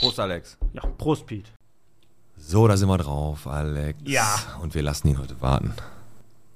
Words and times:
Prost, 0.00 0.20
Alex. 0.20 0.56
Ja, 0.72 0.82
Prost, 0.96 1.26
Pete. 1.26 1.50
So, 2.36 2.68
da 2.68 2.76
sind 2.76 2.88
wir 2.88 2.98
drauf, 2.98 3.46
Alex. 3.46 3.98
Ja. 4.04 4.26
Und 4.62 4.74
wir 4.74 4.82
lassen 4.82 5.08
ihn 5.08 5.18
heute 5.18 5.40
warten. 5.40 5.74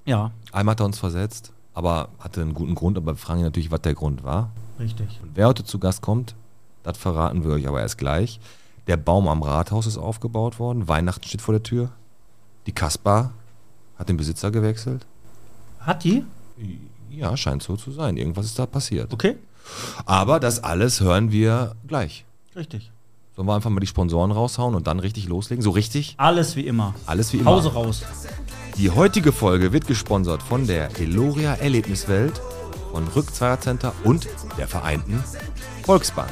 Ja, 0.05 0.31
Einmal 0.53 0.73
hat 0.73 0.81
er 0.81 0.87
uns 0.87 0.99
versetzt, 0.99 1.53
aber 1.75 2.09
hatte 2.19 2.41
einen 2.41 2.55
guten 2.55 2.75
Grund, 2.75 2.97
aber 2.97 3.13
wir 3.13 3.17
fragen 3.17 3.41
ihn 3.41 3.45
natürlich, 3.47 3.71
was 3.71 3.81
der 3.83 3.95
Grund 3.95 4.25
war. 4.25 4.51
richtig. 4.79 5.21
Und 5.23 5.33
wer 5.35 5.49
heute 5.49 5.65
zu 5.65 5.79
Gast 5.79 6.03
kommt, 6.03 6.35
das 6.83 6.99
verraten 6.99 7.45
wir 7.45 7.53
euch 7.53 7.67
aber 7.69 7.81
erst 7.81 7.99
gleich. 7.99 8.41
Der 8.89 8.97
Baum 8.97 9.29
am 9.29 9.43
Rathaus 9.43 9.87
ist 9.87 9.97
aufgebaut 9.99 10.59
worden, 10.59 10.89
Weihnachten 10.89 11.25
steht 11.27 11.41
vor 11.43 11.55
der 11.55 11.63
Tür. 11.63 11.91
Die 12.67 12.73
Kaspar 12.73 13.33
hat 13.97 14.09
den 14.09 14.17
Besitzer 14.17 14.51
gewechselt. 14.51 15.07
Hat 15.81 16.03
die? 16.05 16.25
Ja, 17.11 17.37
scheint 17.37 17.63
so 17.63 17.77
zu 17.77 17.93
sein. 17.93 18.17
Irgendwas 18.17 18.47
ist 18.47 18.59
da 18.59 18.67
passiert. 18.67 19.13
Okay. 19.13 19.37
Aber 20.07 20.41
das 20.41 20.63
alles 20.65 21.01
hören 21.01 21.31
wir 21.31 21.77
gleich. 21.87 22.25
Richtig. 22.57 22.91
Sollen 23.35 23.49
wir 23.49 23.55
einfach 23.55 23.71
mal 23.71 23.81
die 23.81 23.87
Sponsoren 23.87 24.31
raushauen 24.31 24.75
und 24.75 24.87
dann 24.87 25.01
richtig 25.01 25.27
loslegen? 25.27 25.63
So 25.63 25.71
richtig? 25.71 26.15
Alles 26.19 26.55
wie 26.55 26.67
immer. 26.67 26.95
Alles 27.07 27.33
wie 27.33 27.39
immer. 27.39 27.51
Hause 27.51 27.73
raus. 27.73 28.03
Die 28.77 28.91
heutige 28.91 29.33
Folge 29.33 29.73
wird 29.73 29.87
gesponsert 29.87 30.43
von 30.43 30.67
der 30.67 31.01
Eloria 31.01 31.55
Erlebniswelt, 31.55 32.41
von 32.93 33.09
Rückzweiercenter 33.09 33.95
und 34.05 34.29
der 34.59 34.69
Vereinten 34.69 35.25
Volksbank. 35.85 36.29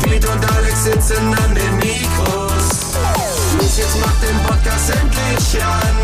Piet 0.00 0.24
und 0.24 0.52
Alex 0.52 0.84
sitzen 0.84 1.34
an 1.34 1.54
den 1.54 1.76
Mikros. 1.76 2.94
Los, 3.58 3.76
jetzt 3.76 4.00
macht 4.00 4.22
den 4.22 4.38
Podcast 4.46 4.90
endlich 4.90 5.64
an. 5.64 5.96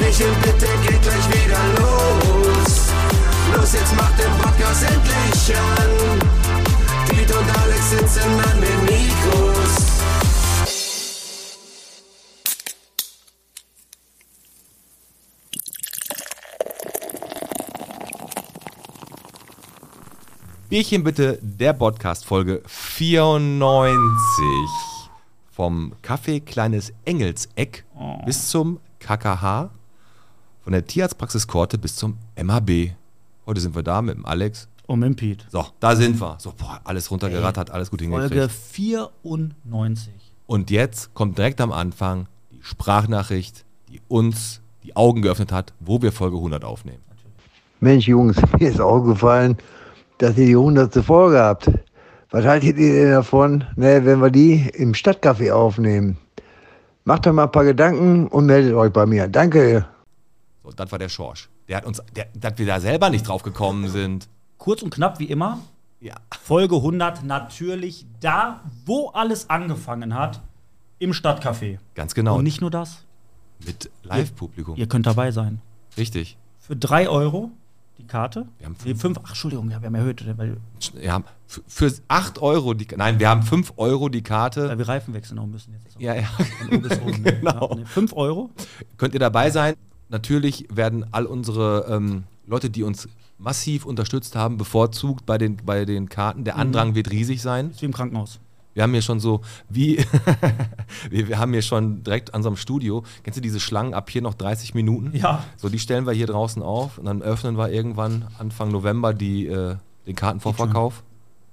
Michel, 0.00 0.32
bitte 0.42 0.66
geht 0.82 1.02
gleich 1.02 1.28
wieder 1.28 1.60
los. 1.78 2.88
Los, 3.56 3.72
jetzt 3.72 3.94
macht 3.96 4.18
den 4.18 4.32
Podcast 4.42 4.82
endlich 4.82 5.56
an. 5.56 6.47
Piet 7.08 7.30
und 7.34 7.58
Alex 7.58 7.90
sitzen 7.90 8.40
an 8.40 8.60
den 8.60 8.80
Mikros. 8.84 9.88
Bierchen 20.68 21.02
bitte, 21.02 21.38
der 21.40 21.72
Podcast 21.72 22.26
Folge 22.26 22.62
94. 22.66 24.44
Vom 25.50 25.94
Café 26.02 26.40
Kleines 26.44 26.92
Engelseck 27.06 27.84
bis 28.26 28.50
zum 28.50 28.78
KKH. 29.00 29.70
Von 30.62 30.72
der 30.72 30.86
Tierarztpraxis 30.86 31.46
Korte 31.46 31.78
bis 31.78 31.96
zum 31.96 32.18
MHB. 32.36 32.90
Heute 33.46 33.60
sind 33.60 33.74
wir 33.74 33.82
da 33.82 34.02
mit 34.02 34.16
dem 34.16 34.26
Alex. 34.26 34.68
Dem 34.88 35.16
Pete. 35.16 35.44
So, 35.50 35.66
da 35.80 35.94
sind 35.96 36.20
wir. 36.20 36.36
So, 36.38 36.52
boah, 36.56 36.80
alles 36.84 37.10
runtergerattert, 37.10 37.70
alles 37.70 37.90
gut 37.90 38.00
hingekriegt. 38.00 38.32
Folge 38.32 38.48
94. 38.48 40.12
Und 40.46 40.70
jetzt 40.70 41.12
kommt 41.12 41.36
direkt 41.36 41.60
am 41.60 41.72
Anfang 41.72 42.26
die 42.50 42.62
Sprachnachricht, 42.62 43.66
die 43.90 44.00
uns 44.08 44.62
die 44.82 44.96
Augen 44.96 45.20
geöffnet 45.20 45.52
hat, 45.52 45.74
wo 45.80 46.00
wir 46.00 46.10
Folge 46.10 46.36
100 46.36 46.64
aufnehmen. 46.64 47.02
Mensch, 47.80 48.08
Jungs, 48.08 48.36
mir 48.58 48.70
ist 48.70 48.80
aufgefallen, 48.80 49.58
dass 50.16 50.36
ihr 50.38 50.46
die 50.46 50.56
hundertste 50.56 51.02
Folge 51.02 51.38
habt. 51.38 51.70
Was 52.30 52.44
haltet 52.44 52.78
ihr 52.78 52.92
denn 52.92 53.10
davon, 53.12 53.64
ne, 53.76 54.04
wenn 54.04 54.20
wir 54.20 54.30
die 54.30 54.68
im 54.74 54.94
Stadtcafé 54.94 55.52
aufnehmen? 55.52 56.18
Macht 57.04 57.26
euch 57.26 57.32
mal 57.32 57.44
ein 57.44 57.52
paar 57.52 57.64
Gedanken 57.64 58.26
und 58.26 58.46
meldet 58.46 58.74
euch 58.74 58.92
bei 58.92 59.06
mir. 59.06 59.28
Danke. 59.28 59.86
So, 60.62 60.70
das 60.72 60.90
war 60.92 60.98
der 60.98 61.08
Schorsch. 61.08 61.48
Der 61.68 61.78
hat 61.78 61.86
uns, 61.86 62.02
der, 62.14 62.26
dass 62.34 62.58
wir 62.58 62.66
da 62.66 62.80
selber 62.80 63.10
nicht 63.10 63.28
drauf 63.28 63.42
gekommen 63.42 63.88
sind. 63.88 64.28
Kurz 64.58 64.82
und 64.82 64.90
knapp 64.90 65.18
wie 65.18 65.24
immer. 65.26 65.60
Ja. 66.00 66.14
Folge 66.42 66.76
100 66.76 67.24
natürlich 67.24 68.06
da, 68.20 68.60
wo 68.84 69.08
alles 69.08 69.50
angefangen 69.50 70.14
hat. 70.14 70.40
Im 71.00 71.12
Stadtcafé. 71.12 71.78
Ganz 71.94 72.14
genau. 72.14 72.36
Und 72.36 72.44
nicht 72.44 72.60
nur 72.60 72.70
das. 72.70 73.04
mit 73.64 73.90
Live-Publikum. 74.02 74.76
Ihr 74.76 74.88
könnt 74.88 75.06
dabei 75.06 75.30
sein. 75.30 75.60
Richtig. 75.96 76.36
Für 76.58 76.76
3 76.76 77.08
Euro 77.08 77.50
die 77.98 78.06
Karte. 78.06 78.46
Wir 78.58 78.66
haben 78.66 78.76
nee, 78.84 78.94
fünf, 78.94 79.18
ach, 79.22 79.30
Entschuldigung, 79.30 79.70
ja, 79.70 79.80
wir 79.80 79.86
haben 79.86 79.94
erhöht, 79.94 80.24
weil, 80.36 80.56
Wir 80.94 81.12
haben 81.12 81.24
für, 81.46 81.62
für 81.66 81.92
8 82.08 82.40
Euro 82.40 82.74
die 82.74 82.86
Nein, 82.96 83.18
wir 83.18 83.28
haben 83.28 83.42
5 83.42 83.74
Euro 83.76 84.08
die 84.08 84.22
Karte. 84.22 84.68
weil 84.68 84.78
wir 84.78 84.88
Reifen 84.88 85.14
wechseln 85.14 85.38
auch 85.38 85.46
müssen 85.46 85.72
jetzt. 85.72 86.00
Ja, 86.00 86.14
ja. 86.16 86.22
Von 86.22 86.68
oben 86.68 86.82
bis 86.82 87.00
oben. 87.00 87.22
Genau. 87.24 87.70
Ja, 87.70 87.76
nee, 87.76 87.84
5 87.84 88.12
Euro. 88.14 88.50
Könnt 88.96 89.14
ihr 89.14 89.20
dabei 89.20 89.50
sein? 89.50 89.74
Natürlich 90.08 90.66
werden 90.70 91.06
all 91.12 91.26
unsere 91.26 91.86
ähm, 91.90 92.24
Leute, 92.46 92.70
die 92.70 92.82
uns 92.82 93.08
massiv 93.38 93.86
unterstützt 93.86 94.36
haben, 94.36 94.56
bevorzugt 94.58 95.24
bei 95.24 95.38
den, 95.38 95.56
bei 95.64 95.84
den 95.84 96.08
Karten. 96.08 96.44
Der 96.44 96.56
Andrang 96.56 96.94
wird 96.94 97.10
riesig 97.10 97.40
sein. 97.40 97.70
Ist 97.70 97.82
wie 97.82 97.86
im 97.86 97.92
Krankenhaus. 97.92 98.40
Wir 98.74 98.84
haben 98.84 98.92
hier 98.92 99.02
schon 99.02 99.18
so, 99.18 99.40
wie, 99.68 100.04
wir, 101.10 101.26
wir 101.28 101.38
haben 101.38 101.52
hier 101.52 101.62
schon 101.62 102.04
direkt 102.04 102.32
an 102.32 102.40
unserem 102.40 102.56
Studio, 102.56 103.02
kennst 103.24 103.36
du 103.36 103.40
diese 103.40 103.58
Schlangen 103.58 103.92
ab 103.92 104.08
hier 104.08 104.22
noch 104.22 104.34
30 104.34 104.74
Minuten? 104.74 105.16
Ja. 105.16 105.42
So, 105.56 105.68
die 105.68 105.80
stellen 105.80 106.06
wir 106.06 106.12
hier 106.12 106.28
draußen 106.28 106.62
auf 106.62 106.98
und 106.98 107.06
dann 107.06 107.20
öffnen 107.22 107.58
wir 107.58 107.72
irgendwann 107.72 108.26
Anfang 108.38 108.70
November 108.70 109.14
die, 109.14 109.46
äh, 109.46 109.76
den 110.06 110.14
Kartenvorverkauf. 110.14 111.02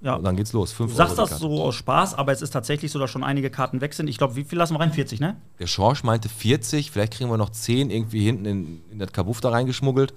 Ja. 0.01 0.16
Und 0.16 0.24
dann 0.24 0.35
geht's 0.35 0.53
los. 0.53 0.72
Fünf 0.72 0.91
Du 0.91 0.97
sagst 0.97 1.18
das 1.18 1.40
so 1.40 1.63
aus 1.63 1.74
Spaß, 1.74 2.13
aber 2.13 2.31
es 2.31 2.44
ist 2.44 2.51
tatsächlich 2.51 2.91
so, 2.91 3.00
dass 3.00 3.09
schon 3.09 3.24
einige 3.24 3.50
Karten 3.50 3.81
weg 3.81 3.95
sind. 3.95 4.07
Ich 4.07 4.19
glaube, 4.19 4.35
wie 4.35 4.44
viel 4.44 4.59
lassen 4.59 4.75
wir 4.75 4.79
rein? 4.79 4.91
40, 4.91 5.19
ne? 5.19 5.35
Der 5.57 5.66
Schorsch 5.66 6.03
meinte 6.03 6.29
40, 6.29 6.91
vielleicht 6.91 7.13
kriegen 7.13 7.31
wir 7.31 7.38
noch 7.38 7.50
10 7.50 7.90
irgendwie 7.90 8.24
hinten 8.24 8.45
in, 8.45 8.81
in 8.91 9.00
das 9.00 9.12
Kabuff 9.12 9.41
da 9.41 9.50
reingeschmuggelt. 9.50 10.13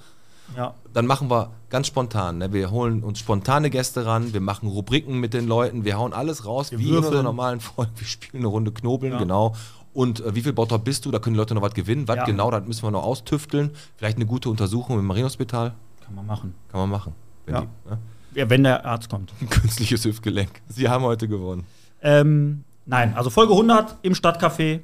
Ja. 0.57 0.75
Dann 0.93 1.07
machen 1.07 1.31
wir 1.31 1.51
ganz 1.71 1.87
spontan. 1.87 2.39
Ne? 2.39 2.53
Wir 2.53 2.71
holen 2.71 3.03
uns 3.05 3.19
spontane 3.19 3.71
Gäste 3.71 4.07
ran, 4.07 4.33
wir 4.33 4.41
machen 4.41 4.69
Rubriken 4.69 5.19
mit 5.21 5.35
den 5.35 5.47
Leuten, 5.47 5.85
wir 5.85 5.99
hauen 5.99 6.13
alles 6.13 6.45
raus, 6.47 6.71
Wir 6.71 6.79
wie 6.79 6.85
in 6.85 6.91
würfeln. 6.91 7.07
unserer 7.09 7.23
normalen 7.23 7.61
Folge. 7.61 7.93
Wir 7.97 8.07
spielen 8.07 8.43
eine 8.43 8.49
Runde 8.49 8.73
Knobeln, 8.73 9.13
Ja. 9.13 9.19
genau. 9.19 9.55
Und 9.95 10.21
äh, 10.21 10.35
wie 10.35 10.43
viel 10.43 10.53
Bottrop 10.53 10.85
bist 10.85 11.05
du? 11.07 11.11
Da 11.11 11.19
können 11.19 11.35
die 11.35 11.39
Leute 11.39 11.55
noch 11.55 11.63
was 11.63 11.75
gewinnen. 11.75 12.07
Was 12.09 12.17
Ja. 12.17 12.25
genau, 12.25 12.51
das 12.51 12.65
müssen 12.67 12.83
wir 12.83 12.91
noch 12.91 13.03
austüfteln. 13.05 13.71
Vielleicht 13.97 14.17
eine 14.17 14.27
gute 14.27 14.49
Untersuchung 14.49 14.99
im 14.99 15.07
Marienhospital. 15.07 15.75
Kann 16.05 16.15
man 16.15 16.27
machen. 16.27 16.55
Kann 16.71 16.81
man 16.81 16.91
machen. 16.91 17.15
Wenn 17.47 17.55
Ja. 17.55 17.61
die, 17.63 17.91
ne? 17.91 17.99
Ja, 18.35 18.51
wenn 18.51 18.63
der 18.65 18.85
Arzt 18.85 19.09
kommt. 19.09 19.33
Künstliches 19.51 20.05
Hüftgelenk. 20.05 20.51
Sie 20.69 20.89
haben 20.89 21.03
heute 21.05 21.27
gewonnen. 21.29 21.65
Ähm, 22.03 22.65
nein, 22.87 23.15
also 23.17 23.31
Folge 23.31 23.53
100 23.55 23.97
im 24.03 24.15
Stadtcafé. 24.15 24.81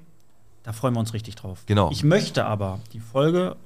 Da 0.65 0.73
freuen 0.73 0.95
wir 0.95 1.01
uns 1.01 1.13
richtig 1.13 1.37
drauf. 1.37 1.63
Genau. 1.67 1.91
Ich 1.91 2.03
möchte 2.03 2.47
aber 2.47 2.81
die 2.93 3.01
Folge 3.01 3.57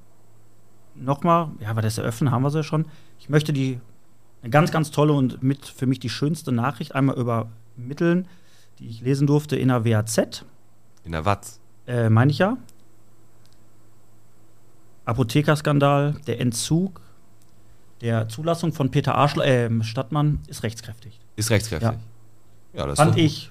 nochmal, 1.01 1.51
ja, 1.61 1.75
weil 1.75 1.83
das 1.83 1.99
eröffnen 1.99 2.31
haben 2.31 2.43
wir 2.43 2.51
sie 2.51 2.59
ja 2.59 2.63
schon. 2.63 2.87
Ich 3.19 3.29
möchte 3.29 3.53
die 3.53 3.81
eine 4.43 4.51
ganz, 4.51 4.71
ganz 4.71 4.91
tolle 4.91 5.13
und 5.13 5.43
mit 5.43 5.67
für 5.67 5.87
mich 5.87 6.01
die 6.01 6.09
schönste 6.09 6.53
Nachricht 6.53 6.95
einmal 6.95 7.17
übermitteln, 7.17 8.29
die 8.79 8.89
ich 8.89 9.01
lesen 9.01 9.27
durfte 9.27 9.57
in 9.57 9.69
der 9.69 9.85
WAZ. 9.85 10.45
In 11.05 11.13
der 11.13 11.25
Watz. 11.25 11.61
Äh, 11.87 12.11
meine 12.11 12.31
ich 12.31 12.39
ja. 12.39 12.57
Apothekerskandal, 15.05 16.17
der 16.27 16.41
Entzug 16.41 17.01
der 18.01 18.29
Zulassung 18.29 18.73
von 18.73 18.91
Peter 18.91 19.15
Arschl 19.17 19.41
äh, 19.41 19.83
Stadtmann 19.83 20.41
ist 20.47 20.63
rechtskräftig. 20.63 21.19
Ist 21.37 21.51
rechtskräftig. 21.51 21.91
Ja. 21.91 21.99
Ja, 22.75 22.87
das 22.87 22.93
ist 22.93 23.05
Fand 23.05 23.17
ich 23.17 23.51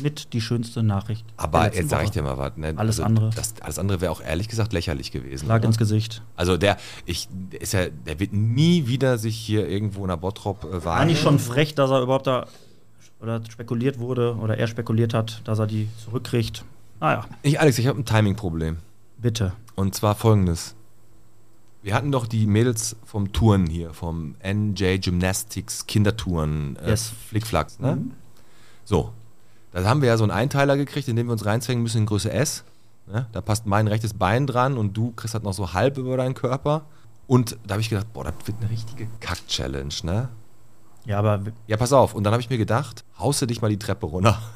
mit 0.00 0.32
die 0.32 0.40
schönste 0.40 0.82
Nachricht. 0.82 1.24
Aber 1.36 1.74
jetzt 1.74 1.90
sage 1.90 2.04
ich 2.04 2.10
dir 2.10 2.22
mal 2.22 2.38
was. 2.38 2.56
Ne? 2.56 2.74
Alles 2.76 3.00
andere. 3.00 3.30
Das, 3.34 3.54
alles 3.60 3.78
andere 3.78 4.00
wäre 4.00 4.12
auch 4.12 4.20
ehrlich 4.20 4.48
gesagt 4.48 4.72
lächerlich 4.72 5.10
gewesen. 5.12 5.48
Lag 5.48 5.58
oder? 5.58 5.66
ins 5.68 5.78
Gesicht. 5.78 6.22
Also 6.36 6.56
der, 6.56 6.76
ich, 7.06 7.28
ist 7.58 7.72
ja, 7.72 7.88
der 7.88 8.20
wird 8.20 8.32
nie 8.32 8.86
wieder 8.86 9.18
sich 9.18 9.36
hier 9.36 9.68
irgendwo 9.68 10.02
in 10.02 10.08
der 10.08 10.16
Bottrop 10.16 10.64
äh, 10.64 10.72
War 10.72 10.96
wagen. 10.98 11.06
nicht 11.08 11.20
schon 11.22 11.38
frech, 11.38 11.74
dass 11.74 11.90
er 11.90 12.02
überhaupt 12.02 12.26
da 12.26 12.46
oder 13.20 13.40
spekuliert 13.50 13.98
wurde 13.98 14.36
oder 14.36 14.56
er 14.58 14.66
spekuliert 14.68 15.12
hat, 15.14 15.40
dass 15.44 15.58
er 15.58 15.66
die 15.66 15.88
zurückkriegt. 16.04 16.64
Naja, 17.00 17.26
Ich, 17.42 17.58
Alex, 17.60 17.78
ich 17.78 17.86
habe 17.86 17.98
ein 18.00 18.04
Timing-Problem. 18.04 18.78
bitte. 19.18 19.52
Und 19.74 19.94
zwar 19.94 20.14
folgendes. 20.14 20.74
Wir 21.82 21.94
hatten 21.94 22.10
doch 22.10 22.26
die 22.26 22.46
Mädels 22.48 22.96
vom 23.04 23.32
Touren 23.32 23.66
hier, 23.66 23.94
vom 23.94 24.34
NJ 24.44 24.98
Gymnastics 24.98 25.86
Kindertouren, 25.86 26.76
äh, 26.76 26.90
Yes. 26.90 27.12
Flickflacks, 27.28 27.78
ne? 27.78 27.96
Mhm. 27.96 28.10
So. 28.84 29.12
Da 29.82 29.88
haben 29.88 30.02
wir 30.02 30.08
ja 30.08 30.16
so 30.16 30.24
einen 30.24 30.30
Einteiler 30.30 30.76
gekriegt, 30.76 31.08
in 31.08 31.16
dem 31.16 31.26
wir 31.26 31.32
uns 31.32 31.44
reinzwängen 31.44 31.82
müssen 31.82 31.98
in 31.98 32.06
Größe 32.06 32.32
S. 32.32 32.64
Ne? 33.06 33.26
Da 33.32 33.40
passt 33.40 33.66
mein 33.66 33.86
rechtes 33.86 34.14
Bein 34.14 34.46
dran 34.46 34.76
und 34.76 34.96
du 34.96 35.12
kriegst 35.12 35.34
halt 35.34 35.44
noch 35.44 35.54
so 35.54 35.72
halb 35.72 35.98
über 35.98 36.16
deinen 36.16 36.34
Körper. 36.34 36.82
Und 37.26 37.58
da 37.66 37.74
habe 37.74 37.82
ich 37.82 37.88
gedacht, 37.88 38.12
boah, 38.12 38.24
das 38.24 38.34
wird 38.44 38.56
eine 38.60 38.70
richtige 38.70 39.06
Kack-Challenge, 39.20 39.94
ne? 40.02 40.28
Ja, 41.04 41.18
aber 41.18 41.40
Ja, 41.66 41.76
pass 41.76 41.92
auf. 41.92 42.14
Und 42.14 42.24
dann 42.24 42.32
habe 42.32 42.40
ich 42.42 42.50
mir 42.50 42.58
gedacht, 42.58 43.04
haust 43.18 43.40
du 43.40 43.46
dich 43.46 43.62
mal 43.62 43.68
die 43.68 43.78
Treppe 43.78 44.06
runter. 44.06 44.40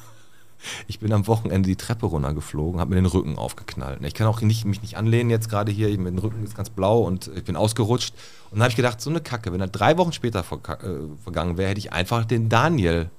Ich 0.87 1.01
bin 1.01 1.11
am 1.11 1.27
Wochenende 1.27 1.67
die 1.67 1.75
Treppe 1.75 2.05
runtergeflogen, 2.05 2.79
habe 2.79 2.91
mir 2.91 2.95
den 2.95 3.05
Rücken 3.05 3.37
aufgeknallt. 3.37 4.01
Ich 4.01 4.13
kann 4.13 4.27
auch 4.27 4.39
nicht, 4.39 4.63
mich 4.63 4.81
nicht 4.81 4.95
anlehnen 4.95 5.29
jetzt 5.29 5.49
gerade 5.49 5.73
hier, 5.73 5.99
mein 5.99 6.17
Rücken 6.17 6.41
ist 6.41 6.55
ganz 6.55 6.69
blau 6.69 7.01
und 7.01 7.29
ich 7.35 7.43
bin 7.43 7.57
ausgerutscht. 7.57 8.13
Und 8.45 8.59
dann 8.59 8.61
habe 8.61 8.69
ich 8.69 8.77
gedacht, 8.77 9.01
so 9.01 9.09
eine 9.09 9.19
Kacke, 9.19 9.51
wenn 9.51 9.59
er 9.59 9.67
drei 9.67 9.97
Wochen 9.97 10.13
später 10.13 10.39
äh, 10.39 10.85
vergangen 11.21 11.57
wäre, 11.57 11.71
hätte 11.71 11.79
ich 11.79 11.91
einfach 11.91 12.23
den 12.23 12.47
Daniel 12.47 13.09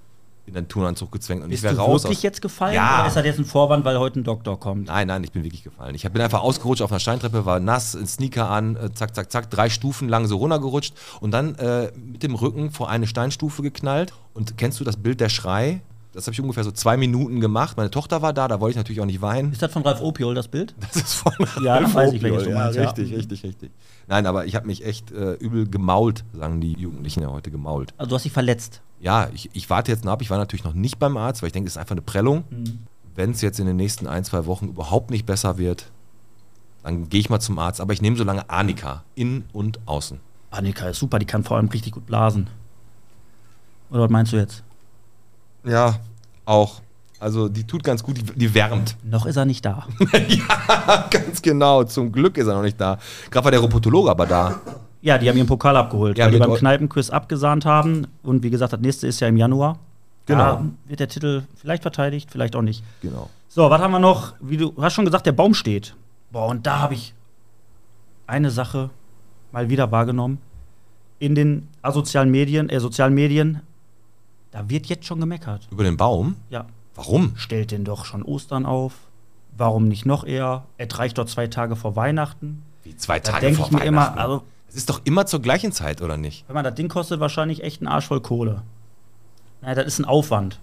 in 0.47 0.55
den 0.55 0.69
Turnanzug 0.69 1.11
gezwängt 1.11 1.43
und 1.43 1.49
bist 1.51 1.61
ich 1.61 1.65
wäre 1.65 1.75
du 1.75 1.81
raus. 1.81 2.03
wirklich 2.05 2.19
aus- 2.19 2.23
jetzt 2.23 2.43
gefallen? 2.43 2.75
Ja. 2.75 2.99
Oder 3.01 3.07
ist 3.09 3.17
das 3.17 3.25
jetzt 3.25 3.39
ein 3.39 3.45
Vorwand, 3.47 3.85
weil 3.85 3.99
heute 3.99 4.21
ein 4.21 4.25
Doktor 4.25 4.61
kommt? 4.61 4.89
Nein, 4.89 5.07
nein, 5.09 5.25
ich 5.25 5.33
bin 5.33 5.43
wirklich 5.43 5.65
gefallen. 5.65 5.95
Ich 5.95 6.03
bin 6.03 6.21
einfach 6.21 6.43
ausgerutscht 6.43 6.83
auf 6.83 6.93
einer 6.93 7.01
Steintreppe, 7.01 7.47
war 7.47 7.61
nass, 7.61 7.95
ein 7.95 8.07
Sneaker 8.07 8.51
an, 8.51 8.77
äh, 8.77 8.93
zack, 8.93 9.15
zack, 9.15 9.33
zack, 9.33 9.51
drei 9.51 9.71
Stufen 9.71 10.09
lang 10.09 10.27
so 10.27 10.37
runtergerutscht 10.37 10.95
und 11.21 11.31
dann 11.31 11.55
äh, 11.55 11.91
mit 11.97 12.23
dem 12.23 12.35
Rücken 12.35 12.71
vor 12.71 12.91
eine 12.91 13.07
Steinstufe 13.07 13.63
geknallt. 13.63 14.13
Und 14.35 14.59
kennst 14.59 14.81
du 14.81 14.85
das 14.85 14.97
Bild 14.97 15.21
der 15.21 15.29
Schrei? 15.31 15.81
Das 16.15 16.27
habe 16.27 16.33
ich 16.33 16.41
ungefähr 16.41 16.63
so 16.63 16.71
zwei 16.71 16.97
Minuten 16.97 17.41
gemacht. 17.41 17.77
Meine 17.77 17.91
Tochter 17.91 18.23
war 18.23 18.33
da, 18.33 18.47
da 18.47 18.61
wollte 18.61 18.71
ich 18.73 18.77
natürlich 18.77 19.01
auch 19.01 19.07
nicht 19.07 19.21
weinen. 19.21 19.53
Ist 19.53 19.63
das 19.63 19.73
von 19.73 19.83
Ralf 19.83 20.01
Opiol, 20.01 20.35
das 20.35 20.47
Bild? 20.47 20.75
Das 20.81 20.95
ist 20.95 21.15
von 21.15 21.33
Ja, 21.63 21.75
Ralf 21.75 21.93
weiß 21.93 22.13
ich, 22.13 22.23
welches 22.23 22.43
Opiol. 22.43 22.53
du 22.53 22.59
ja, 22.59 22.65
meinst, 22.65 22.77
ja. 22.77 22.85
richtig, 22.85 23.17
richtig, 23.17 23.43
richtig. 23.43 23.71
Nein, 24.07 24.27
aber 24.27 24.47
ich 24.47 24.55
habe 24.55 24.67
mich 24.67 24.85
echt 24.85 25.11
äh, 25.11 25.35
übel 25.35 25.69
gemault, 25.69 26.25
sagen 26.33 26.61
die 26.61 26.73
Jugendlichen 26.73 27.23
ja 27.23 27.31
heute, 27.31 27.51
gemault. 27.51 27.93
Also 27.99 28.11
du 28.11 28.15
hast 28.15 28.25
dich 28.25 28.33
verletzt. 28.33 28.81
Ja, 29.01 29.29
ich, 29.35 29.51
ich 29.53 29.69
warte 29.69 29.91
jetzt 29.91 30.05
noch 30.05 30.13
ab. 30.13 30.23
Ich 30.23 30.31
war 30.31 30.39
natürlich 30.39 30.65
noch 30.65 30.73
nicht 30.73 30.99
beim 30.99 31.17
Arzt, 31.17 31.43
weil 31.43 31.49
ich 31.49 31.53
denke, 31.53 31.67
es 31.67 31.75
ist 31.75 31.79
einfach 31.79 31.93
eine 31.93 32.03
Prellung. 32.03 32.45
Wenn 33.17 33.33
es 33.33 33.41
jetzt 33.41 33.59
in 33.59 33.67
den 33.67 33.77
nächsten 33.77 34.07
ein, 34.07 34.25
zwei 34.25 34.47
Wochen 34.47 34.69
überhaupt 34.69 35.11
nicht 35.11 35.27
besser 35.27 35.59
wird, 35.59 35.91
dann 36.85 37.09
gehe 37.09 37.21
ich 37.21 37.29
mal 37.29 37.41
zum 37.41 37.59
Arzt. 37.59 37.81
Aber 37.81 37.93
ich 37.93 38.03
nehme 38.03 38.17
so 38.17 38.25
lange 38.25 38.49
Anika, 38.49 39.03
innen 39.17 39.45
und 39.53 39.81
außen. 39.87 40.21
Annika 40.51 40.89
ist 40.89 41.01
super, 41.01 41.19
die 41.19 41.27
kann 41.27 41.43
vor 41.43 41.57
allem 41.57 41.69
richtig 41.69 41.93
gut 41.93 42.07
blasen. 42.07 42.49
Oder 43.91 44.03
was 44.03 44.11
meinst 44.11 44.33
du 44.33 44.37
jetzt? 44.37 44.63
Ja, 45.65 45.97
auch. 46.45 46.81
Also 47.21 47.49
die 47.49 47.65
tut 47.65 47.83
ganz 47.83 48.03
gut, 48.03 48.19
die, 48.19 48.23
die 48.23 48.55
wärmt. 48.55 48.97
Noch 49.03 49.25
ist 49.25 49.37
er 49.37 49.45
nicht 49.45 49.65
da. 49.65 49.87
ja, 50.29 51.09
ganz 51.11 51.41
genau. 51.41 51.85
Zum 51.85 52.13
Glück 52.13 52.37
ist 52.37 52.47
er 52.47 52.55
noch 52.55 52.63
nicht 52.63 52.81
da. 52.81 52.99
Gerade 53.31 53.45
war 53.45 53.51
der 53.51 53.61
Robotologe 53.61 54.11
aber 54.11 54.27
da. 54.27 54.61
Ja, 55.01 55.19
die 55.19 55.29
haben 55.29 55.37
ihren 55.37 55.47
Pokal 55.47 55.77
abgeholt, 55.77 56.19
Ja, 56.19 56.27
weil 56.27 56.33
die 56.33 56.39
beim 56.39 56.55
Kneipenquiz 56.55 57.11
abgesahnt 57.11 57.65
haben. 57.65 58.07
Und 58.23 58.43
wie 58.43 58.51
gesagt, 58.51 58.73
das 58.73 58.81
nächste 58.81 59.07
ist 59.07 59.21
ja 59.21 59.29
im 59.29 59.37
Januar. 59.37 59.79
Genau. 60.27 60.39
Da 60.39 60.65
wird 60.87 61.01
der 61.01 61.09
Titel 61.09 61.43
vielleicht 61.55 61.83
verteidigt, 61.83 62.31
vielleicht 62.31 62.57
auch 62.57 62.63
nicht. 62.63 62.83
Genau. 63.03 63.31
So, 63.49 63.71
was 63.71 63.81
haben 63.81 63.93
wir 63.93 63.99
noch? 63.99 64.35
Wie 64.41 64.57
du 64.57 64.75
hast 64.79 64.95
schon 64.95 65.05
gesagt, 65.05 65.27
der 65.27 65.33
Baum 65.33 65.55
steht. 65.55 65.95
Boah, 66.31 66.49
und 66.49 66.67
da 66.67 66.81
habe 66.81 66.95
ich 66.95 67.15
eine 68.27 68.51
Sache 68.51 68.91
mal 69.53 69.69
wieder 69.69 69.93
wahrgenommen. 69.93 70.39
In 71.19 71.35
den 71.35 71.69
asozialen 71.83 72.31
Medien, 72.31 72.69
äh, 72.69 72.81
sozialen 72.81 73.15
Medien, 73.15 73.61
da 74.55 74.71
wird 74.71 74.87
jetzt 74.87 75.05
schon 75.05 75.19
gemeckert. 75.19 75.67
Über 75.73 75.83
den 75.83 75.97
Baum? 75.97 76.37
Ja, 76.49 76.67
Warum? 76.95 77.33
stellt 77.37 77.73
den 77.73 77.85
doch 77.85 78.05
schon 78.05 78.23
Ostern 78.23 78.67
auf. 78.67 78.93
Warum 79.57 79.89
nicht 79.89 80.07
noch 80.07 80.23
eher? 80.25 80.65
Es 80.79 80.97
reicht 80.97 81.19
doch 81.19 81.27
zwei 81.27 81.49
Tage 81.49 81.75
vor 81.75 81.97
Weihnachten. 81.97 82.63
Wie 82.85 82.97
zwei 82.97 83.19
Da 83.19 83.33
Tage 83.33 83.53
vor 83.55 83.67
ich 83.67 83.73
mir 83.73 83.83
immer, 83.83 84.03
Weihnachten. 84.03 84.19
also, 84.21 84.43
es 84.69 84.77
ist 84.77 84.89
doch 84.91 85.01
immer 85.05 85.27
zur 85.27 85.43
gleichen 85.43 85.73
Zeit, 85.73 86.03
oder 86.03 86.17
nicht? 86.17 86.45
wenn 86.47 86.55
man 86.55 86.63
das 86.65 86.75
Ding 86.77 86.89
kostet, 86.89 87.19
wahrscheinlich 87.19 87.65
echt 87.65 87.81
einen 87.81 87.89
Arsch 87.89 88.07
voll 88.07 88.21
Kohle. 88.21 88.63
Naja, 89.61 89.75
das 89.75 89.87
ist 89.87 89.99
ein 89.99 90.05
Aufwand. 90.05 90.61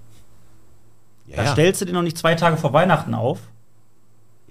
Ja, 1.28 1.36
Da 1.38 1.44
ja. 1.44 1.52
stellst 1.52 1.82
du 1.82 1.86
den 1.86 1.96
noch 1.96 2.02
nicht 2.02 2.18
zwei 2.18 2.36
Tage 2.36 2.56
vor 2.56 2.72
Weihnachten 2.72 3.14
auf. 3.14 3.40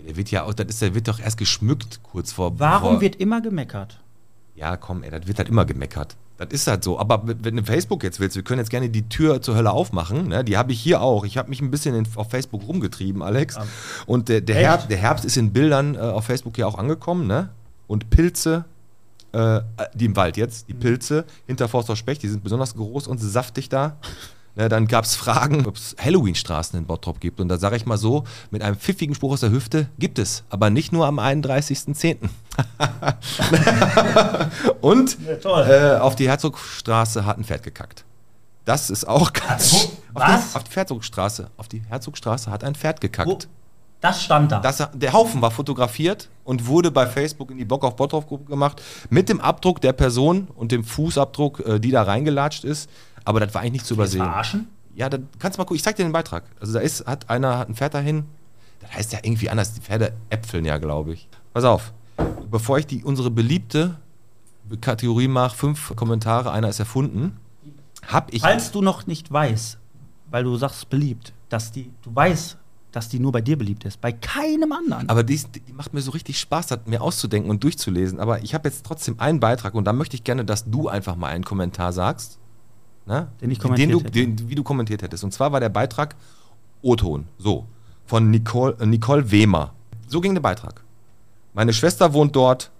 Der 0.06 0.16
wird 0.16 0.30
ja 0.30 0.44
auch, 0.44 0.52
das 0.52 0.66
ist, 0.68 0.82
der 0.82 0.94
wird 0.94 1.08
doch 1.08 1.18
erst 1.18 1.38
geschmückt 1.38 2.02
kurz 2.02 2.32
vor. 2.32 2.58
Warum 2.58 2.92
vor, 2.94 3.00
wird 3.00 3.16
immer 3.16 3.40
gemeckert? 3.40 4.00
Ja, 4.54 4.76
komm, 4.76 5.02
ey, 5.02 5.10
das 5.10 5.26
wird 5.26 5.38
halt 5.38 5.48
immer 5.48 5.64
gemeckert. 5.64 6.16
Das 6.40 6.48
ist 6.52 6.66
halt 6.66 6.82
so. 6.82 6.98
Aber 6.98 7.22
wenn 7.24 7.56
du 7.56 7.62
Facebook 7.62 8.02
jetzt 8.02 8.18
willst, 8.18 8.34
wir 8.34 8.42
können 8.42 8.60
jetzt 8.60 8.70
gerne 8.70 8.88
die 8.88 9.08
Tür 9.10 9.42
zur 9.42 9.56
Hölle 9.56 9.70
aufmachen. 9.72 10.28
Ne? 10.28 10.42
Die 10.42 10.56
habe 10.56 10.72
ich 10.72 10.80
hier 10.80 11.02
auch. 11.02 11.24
Ich 11.26 11.36
habe 11.36 11.50
mich 11.50 11.60
ein 11.60 11.70
bisschen 11.70 11.94
in, 11.94 12.06
auf 12.16 12.30
Facebook 12.30 12.66
rumgetrieben, 12.66 13.22
Alex. 13.22 13.56
Ja. 13.56 13.66
Und 14.06 14.30
der, 14.30 14.40
der? 14.40 14.56
Herbst, 14.56 14.90
der 14.90 14.96
Herbst 14.96 15.26
ist 15.26 15.36
in 15.36 15.52
Bildern 15.52 15.96
äh, 15.96 15.98
auf 15.98 16.24
Facebook 16.24 16.56
ja 16.56 16.66
auch 16.66 16.78
angekommen. 16.78 17.26
Ne? 17.26 17.50
Und 17.86 18.08
Pilze, 18.08 18.64
äh, 19.32 19.60
die 19.94 20.06
im 20.06 20.16
Wald 20.16 20.38
jetzt, 20.38 20.66
Mhm. 20.66 20.72
die 20.72 20.78
Pilze 20.78 21.24
hinter 21.46 21.68
Forster 21.68 21.94
Specht, 21.94 22.22
die 22.22 22.28
sind 22.28 22.42
besonders 22.42 22.74
groß 22.74 23.06
und 23.06 23.18
saftig 23.18 23.68
da. 23.68 23.98
Ne, 24.56 24.68
dann 24.68 24.88
gab 24.88 25.04
es 25.04 25.14
Fragen, 25.14 25.66
ob 25.66 25.76
es 25.76 25.94
Halloween-Straßen 26.02 26.78
in 26.78 26.86
Bottrop 26.86 27.20
gibt. 27.20 27.40
Und 27.40 27.48
da 27.48 27.56
sage 27.56 27.76
ich 27.76 27.86
mal 27.86 27.98
so, 27.98 28.24
mit 28.50 28.62
einem 28.62 28.76
pfiffigen 28.76 29.14
Spruch 29.14 29.32
aus 29.32 29.40
der 29.40 29.50
Hüfte, 29.50 29.88
gibt 29.98 30.18
es. 30.18 30.42
Aber 30.50 30.70
nicht 30.70 30.92
nur 30.92 31.06
am 31.06 31.20
31.10. 31.20 32.28
und 34.80 35.16
Ja, 35.44 35.96
äh, 35.96 35.98
auf 35.98 36.16
die 36.16 36.28
Herzogstraße 36.28 37.24
hat 37.24 37.38
ein 37.38 37.44
Pferd 37.44 37.62
gekackt. 37.62 38.04
Das 38.64 38.90
ist 38.90 39.06
auch 39.06 39.32
ganz... 39.32 39.74
Auf 39.74 39.90
was? 40.14 40.52
Die, 40.52 40.56
auf 40.56 40.64
die 40.64 40.76
Herzogstraße. 40.76 41.50
Auf 41.56 41.68
die 41.68 41.82
Herzogstraße 41.88 42.50
hat 42.50 42.64
ein 42.64 42.74
Pferd 42.74 43.00
gekackt. 43.00 43.28
Wo, 43.28 43.38
das 44.00 44.22
stand 44.22 44.50
da. 44.50 44.60
Das, 44.60 44.88
der 44.94 45.12
Haufen 45.12 45.42
war 45.42 45.50
fotografiert 45.50 46.28
und 46.44 46.66
wurde 46.66 46.90
bei 46.90 47.06
Facebook 47.06 47.50
in 47.50 47.58
die 47.58 47.64
Bock 47.64 47.84
auf 47.84 47.96
Bottrop 47.96 48.26
Gruppe 48.26 48.44
gemacht 48.46 48.80
mit 49.10 49.28
dem 49.28 49.40
Abdruck 49.40 49.80
der 49.80 49.92
Person 49.92 50.48
und 50.56 50.72
dem 50.72 50.84
Fußabdruck, 50.84 51.60
äh, 51.60 51.78
die 51.78 51.90
da 51.90 52.02
reingelatscht 52.02 52.64
ist. 52.64 52.88
Aber 53.24 53.40
das 53.40 53.54
war 53.54 53.60
eigentlich 53.60 53.72
nicht 53.72 53.86
zu 53.86 53.94
übersehen. 53.94 54.22
verarschen? 54.22 54.68
Ja, 54.94 55.08
dann 55.08 55.28
kannst 55.38 55.56
du 55.56 55.60
mal 55.60 55.64
gucken. 55.64 55.76
Ich 55.76 55.82
zeig 55.82 55.96
dir 55.96 56.04
den 56.04 56.12
Beitrag. 56.12 56.44
Also 56.60 56.72
da 56.72 56.80
ist, 56.80 57.06
hat 57.06 57.30
einer 57.30 57.58
hat 57.58 57.68
ein 57.68 57.74
Pferd 57.74 57.94
dahin. 57.94 58.24
Das 58.80 58.94
heißt 58.94 59.12
ja 59.12 59.20
irgendwie 59.22 59.50
anders. 59.50 59.74
Die 59.74 59.80
Pferde 59.80 60.12
äpfeln 60.30 60.64
ja, 60.64 60.78
glaube 60.78 61.12
ich. 61.12 61.28
Pass 61.52 61.64
auf. 61.64 61.92
Bevor 62.50 62.78
ich 62.78 62.86
die 62.86 63.04
unsere 63.04 63.30
beliebte 63.30 63.96
Kategorie 64.80 65.28
mache, 65.28 65.56
fünf 65.56 65.94
Kommentare, 65.96 66.52
einer 66.52 66.68
ist 66.68 66.78
erfunden, 66.78 67.36
hab 68.06 68.32
ich. 68.32 68.42
Falls 68.42 68.72
du 68.72 68.82
noch 68.82 69.06
nicht 69.06 69.30
weißt, 69.32 69.78
weil 70.30 70.44
du 70.44 70.56
sagst 70.56 70.88
beliebt, 70.90 71.32
dass 71.48 71.72
die, 71.72 71.90
du 72.02 72.14
weißt, 72.14 72.56
dass 72.92 73.08
die 73.08 73.18
nur 73.18 73.32
bei 73.32 73.40
dir 73.40 73.56
beliebt 73.56 73.84
ist, 73.84 74.00
bei 74.00 74.12
keinem 74.12 74.72
anderen. 74.72 75.08
Aber 75.08 75.22
die, 75.22 75.36
die 75.36 75.72
macht 75.72 75.94
mir 75.94 76.00
so 76.00 76.10
richtig 76.10 76.38
Spaß, 76.40 76.68
das 76.68 76.80
mir 76.86 77.02
auszudenken 77.02 77.50
und 77.50 77.62
durchzulesen. 77.62 78.20
Aber 78.20 78.42
ich 78.42 78.54
habe 78.54 78.68
jetzt 78.68 78.84
trotzdem 78.84 79.18
einen 79.20 79.40
Beitrag 79.40 79.74
und 79.74 79.84
da 79.84 79.92
möchte 79.92 80.16
ich 80.16 80.24
gerne, 80.24 80.44
dass 80.44 80.64
du 80.64 80.88
einfach 80.88 81.16
mal 81.16 81.28
einen 81.28 81.44
Kommentar 81.44 81.92
sagst. 81.92 82.38
Ne? 83.10 83.26
Den 83.40 83.50
ich 83.50 83.58
den 83.58 83.62
kommentiert 83.62 83.92
du, 83.92 83.98
hätte. 83.98 84.10
den, 84.12 84.48
Wie 84.48 84.54
du 84.54 84.62
kommentiert 84.62 85.02
hättest. 85.02 85.24
Und 85.24 85.32
zwar 85.32 85.50
war 85.50 85.58
der 85.58 85.68
Beitrag 85.68 86.14
O-Ton. 86.80 87.26
So. 87.38 87.66
Von 88.06 88.30
Nicole, 88.30 88.76
äh, 88.78 88.86
Nicole 88.86 89.32
Wehmer. 89.32 89.72
So 90.06 90.20
ging 90.20 90.32
der 90.34 90.40
Beitrag. 90.40 90.84
Meine 91.52 91.72
Schwester 91.72 92.12
wohnt 92.12 92.36
dort. 92.36 92.70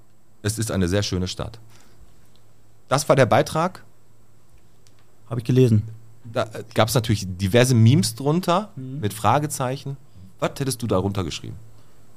Es 0.43 0.56
ist 0.56 0.71
eine 0.71 0.87
sehr 0.88 1.03
schöne 1.03 1.27
Stadt. 1.27 1.59
Das 2.88 3.09
war 3.09 3.17
der 3.17 3.27
Beitrag. 3.27 3.82
Habe 5.29 5.41
ich 5.41 5.44
gelesen. 5.47 5.82
Da 6.32 6.49
gab 6.75 6.87
es 6.88 6.94
natürlich 6.94 7.27
diverse 7.27 7.75
Memes 7.75 8.15
drunter 8.15 8.71
Mhm. 8.77 9.00
mit 9.00 9.12
Fragezeichen. 9.12 9.97
Was 10.38 10.53
hättest 10.61 10.81
du 10.81 10.87
darunter 10.87 11.25
geschrieben? 11.25 11.56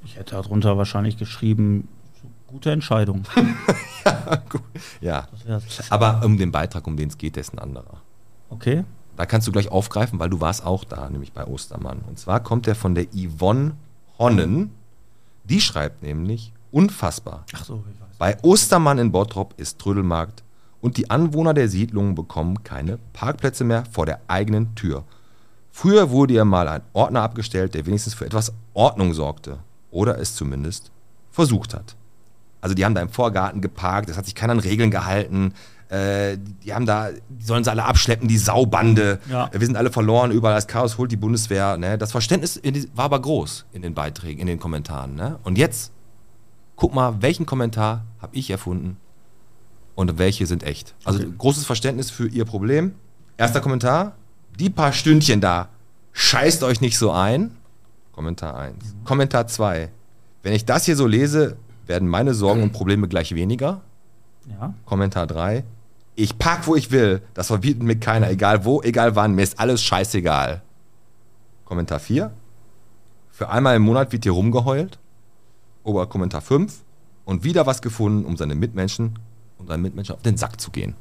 Ich 0.06 0.18
hätte 0.18 0.36
darunter 0.36 0.78
wahrscheinlich 0.78 1.18
geschrieben, 1.18 1.88
gute 2.54 2.72
Entscheidung. 2.72 3.24
Ja. 5.00 5.28
Das 5.32 5.46
wär's. 5.46 5.92
Aber 5.92 6.22
um 6.26 6.38
den 6.38 6.52
Beitrag, 6.52 6.86
um 6.88 6.98
den 6.98 7.08
es 7.08 7.18
geht, 7.18 7.36
der 7.36 7.42
ist 7.42 7.54
ein 7.54 7.60
anderer. 7.60 8.02
Okay. 8.50 8.84
Da 9.16 9.26
kannst 9.26 9.48
du 9.48 9.52
gleich 9.52 9.70
aufgreifen, 9.70 10.20
weil 10.20 10.30
du 10.30 10.42
warst 10.42 10.66
auch 10.66 10.84
da, 10.84 11.10
nämlich 11.10 11.32
bei 11.32 11.46
Ostermann. 11.46 12.02
Und 12.08 12.20
zwar 12.20 12.42
kommt 12.42 12.66
der 12.66 12.76
von 12.76 12.96
der 12.96 13.06
Yvonne 13.08 13.76
Honnen. 14.20 14.72
Die 15.46 15.62
schreibt 15.62 16.04
nämlich, 16.04 16.52
unfassbar. 16.72 17.46
Ach 17.54 17.64
so, 17.64 17.84
ich 17.94 18.02
weiß. 18.02 18.18
Bei 18.18 18.38
Ostermann 18.44 18.98
in 18.98 19.12
Bottrop 19.12 19.54
ist 19.58 19.80
Trödelmarkt 19.80 20.44
und 20.82 20.98
die 20.98 21.10
Anwohner 21.10 21.54
der 21.54 21.70
Siedlungen 21.70 22.14
bekommen 22.14 22.64
keine 22.64 23.00
Parkplätze 23.14 23.64
mehr 23.64 23.86
vor 23.90 24.06
der 24.06 24.20
eigenen 24.28 24.76
Tür. 24.76 25.06
Früher 25.72 26.10
wurde 26.10 26.34
ja 26.34 26.46
mal 26.46 26.68
ein 26.68 26.82
Ordner 26.92 27.22
abgestellt, 27.22 27.74
der 27.74 27.86
wenigstens 27.86 28.14
für 28.16 28.26
etwas 28.26 28.54
Ordnung 28.74 29.14
sorgte 29.14 29.60
oder 29.92 30.20
es 30.20 30.36
zumindest 30.36 30.92
versucht 31.32 31.74
hat. 31.74 31.96
Also 32.64 32.76
die 32.76 32.86
haben 32.86 32.96
da 32.96 33.02
im 33.02 33.10
Vorgarten 33.10 33.60
geparkt, 33.60 34.10
es 34.10 34.16
hat 34.16 34.24
sich 34.24 34.36
keiner 34.36 34.54
an 34.54 34.60
Regeln 34.60 34.90
gehalten. 34.90 35.54
Äh, 35.90 36.38
die 36.64 36.74
haben 36.74 36.86
da, 36.86 37.10
die 37.12 37.44
sollen 37.46 37.66
sie 37.66 37.70
alle 37.70 37.84
abschleppen, 37.84 38.30
die 38.30 38.38
Saubande. 38.38 39.20
Ja. 39.30 39.50
Wir 39.52 39.66
sind 39.66 39.76
alle 39.76 39.92
verloren, 39.92 40.32
überall 40.32 40.56
das 40.56 40.68
Chaos 40.68 40.98
holt 40.98 41.12
die 41.12 41.18
Bundeswehr. 41.18 41.76
Ne? 41.76 41.98
Das 41.98 42.14
Verständnis 42.14 42.62
die, 42.64 42.90
war 42.96 43.04
aber 43.04 43.22
groß 43.22 43.66
in 43.74 43.82
den 43.82 43.94
Beiträgen, 43.94 44.40
in 44.40 44.48
den 44.48 44.60
Kommentaren. 44.60 45.14
Ne? 45.14 45.40
Und 45.44 45.58
jetzt 45.58 45.92
guck 46.78 46.96
mal, 46.96 47.22
welchen 47.22 47.46
Kommentar 47.46 48.06
habe 48.22 48.34
ich 48.34 48.50
erfunden 48.50 48.96
und 49.96 50.18
welche 50.18 50.48
sind 50.48 50.64
echt. 50.64 50.96
Also 51.04 51.20
Okay. 51.20 51.34
großes 51.38 51.66
Verständnis 51.66 52.12
für 52.12 52.30
ihr 52.30 52.46
Problem. 52.46 52.96
Erster 53.36 53.60
Kommentar, 53.60 54.14
die 54.58 54.70
paar 54.70 54.94
Stündchen 54.94 55.42
da, 55.42 55.68
scheißt 56.14 56.64
euch 56.64 56.80
nicht 56.80 56.98
so 56.98 57.12
ein. 57.12 57.58
Kommentar 58.14 58.56
1. 58.58 58.76
Kommentar 59.04 59.48
2, 59.48 59.90
wenn 60.44 60.54
ich 60.54 60.64
das 60.64 60.86
hier 60.86 60.96
so 60.96 61.08
lese, 61.08 61.58
werden 61.88 62.08
meine 62.08 62.34
Sorgen 62.34 62.64
und 62.64 62.72
Probleme 62.72 63.08
gleich 63.08 63.36
weniger. 63.36 63.82
Ja. 64.50 64.74
Kommentar 64.86 65.28
3, 65.28 65.64
ich 66.16 66.38
park, 66.38 66.68
wo 66.68 66.76
ich 66.76 66.92
will, 66.92 67.22
das 67.34 67.48
verbietet 67.48 67.84
mir 67.84 67.96
keiner, 67.98 68.30
egal 68.30 68.66
wo, 68.66 68.82
egal 68.82 69.16
wann, 69.16 69.36
mir 69.36 69.44
ist 69.44 69.60
alles 69.60 69.82
scheißegal. 69.82 70.62
Kommentar 71.66 72.00
4, 72.00 72.32
für 73.32 73.50
einmal 73.50 73.76
im 73.76 73.82
Monat 73.82 74.12
wird 74.12 74.24
hier 74.24 74.34
rumgeheult. 74.34 75.00
Ober 75.84 76.08
Kommentar 76.08 76.42
5, 76.42 76.84
und 77.26 77.44
wieder 77.44 77.66
was 77.66 77.82
gefunden, 77.82 78.26
um 78.26 78.38
seine 78.38 78.56
Mitmenschen, 78.56 79.20
um 79.58 79.68
seinen 79.68 79.82
Mitmenschen 79.82 80.16
auf 80.16 80.22
den 80.22 80.38
Sack 80.38 80.60
zu 80.62 80.72
gehen. 80.72 80.96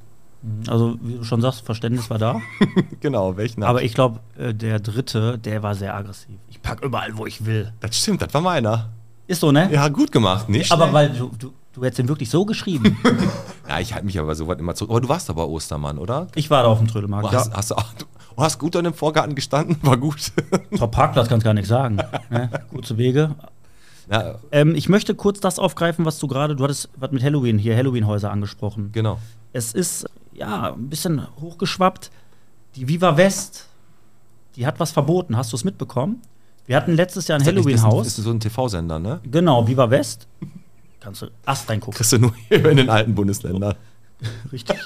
Also, 0.66 0.98
wie 1.02 1.14
du 1.18 1.24
schon 1.24 1.40
sagst, 1.40 1.64
Verständnis 1.64 2.10
war 2.10 2.18
da. 2.18 2.40
genau, 3.00 3.36
welchen 3.36 3.62
Aber 3.62 3.82
ich 3.82 3.94
glaube, 3.94 4.20
äh, 4.36 4.52
der 4.52 4.80
dritte, 4.80 5.38
der 5.38 5.62
war 5.62 5.76
sehr 5.76 5.94
aggressiv. 5.94 6.36
Ich 6.48 6.60
pack 6.60 6.82
überall, 6.82 7.16
wo 7.16 7.26
ich 7.26 7.44
will. 7.46 7.72
Das 7.78 7.96
stimmt, 7.96 8.22
das 8.22 8.34
war 8.34 8.40
meiner. 8.40 8.90
Ist 9.32 9.40
so, 9.40 9.50
ne? 9.50 9.72
Ja, 9.72 9.88
gut 9.88 10.12
gemacht, 10.12 10.50
nicht? 10.50 10.70
Aber 10.70 10.90
schlecht. 10.90 10.94
weil 10.94 11.08
du, 11.18 11.30
du, 11.38 11.52
du 11.72 11.84
hättest 11.84 12.00
ihn 12.00 12.08
wirklich 12.08 12.28
so 12.28 12.44
geschrieben. 12.44 12.98
Ja, 13.68 13.78
ich 13.80 13.94
halte 13.94 14.04
mich 14.04 14.18
aber 14.18 14.34
so 14.34 14.46
weit 14.48 14.58
immer 14.58 14.74
zurück. 14.74 14.90
Aber 14.90 15.00
du 15.00 15.08
warst 15.08 15.30
aber 15.30 15.48
Ostermann, 15.48 15.96
oder? 15.96 16.26
ich 16.34 16.50
war 16.50 16.64
da 16.64 16.68
auf 16.68 16.78
dem 16.78 16.88
Trödelmarkt. 16.88 17.32
Du 17.32 17.32
hast, 17.32 17.54
hast, 17.54 17.70
du, 17.70 17.74
du 18.36 18.42
hast 18.42 18.58
gut 18.58 18.76
an 18.76 18.84
dem 18.84 18.92
Vorgarten 18.92 19.34
gestanden, 19.34 19.78
war 19.80 19.96
gut. 19.96 20.32
Ja. 20.52 20.58
Top 20.78 20.90
Parkplatz 20.90 21.28
kannst 21.28 21.44
gar 21.44 21.54
nicht 21.54 21.68
sagen. 21.68 21.96
ne? 22.28 22.50
Kurze 22.70 22.98
Wege. 22.98 23.34
ja, 24.10 24.34
Ähm, 24.50 24.74
ich 24.74 24.90
möchte 24.90 25.14
kurz 25.14 25.40
das 25.40 25.58
aufgreifen, 25.58 26.04
was 26.04 26.18
du 26.18 26.26
gerade, 26.26 26.54
du 26.54 26.64
hattest 26.64 26.90
was 26.96 27.12
mit 27.12 27.22
Halloween 27.22 27.56
hier, 27.56 27.74
Halloween-Häuser 27.74 28.30
angesprochen. 28.30 28.90
genau. 28.92 29.18
Es 29.54 29.72
ist 29.72 30.04
ja 30.34 30.74
ein 30.74 30.90
bisschen 30.90 31.26
hochgeschwappt. 31.40 32.10
Die 32.76 32.88
Viva 32.88 33.16
West 33.16 33.68
die 34.56 34.66
hat 34.66 34.78
was 34.80 34.92
verboten. 34.92 35.36
Hast 35.36 35.52
du 35.52 35.56
es 35.56 35.64
mitbekommen? 35.64 36.20
Wir 36.66 36.76
hatten 36.76 36.94
letztes 36.94 37.28
Jahr 37.28 37.38
ein 37.38 37.44
Halloween-Haus. 37.44 38.06
ist 38.06 38.16
so 38.16 38.30
ein 38.30 38.40
TV-Sender, 38.40 38.98
ne? 38.98 39.20
Genau, 39.30 39.66
Viva 39.66 39.90
West. 39.90 40.28
Kannst 41.00 41.22
du 41.22 41.26
Ast 41.44 41.68
reingucken. 41.68 41.96
Kriegst 41.96 42.12
du 42.12 42.18
nur 42.18 42.32
hier 42.48 42.64
in 42.66 42.76
den 42.76 42.88
alten 42.90 43.14
Bundesländern. 43.14 43.74
Richtig. 44.52 44.78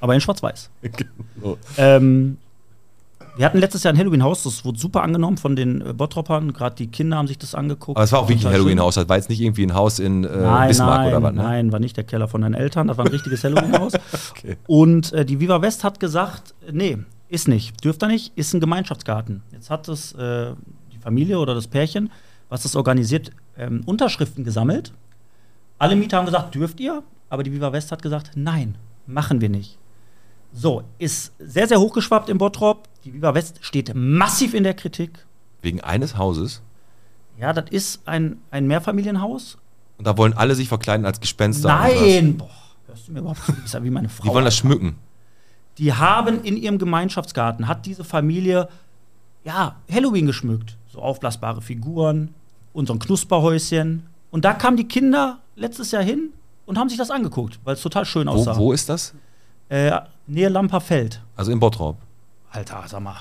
Aber 0.00 0.14
in 0.14 0.20
Schwarz-Weiß. 0.20 0.70
Genau. 0.82 1.56
Ähm, 1.76 2.36
wir 3.36 3.46
hatten 3.46 3.58
letztes 3.58 3.84
Jahr 3.84 3.94
ein 3.94 3.98
Halloween-Haus, 3.98 4.42
das 4.42 4.64
wurde 4.64 4.80
super 4.80 5.02
angenommen 5.02 5.36
von 5.36 5.54
den 5.54 5.80
äh, 5.80 5.92
Bottropern. 5.92 6.52
Gerade 6.52 6.74
die 6.74 6.88
Kinder 6.88 7.16
haben 7.18 7.28
sich 7.28 7.38
das 7.38 7.54
angeguckt. 7.54 7.96
Aber 7.96 8.04
es 8.04 8.10
war 8.10 8.18
auch 8.18 8.28
wirklich 8.28 8.44
ein. 8.46 8.52
Halloween-Haus. 8.52 8.96
Das 8.96 9.08
war 9.08 9.16
jetzt 9.16 9.28
nicht 9.28 9.40
irgendwie 9.40 9.62
ein 9.64 9.74
Haus 9.74 10.00
in 10.00 10.24
äh, 10.24 10.36
Nein, 10.36 10.68
Bismarck 10.68 10.98
nein, 10.98 11.08
oder 11.08 11.22
was, 11.22 11.34
ne? 11.34 11.42
nein, 11.42 11.72
war 11.72 11.78
nicht 11.78 11.96
der 11.96 12.02
Keller 12.04 12.26
von 12.26 12.40
deinen 12.40 12.54
Eltern, 12.54 12.88
das 12.88 12.98
war 12.98 13.04
ein 13.06 13.12
richtiges 13.12 13.44
Halloween-Haus. 13.44 13.92
Okay. 14.32 14.56
Und 14.66 15.12
äh, 15.12 15.24
die 15.24 15.38
Viva 15.38 15.62
West 15.62 15.84
hat 15.84 16.00
gesagt, 16.00 16.54
nee, 16.70 16.98
ist 17.28 17.46
nicht, 17.46 17.84
dürft 17.84 18.02
ihr 18.02 18.08
nicht, 18.08 18.36
ist 18.36 18.54
ein 18.54 18.60
Gemeinschaftsgarten. 18.60 19.42
Jetzt 19.52 19.70
hat 19.70 19.86
es 19.86 20.12
äh, 20.14 20.52
Familie 21.08 21.38
oder 21.38 21.54
das 21.54 21.68
Pärchen, 21.68 22.10
was 22.50 22.64
das 22.64 22.76
organisiert, 22.76 23.30
ähm, 23.56 23.80
Unterschriften 23.86 24.44
gesammelt. 24.44 24.92
Alle 25.78 25.96
Mieter 25.96 26.18
haben 26.18 26.26
gesagt, 26.26 26.54
dürft 26.54 26.80
ihr, 26.80 27.02
aber 27.30 27.42
die 27.42 27.50
Viva 27.50 27.72
West 27.72 27.92
hat 27.92 28.02
gesagt, 28.02 28.32
nein, 28.34 28.76
machen 29.06 29.40
wir 29.40 29.48
nicht. 29.48 29.78
So, 30.52 30.82
ist 30.98 31.32
sehr, 31.38 31.66
sehr 31.66 31.80
hochgeschwappt 31.80 32.28
im 32.28 32.36
Bottrop. 32.36 32.88
Die 33.04 33.14
Viva 33.14 33.32
West 33.32 33.60
steht 33.62 33.94
massiv 33.94 34.52
in 34.52 34.64
der 34.64 34.74
Kritik. 34.74 35.24
Wegen 35.62 35.80
eines 35.80 36.18
Hauses. 36.18 36.60
Ja, 37.38 37.54
das 37.54 37.70
ist 37.70 38.06
ein, 38.06 38.36
ein 38.50 38.66
Mehrfamilienhaus. 38.66 39.56
Und 39.96 40.06
da 40.06 40.18
wollen 40.18 40.34
alle 40.34 40.54
sich 40.54 40.68
verkleiden 40.68 41.06
als 41.06 41.20
Gespenster. 41.20 41.68
Nein! 41.68 42.36
Boah, 42.36 42.50
hörst 42.86 43.08
du 43.08 43.12
mir 43.12 43.20
überhaupt 43.20 43.44
zu? 43.46 43.52
Du 43.52 43.62
bist 43.62 43.72
ja 43.72 43.82
wie 43.82 43.90
meine. 43.90 44.10
Frau. 44.10 44.24
Die 44.24 44.34
wollen 44.34 44.44
das 44.44 44.56
schmücken. 44.56 44.96
Die 45.78 45.94
haben 45.94 46.42
in 46.42 46.58
ihrem 46.58 46.78
Gemeinschaftsgarten, 46.78 47.66
hat 47.66 47.86
diese 47.86 48.04
Familie, 48.04 48.68
ja, 49.48 49.76
Halloween 49.90 50.26
geschmückt. 50.26 50.76
So 50.92 51.00
aufblasbare 51.00 51.62
Figuren 51.62 52.34
und 52.74 52.86
so 52.86 52.92
ein 52.92 52.98
Knusperhäuschen. 52.98 54.06
Und 54.30 54.44
da 54.44 54.52
kamen 54.52 54.76
die 54.76 54.86
Kinder 54.86 55.38
letztes 55.56 55.90
Jahr 55.90 56.02
hin 56.02 56.30
und 56.66 56.78
haben 56.78 56.90
sich 56.90 56.98
das 56.98 57.10
angeguckt, 57.10 57.58
weil 57.64 57.74
es 57.74 57.80
total 57.82 58.04
schön 58.04 58.28
Wo, 58.28 58.32
aussah. 58.32 58.56
wo 58.58 58.72
ist 58.72 58.88
das? 58.90 59.14
Äh, 59.70 59.98
Nähe 60.26 60.50
Lamperfeld. 60.50 61.22
Also 61.34 61.50
in 61.50 61.58
Bottrop. 61.60 61.96
Alter, 62.50 62.84
sag 62.86 63.00
mal. 63.00 63.16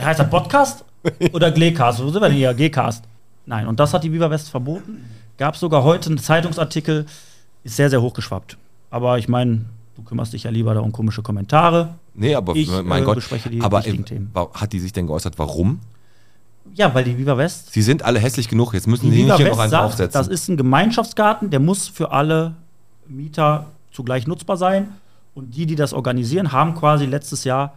Heißt 0.00 0.20
das 0.20 0.30
Podcast 0.30 0.84
oder 1.32 1.50
Glecast? 1.50 2.00
Wo 2.00 2.08
sind 2.10 2.22
wir 2.22 2.28
denn 2.28 2.36
hier? 2.36 2.54
G-Cast. 2.54 3.04
Nein, 3.46 3.66
und 3.66 3.80
das 3.80 3.92
hat 3.92 4.04
die 4.04 4.12
Viva 4.12 4.30
West 4.30 4.48
verboten. 4.48 5.04
Gab 5.38 5.56
sogar 5.56 5.82
heute 5.82 6.10
einen 6.10 6.18
Zeitungsartikel, 6.18 7.06
ist 7.64 7.76
sehr, 7.76 7.90
sehr 7.90 8.00
hochgeschwappt. 8.00 8.58
Aber 8.90 9.18
ich 9.18 9.28
meine, 9.28 9.64
du 9.96 10.02
kümmerst 10.02 10.34
dich 10.34 10.44
ja 10.44 10.50
lieber 10.50 10.74
da 10.74 10.80
um 10.80 10.92
komische 10.92 11.22
Kommentare. 11.22 11.94
Nee, 12.20 12.34
aber 12.34 12.54
Ich, 12.54 12.68
mein 12.84 13.02
äh, 13.02 13.06
Gott. 13.06 13.24
die 13.50 13.62
aber 13.62 13.82
hat 14.54 14.72
die 14.74 14.78
sich 14.78 14.92
denn 14.92 15.06
geäußert, 15.06 15.38
warum? 15.38 15.80
Ja, 16.74 16.94
weil 16.94 17.02
die 17.02 17.16
Viva 17.16 17.36
West, 17.38 17.72
Sie 17.72 17.80
sind 17.80 18.02
alle 18.02 18.18
hässlich 18.20 18.46
genug, 18.48 18.74
jetzt 18.74 18.86
müssen 18.86 19.06
die 19.10 19.16
sie 19.16 19.22
Viva 19.24 19.34
nicht 19.34 19.42
hier 19.42 19.50
noch 19.50 19.58
einen 19.58 19.70
sagt, 19.70 19.84
draufsetzen. 19.84 20.18
das 20.18 20.28
ist 20.28 20.48
ein 20.48 20.58
Gemeinschaftsgarten, 20.58 21.48
der 21.50 21.60
muss 21.60 21.88
für 21.88 22.12
alle 22.12 22.54
Mieter 23.08 23.66
zugleich 23.90 24.26
nutzbar 24.26 24.58
sein. 24.58 24.88
Und 25.34 25.54
die, 25.56 25.64
die 25.64 25.76
das 25.76 25.94
organisieren, 25.94 26.52
haben 26.52 26.74
quasi 26.74 27.06
letztes 27.06 27.44
Jahr 27.44 27.74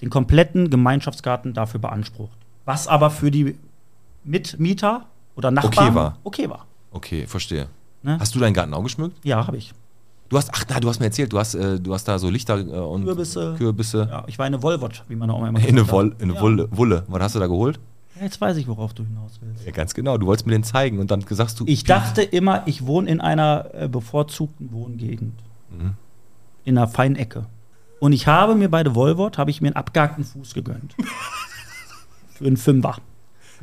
den 0.00 0.10
kompletten 0.10 0.70
Gemeinschaftsgarten 0.70 1.54
dafür 1.54 1.78
beansprucht. 1.78 2.36
Was 2.64 2.88
aber 2.88 3.10
für 3.10 3.30
die 3.30 3.54
Mitmieter 4.24 5.06
oder 5.36 5.50
Nachbarn 5.52 5.88
Okay 5.88 5.94
war. 5.94 6.18
Okay 6.24 6.50
war. 6.50 6.66
okay, 6.90 7.26
verstehe. 7.28 7.68
Ne? 8.02 8.18
Hast 8.18 8.34
du 8.34 8.40
deinen 8.40 8.54
Garten 8.54 8.74
auch 8.74 8.82
geschmückt? 8.82 9.16
Ja, 9.22 9.46
habe 9.46 9.56
ich. 9.56 9.72
Du 10.34 10.38
hast, 10.38 10.50
ach, 10.52 10.64
na, 10.68 10.80
du 10.80 10.88
hast 10.88 10.98
mir 10.98 11.06
erzählt, 11.06 11.32
du 11.32 11.38
hast, 11.38 11.54
äh, 11.54 11.78
du 11.78 11.94
hast 11.94 12.08
da 12.08 12.18
so 12.18 12.28
Lichter 12.28 12.58
äh, 12.58 12.62
und 12.62 13.04
Kürbisse. 13.04 13.54
Kürbisse. 13.56 14.08
Ja, 14.10 14.24
ich 14.26 14.36
war 14.36 14.46
eine 14.46 14.60
Wolwort, 14.64 15.04
wie 15.06 15.14
man 15.14 15.30
auch 15.30 15.38
immer 15.38 15.50
In 15.50 15.54
gesagt 15.54 15.78
eine. 15.78 15.88
Woll, 15.92 16.16
in 16.18 16.22
eine 16.24 16.34
ja. 16.34 16.40
Wulle, 16.40 16.68
Wulle. 16.72 17.04
Was 17.06 17.22
hast 17.22 17.34
du 17.36 17.38
da 17.38 17.46
geholt? 17.46 17.78
Ja, 18.16 18.24
jetzt 18.24 18.40
weiß 18.40 18.56
ich, 18.56 18.66
worauf 18.66 18.94
du 18.94 19.04
hinaus 19.04 19.38
willst. 19.40 19.64
Ja, 19.64 19.70
ganz 19.70 19.94
genau. 19.94 20.18
Du 20.18 20.26
wolltest 20.26 20.44
mir 20.44 20.50
den 20.54 20.64
zeigen 20.64 20.98
und 20.98 21.12
dann 21.12 21.24
sagst 21.30 21.60
du. 21.60 21.64
Ich 21.68 21.84
dachte 21.84 22.22
immer, 22.22 22.64
ich 22.66 22.84
wohne 22.84 23.08
in 23.08 23.20
einer 23.20 23.66
äh, 23.74 23.86
bevorzugten 23.86 24.72
Wohngegend. 24.72 25.38
Mhm. 25.70 25.92
In 26.64 26.78
einer 26.78 26.88
feinen 26.88 27.14
Ecke. 27.14 27.46
Und 28.00 28.12
ich 28.12 28.26
habe 28.26 28.56
mir 28.56 28.68
bei 28.68 28.82
der 28.82 28.96
Volvot, 28.96 29.38
habe 29.38 29.52
ich 29.52 29.60
mir 29.60 29.68
einen 29.68 29.76
abgehackten 29.76 30.24
Fuß 30.24 30.52
gegönnt. 30.52 30.96
Für 32.34 32.44
einen 32.44 32.56
Fünfer. 32.56 32.96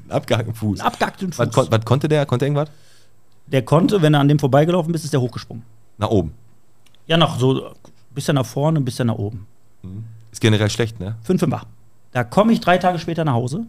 Einen 0.03 0.11
abgehackten 0.11 0.55
Fuß. 0.55 0.79
Einen 0.79 0.87
abgehackten 0.87 1.31
Was, 1.31 1.47
Fuß. 1.47 1.53
kon 1.53 1.67
was 1.69 1.83
konnte 1.83 2.07
der? 2.07 2.25
Konnte 2.25 2.45
irgendwas? 2.45 2.69
Der 3.47 3.61
konnte, 3.61 4.01
wenn 4.01 4.13
er 4.13 4.21
an 4.21 4.29
dem 4.29 4.39
vorbeigelaufen 4.39 4.93
ist, 4.93 5.03
ist 5.03 5.11
der 5.11 5.19
hochgesprungen. 5.19 5.63
Nach 5.97 6.07
oben. 6.07 6.31
Ja, 7.11 7.17
noch 7.17 7.37
so 7.37 7.65
ein 7.65 7.73
bisschen 8.15 8.35
nach 8.35 8.45
vorne, 8.45 8.79
ein 8.79 8.85
bisschen 8.85 9.07
nach 9.07 9.15
oben. 9.15 9.45
Ist 10.31 10.39
generell 10.39 10.69
schlecht, 10.69 10.97
ne? 11.01 11.17
Für 11.23 11.33
einen 11.33 11.39
Fünfer. 11.39 11.63
Da 12.13 12.23
komme 12.23 12.53
ich 12.53 12.61
drei 12.61 12.77
Tage 12.77 12.99
später 12.99 13.25
nach 13.25 13.33
Hause. 13.33 13.65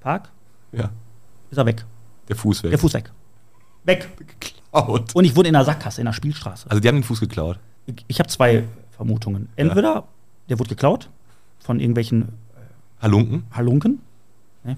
Park, 0.00 0.28
Ja. 0.72 0.90
ist 1.52 1.56
er 1.58 1.66
weg. 1.66 1.84
Der 2.28 2.34
Fuß 2.34 2.64
weg. 2.64 2.70
Der 2.72 2.80
Fuß 2.80 2.94
weg. 2.94 3.12
Weg. 3.84 4.08
geklaut. 4.40 5.14
Und 5.14 5.24
ich 5.24 5.36
wohne 5.36 5.46
in 5.50 5.54
einer 5.54 5.64
Sackgasse, 5.64 6.00
in 6.00 6.08
einer 6.08 6.14
Spielstraße. 6.14 6.68
Also 6.68 6.80
die 6.80 6.88
haben 6.88 6.96
den 6.96 7.04
Fuß 7.04 7.20
geklaut. 7.20 7.60
Ich, 7.86 8.04
ich 8.08 8.18
habe 8.18 8.28
zwei 8.28 8.64
Vermutungen. 8.90 9.48
Entweder 9.54 10.08
der 10.48 10.58
wurde 10.58 10.70
geklaut 10.70 11.08
von 11.60 11.78
irgendwelchen 11.78 12.30
Halunken. 13.00 13.44
Halunken, 13.52 14.00
ne? 14.64 14.76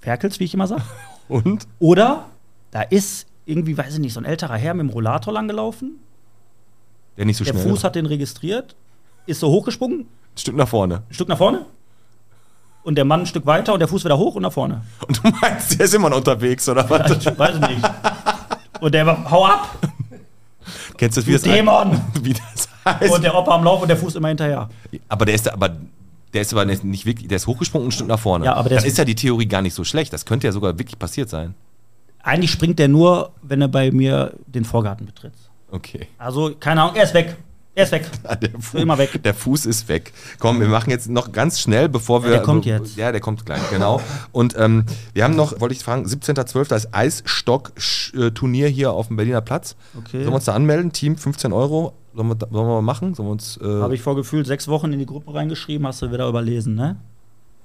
Ferkels, 0.00 0.40
wie 0.40 0.44
ich 0.44 0.54
immer 0.54 0.66
sage. 0.66 0.82
Und? 1.28 1.68
Oder 1.78 2.26
da 2.72 2.82
ist 2.82 3.28
irgendwie, 3.46 3.78
weiß 3.78 3.94
ich 3.94 4.00
nicht, 4.00 4.12
so 4.12 4.18
ein 4.18 4.24
älterer 4.26 4.56
Herr 4.56 4.74
mit 4.74 4.88
dem 4.88 4.90
Rollator 4.90 5.32
langgelaufen. 5.32 6.00
Der 7.16 7.24
nicht 7.24 7.36
so 7.36 7.44
Der 7.44 7.52
schnell. 7.52 7.68
Fuß 7.68 7.84
hat 7.84 7.94
den 7.94 8.06
registriert, 8.06 8.74
ist 9.26 9.40
so 9.40 9.48
hochgesprungen, 9.48 10.00
Ein 10.00 10.38
Stück 10.38 10.56
nach 10.56 10.68
vorne. 10.68 11.02
ein 11.08 11.14
Stück 11.14 11.28
nach 11.28 11.38
vorne. 11.38 11.64
Und 12.82 12.96
der 12.96 13.04
Mann 13.04 13.20
ein 13.20 13.26
Stück 13.26 13.46
weiter 13.46 13.72
und 13.72 13.80
der 13.80 13.88
Fuß 13.88 14.04
wieder 14.04 14.18
hoch 14.18 14.34
und 14.34 14.42
nach 14.42 14.52
vorne. 14.52 14.82
Und 15.08 15.24
du 15.24 15.30
meinst, 15.40 15.78
der 15.78 15.86
ist 15.86 15.94
immer 15.94 16.10
noch 16.10 16.18
unterwegs, 16.18 16.68
oder 16.68 16.88
was? 16.90 17.10
Ich 17.12 17.38
weiß 17.38 17.58
nicht. 17.60 17.82
Und 18.80 18.92
der 18.92 19.06
war, 19.06 19.30
hau 19.30 19.46
ab, 19.46 19.78
Kennst 20.96 21.16
du 21.16 21.20
das, 21.20 21.28
wie 21.28 21.32
das, 21.32 21.42
Dämon. 21.42 22.00
wie 22.22 22.34
das 22.34 22.68
heißt? 22.84 23.12
Und 23.14 23.22
der 23.22 23.34
Opa 23.34 23.54
am 23.54 23.64
Lauf 23.64 23.82
und 23.82 23.88
der 23.88 23.96
Fuß 23.96 24.16
immer 24.16 24.28
hinterher. 24.28 24.68
aber 25.08 25.24
der 25.24 25.34
ist 25.34 25.48
aber 25.50 25.70
der 26.32 26.42
ist 26.42 26.52
aber 26.52 26.64
nicht 26.64 27.06
wirklich, 27.06 27.28
der 27.28 27.36
ist 27.36 27.46
hochgesprungen 27.46 27.86
und 27.86 27.88
ein 27.90 27.92
Stück 27.92 28.08
nach 28.08 28.18
vorne. 28.18 28.44
Ja, 28.46 28.54
aber 28.54 28.68
der 28.68 28.78
Dann 28.78 28.86
ist 28.88 28.98
ja 28.98 29.04
die 29.04 29.14
Theorie 29.14 29.46
gar 29.46 29.62
nicht 29.62 29.74
so 29.74 29.84
schlecht. 29.84 30.12
Das 30.12 30.26
könnte 30.26 30.46
ja 30.48 30.52
sogar 30.52 30.76
wirklich 30.78 30.98
passiert 30.98 31.28
sein. 31.28 31.54
Eigentlich 32.22 32.50
springt 32.50 32.78
der 32.80 32.88
nur, 32.88 33.30
wenn 33.42 33.60
er 33.60 33.68
bei 33.68 33.92
mir 33.92 34.32
den 34.46 34.64
Vorgarten 34.64 35.06
betritt. 35.06 35.32
Okay. 35.74 36.06
Also, 36.18 36.52
keine 36.60 36.82
Ahnung, 36.82 36.96
er 36.96 37.02
ist 37.04 37.14
weg. 37.14 37.36
Er 37.76 37.82
ist 37.84 37.90
weg. 37.92 38.08
Der 38.40 38.50
Fuß, 38.60 38.80
immer 38.80 38.96
weg. 38.98 39.20
Der 39.24 39.34
Fuß 39.34 39.66
ist 39.66 39.88
weg. 39.88 40.12
Komm, 40.38 40.60
wir 40.60 40.68
machen 40.68 40.90
jetzt 40.90 41.08
noch 41.10 41.32
ganz 41.32 41.58
schnell, 41.58 41.88
bevor 41.88 42.22
wir. 42.22 42.30
der 42.30 42.42
kommt 42.42 42.64
jetzt. 42.66 42.96
Ja, 42.96 43.10
der 43.10 43.20
kommt 43.20 43.44
gleich, 43.44 43.68
genau. 43.70 44.00
Und 44.30 44.54
ähm, 44.56 44.84
wir 45.12 45.24
haben 45.24 45.34
noch, 45.34 45.60
wollte 45.60 45.74
ich 45.74 45.82
fragen, 45.82 46.06
17.12. 46.06 46.68
das 46.68 46.94
Eisstock-Turnier 46.94 48.68
hier 48.68 48.92
auf 48.92 49.08
dem 49.08 49.16
Berliner 49.16 49.40
Platz. 49.40 49.74
Okay. 49.98 50.18
Sollen 50.18 50.26
wir 50.26 50.34
uns 50.36 50.44
da 50.44 50.54
anmelden? 50.54 50.92
Team 50.92 51.16
15 51.16 51.52
Euro. 51.52 51.94
Sollen 52.14 52.28
wir, 52.28 52.36
sollen 52.38 52.52
wir 52.52 52.74
mal 52.74 52.82
machen? 52.82 53.14
Sollen 53.14 53.26
wir 53.28 53.32
uns, 53.32 53.56
äh, 53.60 53.64
Habe 53.64 53.94
ich 53.96 54.02
vor 54.02 54.14
gefühlt 54.14 54.46
sechs 54.46 54.68
Wochen 54.68 54.92
in 54.92 55.00
die 55.00 55.06
Gruppe 55.06 55.34
reingeschrieben, 55.34 55.84
hast 55.86 56.00
du 56.02 56.12
wieder 56.12 56.28
überlesen, 56.28 56.76
ne? 56.76 56.96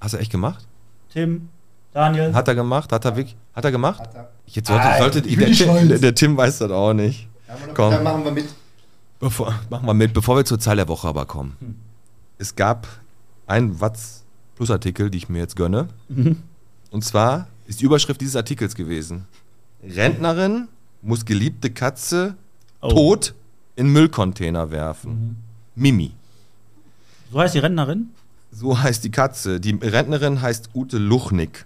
hast 0.02 0.14
du 0.16 0.18
echt 0.18 0.32
gemacht? 0.32 0.66
Tim, 1.14 1.50
Daniel. 1.94 2.34
Hat 2.34 2.48
er 2.48 2.56
gemacht? 2.56 2.92
Hat 2.92 3.06
er 3.06 3.16
wirklich? 3.16 3.36
Hat 3.54 3.66
er 3.66 3.72
gemacht? 3.72 4.00
Hat 4.00 4.16
er. 4.16 4.30
Jetzt 4.48 4.68
sollte, 4.70 4.84
Ah, 4.86 4.98
sollte 4.98 5.20
ich 5.20 5.38
will 5.38 5.54
der, 5.54 5.86
der, 5.86 5.98
der 6.00 6.16
Tim 6.16 6.36
weiß 6.36 6.60
das 6.60 6.72
auch 6.72 6.94
nicht. 6.94 7.28
Komm. 7.74 7.92
Dann 7.92 8.04
machen 8.04 8.24
wir 8.24 8.32
mit. 8.32 8.48
Bevor, 9.20 9.54
machen 9.70 9.86
wir 9.86 9.94
mit, 9.94 10.14
bevor 10.14 10.38
wir 10.38 10.46
zur 10.46 10.60
Zahl 10.60 10.78
der 10.78 10.88
Woche 10.88 11.08
aber 11.08 11.26
kommen. 11.26 11.56
Hm. 11.60 11.76
Es 12.38 12.56
gab 12.56 12.88
einen 13.48 13.82
Watz 13.82 14.24
Plus 14.56 14.72
Artikel, 14.72 15.10
die 15.10 15.18
ich 15.18 15.30
mir 15.30 15.40
jetzt 15.40 15.56
gönne. 15.56 15.88
Mhm. 16.10 16.42
Und 16.92 17.04
zwar 17.04 17.48
ist 17.66 17.80
die 17.82 17.86
Überschrift 17.86 18.20
dieses 18.22 18.36
Artikels 18.36 18.76
gewesen: 18.76 19.26
Rentnerin 19.84 20.68
muss 21.02 21.26
geliebte 21.26 21.70
Katze 21.70 22.36
Oh. 22.82 22.90
tot 22.90 23.34
in 23.76 23.92
Müllcontainer 23.92 24.72
werfen. 24.72 25.36
Mimi. 25.76 26.14
So 27.32 27.40
heißt 27.40 27.56
die 27.56 27.60
Rentnerin? 27.60 28.12
So 28.52 28.80
heißt 28.82 29.04
die 29.04 29.12
Katze. 29.12 29.60
Die 29.60 29.72
Rentnerin 29.72 30.42
heißt 30.42 30.70
Ute 30.74 30.98
Luchnick. 30.98 31.66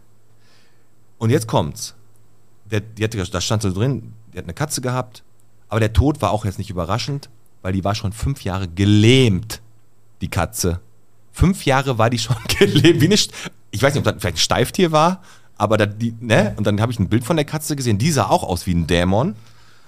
Und 1.19 1.29
jetzt 1.29 1.47
kommt's. 1.47 1.95
Der, 2.69 2.81
die 2.81 3.03
hatte, 3.03 3.23
da 3.23 3.41
stand 3.41 3.61
so 3.61 3.71
drin, 3.71 4.13
die 4.33 4.39
hat 4.39 4.45
eine 4.45 4.53
Katze 4.53 4.81
gehabt, 4.81 5.23
aber 5.73 5.79
der 5.79 5.91
Tod 5.91 6.21
war 6.21 6.29
auch 6.29 6.45
jetzt 6.45 6.59
nicht 6.59 6.69
überraschend, 6.69 7.31
weil 7.63 7.73
die 7.73 7.83
war 7.83 7.95
schon 7.95 8.13
fünf 8.13 8.43
Jahre 8.43 8.67
gelähmt, 8.67 9.59
die 10.21 10.27
Katze. 10.27 10.81
Fünf 11.31 11.65
Jahre 11.65 11.97
war 11.97 12.11
die 12.11 12.19
schon 12.19 12.35
gelähmt. 12.59 13.01
Wie 13.01 13.05
eine, 13.05 13.15
ich 13.15 13.81
weiß 13.81 13.95
nicht, 13.95 13.97
ob 13.97 14.03
das 14.03 14.21
vielleicht 14.21 14.35
ein 14.35 14.37
Steiftier 14.37 14.91
war, 14.91 15.23
aber 15.57 15.79
da, 15.79 15.87
die, 15.87 16.13
ne? 16.19 16.53
Und 16.57 16.67
dann 16.67 16.79
habe 16.79 16.91
ich 16.91 16.99
ein 16.99 17.09
Bild 17.09 17.23
von 17.23 17.37
der 17.37 17.45
Katze 17.45 17.75
gesehen, 17.75 17.97
die 17.97 18.11
sah 18.11 18.27
auch 18.27 18.43
aus 18.43 18.67
wie 18.67 18.75
ein 18.75 18.85
Dämon. 18.85 19.35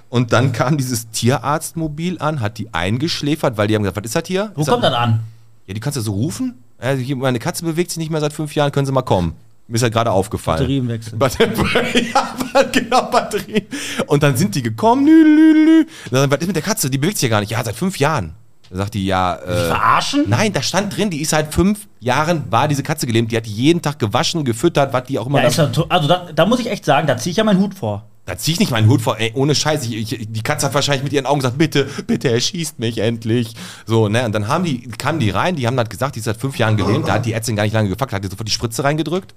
Und 0.09 0.33
dann 0.33 0.53
kam 0.53 0.75
dieses 0.79 1.11
Tierarztmobil 1.11 2.17
an, 2.17 2.39
hat 2.39 2.57
die 2.57 2.73
eingeschläfert, 2.73 3.55
weil 3.57 3.67
die 3.67 3.75
haben 3.75 3.83
gesagt, 3.83 3.97
was 3.97 4.05
ist 4.05 4.15
das 4.15 4.23
hier? 4.25 4.53
Wo 4.55 4.61
ist 4.61 4.67
kommt 4.67 4.83
das 4.83 4.93
an? 4.95 5.19
ja, 5.67 5.75
die 5.75 5.79
kannst 5.79 5.97
du 5.97 6.01
so 6.01 6.13
rufen. 6.13 6.63
Also 6.79 7.15
meine 7.15 7.37
Katze 7.37 7.63
bewegt 7.63 7.91
sich 7.91 7.99
nicht 7.99 8.09
mehr 8.09 8.21
seit 8.21 8.33
fünf 8.33 8.55
Jahren, 8.55 8.71
können 8.71 8.87
Sie 8.87 8.91
mal 8.91 9.03
kommen. 9.03 9.35
Mir 9.67 9.77
ist 9.77 9.81
halt 9.81 9.93
gerade 9.93 10.11
aufgefallen. 10.11 10.59
Batterienwechsel. 10.59 11.17
Batterie, 11.17 12.11
ja, 12.13 12.63
genau, 12.71 13.09
Batterie. 13.09 13.65
Und 14.05 14.21
dann 14.21 14.37
sind 14.37 14.53
die 14.53 14.61
gekommen. 14.61 15.05
Lü, 15.05 15.23
lü, 15.23 15.65
lü. 15.65 15.85
Dann, 16.11 16.29
was 16.29 16.39
ist 16.39 16.47
mit 16.47 16.55
der 16.55 16.63
Katze? 16.63 16.89
Die 16.89 16.99
bewegt 16.99 17.17
sich 17.17 17.29
ja 17.29 17.35
gar 17.35 17.39
nicht. 17.39 17.51
Ja, 17.51 17.63
seit 17.63 17.75
fünf 17.75 17.97
Jahren. 17.97 18.35
Da 18.69 18.77
sagt 18.77 18.93
die, 18.93 19.05
ja, 19.05 19.35
äh, 19.35 19.67
Verarschen? 19.67 20.25
Nein, 20.27 20.53
da 20.53 20.61
stand 20.61 20.95
drin, 20.95 21.09
die 21.09 21.21
ist 21.21 21.29
seit 21.29 21.53
fünf 21.53 21.87
Jahren, 21.99 22.51
war 22.51 22.67
diese 22.67 22.83
Katze 22.83 23.07
gelähmt. 23.07 23.31
Die 23.31 23.37
hat 23.37 23.45
die 23.45 23.53
jeden 23.53 23.81
Tag 23.81 23.99
gewaschen, 23.99 24.43
gefüttert, 24.43 24.93
was 24.93 25.03
die 25.05 25.17
auch 25.19 25.27
immer 25.27 25.41
Ja, 25.41 25.49
da, 25.49 25.63
ja 25.63 25.85
also 25.89 26.07
da, 26.07 26.27
da 26.33 26.45
muss 26.45 26.59
ich 26.59 26.69
echt 26.69 26.85
sagen, 26.85 27.07
da 27.07 27.17
ziehe 27.17 27.31
ich 27.31 27.37
ja 27.37 27.43
meinen 27.43 27.59
Hut 27.59 27.75
vor. 27.75 28.05
da 28.25 28.37
zieh 28.37 28.53
ich 28.53 28.59
nicht 28.59 28.71
meinen 28.71 28.89
Hut 28.89 29.01
vor, 29.01 29.19
ey, 29.19 29.31
ohne 29.35 29.53
Scheiß. 29.53 29.83
Ich, 29.85 30.13
ich, 30.13 30.27
die 30.31 30.41
Katze 30.41 30.65
hat 30.67 30.73
wahrscheinlich 30.73 31.03
mit 31.03 31.13
ihren 31.13 31.27
Augen 31.27 31.39
gesagt, 31.39 31.59
bitte, 31.59 31.87
bitte, 32.07 32.29
er 32.29 32.39
schießt 32.39 32.79
mich 32.79 32.97
endlich. 32.97 33.53
So, 33.85 34.09
ne, 34.09 34.25
und 34.25 34.33
dann 34.33 34.47
haben 34.47 34.63
die, 34.63 34.81
kamen 34.89 35.19
die 35.19 35.29
rein, 35.29 35.55
die 35.55 35.67
haben 35.67 35.77
halt 35.77 35.91
gesagt, 35.91 36.15
die 36.15 36.19
ist 36.19 36.25
seit 36.25 36.37
fünf 36.37 36.57
Jahren 36.57 36.75
gelähmt. 36.77 37.07
Da 37.07 37.13
hat 37.13 37.25
die 37.25 37.33
Ärztin 37.33 37.55
gar 37.55 37.63
nicht 37.63 37.73
lange 37.73 37.89
gefuckt, 37.89 38.13
hat 38.13 38.23
die 38.23 38.29
sofort 38.29 38.47
die 38.47 38.51
Spritze 38.51 38.83
reingedrückt. 38.83 39.35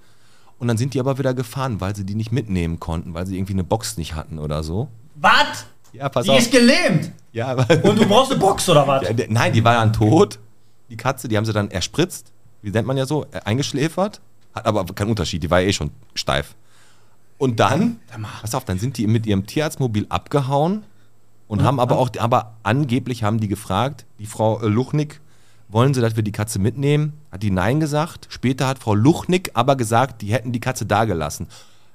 Und 0.58 0.68
dann 0.68 0.76
sind 0.76 0.94
die 0.94 1.00
aber 1.00 1.18
wieder 1.18 1.34
gefahren, 1.34 1.80
weil 1.80 1.94
sie 1.94 2.04
die 2.04 2.14
nicht 2.14 2.32
mitnehmen 2.32 2.80
konnten, 2.80 3.14
weil 3.14 3.26
sie 3.26 3.36
irgendwie 3.36 3.52
eine 3.52 3.64
Box 3.64 3.96
nicht 3.96 4.14
hatten 4.14 4.38
oder 4.38 4.62
so. 4.62 4.88
Was? 5.14 5.66
Ja, 5.92 6.08
pass 6.08 6.26
Die 6.26 6.32
ist 6.32 6.50
gelähmt. 6.50 7.12
Ja. 7.32 7.52
Und 7.52 7.98
du 7.98 8.06
brauchst 8.08 8.32
eine 8.32 8.40
Box 8.40 8.68
oder 8.68 8.86
was? 8.86 9.02
Ja, 9.02 9.10
Nein, 9.28 9.52
die 9.52 9.64
war 9.64 9.74
dann 9.74 9.92
tot, 9.92 10.38
die 10.90 10.96
Katze, 10.96 11.28
die 11.28 11.36
haben 11.36 11.44
sie 11.44 11.52
dann 11.52 11.70
erspritzt, 11.70 12.32
wie 12.62 12.70
nennt 12.70 12.86
man 12.86 12.96
ja 12.96 13.06
so, 13.06 13.24
äh, 13.30 13.40
eingeschläfert. 13.44 14.20
Hat 14.54 14.66
aber 14.66 14.84
keinen 14.86 15.10
Unterschied, 15.10 15.42
die 15.42 15.50
war 15.50 15.60
ja 15.60 15.68
eh 15.68 15.72
schon 15.72 15.90
steif. 16.14 16.54
Und 17.36 17.60
dann, 17.60 18.00
pass 18.40 18.54
auf, 18.54 18.64
dann 18.64 18.80
sind 18.80 18.98
die 18.98 19.06
mit 19.06 19.26
ihrem 19.26 19.46
Tierarztmobil 19.46 20.06
abgehauen 20.08 20.82
und 21.46 21.62
haben 21.62 21.78
aber 21.78 21.98
auch, 21.98 22.10
aber 22.18 22.56
angeblich 22.64 23.22
haben 23.22 23.38
die 23.38 23.46
gefragt, 23.46 24.04
die 24.18 24.26
Frau 24.26 24.60
Luchnick, 24.66 25.20
wollen 25.68 25.94
sie, 25.94 26.00
dass 26.00 26.16
wir 26.16 26.22
die 26.22 26.32
Katze 26.32 26.58
mitnehmen? 26.58 27.12
Hat 27.30 27.42
die 27.42 27.50
Nein 27.50 27.80
gesagt. 27.80 28.26
Später 28.30 28.66
hat 28.66 28.78
Frau 28.78 28.94
Luchnick 28.94 29.50
aber 29.54 29.76
gesagt, 29.76 30.22
die 30.22 30.32
hätten 30.32 30.52
die 30.52 30.60
Katze 30.60 30.87
da 30.87 31.04
gelassen. 31.04 31.46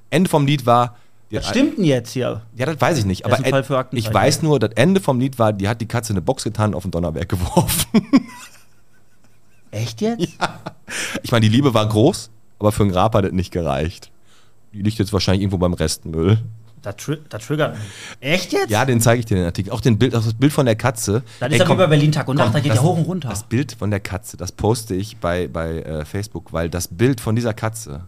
Ende 0.09 0.29
vom 0.29 0.45
Lied 0.45 0.65
war, 0.65 0.95
hat- 1.31 1.45
stimmt 1.45 1.77
denn 1.79 1.85
jetzt 1.85 2.11
hier? 2.11 2.43
ja, 2.55 2.65
das 2.67 2.79
weiß 2.79 2.99
ich 2.99 3.05
nicht. 3.05 3.25
Aber 3.25 3.37
Fall 3.37 3.63
für 3.63 3.87
ich 3.91 4.13
weiß 4.13 4.43
nur, 4.43 4.59
das 4.59 4.71
Ende 4.73 5.01
vom 5.01 5.19
Lied 5.19 5.39
war, 5.39 5.51
die 5.53 5.67
hat 5.67 5.81
die 5.81 5.87
Katze 5.87 6.13
in 6.13 6.17
eine 6.17 6.21
Box 6.21 6.43
getan 6.43 6.71
und 6.71 6.75
auf 6.75 6.83
den 6.83 6.91
Donnerberg 6.91 7.27
geworfen. 7.29 7.85
Echt 9.71 10.01
jetzt? 10.01 10.27
Ich 11.23 11.31
meine, 11.31 11.41
die 11.49 11.55
Liebe 11.55 11.73
war 11.73 11.87
groß, 11.87 12.29
aber 12.59 12.71
für 12.71 12.83
ein 12.83 12.91
Grab 12.91 13.15
hat 13.15 13.25
das 13.25 13.31
nicht 13.31 13.51
gereicht. 13.51 14.11
Die 14.71 14.81
liegt 14.83 14.99
jetzt 14.99 15.13
wahrscheinlich 15.13 15.41
irgendwo 15.41 15.57
beim 15.57 15.73
Restmüll. 15.73 16.39
Das, 16.83 16.97
tri 16.97 17.17
das 17.29 17.45
triggert. 17.47 17.77
Echt 18.19 18.51
jetzt? 18.51 18.69
Ja, 18.69 18.83
den 18.83 18.99
zeige 18.99 19.21
ich 19.21 19.25
dir 19.25 19.37
den 19.37 19.45
Artikel. 19.45 19.71
Auch 19.71 19.79
den 19.79 19.97
Bild, 19.97 20.13
auch 20.13 20.23
das 20.23 20.33
Bild 20.33 20.51
von 20.51 20.65
der 20.65 20.75
Katze. 20.75 21.23
Ey, 21.39 21.55
ist 21.55 21.65
komm, 21.65 21.77
bei 21.77 21.87
Berlin 21.87 22.11
Tag 22.11 22.27
und 22.27 22.35
Nacht, 22.35 22.47
komm, 22.47 22.53
da 22.53 22.59
geht 22.59 22.71
das- 22.71 22.77
ja 22.77 22.83
hoch 22.83 22.97
und 22.97 23.05
runter. 23.05 23.29
Das 23.29 23.43
Bild 23.43 23.71
von 23.71 23.89
der 23.89 24.01
Katze, 24.01 24.35
das 24.35 24.51
poste 24.51 24.93
ich 24.93 25.17
bei, 25.17 25.47
bei 25.47 25.79
äh, 25.79 26.03
Facebook, 26.05 26.51
weil 26.51 26.69
das 26.69 26.89
Bild 26.89 27.21
von 27.21 27.37
dieser 27.37 27.53
Katze, 27.53 28.01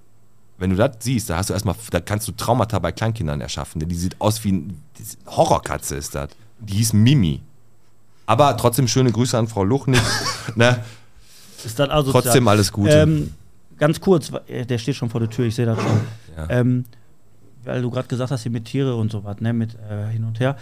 wenn 0.58 0.72
du 0.72 0.76
das 0.76 0.92
siehst, 1.00 1.30
da 1.30 1.38
hast 1.38 1.50
du 1.50 1.54
erstmal, 1.54 1.76
da 1.90 2.02
kannst 2.02 2.28
du 2.28 2.34
Traumata 2.34 2.78
bei 2.80 2.92
Kleinkindern 2.92 3.40
erschaffen. 3.40 3.80
Denn 3.80 3.88
die 3.88 3.96
sieht 3.96 4.20
aus 4.20 4.44
wie 4.44 4.52
ein 4.52 4.82
die 5.00 5.04
Horrorkatze 5.26 5.96
ist 5.96 6.14
das. 6.14 6.30
Die 6.60 6.74
hieß 6.74 6.94
Mimi. 6.94 7.42
Aber 8.26 8.58
trotzdem 8.58 8.90
schöne 8.90 9.12
Grüße 9.12 9.38
an 9.38 9.48
Frau 9.48 9.64
Luchnig. 9.64 10.02
ne? 10.56 10.84
ist 11.64 11.80
das 11.80 11.90
also 11.90 12.12
Trotzdem 12.12 12.48
alles 12.50 12.72
Gute. 12.74 12.92
Ähm, 12.92 13.34
ganz 13.78 14.02
kurz, 14.02 14.32
äh, 14.48 14.66
der 14.66 14.78
steht 14.80 14.96
schon 14.96 15.10
vor 15.10 15.22
der 15.22 15.30
Tür, 15.30 15.46
ich 15.46 15.56
sehe 15.56 15.66
das 15.66 15.78
schon. 15.78 16.02
Ja. 16.38 16.50
Ähm, 16.50 16.86
weil 17.66 17.82
du 17.82 17.90
gerade 17.92 18.08
gesagt 18.08 18.32
hast, 18.32 18.44
hier 18.44 18.52
mit 18.52 18.66
Tiere 18.66 18.96
und 18.96 19.12
so 19.12 19.24
was, 19.24 19.40
ne, 19.42 19.54
mit 19.54 19.76
äh, 19.90 20.08
hin 20.12 20.24
und 20.24 20.40
her. 20.40 20.56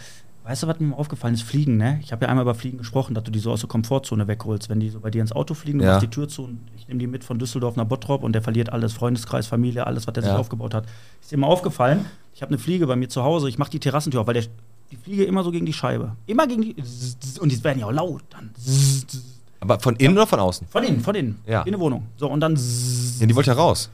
Weißt 0.46 0.64
du, 0.64 0.68
was 0.68 0.78
mir 0.82 0.94
aufgefallen 0.98 1.36
ist? 1.36 1.44
Fliegen, 1.44 1.78
ne? 1.78 2.00
Ich 2.04 2.12
habe 2.12 2.26
ja 2.26 2.30
einmal 2.30 2.44
über 2.44 2.54
Fliegen 2.54 2.78
gesprochen, 2.78 3.14
dass 3.14 3.24
du 3.24 3.32
die 3.32 3.40
so 3.40 3.50
aus 3.52 3.62
der 3.62 3.70
Komfortzone 3.70 4.28
wegholst. 4.28 4.68
Wenn 4.70 4.82
die 4.82 4.90
so 4.90 5.00
bei 5.00 5.10
dir 5.10 5.22
ins 5.22 5.32
Auto 5.32 5.54
fliegen, 5.54 5.80
du 5.80 5.86
Ja. 5.86 5.92
machst 5.92 6.04
die 6.04 6.10
Tür 6.10 6.28
zu 6.28 6.44
und 6.44 6.60
ich 6.76 6.86
nehme 6.90 7.00
die 7.00 7.08
mit 7.08 7.24
von 7.24 7.40
Düsseldorf 7.40 7.78
nach 7.78 7.86
Bottrop 7.86 8.24
und 8.24 8.34
der 8.34 8.42
verliert 8.42 8.70
alles, 8.74 8.92
Freundeskreis, 8.92 9.48
Familie, 9.48 9.88
alles, 9.88 10.06
was 10.06 10.14
der 10.14 10.24
Ja. 10.24 10.32
sich 10.32 10.38
aufgebaut 10.38 10.74
hat. 10.74 10.86
Ist 11.22 11.32
dir 11.32 11.38
mal 11.38 11.48
aufgefallen, 11.48 12.06
ich 12.36 12.42
habe 12.42 12.50
eine 12.50 12.58
Fliege 12.58 12.86
bei 12.88 12.98
mir 12.98 13.08
zu 13.08 13.24
Hause, 13.24 13.48
ich 13.48 13.58
mache 13.58 13.72
die 13.72 13.80
Terrassentür 13.80 14.20
auf, 14.20 14.28
weil 14.28 14.34
der, 14.34 14.44
die 14.92 14.98
Fliege 14.98 15.24
immer 15.24 15.46
so 15.46 15.52
gegen 15.52 15.66
die 15.66 15.72
Scheibe. 15.72 16.18
Immer 16.26 16.46
gegen 16.46 16.62
die. 16.64 16.76
Und 17.40 17.50
die 17.50 17.64
werden 17.64 17.80
ja 17.80 17.86
auch 17.86 17.94
laut 17.94 18.24
dann. 18.32 18.50
Aber 19.62 19.80
von 19.80 19.96
innen 19.96 20.16
oder 20.18 20.28
von 20.28 20.42
außen? 20.42 20.68
Von 20.68 20.84
innen, 20.84 21.00
von 21.00 21.16
innen. 21.16 21.40
Ja. 21.48 21.62
In 21.62 21.72
der 21.72 21.80
Wohnung. 21.80 22.08
So, 22.18 22.30
und 22.30 22.42
dann. 22.42 22.58
Ja, 23.20 23.26
die 23.26 23.34
wollte 23.36 23.52
ja 23.52 23.56
raus. 23.56 23.90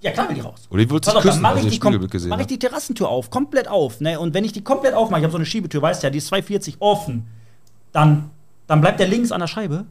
Ja, 0.00 0.12
klar 0.12 0.28
will 0.28 0.36
die 0.36 0.40
raus. 0.42 0.68
Oder 0.70 0.84
die 0.84 0.90
wollte 0.90 1.06
Pass 1.06 1.14
sich 1.14 1.16
auf, 1.18 1.22
dann 1.24 1.30
küssen, 1.32 1.42
mache 1.42 1.54
als 1.54 1.64
ich, 1.66 1.72
ich 1.72 2.10
gesehen 2.10 2.28
mach 2.28 2.36
ich 2.36 2.42
habe. 2.42 2.46
die 2.46 2.58
Terrassentür 2.58 3.08
auf, 3.08 3.30
komplett 3.30 3.66
auf. 3.68 4.00
Ne? 4.00 4.18
Und 4.20 4.32
wenn 4.32 4.44
ich 4.44 4.52
die 4.52 4.62
komplett 4.62 4.94
aufmache, 4.94 5.20
ich 5.20 5.24
habe 5.24 5.32
so 5.32 5.38
eine 5.38 5.46
Schiebetür, 5.46 5.82
weißt 5.82 6.02
du 6.02 6.06
ja, 6.06 6.10
die 6.10 6.18
ist 6.18 6.28
240 6.28 6.76
offen, 6.80 7.26
dann, 7.92 8.30
dann 8.68 8.80
bleibt 8.80 9.00
der 9.00 9.08
links 9.08 9.32
an 9.32 9.40
der 9.40 9.48
Scheibe 9.48 9.86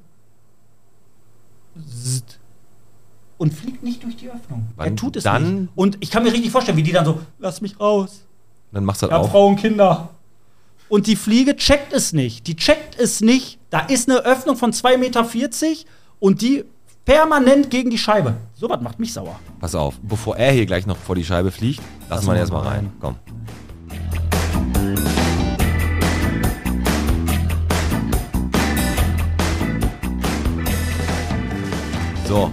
und 3.37 3.53
fliegt 3.53 3.83
nicht 3.83 4.03
durch 4.03 4.15
die 4.15 4.29
Öffnung. 4.29 4.67
Wann 4.75 4.87
er 4.87 4.95
tut 4.95 5.15
es 5.17 5.23
dann- 5.23 5.61
nicht. 5.63 5.71
Und 5.75 5.97
ich 5.99 6.09
kann 6.09 6.23
mir 6.23 6.31
richtig 6.33 6.51
vorstellen, 6.51 6.77
wie 6.77 6.83
die 6.83 6.91
dann 6.93 7.05
so, 7.05 7.19
lass 7.39 7.61
mich 7.61 7.79
raus. 7.79 8.23
Dann 8.71 8.83
machst 8.85 9.01
du 9.01 9.07
Ich 9.07 9.09
das 9.11 9.19
hab 9.19 9.25
auch. 9.25 9.31
Frau 9.31 9.47
und 9.47 9.57
Kinder. 9.57 10.09
Und 10.89 11.07
die 11.07 11.15
Fliege 11.15 11.55
checkt 11.55 11.91
es 11.93 12.13
nicht. 12.13 12.47
Die 12.47 12.55
checkt 12.55 12.97
es 12.99 13.21
nicht. 13.21 13.59
Da 13.69 13.81
ist 13.81 14.09
eine 14.09 14.19
Öffnung 14.19 14.55
von 14.55 14.71
2,40 14.71 14.97
Meter 14.97 15.25
und 16.19 16.41
die 16.41 16.63
permanent 17.07 17.69
gegen 17.69 17.89
die 17.89 17.97
Scheibe. 17.97 18.35
Sowas 18.53 18.81
macht 18.81 18.99
mich 18.99 19.13
sauer. 19.13 19.39
Pass 19.61 19.73
auf, 19.75 19.97
bevor 20.01 20.35
er 20.35 20.51
hier 20.51 20.65
gleich 20.65 20.85
noch 20.85 20.97
vor 20.97 21.15
die 21.15 21.23
Scheibe 21.23 21.51
fliegt, 21.51 21.81
lassen 22.09 22.09
Lass 22.09 22.25
wir 22.25 22.25
ihn 22.25 22.27
mal 22.27 22.39
erstmal 22.39 22.67
rein. 22.67 22.73
rein. 22.75 22.91
Komm. 22.99 23.15
So, 32.27 32.51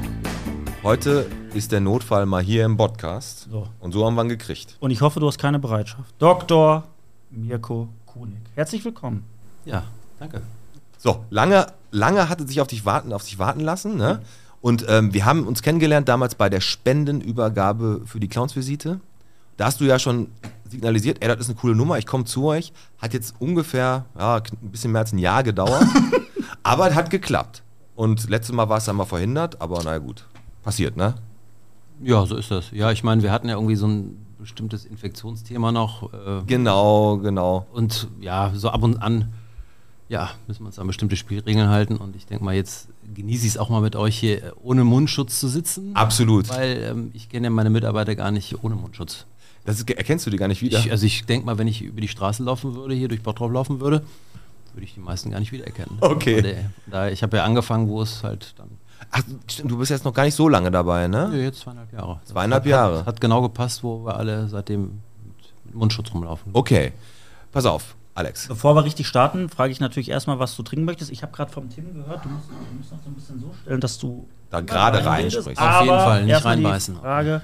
heute 0.84 1.26
ist 1.52 1.72
der 1.72 1.80
Notfall 1.80 2.24
mal 2.24 2.40
hier 2.40 2.64
im 2.64 2.76
Podcast. 2.76 3.48
So. 3.50 3.66
Und 3.80 3.90
so 3.90 4.06
haben 4.06 4.14
wir 4.14 4.22
ihn 4.22 4.28
gekriegt. 4.28 4.76
Und 4.78 4.92
ich 4.92 5.00
hoffe, 5.00 5.18
du 5.18 5.26
hast 5.26 5.38
keine 5.38 5.58
Bereitschaft. 5.58 6.14
Dr. 6.20 6.84
Mirko 7.32 7.88
Kunig. 8.06 8.38
Herzlich 8.54 8.84
willkommen. 8.84 9.24
Ja, 9.64 9.82
danke. 10.20 10.42
So, 10.96 11.24
lange, 11.30 11.66
lange 11.90 12.28
hatte 12.28 12.46
sich 12.46 12.60
auf 12.60 12.68
dich 12.68 12.86
warten, 12.86 13.12
auf 13.12 13.22
sich 13.22 13.40
warten 13.40 13.60
lassen, 13.60 13.96
ne? 13.96 14.20
Und 14.64 14.86
ähm, 14.88 15.12
wir 15.12 15.26
haben 15.26 15.46
uns 15.46 15.60
kennengelernt 15.60 16.08
damals 16.08 16.36
bei 16.36 16.48
der 16.48 16.62
Spendenübergabe 16.62 18.00
für 18.06 18.18
die 18.18 18.28
Clownsvisite. 18.28 18.98
Da 19.58 19.66
hast 19.66 19.78
du 19.82 19.84
ja 19.84 19.98
schon 19.98 20.28
signalisiert, 20.66 21.18
ey, 21.20 21.28
das 21.28 21.40
ist 21.40 21.50
eine 21.50 21.58
coole 21.58 21.74
Nummer, 21.74 21.98
ich 21.98 22.06
komme 22.06 22.24
zu 22.24 22.46
euch. 22.46 22.72
Hat 22.96 23.12
jetzt 23.12 23.34
ungefähr 23.40 24.06
ja, 24.18 24.36
ein 24.36 24.70
bisschen 24.70 24.92
mehr 24.92 25.02
als 25.02 25.12
ein 25.12 25.18
Jahr 25.18 25.42
gedauert. 25.42 25.84
aber 26.62 26.88
es 26.88 26.94
hat 26.94 27.10
geklappt. 27.10 27.62
Und 27.94 28.30
letztes 28.30 28.54
Mal 28.54 28.70
war 28.70 28.78
es 28.78 28.88
einmal 28.88 29.04
verhindert, 29.04 29.60
aber 29.60 29.82
naja 29.82 29.98
gut. 29.98 30.24
Passiert, 30.62 30.96
ne? 30.96 31.16
Ja, 32.02 32.24
so 32.24 32.34
ist 32.34 32.50
das. 32.50 32.70
Ja, 32.70 32.90
ich 32.90 33.04
meine, 33.04 33.22
wir 33.22 33.32
hatten 33.32 33.50
ja 33.50 33.56
irgendwie 33.56 33.76
so 33.76 33.86
ein 33.86 34.16
bestimmtes 34.38 34.86
Infektionsthema 34.86 35.72
noch. 35.72 36.10
Äh, 36.14 36.40
Genau, 36.46 37.18
genau. 37.18 37.66
und 37.74 38.08
ja, 38.18 38.50
so 38.54 38.70
ab 38.70 38.82
und 38.82 38.96
an, 38.96 39.30
ja, 40.08 40.30
müssen 40.46 40.62
wir 40.62 40.68
uns 40.68 40.78
an 40.78 40.86
bestimmte 40.86 41.16
Spielregeln 41.16 41.68
halten. 41.68 41.96
Und 41.98 42.16
ich 42.16 42.24
denke 42.24 42.42
mal, 42.42 42.54
jetzt 42.54 42.88
genieße 43.14 43.46
ich 43.46 43.52
es 43.52 43.58
auch 43.58 43.68
mal 43.68 43.80
mit 43.80 43.96
euch 43.96 44.18
hier 44.18 44.42
äh, 44.42 44.50
ohne 44.62 44.84
Mundschutz 44.84 45.40
zu 45.40 45.48
sitzen. 45.48 45.94
Absolut. 45.94 46.48
Weil 46.48 46.82
ähm, 46.90 47.10
ich 47.14 47.28
kenne 47.28 47.46
ja 47.46 47.50
meine 47.50 47.70
Mitarbeiter 47.70 48.14
gar 48.14 48.30
nicht 48.30 48.62
ohne 48.64 48.74
Mundschutz. 48.74 49.26
Das 49.64 49.78
ist, 49.78 49.90
erkennst 49.90 50.26
du 50.26 50.30
die 50.30 50.36
gar 50.36 50.48
nicht 50.48 50.62
wieder. 50.62 50.78
Ich, 50.78 50.90
also 50.90 51.06
ich 51.06 51.24
denke 51.24 51.46
mal, 51.46 51.58
wenn 51.58 51.68
ich 51.68 51.82
über 51.82 52.00
die 52.00 52.08
Straße 52.08 52.42
laufen 52.42 52.74
würde, 52.74 52.94
hier 52.94 53.08
durch 53.08 53.22
Bottrop 53.22 53.50
laufen 53.52 53.80
würde, 53.80 54.02
würde 54.74 54.84
ich 54.84 54.94
die 54.94 55.00
meisten 55.00 55.30
gar 55.30 55.40
nicht 55.40 55.52
wiedererkennen. 55.52 55.96
Okay. 56.00 56.42
Der- 56.42 56.70
Da, 56.86 57.08
ich 57.08 57.22
habe 57.22 57.36
ja 57.38 57.44
angefangen, 57.44 57.88
wo 57.88 58.02
es 58.02 58.22
halt 58.22 58.54
dann, 58.58 58.68
Ach, 59.10 59.22
du 59.64 59.78
bist 59.78 59.90
jetzt 59.90 60.04
noch 60.04 60.14
gar 60.14 60.24
nicht 60.24 60.34
so 60.34 60.48
lange 60.48 60.70
dabei, 60.70 61.08
ne? 61.08 61.30
ja, 61.32 61.38
jetzt 61.38 61.60
zweieinhalb 61.60 61.92
Jahre. 61.92 62.20
Zweieinhalb 62.24 62.64
hat, 62.64 62.70
Jahre. 62.70 62.98
Hat, 63.00 63.06
hat 63.06 63.20
genau 63.20 63.42
gepasst, 63.42 63.82
wo 63.82 64.04
wir 64.04 64.16
alle 64.16 64.48
seitdem 64.48 65.00
mit 65.64 65.74
Mundschutz 65.74 66.12
rumlaufen. 66.12 66.50
Okay. 66.52 66.92
Pass 67.52 67.66
auf, 67.66 67.94
Alex. 68.14 68.46
Bevor 68.48 68.76
wir 68.76 68.84
richtig 68.84 69.08
starten, 69.08 69.48
frage 69.48 69.72
ich 69.72 69.80
natürlich 69.80 70.08
erstmal, 70.10 70.38
was 70.38 70.54
du 70.56 70.62
trinken 70.62 70.84
möchtest. 70.84 71.10
Ich 71.10 71.22
habe 71.22 71.32
gerade 71.32 71.50
vom 71.52 71.68
Tim 71.68 71.92
gehört, 71.94 72.24
du 72.24 72.28
musst, 72.28 72.48
du 72.48 72.76
musst 72.78 72.92
noch 72.92 72.98
so 73.02 73.10
ein 73.10 73.14
bisschen 73.14 73.40
so 73.40 73.52
stellen, 73.62 73.80
dass 73.80 73.98
du 73.98 74.28
Da 74.50 74.60
gerade 74.60 75.04
reinsprichst. 75.04 75.60
Auf 75.60 75.80
jeden 75.82 75.98
Fall, 75.98 76.22
nicht 76.22 76.30
erstmal 76.30 76.56
die 76.56 76.64
reinbeißen. 76.64 76.96
Frage, 76.98 77.42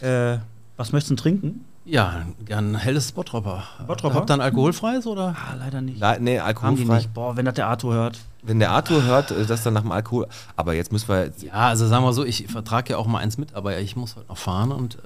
äh, 0.00 0.38
was 0.76 0.92
möchtest 0.92 1.12
du 1.12 1.16
trinken? 1.16 1.64
Ja, 1.86 2.22
gern 2.46 2.74
helles 2.76 3.12
Bottropper. 3.12 3.62
Bottropper? 3.86 4.14
Habt 4.14 4.30
ihr 4.30 4.34
ein 4.34 4.40
alkoholfreies 4.40 5.06
oder? 5.06 5.36
Ah, 5.38 5.54
leider 5.58 5.82
nicht. 5.82 6.00
Le 6.00 6.06
nee, 6.06 6.14
Haben 6.14 6.24
die 6.24 6.40
alkoholfrei. 6.40 6.96
nicht. 6.96 7.12
Boah, 7.14 7.36
wenn 7.36 7.44
das 7.44 7.54
der 7.54 7.66
Arthur 7.68 7.92
hört. 7.94 8.18
Wenn 8.42 8.58
der 8.58 8.70
Arthur 8.70 9.02
hört, 9.04 9.30
das 9.48 9.62
dann 9.62 9.74
nach 9.74 9.82
dem 9.82 9.92
Alkohol. 9.92 10.26
Aber 10.56 10.72
jetzt 10.74 10.92
müssen 10.92 11.08
wir. 11.08 11.24
Jetzt, 11.26 11.42
Ja, 11.42 11.52
also 11.52 11.86
sagen 11.86 12.02
wir 12.04 12.12
so, 12.14 12.24
ich 12.24 12.46
vertrage 12.48 12.92
ja 12.92 12.96
auch 12.98 13.06
mal 13.06 13.18
eins 13.18 13.36
mit, 13.36 13.54
aber 13.54 13.78
ich 13.78 13.96
muss 13.96 14.16
halt 14.16 14.28
noch 14.30 14.38
fahren 14.38 14.72
und 14.72 14.94
äh, 14.96 14.98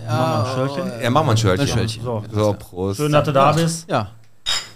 jetzt. 0.00 0.10
Machen 0.10 0.30
wir 0.32 0.38
ein 0.40 0.54
Schörchen? 0.68 1.02
ja, 1.02 1.10
mach 1.10 1.20
mal 1.22 1.26
ein. 1.26 1.30
Ein 1.30 1.36
Schörtchen. 1.36 1.88
So. 2.02 2.24
So, 2.32 2.56
Prost. 2.58 2.96
Schön, 2.98 3.12
dass 3.12 3.24
du 3.24 3.32
da 3.32 3.52
bist. 3.52 3.88
Ja, 3.88 4.08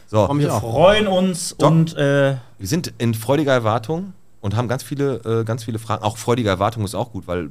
So, 0.07 0.27
Komm 0.27 0.39
Wir 0.39 0.51
freuen 0.51 1.07
uns 1.07 1.57
Doc- 1.57 1.71
und 1.71 1.97
äh, 1.97 2.37
wir 2.59 2.69
sind 2.69 2.93
in 2.99 3.15
freudiger 3.15 3.53
Erwartung 3.53 4.13
und 4.41 4.55
haben 4.57 4.69
ganz 4.69 4.83
viele, 4.83 5.17
äh, 5.25 5.45
ganz 5.45 5.65
viele 5.65 5.79
Fragen. 5.79 6.03
Auch 6.05 6.17
freudige 6.19 6.49
Erwartung 6.49 6.85
ist 6.85 6.95
auch 6.95 7.13
gut, 7.13 7.27
weil 7.27 7.51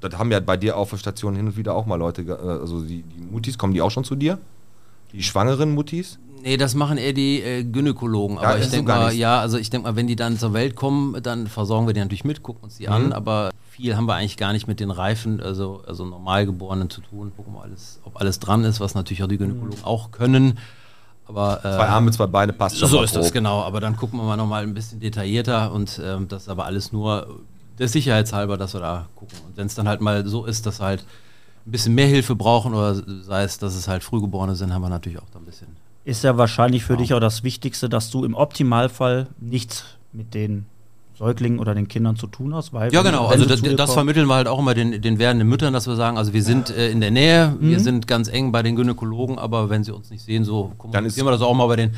das 0.00 0.18
haben 0.18 0.32
ja 0.32 0.40
bei 0.40 0.56
dir 0.56 0.76
auf 0.76 0.90
der 0.90 0.96
Station 0.96 1.36
hin 1.36 1.46
und 1.46 1.56
wieder 1.56 1.74
auch 1.74 1.86
mal 1.86 1.96
Leute, 1.96 2.22
äh, 2.22 2.32
also 2.60 2.80
die, 2.80 3.02
die 3.02 3.20
Mutis, 3.30 3.56
kommen 3.56 3.72
die 3.74 3.80
auch 3.82 3.90
schon 3.90 4.04
zu 4.04 4.16
dir? 4.16 4.38
Die 5.12 5.22
schwangeren 5.22 5.74
Mutis? 5.74 6.18
nee, 6.42 6.56
das 6.56 6.74
machen 6.74 6.98
eher 6.98 7.12
die 7.12 7.40
äh, 7.40 7.62
Gynäkologen. 7.62 8.36
Ja, 8.38 8.42
Aber 8.42 8.58
ich 8.58 8.68
denke 8.68 8.86
gar 8.86 8.98
mal, 9.02 9.08
nicht. 9.10 9.18
ja, 9.20 9.38
also 9.38 9.58
ich 9.58 9.70
denke 9.70 9.86
mal, 9.88 9.94
wenn 9.94 10.08
die 10.08 10.16
dann 10.16 10.36
zur 10.40 10.52
Welt 10.54 10.74
kommen, 10.74 11.22
dann 11.22 11.46
versorgen 11.46 11.86
wir 11.86 11.94
die 11.94 12.00
natürlich 12.00 12.24
mit, 12.24 12.42
gucken 12.42 12.64
uns 12.64 12.78
die 12.78 12.86
Mhm. 12.88 12.92
an, 12.92 13.12
aber 13.12 13.50
viel 13.72 13.96
haben 13.96 14.04
wir 14.06 14.14
eigentlich 14.14 14.36
gar 14.36 14.52
nicht 14.52 14.66
mit 14.66 14.80
den 14.80 14.90
Reifen, 14.90 15.40
also, 15.40 15.82
also 15.86 16.04
Normalgeborenen 16.04 16.90
zu 16.90 17.00
tun. 17.00 17.32
Gucken 17.34 17.54
wir 17.54 17.62
alles, 17.62 18.00
ob 18.04 18.20
alles 18.20 18.38
dran 18.38 18.64
ist, 18.64 18.80
was 18.80 18.94
natürlich 18.94 19.22
auch 19.22 19.28
die 19.28 19.38
Gynäkologen 19.38 19.82
auch 19.82 20.10
können. 20.10 20.58
Aber, 21.26 21.58
äh, 21.58 21.62
Zwei 21.62 21.88
Arme, 21.88 22.10
zwei 22.10 22.26
Beine 22.26 22.52
passt 22.52 22.78
schon 22.78 22.88
so 22.88 23.02
ist 23.02 23.16
das, 23.16 23.26
grob. 23.26 23.34
genau. 23.34 23.62
Aber 23.62 23.80
dann 23.80 23.96
gucken 23.96 24.18
wir 24.18 24.24
mal 24.24 24.36
nochmal 24.36 24.62
ein 24.62 24.74
bisschen 24.74 25.00
detaillierter 25.00 25.72
und 25.72 25.98
ähm, 26.04 26.28
das 26.28 26.42
ist 26.42 26.48
aber 26.50 26.66
alles 26.66 26.92
nur 26.92 27.40
der 27.78 27.88
Sicherheitshalber, 27.88 28.58
dass 28.58 28.74
wir 28.74 28.80
da 28.80 29.08
gucken. 29.16 29.38
Und 29.46 29.56
wenn 29.56 29.66
es 29.66 29.74
dann 29.74 29.88
halt 29.88 30.02
mal 30.02 30.26
so 30.26 30.44
ist, 30.44 30.66
dass 30.66 30.80
wir 30.80 30.86
halt 30.86 31.06
ein 31.66 31.70
bisschen 31.70 31.94
mehr 31.94 32.06
Hilfe 32.08 32.36
brauchen 32.36 32.74
oder 32.74 32.94
sei 32.94 33.44
es, 33.44 33.58
dass 33.58 33.74
es 33.74 33.88
halt 33.88 34.02
Frühgeborene 34.02 34.54
sind, 34.54 34.74
haben 34.74 34.82
wir 34.82 34.90
natürlich 34.90 35.18
auch 35.18 35.30
da 35.32 35.38
ein 35.38 35.46
bisschen. 35.46 35.68
Ist 36.04 36.24
ja 36.24 36.36
wahrscheinlich 36.36 36.84
für 36.84 36.96
dich 36.98 37.14
auch 37.14 37.20
das 37.20 37.42
Wichtigste, 37.42 37.88
dass 37.88 38.10
du 38.10 38.24
im 38.24 38.34
Optimalfall 38.34 39.28
nichts 39.40 39.84
mit 40.12 40.34
den 40.34 40.66
Säuglingen 41.22 41.60
oder 41.60 41.74
den 41.74 41.86
Kindern 41.86 42.16
zu 42.16 42.26
tun 42.26 42.52
hast. 42.54 42.72
Weil 42.72 42.92
Ja, 42.92 43.04
wenn- 43.04 43.12
genau. 43.12 43.24
wenn 43.30 43.40
Also 43.40 43.44
das, 43.46 43.62
das 43.62 43.94
vermitteln 43.94 44.26
wir 44.26 44.34
halt 44.34 44.48
auch 44.48 44.58
immer 44.58 44.74
den, 44.74 45.00
den 45.00 45.18
werdenden 45.20 45.48
Müttern, 45.48 45.72
dass 45.72 45.86
wir 45.86 45.94
sagen, 45.94 46.18
also 46.18 46.32
wir 46.32 46.42
sind 46.42 46.70
äh, 46.70 46.90
in 46.90 47.00
der 47.00 47.12
Nähe, 47.12 47.54
wir 47.60 47.78
sind 47.80 48.08
ganz 48.08 48.28
eng 48.28 48.50
bei 48.50 48.62
den 48.62 48.74
Gynäkologen, 48.74 49.38
aber 49.38 49.70
wenn 49.70 49.84
sie 49.84 49.92
uns 49.94 50.10
nicht 50.10 50.24
sehen, 50.24 50.44
so 50.44 50.72
kommunizieren 50.78 51.26
wir 51.26 51.30
das 51.30 51.40
auch 51.42 51.54
mal 51.54 51.66
bei 51.68 51.76
den 51.76 51.92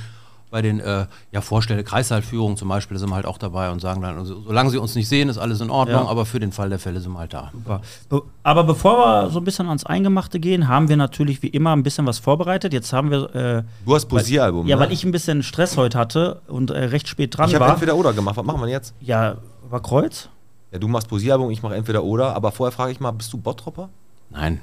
bei 0.54 0.62
den 0.62 0.78
äh, 0.78 1.06
ja, 1.32 1.40
Vorstelle 1.40 1.82
Kreißsaalführungen 1.82 2.56
zum 2.56 2.68
Beispiel, 2.68 2.96
sind 2.96 3.08
wir 3.10 3.16
halt 3.16 3.26
auch 3.26 3.38
dabei 3.38 3.72
und 3.72 3.80
sagen 3.80 4.00
dann, 4.02 4.16
also, 4.16 4.40
solange 4.46 4.70
sie 4.70 4.78
uns 4.78 4.94
nicht 4.94 5.08
sehen, 5.08 5.28
ist 5.28 5.36
alles 5.36 5.60
in 5.60 5.68
Ordnung, 5.68 6.04
Ja. 6.04 6.08
aber 6.08 6.26
für 6.26 6.38
den 6.38 6.52
Fall 6.52 6.68
der 6.70 6.78
Fälle 6.78 7.00
sind 7.00 7.10
wir 7.12 7.18
halt 7.18 7.34
da. 7.34 7.50
Super. 7.52 7.80
Be- 8.08 8.22
Aber 8.44 8.62
bevor 8.62 8.98
wir 8.98 9.30
so 9.30 9.40
ein 9.40 9.44
bisschen 9.44 9.66
ans 9.66 9.84
Eingemachte 9.84 10.38
gehen, 10.38 10.68
haben 10.68 10.88
wir 10.88 10.96
natürlich 10.96 11.42
wie 11.42 11.48
immer 11.48 11.72
ein 11.74 11.82
bisschen 11.82 12.06
was 12.06 12.20
vorbereitet. 12.20 12.72
Jetzt 12.72 12.92
haben 12.92 13.10
wir. 13.10 13.34
Äh, 13.34 13.62
Du 13.84 13.96
hast 13.96 14.06
Posieralbum. 14.06 14.68
ja, 14.68 14.76
ne? 14.76 14.82
weil 14.82 14.92
ich 14.92 15.02
ein 15.04 15.10
bisschen 15.10 15.42
Stress 15.42 15.76
heute 15.76 15.98
hatte 15.98 16.40
und 16.46 16.70
äh, 16.70 16.84
recht 16.84 17.08
spät 17.08 17.36
dran 17.36 17.48
Ich 17.48 17.56
habe 17.56 17.64
war. 17.64 17.72
entweder 17.72 17.96
oder 17.96 18.12
gemacht. 18.12 18.36
Was 18.36 18.44
machen 18.46 18.60
wir 18.60 18.68
jetzt? 18.68 18.94
Ja, 19.00 19.38
war 19.68 19.82
Kreuz? 19.82 20.28
Ja, 20.70 20.78
du 20.78 20.86
machst 20.86 21.08
Posieralbum, 21.08 21.50
ich 21.50 21.64
mache 21.64 21.74
entweder 21.74 22.04
oder. 22.04 22.36
Aber 22.36 22.52
vorher 22.52 22.70
frage 22.70 22.92
ich 22.92 23.00
mal, 23.00 23.10
bist 23.10 23.32
du 23.32 23.38
Bottropper? 23.38 23.88
Nein, 24.30 24.60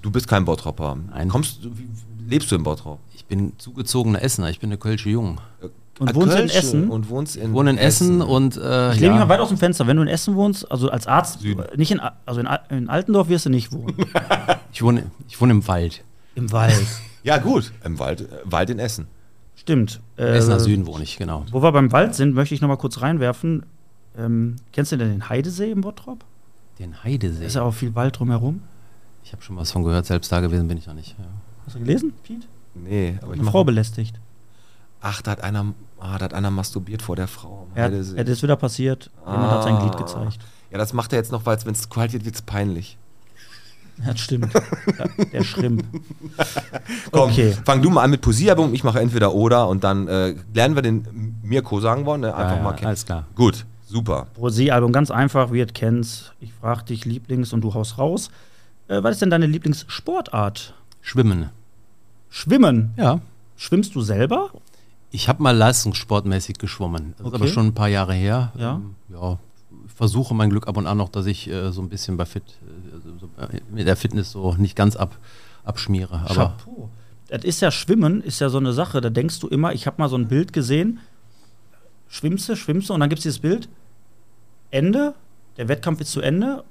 Du 0.00 0.10
bist 0.10 0.28
kein 0.28 0.46
Bottropper. 0.46 0.96
Nein. 1.10 1.28
Kommst 1.28 1.60
lebst 2.26 2.50
du 2.50 2.54
in 2.56 2.62
Bottrop? 2.62 3.00
Ich 3.28 3.36
bin 3.36 3.52
zugezogener 3.58 4.22
Essener, 4.22 4.50
ich 4.50 4.60
bin 4.60 4.68
eine 4.70 4.78
Kölsche 4.78 5.08
Jung. 5.10 5.40
Und 5.98 6.10
Ah, 6.10 6.14
wohnst 6.14 6.38
in 6.38 6.48
Essen? 6.48 6.90
Und 6.90 7.08
wohnst 7.08 7.36
in 7.36 7.48
Ich 7.48 7.52
wohne 7.52 7.70
in 7.70 7.78
Essen, 7.78 8.22
und 8.22 8.56
äh, 8.56 8.92
Ich 8.92 9.00
lehne 9.00 9.14
mich 9.14 9.18
ja, 9.20 9.24
mal 9.26 9.28
weit 9.30 9.40
aus 9.40 9.48
dem 9.48 9.58
Fenster. 9.58 9.86
Wenn 9.86 9.96
du 9.96 10.02
in 10.02 10.08
Essen 10.08 10.36
wohnst, 10.36 10.70
also 10.70 10.90
als 10.90 11.06
Arzt, 11.06 11.40
Süden. 11.40 11.64
nicht 11.76 11.90
in, 11.90 12.00
also 12.26 12.40
in, 12.40 12.48
in 12.70 12.88
Altendorf 12.88 13.28
wirst 13.28 13.46
du 13.46 13.50
nicht 13.50 13.72
wohnen. 13.72 13.94
ich, 14.72 14.82
wohne, 14.82 15.04
ich 15.26 15.40
wohne 15.40 15.52
im 15.52 15.66
Wald. 15.66 16.04
Im 16.34 16.50
Wald. 16.52 16.74
Ja, 17.24 17.38
gut. 17.38 17.72
Im 17.82 17.98
Wald, 17.98 18.20
äh, 18.20 18.26
Wald 18.44 18.70
in 18.70 18.78
Essen. 18.78 19.08
Stimmt. 19.56 20.00
Äh, 20.16 20.36
Essener 20.36 20.60
Süden 20.60 20.86
wohne 20.86 21.02
ich, 21.02 21.16
genau. 21.16 21.44
Wo 21.50 21.60
wir 21.60 21.72
beim 21.72 21.90
Wald 21.90 22.14
sind, 22.14 22.34
möchte 22.36 22.54
ich 22.54 22.60
noch 22.60 22.68
mal 22.68 22.76
kurz 22.76 23.00
reinwerfen. 23.02 23.64
Ähm, 24.16 24.54
kennst 24.72 24.92
du 24.92 24.96
denn 24.96 25.08
den 25.10 25.28
Heidesee 25.28 25.72
im 25.72 25.80
Bottrop? 25.80 26.24
Den 26.78 26.92
Da 26.92 27.02
Heidesee. 27.02 27.44
ist 27.44 27.56
ja 27.56 27.62
auch 27.62 27.74
viel 27.74 27.96
Wald 27.96 28.20
drumherum. 28.20 28.62
Ich 29.24 29.32
habe 29.32 29.42
schon 29.42 29.56
was 29.56 29.72
von 29.72 29.82
gehört, 29.82 30.06
selbst 30.06 30.30
da 30.30 30.38
gewesen 30.38 30.68
bin 30.68 30.78
ich 30.78 30.86
noch 30.86 30.94
nicht. 30.94 31.16
Ja. 31.18 31.24
Hast 31.64 31.74
du 31.74 31.80
gelesen, 31.80 32.12
Piet? 32.22 32.46
Nee, 32.84 33.18
aber 33.22 33.34
ich 33.34 33.40
Eine 33.40 33.50
Frau 33.50 33.64
belästigt. 33.64 34.18
Ach, 35.00 35.22
da 35.22 35.32
hat 35.32 35.42
einer, 35.42 35.74
ah, 36.00 36.18
da 36.18 36.24
hat 36.24 36.34
einer 36.34 36.50
masturbiert 36.50 37.02
vor 37.02 37.16
der 37.16 37.28
Frau. 37.28 37.68
am 37.74 37.78
Ja, 37.78 37.88
das 37.88 38.08
ist 38.12 38.42
wieder 38.42 38.56
passiert. 38.56 39.10
Jemand 39.26 39.50
hat 39.50 39.62
sein 39.62 39.78
Glied 39.78 39.96
gezeigt. 39.96 40.38
Ja, 40.70 40.78
das 40.78 40.92
macht 40.92 41.12
er 41.12 41.18
jetzt 41.18 41.32
noch, 41.32 41.46
weil 41.46 41.58
wenn 41.64 41.74
es 41.74 41.88
kalt 41.88 42.12
wird, 42.12 42.24
wird 42.24 42.34
es 42.34 42.42
peinlich. 42.42 42.98
Ja, 44.04 44.12
das 44.12 44.20
stimmt. 44.20 44.52
ja, 44.52 45.24
der 45.32 45.42
Schrimp. 45.42 45.84
Komm, 47.12 47.30
Okay. 47.30 47.56
fang 47.64 47.80
du 47.80 47.88
mal 47.88 48.02
an 48.02 48.10
mit 48.10 48.20
Posieralbum, 48.20 48.74
ich 48.74 48.84
mache 48.84 49.00
entweder 49.00 49.32
oder 49.32 49.68
und 49.68 49.84
dann 49.84 50.06
äh, 50.06 50.34
lernen 50.52 50.74
wir 50.74 50.82
den 50.82 51.38
Mirko 51.42 51.80
sagen 51.80 52.04
wollen, 52.04 52.20
ne? 52.20 52.34
einfach 52.34 52.56
ja, 52.58 52.62
mal 52.62 52.72
kennen. 52.72 52.88
alles 52.88 53.06
klar. 53.06 53.24
Gut, 53.34 53.64
super. 53.86 54.26
Rosé-Album, 54.38 54.92
ganz 54.92 55.10
einfach, 55.10 55.50
wie 55.52 55.58
ihr 55.58 55.66
kennt. 55.66 56.34
Ich 56.40 56.52
frage 56.52 56.84
dich 56.84 57.04
Lieblings 57.06 57.52
und 57.54 57.62
du 57.62 57.72
haust 57.72 57.96
raus. 57.96 58.28
Äh, 58.88 59.02
was 59.02 59.12
ist 59.12 59.22
denn 59.22 59.30
deine 59.30 59.46
Lieblingssportart? 59.46 60.74
Schwimmen. 61.00 61.48
Schwimmen. 62.36 62.92
Ja. 62.98 63.20
Schwimmst 63.56 63.94
du 63.94 64.02
selber? 64.02 64.50
Ich 65.10 65.28
habe 65.30 65.42
mal 65.42 65.56
leistungssportmäßig 65.56 66.58
geschwommen. 66.58 67.14
Das 67.16 67.20
ist 67.20 67.26
Okay. 67.32 67.36
aber 67.36 67.48
schon 67.48 67.66
ein 67.68 67.74
paar 67.74 67.88
Jahre 67.88 68.12
her. 68.12 68.52
Ja. 68.58 68.74
Ähm, 68.74 68.94
ja. 69.08 69.38
Ich 69.86 69.92
versuche 69.94 70.34
mein 70.34 70.50
Glück 70.50 70.68
ab 70.68 70.76
und 70.76 70.86
an 70.86 70.98
noch, 70.98 71.08
dass 71.08 71.24
ich 71.24 71.48
äh, 71.48 71.72
so 71.72 71.80
ein 71.80 71.88
bisschen 71.88 72.18
bei 72.18 72.26
Fit, 72.26 72.42
äh, 72.44 73.18
so, 73.18 73.30
äh, 73.42 73.60
mit 73.72 73.86
der 73.86 73.96
Fitness 73.96 74.32
so 74.32 74.52
nicht 74.54 74.76
ganz 74.76 74.96
ab, 74.96 75.16
abschmiere. 75.64 76.20
Aber 76.26 76.34
Chapeau. 76.34 76.90
Das 77.28 77.42
ist 77.42 77.60
ja 77.62 77.70
Schwimmen, 77.70 78.20
ist 78.20 78.38
ja 78.40 78.50
so 78.50 78.58
eine 78.58 78.74
Sache. 78.74 79.00
Da 79.00 79.08
denkst 79.08 79.40
du 79.40 79.48
immer, 79.48 79.72
ich 79.72 79.86
habe 79.86 79.96
mal 79.98 80.10
so 80.10 80.16
ein 80.16 80.28
Bild 80.28 80.52
gesehen. 80.52 81.00
Schwimmst 82.08 82.48
du, 82.50 82.54
schwimmst 82.56 82.90
du 82.90 82.94
und 82.94 83.00
dann 83.00 83.08
gibt 83.08 83.20
es 83.20 83.22
dieses 83.22 83.38
Bild. 83.38 83.68
Ende, 84.70 85.14
der 85.56 85.68
Wettkampf 85.68 86.02
ist 86.02 86.12
zu 86.12 86.20
Ende 86.20 86.64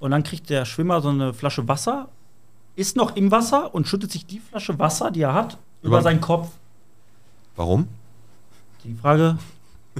und 0.00 0.10
dann 0.10 0.24
kriegt 0.24 0.50
der 0.50 0.64
Schwimmer 0.64 1.00
so 1.00 1.10
eine 1.10 1.32
Flasche 1.32 1.68
Wasser, 1.68 2.08
ist 2.76 2.96
noch 2.96 3.16
im 3.16 3.30
Wasser 3.30 3.74
und 3.74 3.86
schüttet 3.86 4.10
sich 4.12 4.26
die 4.26 4.40
Flasche 4.40 4.78
Wasser, 4.78 5.10
die 5.10 5.22
er 5.22 5.34
hat, 5.34 5.58
über, 5.82 5.96
Über- 5.98 6.02
seinen 6.02 6.20
Kopf. 6.20 6.48
Warum? 7.56 7.88
Die 8.84 8.94
Frage 8.94 9.36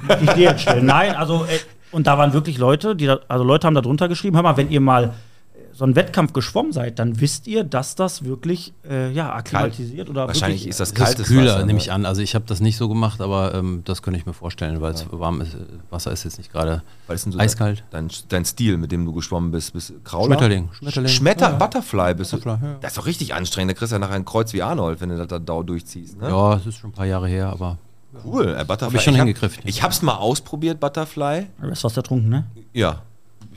möchte 0.01 0.25
ich 0.25 0.31
dir 0.33 0.43
jetzt 0.51 0.63
stellen. 0.63 0.87
Nein, 0.87 1.15
also, 1.15 1.45
äh, 1.45 1.59
und 1.93 2.07
da 2.07 2.17
waren 2.19 2.33
wirklich 2.33 2.59
Leute, 2.59 2.97
die 2.97 3.07
da, 3.07 3.19
also 3.29 3.45
Leute 3.45 3.67
haben 3.67 3.75
da 3.75 3.83
drunter 3.83 4.09
geschrieben, 4.09 4.37
hör 4.37 4.43
mal, 4.43 4.57
wenn 4.57 4.71
ihr 4.71 4.81
mal 4.81 5.15
so 5.75 5.85
einen 5.85 5.97
Wettkampf 5.97 6.33
geschwommen 6.33 6.73
seid, 6.73 6.99
dann 6.99 7.21
wisst 7.21 7.47
ihr, 7.47 7.65
dass 7.65 7.95
das 7.95 8.25
wirklich, 8.25 8.73
äh, 8.89 9.11
ja, 9.13 9.33
akklimatisiert 9.35 10.11
oder 10.11 10.27
Wahrscheinlich 10.27 10.61
wirklich, 10.63 10.71
ist 10.71 10.81
das 10.81 10.89
es 10.91 10.93
ist 10.99 10.99
kaltes 11.05 11.27
kühler, 11.29 11.55
Wasser, 11.55 11.59
nehme 11.61 11.73
ne? 11.75 11.79
ich 11.79 11.91
an. 11.93 12.05
Also 12.07 12.21
ich 12.23 12.35
habe 12.35 12.45
das 12.47 12.61
nicht 12.61 12.77
so 12.77 12.89
gemacht, 12.89 13.21
aber 13.21 13.55
ähm, 13.55 13.83
das 13.85 14.03
könnte 14.03 14.19
ich 14.21 14.27
mir 14.27 14.33
vorstellen, 14.35 14.81
weil 14.81 14.93
es 14.93 15.07
warm 15.11 15.41
ist. 15.41 15.57
Wasser 15.91 16.13
ist 16.13 16.25
jetzt 16.25 16.39
nicht 16.39 16.53
gerade 16.53 16.83
Was 17.07 17.23
so 17.23 17.39
eiskalt. 17.39 17.85
Dein, 17.91 18.09
dein 18.29 18.45
Stil, 18.45 18.77
mit 18.77 18.93
dem 18.93 19.05
du 19.05 19.13
geschwommen 19.13 19.51
bist, 19.51 19.73
bist 19.73 19.91
du 19.91 19.95
Krauler? 20.05 20.27
Schmetterling. 20.27 20.69
Schmetterling. 20.73 21.09
Schmetter, 21.09 21.47
Ja, 21.47 21.53
ja. 21.53 21.59
Butterfly 21.59 22.15
bist 22.15 22.33
du. 22.33 22.37
Butterfly, 22.39 22.69
ja. 22.69 22.77
Das 22.81 22.93
ist 22.93 22.99
doch 22.99 23.07
richtig 23.07 23.35
anstrengend. 23.35 23.73
Da 23.73 23.75
kriegst 23.79 23.93
du 23.93 23.97
ja 23.97 23.99
nachher 24.01 24.15
ein 24.15 24.25
Kreuz 24.25 24.53
wie 24.53 24.63
Arnold, 24.63 25.01
wenn 25.01 25.09
du 25.09 25.17
das 25.17 25.27
da 25.29 25.39
durchziehst. 25.63 26.21
Ne? 26.21 26.29
Ja, 26.29 26.57
es 26.57 26.67
ist 26.67 26.77
schon 26.77 26.91
ein 26.91 26.95
paar 26.95 27.07
Jahre 27.07 27.29
her, 27.29 27.49
aber 27.49 27.79
Cool, 28.25 28.49
äh, 28.59 28.65
Butterfly. 28.65 28.87
Hab 28.89 28.95
ich 28.95 29.03
schon 29.03 29.15
hab- 29.15 29.21
hingekriegt. 29.27 29.61
Ich 29.65 29.83
hab's 29.83 30.03
mal 30.03 30.17
ausprobiert, 30.17 30.79
Butterfly. 30.81 31.47
Du 31.63 31.69
bist 31.69 31.81
fast 31.83 31.97
ertrunken, 31.97 32.29
ne? 32.29 32.45
Ja, 32.75 33.01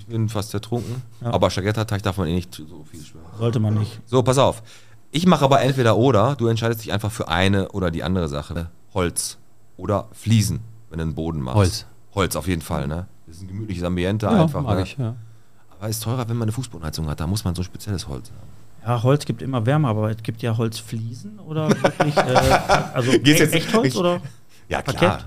ich 0.07 0.13
bin 0.13 0.29
fast 0.29 0.53
ertrunken. 0.53 1.01
Ja. 1.21 1.33
Aber 1.33 1.49
Spaghetti-Teig 1.49 2.03
darf 2.03 2.17
man 2.17 2.27
eh 2.27 2.35
nicht 2.35 2.53
so 2.53 2.85
viel 2.89 3.03
schwimmen. 3.03 3.25
Sollte 3.37 3.59
man 3.59 3.73
nicht. 3.75 3.99
So, 4.05 4.21
pass 4.21 4.37
auf. 4.37 4.61
Ich 5.11 5.25
mache 5.25 5.43
aber 5.45 5.61
entweder 5.61 5.97
oder. 5.97 6.35
Du 6.35 6.47
entscheidest 6.47 6.83
dich 6.83 6.93
einfach 6.93 7.11
für 7.11 7.27
eine 7.27 7.69
oder 7.71 7.89
die 7.89 8.03
andere 8.03 8.27
Sache. 8.27 8.69
Holz 8.93 9.37
oder 9.77 10.07
Fliesen, 10.11 10.59
wenn 10.89 10.99
du 10.99 11.03
einen 11.03 11.15
Boden 11.15 11.41
machst. 11.41 11.55
Holz. 11.57 11.85
Holz 12.13 12.35
auf 12.35 12.47
jeden 12.47 12.61
Fall, 12.61 12.87
ne? 12.87 13.07
Das 13.27 13.37
ist 13.37 13.41
ein 13.43 13.47
gemütliches 13.47 13.83
Ambiente 13.83 14.25
ja, 14.27 14.43
einfach. 14.43 14.61
mag 14.61 14.77
ne? 14.77 14.83
ich. 14.83 14.97
Ja. 14.97 15.15
Aber 15.77 15.89
ist 15.89 16.03
teurer, 16.03 16.29
wenn 16.29 16.37
man 16.37 16.45
eine 16.45 16.51
Fußbodenheizung 16.51 17.07
hat. 17.09 17.19
Da 17.19 17.27
muss 17.27 17.43
man 17.43 17.55
so 17.55 17.61
ein 17.61 17.65
spezielles 17.65 18.07
Holz 18.07 18.29
haben. 18.29 18.47
Ja, 18.87 19.01
Holz 19.03 19.25
gibt 19.25 19.41
immer 19.41 19.65
Wärme, 19.65 19.87
aber 19.87 20.11
es 20.11 20.21
gibt 20.21 20.41
ja 20.43 20.55
Holzfliesen 20.55 21.39
oder 21.39 21.69
wirklich, 21.83 22.15
äh, 22.15 22.59
also 22.93 23.11
Geht's 23.11 23.39
jetzt- 23.39 23.53
Echtholz 23.53 23.87
ich- 23.87 23.95
oder? 23.97 24.21
Ja, 24.69 24.81
Parkett? 24.81 25.25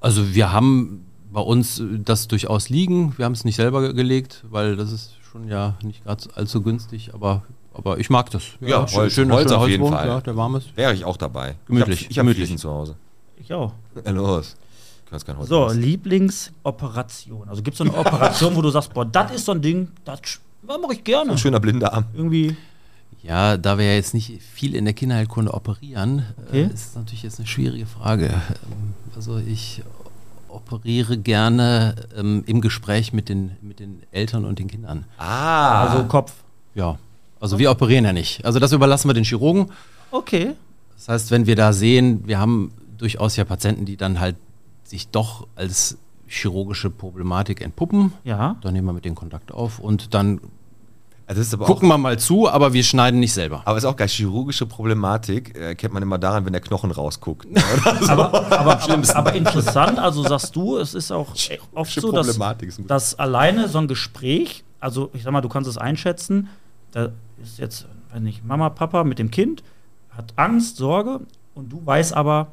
Also 0.00 0.34
wir 0.34 0.52
haben 0.52 1.05
bei 1.36 1.42
uns 1.42 1.78
äh, 1.80 1.84
das 2.02 2.28
durchaus 2.28 2.70
liegen. 2.70 3.12
Wir 3.18 3.26
haben 3.26 3.32
es 3.34 3.44
nicht 3.44 3.56
selber 3.56 3.82
ge- 3.82 3.92
gelegt, 3.92 4.42
weil 4.48 4.74
das 4.74 4.90
ist 4.90 5.12
schon 5.30 5.46
ja 5.48 5.74
nicht 5.82 6.02
gerade 6.02 6.24
allzu 6.34 6.62
günstig, 6.62 7.12
aber, 7.12 7.42
aber 7.74 7.98
ich 7.98 8.08
mag 8.08 8.30
das. 8.30 8.42
Ja, 8.62 8.88
schön- 8.88 8.98
Holz- 9.00 9.12
schöner- 9.12 9.34
Holz 9.34 9.52
auf 9.52 9.68
jeden 9.68 9.86
Fall. 9.86 10.08
Ja, 10.08 10.20
der 10.22 10.34
warm 10.34 10.56
ist. 10.56 10.74
Wäre 10.76 10.94
ich 10.94 11.04
auch 11.04 11.18
dabei. 11.18 11.56
Gemütlich, 11.66 12.06
Ich 12.10 12.18
habe 12.18 12.30
hab. 12.30 12.36
Fliesen 12.36 12.56
zu 12.56 12.70
Hause. 12.70 12.96
Ich 13.38 13.52
auch. 13.52 13.72
Ja, 14.02 14.10
los. 14.12 14.56
So, 15.42 15.66
essen. 15.66 15.82
Lieblingsoperation. 15.82 17.48
Also 17.48 17.62
gibt 17.62 17.74
es 17.74 17.78
so 17.78 17.84
eine 17.84 17.94
Operation, 17.96 18.56
wo 18.56 18.62
du 18.62 18.70
sagst, 18.70 18.92
boah, 18.94 19.04
das 19.04 19.30
ist 19.32 19.44
so 19.44 19.52
ein 19.52 19.60
Ding, 19.60 19.88
das 20.06 20.20
mache 20.66 20.94
ich 20.94 21.04
gerne. 21.04 21.32
Ein 21.32 21.38
schöner 21.38 21.60
Blindarm. 21.60 22.06
Irgendwie. 22.14 22.56
Ja, 23.22 23.56
da 23.58 23.76
wir 23.78 23.84
ja 23.86 23.92
jetzt 23.94 24.14
nicht 24.14 24.40
viel 24.42 24.74
in 24.74 24.84
der 24.86 24.94
Kinderheilkunde 24.94 25.52
operieren, 25.52 26.24
Okay. 26.48 26.62
äh, 26.62 26.66
ist 26.74 26.88
es 26.90 26.94
natürlich 26.94 27.22
jetzt 27.24 27.38
eine 27.38 27.46
schwierige 27.46 27.84
Frage. 27.86 28.26
Ähm, 28.28 28.94
Also 29.14 29.38
ich 29.38 29.82
operiere 30.56 31.16
gerne 31.18 31.94
ähm, 32.16 32.42
im 32.46 32.60
Gespräch 32.60 33.12
mit 33.12 33.28
den, 33.28 33.52
mit 33.62 33.78
den 33.80 34.02
Eltern 34.10 34.44
und 34.44 34.58
den 34.58 34.66
Kindern. 34.68 35.04
Ah. 35.18 35.84
Also 35.86 36.04
Kopf. 36.04 36.32
Ja, 36.74 36.98
also 37.40 37.58
wir 37.58 37.70
operieren 37.70 38.04
ja 38.04 38.12
nicht. 38.12 38.44
Also 38.44 38.58
das 38.58 38.72
überlassen 38.72 39.08
wir 39.08 39.14
den 39.14 39.24
Chirurgen. 39.24 39.70
Okay. 40.10 40.54
Das 40.96 41.08
heißt, 41.08 41.30
wenn 41.30 41.46
wir 41.46 41.56
da 41.56 41.72
sehen, 41.72 42.26
wir 42.26 42.38
haben 42.38 42.72
durchaus 42.98 43.36
ja 43.36 43.44
Patienten, 43.44 43.84
die 43.84 43.96
dann 43.96 44.18
halt 44.20 44.36
sich 44.84 45.08
doch 45.08 45.46
als 45.54 45.98
chirurgische 46.26 46.90
Problematik 46.90 47.60
entpuppen, 47.60 48.12
Ja. 48.24 48.56
dann 48.62 48.72
nehmen 48.72 48.86
wir 48.88 48.92
mit 48.92 49.04
denen 49.04 49.14
Kontakt 49.14 49.52
auf 49.52 49.78
und 49.78 50.14
dann 50.14 50.40
also 51.28 51.40
das 51.40 51.48
ist 51.48 51.54
aber 51.54 51.64
auch 51.64 51.68
gucken 51.68 51.88
wir 51.88 51.98
mal 51.98 52.18
zu, 52.18 52.48
aber 52.48 52.72
wir 52.72 52.84
schneiden 52.84 53.18
nicht 53.18 53.32
selber. 53.32 53.62
Aber 53.64 53.76
ist 53.76 53.84
auch 53.84 53.96
geil, 53.96 54.08
chirurgische 54.08 54.64
Problematik 54.64 55.56
äh, 55.58 55.74
kennt 55.74 55.92
man 55.92 56.02
immer 56.02 56.18
daran, 56.18 56.44
wenn 56.44 56.52
der 56.52 56.62
Knochen 56.62 56.92
rausguckt. 56.92 57.46
Aber, 58.08 58.32
aber, 58.52 58.82
aber, 58.82 59.16
aber 59.16 59.34
interessant, 59.34 59.98
also 59.98 60.22
sagst 60.22 60.54
du, 60.54 60.78
es 60.78 60.94
ist 60.94 61.10
auch 61.10 61.34
oft 61.74 61.92
so, 61.92 62.12
dass, 62.12 62.38
dass 62.86 63.18
alleine 63.18 63.68
so 63.68 63.78
ein 63.78 63.88
Gespräch, 63.88 64.64
also 64.78 65.10
ich 65.12 65.22
sag 65.24 65.32
mal, 65.32 65.40
du 65.40 65.48
kannst 65.48 65.68
es 65.68 65.76
einschätzen, 65.76 66.48
da 66.92 67.10
ist 67.42 67.58
jetzt, 67.58 67.86
weiß 68.12 68.20
nicht, 68.20 68.44
Mama, 68.44 68.70
Papa 68.70 69.04
mit 69.04 69.18
dem 69.18 69.30
Kind, 69.30 69.62
hat 70.10 70.32
Angst, 70.36 70.76
Sorge 70.76 71.20
und 71.54 71.72
du 71.72 71.84
weißt 71.84 72.14
aber, 72.14 72.48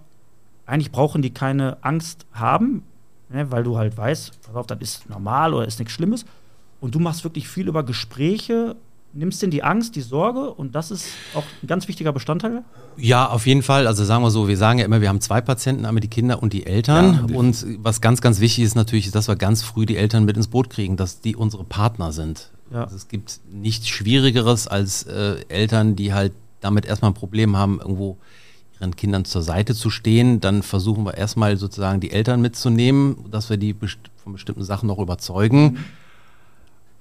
eigentlich 0.66 0.92
brauchen 0.92 1.22
die 1.22 1.34
keine 1.34 1.78
Angst 1.82 2.26
haben, 2.34 2.84
ne, 3.30 3.52
weil 3.52 3.64
du 3.64 3.78
halt 3.78 3.96
weißt, 3.96 4.42
pass 4.42 4.56
auf, 4.56 4.68
das 4.68 4.80
ist 4.82 5.10
normal 5.10 5.54
oder 5.54 5.68
ist 5.68 5.80
nichts 5.80 5.94
Schlimmes. 5.94 6.26
Und 6.84 6.93
du 6.96 7.00
machst 7.00 7.24
wirklich 7.24 7.48
viel 7.48 7.67
über 7.67 7.84
Gespräche 7.84 8.76
nimmst 9.13 9.41
denen 9.41 9.52
die 9.52 9.63
Angst, 9.63 9.96
die 9.96 10.02
Sorge 10.02 10.52
und 10.52 10.76
das 10.76 10.91
ist 10.91 11.08
auch 11.36 11.43
ein 11.62 11.67
ganz 11.67 11.88
wichtiger 11.88 12.12
Bestandteil? 12.12 12.63
Ja, 12.98 13.30
auf 13.30 13.46
jeden 13.46 13.62
Fall. 13.62 13.88
Also 13.88 14.04
sagen 14.04 14.24
wir 14.24 14.32
so, 14.32 14.48
wir 14.48 14.58
sagen 14.58 14.80
ja 14.80 14.86
immer, 14.86 15.02
wir 15.02 15.10
haben 15.10 15.22
zwei 15.22 15.39
Patienten, 15.39 15.86
einmal 15.86 16.02
die 16.02 16.08
Kinder 16.08 16.41
und 16.41 16.54
die 16.54 16.65
Eltern. 16.65 17.28
Ja, 17.30 17.36
und 17.36 17.65
was 17.80 18.02
ganz, 18.02 18.22
ganz 18.22 18.39
wichtig 18.39 18.63
ist 18.63 18.76
natürlich, 18.76 19.12
dass 19.12 19.28
wir 19.28 19.36
ganz 19.36 19.62
früh 19.62 19.86
die 19.86 19.98
Eltern 19.98 20.26
mit 20.26 20.36
ins 20.36 20.48
Boot 20.48 20.69
kriegen, 20.69 20.98
dass 20.98 21.22
die 21.22 21.36
unsere 21.36 21.63
Partner 21.63 22.12
sind. 22.12 22.50
Ja. 22.72 22.84
Also 22.84 22.96
es 22.96 23.08
gibt 23.08 23.39
nichts 23.52 23.88
Schwierigeres 23.88 24.67
als 24.67 25.04
äh, 25.04 25.46
Eltern, 25.48 25.96
die 25.96 26.13
halt 26.13 26.34
damit 26.60 26.86
erstmal 26.86 27.12
ein 27.12 27.15
Problem 27.15 27.56
haben, 27.56 27.80
irgendwo 27.80 28.17
ihren 28.80 28.96
Kindern 28.96 29.26
zur 29.26 29.43
Seite 29.43 29.76
zu 29.76 29.89
stehen. 29.89 30.41
Dann 30.41 30.63
versuchen 30.63 31.04
wir 31.04 31.15
erstmal 31.15 31.58
sozusagen 31.58 32.00
die 32.00 32.12
Eltern 32.12 32.41
mitzunehmen, 32.41 33.26
dass 33.30 33.50
wir 33.50 33.58
die 33.58 33.74
best 33.74 34.00
von 34.24 34.34
bestimmten 34.34 34.63
Sachen 34.63 34.88
noch 34.88 35.00
überzeugen. 35.00 35.78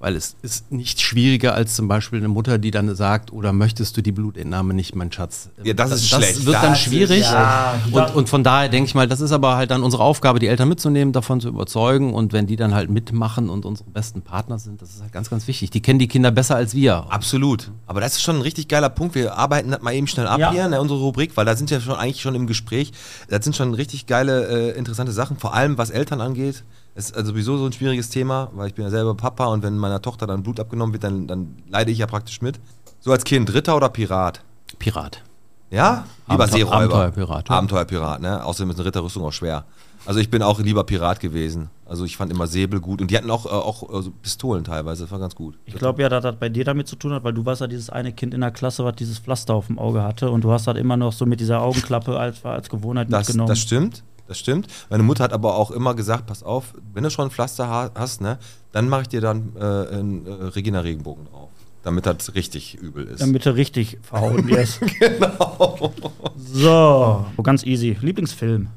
Weil 0.03 0.17
es 0.17 0.35
ist 0.43 0.73
nicht 0.73 1.01
schwieriger 1.01 1.55
als 1.55 1.77
zum 1.77 1.87
Beispiel 1.87 2.19
eine 2.19 2.27
Mutter, 2.27 2.59
die 2.59 2.73
dann 2.73 2.93
sagt, 2.97 3.33
oder 3.33 3.53
möchtest 3.53 3.97
du 3.97 4.03
die 4.03 4.11
Blutentnahme 4.11 4.75
nicht, 4.75 4.97
mein 4.97 5.13
Schatz? 5.13 5.49
Ja, 5.63 5.75
das 5.75 5.93
ist 5.93 6.13
das 6.13 6.19
schlecht. 6.19 6.45
wird 6.45 6.57
dann 6.57 6.63
Das 6.71 6.79
ist- 6.79 6.85
schwierig. 6.87 7.21
ja, 7.23 7.75
und, 7.93 8.15
und 8.17 8.29
von 8.29 8.43
daher 8.43 8.69
denke 8.69 8.89
ich 8.89 8.97
mal, 8.97 9.07
das 9.07 9.21
ist 9.21 9.31
aber 9.31 9.55
halt 9.55 9.71
dann 9.71 9.85
unsere 9.85 10.03
Aufgabe, 10.03 10.41
die 10.41 10.49
Eltern 10.49 10.69
mitzunehmen, 10.69 11.13
davon 11.13 11.41
zu 11.41 11.47
überzeugen. 11.47 12.15
Und 12.15 12.33
wenn 12.33 12.49
die 12.49 12.57
dann 12.57 12.75
halt 12.75 12.91
mitmachen 12.91 13.49
und 13.49 13.65
unsere 13.65 13.89
besten 13.91 14.23
Partner 14.23 14.59
sind, 14.59 14.83
das 14.83 14.91
ist 14.91 15.03
halt 15.03 15.13
ganz, 15.13 15.31
ganz 15.31 15.47
wichtig. 15.47 15.71
Die 15.71 15.81
kennen 15.81 16.01
die 16.01 16.09
Kinder 16.09 16.33
besser 16.33 16.57
als 16.57 16.75
wir. 16.75 17.07
Absolut. 17.09 17.71
Aber 17.87 18.01
das 18.01 18.15
ist 18.15 18.23
schon 18.23 18.35
ein 18.37 18.43
richtig 18.43 18.67
geiler 18.67 18.89
Punkt. 18.89 19.15
Wir 19.15 19.39
arbeiten 19.39 19.71
das 19.71 19.83
mal 19.83 19.95
eben 19.95 20.09
schnell 20.09 20.27
ab 20.27 20.41
Ja. 20.41 20.51
hier 20.51 20.67
in 20.67 20.75
unsere 20.75 20.99
Rubrik, 20.99 21.37
weil 21.37 21.47
da 21.47 21.55
sind 21.55 21.71
ja 21.71 21.81
schon 21.81 21.95
eigentlich 21.95 22.23
schon 22.23 22.35
im 22.35 22.49
Gespräch. 22.49 22.91
Das 23.29 23.45
sind 23.45 23.55
schon 23.55 23.73
richtig 23.73 24.09
geile, 24.09 24.73
äh, 24.73 24.77
interessante 24.77 25.13
Sachen, 25.13 25.37
vor 25.37 25.55
allem 25.55 25.79
was 25.79 25.91
Eltern 25.91 26.21
angeht. 26.21 26.65
Ist 26.95 27.17
also 27.17 27.31
sowieso 27.33 27.57
so 27.57 27.65
ein 27.67 27.73
schwieriges 27.73 28.11
Thema, 28.11 28.51
weil 28.55 28.69
ich 28.69 28.75
bin 28.75 28.85
ja 28.85 28.91
selber 28.91 29.15
Papa 29.15 29.47
und 29.47 29.63
wenn 29.63 29.79
meiner 29.79 30.03
Tochter 30.03 30.27
dann 30.27 30.43
Blut 30.43 30.61
abgenommen 30.61 30.93
wird, 30.93 31.05
dann, 31.05 31.27
dann 31.27 31.57
leide 31.71 31.91
ich 31.91 31.99
ja 31.99 32.07
praktisch 32.07 32.43
mit. 32.43 32.61
So 33.01 33.11
als 33.13 33.25
Kind, 33.25 33.53
Ritter 33.55 33.77
oder 33.77 33.89
Pirat? 33.89 34.43
Pirat. 34.79 35.23
Ja? 35.71 36.05
Lieber 36.29 36.45
Abenteu- 36.45 36.53
Seeräuber. 36.53 36.77
Abenteuerpirat, 36.97 37.49
ja. 37.49 37.55
Abenteuerpirat, 37.57 38.21
ne? 38.21 38.45
Außerdem 38.45 38.71
ist 38.71 38.77
eine 38.77 38.85
Ritterrüstung 38.87 39.25
auch 39.25 39.33
schwer. 39.33 39.65
Also 40.05 40.21
ich 40.21 40.29
bin 40.31 40.43
auch 40.43 40.59
lieber 40.61 40.85
Pirat 40.85 41.21
gewesen. 41.21 41.71
Also 41.87 42.05
ich 42.05 42.17
fand 42.17 42.31
immer 42.33 42.47
Säbel 42.47 42.81
gut 42.81 43.01
und 43.01 43.11
die 43.11 43.17
hatten 43.17 43.31
auch, 43.31 43.47
äh, 43.47 43.51
auch 43.51 43.83
äh, 43.89 44.03
so 44.03 44.11
Pistolen 44.11 44.65
teilweise, 44.65 45.05
das 45.05 45.13
war 45.13 45.19
ganz 45.19 45.35
gut. 45.35 45.59
Ich 45.65 45.75
glaube 45.75 46.03
ja, 46.03 46.09
dass 46.09 46.23
das 46.25 46.37
bei 46.37 46.49
dir 46.49 46.65
damit 46.65 46.89
zu 46.89 46.97
tun 46.97 47.13
hat, 47.13 47.23
weil 47.25 47.33
du 47.33 47.47
warst 47.47 47.61
ja 47.61 47.67
dieses 47.69 47.89
eine 47.89 48.13
Kind 48.13 48.35
in 48.35 48.41
der 48.41 48.51
Klasse, 48.51 48.85
was 48.85 48.97
dieses 48.97 49.19
Pflaster 49.19 49.55
auf 49.55 49.69
dem 49.69 49.79
Auge 49.79 50.03
hatte 50.03 50.31
und 50.31 50.43
du 50.45 50.51
hast 50.51 50.67
halt 50.67 50.77
immer 50.77 50.97
noch 50.97 51.13
so 51.13 51.25
mit 51.25 51.39
dieser 51.41 51.63
Augenklappe 51.63 52.19
als, 52.19 52.45
als 52.45 52.69
Gewohnheit 52.69 53.13
Das, 53.13 53.29
mitgenommen. 53.29 53.49
das 53.49 53.61
stimmt, 53.61 54.03
das 54.33 54.39
stimmt. 54.39 54.67
Meine 54.91 55.03
Mutter 55.03 55.25
hat 55.25 55.33
aber 55.33 55.57
auch 55.57 55.71
immer 55.71 55.95
gesagt, 55.95 56.27
pass 56.27 56.43
auf, 56.43 56.75
wenn 56.93 57.05
du 57.05 57.11
schon 57.11 57.27
ein 57.27 57.31
Pflaster 57.31 57.69
ha 57.69 57.91
hast, 57.95 58.21
ne, 58.21 58.39
dann 58.73 58.89
mache 58.89 59.03
ich 59.03 59.09
dir 59.09 59.21
dann 59.21 59.53
äh, 59.57 59.61
einen 59.61 60.27
äh, 60.27 60.31
Regina 60.31 60.81
Regenbogen 60.81 61.27
drauf. 61.27 61.51
Damit 61.83 62.07
das 62.07 62.35
richtig 62.35 62.77
übel 62.77 63.07
ist. 63.07 63.21
Damit 63.21 63.45
du 63.45 63.55
richtig 63.55 63.99
verhauen 64.03 64.47
wirst. 64.47 64.81
genau. 65.01 65.93
so, 66.37 67.27
ganz 67.43 67.65
easy. 67.65 67.97
Lieblingsfilm. 68.01 68.69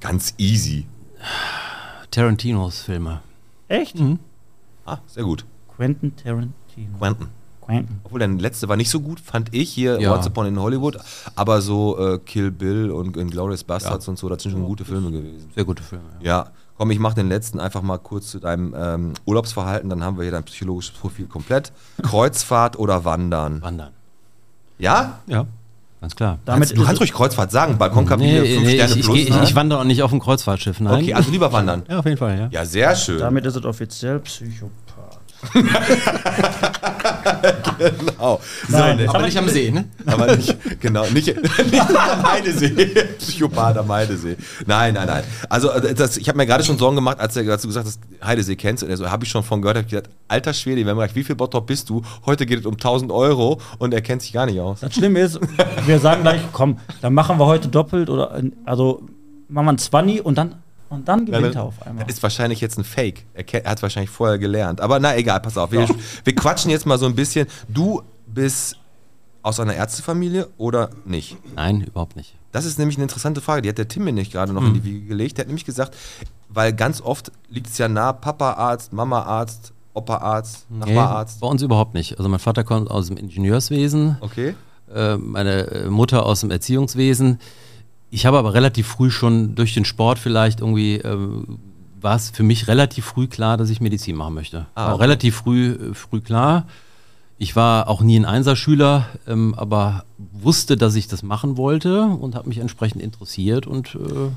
Ganz 0.00 0.34
easy. 0.38 0.86
Tarantinos 2.10 2.82
Filme. 2.82 3.22
Echt? 3.66 3.96
Ah, 4.86 4.98
sehr 5.06 5.24
gut. 5.24 5.44
Quentin 5.76 6.14
Tarantino. 6.16 6.96
Quentin. 6.98 7.37
Obwohl 8.04 8.18
der 8.18 8.28
letzte 8.28 8.68
war 8.68 8.76
nicht 8.76 8.90
so 8.90 9.00
gut, 9.00 9.20
fand 9.20 9.54
ich 9.54 9.70
hier 9.70 10.00
Ja. 10.00 10.14
Once 10.14 10.26
Upon 10.26 10.46
in 10.46 10.58
Hollywood. 10.60 10.98
Aber 11.34 11.60
so 11.60 11.98
äh, 11.98 12.18
Kill 12.18 12.50
Bill 12.50 12.90
und 12.90 13.12
Glorious 13.12 13.64
Bastards 13.64 14.08
und 14.08 14.18
so, 14.18 14.28
das 14.28 14.42
sind 14.42 14.52
schon 14.52 14.64
gute 14.64 14.84
Filme 14.84 15.10
gewesen. 15.10 15.50
Sehr 15.54 15.64
gute 15.64 15.82
Filme. 15.82 16.04
Ja, 16.20 16.50
komm, 16.78 16.90
ich 16.90 16.98
mache 16.98 17.14
den 17.16 17.28
letzten 17.28 17.60
einfach 17.60 17.82
mal 17.82 17.98
kurz 17.98 18.30
zu 18.30 18.38
deinem 18.38 18.74
ähm, 18.76 19.12
Urlaubsverhalten, 19.26 19.90
dann 19.90 20.02
haben 20.02 20.16
wir 20.16 20.22
hier 20.22 20.32
dein 20.32 20.44
psychologisches 20.44 20.96
Profil 20.96 21.26
komplett. 21.26 21.72
Kreuzfahrt 22.02 22.78
oder 22.78 23.04
Wandern? 23.04 23.60
Wandern. 23.62 23.90
Ja? 24.78 25.18
Ja, 25.26 25.46
ganz 26.00 26.14
klar. 26.14 26.38
Damit 26.44 26.68
Kannst, 26.68 26.80
du 26.80 26.84
kannst 26.86 27.00
ruhig 27.00 27.12
Kreuzfahrt 27.12 27.50
sagen, 27.50 27.76
Balkonkabine, 27.78 28.42
Nee, 28.42 28.54
5 28.54 28.66
nee, 28.66 28.74
Sterne 28.74 28.92
ich, 28.92 28.98
ich, 29.00 29.04
plus. 29.04 29.18
ich, 29.18 29.30
ne? 29.30 29.40
ich 29.42 29.54
wandere 29.56 29.80
auch 29.80 29.84
nicht 29.84 30.02
auf 30.02 30.10
dem 30.10 30.20
Kreuzfahrtschiff, 30.20 30.80
nein. 30.80 31.02
okay, 31.02 31.14
also 31.14 31.30
lieber 31.30 31.52
wandern. 31.52 31.82
ja, 31.88 31.98
auf 31.98 32.04
jeden 32.04 32.16
Fall, 32.16 32.38
ja. 32.38 32.48
Ja, 32.50 32.64
sehr 32.64 32.94
schön. 32.94 33.18
Damit 33.18 33.44
ist 33.44 33.56
es 33.56 33.64
offiziell 33.64 34.20
Psychopath. 34.20 34.87
Genau. 37.78 38.40
So, 38.68 38.76
Nein, 38.76 38.96
ne, 38.96 39.02
jetzt 39.02 39.14
Aber 39.14 39.24
nicht 39.24 39.38
am 39.38 39.48
See, 39.48 39.70
ne? 39.70 39.84
aber 40.06 40.36
nicht, 40.36 40.56
genau, 40.80 41.06
nicht, 41.06 41.26
nicht 41.70 41.80
am 41.80 42.30
Heidesee. 42.30 42.70
Psychopath 43.18 43.76
am 43.78 43.90
Heidesee. 43.90 44.36
Nein, 44.66 44.94
nein, 44.94 45.06
nein. 45.06 45.24
Also, 45.48 45.70
äh, 45.70 45.94
das, 45.94 46.16
ich 46.16 46.28
habe 46.28 46.36
mir 46.38 46.46
gerade 46.46 46.64
schon 46.64 46.76
Sorgen 46.78 46.96
gemacht, 46.96 47.20
als, 47.20 47.36
er, 47.36 47.48
als 47.50 47.62
du 47.62 47.68
gesagt 47.68 47.86
hast, 47.86 48.00
Heidesee 48.24 48.56
kennst. 48.56 48.82
Und 48.82 48.90
er 48.90 48.96
so, 48.96 49.08
habe 49.10 49.24
ich 49.24 49.30
schon 49.30 49.44
von 49.44 49.62
gehört, 49.62 49.76
habe 49.76 49.86
ich 49.86 49.90
gesagt, 49.90 50.10
alter 50.26 50.52
Schwede, 50.52 50.84
wir 50.84 50.90
haben 50.90 50.98
gesagt, 50.98 51.14
wie 51.14 51.24
viel 51.24 51.36
Bottrop 51.36 51.66
bist 51.66 51.88
du? 51.88 52.02
Heute 52.26 52.44
geht 52.46 52.60
es 52.60 52.66
um 52.66 52.74
1000 52.74 53.12
Euro 53.12 53.60
und 53.78 53.94
er 53.94 54.00
kennt 54.02 54.22
sich 54.22 54.32
gar 54.32 54.46
nicht 54.46 54.58
aus. 54.60 54.80
Das 54.80 54.94
Schlimme 54.94 55.20
ist, 55.20 55.38
wir 55.86 55.98
sagen 56.00 56.22
gleich, 56.22 56.40
komm, 56.52 56.78
dann 57.00 57.14
machen 57.14 57.38
wir 57.38 57.46
heute 57.46 57.68
doppelt 57.68 58.10
oder 58.10 58.42
also 58.64 59.02
machen 59.48 59.66
wir 59.66 59.72
ein 59.72 59.78
20 59.78 60.24
und 60.24 60.36
dann 60.36 60.56
und 60.90 61.06
dann 61.08 61.26
gewinnt 61.26 61.54
er 61.54 61.64
auf 61.64 61.86
einmal. 61.86 62.04
Das 62.06 62.14
ist 62.16 62.22
wahrscheinlich 62.22 62.60
jetzt 62.60 62.78
ein 62.78 62.84
Fake. 62.84 63.24
Er, 63.34 63.44
er 63.64 63.70
hat 63.70 63.82
wahrscheinlich 63.82 64.10
vorher 64.10 64.38
gelernt. 64.38 64.80
Aber 64.80 64.98
na 65.00 65.16
egal, 65.16 65.40
pass 65.40 65.56
auf. 65.58 65.70
Wir, 65.72 65.86
wir 66.24 66.34
quatschen 66.34 66.70
jetzt 66.70 66.86
mal 66.86 66.98
so 66.98 67.06
ein 67.06 67.14
bisschen. 67.14 67.46
Du 67.68 68.02
bist 68.26 68.76
aus 69.42 69.60
einer 69.60 69.74
Ärztefamilie 69.74 70.48
oder 70.58 70.90
nicht? 71.04 71.36
Nein, 71.54 71.82
überhaupt 71.82 72.16
nicht. 72.16 72.34
Das 72.52 72.64
ist 72.64 72.78
nämlich 72.78 72.96
eine 72.96 73.04
interessante 73.04 73.40
Frage. 73.40 73.62
Die 73.62 73.68
hat 73.68 73.78
der 73.78 73.88
Tim 73.88 74.04
mir 74.04 74.12
nicht 74.12 74.32
gerade 74.32 74.52
noch 74.52 74.62
Hm. 74.62 74.68
in 74.68 74.74
die 74.74 74.84
Wiege 74.84 75.06
gelegt. 75.06 75.36
Der 75.38 75.42
hat 75.44 75.48
nämlich 75.48 75.64
gesagt, 75.64 75.94
weil 76.48 76.72
ganz 76.72 77.00
oft 77.00 77.30
liegt 77.48 77.68
es 77.68 77.78
ja 77.78 77.88
nah, 77.88 78.12
Papa-Arzt, 78.12 78.92
Mama-Arzt, 78.92 79.72
Opa-Arzt, 79.94 80.70
Nachbararzt. 80.70 81.40
bei 81.40 81.46
uns 81.46 81.60
überhaupt 81.62 81.94
nicht. 81.94 82.18
Also 82.18 82.28
mein 82.28 82.38
Vater 82.38 82.64
kommt 82.64 82.90
aus 82.90 83.08
dem 83.08 83.16
Ingenieurswesen, 83.16 84.16
Okay. 84.20 84.54
äh, 84.94 85.16
meine 85.16 85.66
äh, 85.70 85.90
Mutter 85.90 86.24
aus 86.24 86.40
dem 86.40 86.50
Erziehungswesen. 86.50 87.38
Ich 88.10 88.26
habe 88.26 88.38
aber 88.38 88.54
relativ 88.54 88.86
früh 88.86 89.10
schon 89.10 89.54
durch 89.54 89.74
den 89.74 89.84
Sport 89.84 90.18
vielleicht 90.18 90.60
irgendwie, 90.60 90.96
äh, 90.96 91.18
war 92.00 92.16
es 92.16 92.30
für 92.30 92.42
mich 92.42 92.68
relativ 92.68 93.04
früh 93.04 93.26
klar, 93.26 93.56
dass 93.56 93.70
ich 93.70 93.80
Medizin 93.80 94.16
machen 94.16 94.34
möchte. 94.34 94.66
Ah, 94.74 94.92
okay. 94.92 95.02
relativ 95.02 95.36
früh, 95.36 95.72
äh, 95.72 95.94
früh 95.94 96.20
klar. 96.20 96.66
Ich 97.40 97.54
war 97.54 97.88
auch 97.88 98.00
nie 98.00 98.18
ein 98.18 98.24
Einserschüler, 98.24 99.06
ähm, 99.28 99.54
aber 99.56 100.04
wusste, 100.16 100.76
dass 100.76 100.96
ich 100.96 101.06
das 101.06 101.22
machen 101.22 101.56
wollte 101.56 102.02
und 102.02 102.34
habe 102.34 102.48
mich 102.48 102.58
entsprechend 102.58 103.00
interessiert 103.00 103.66
und 103.66 103.94
äh, 103.94 104.30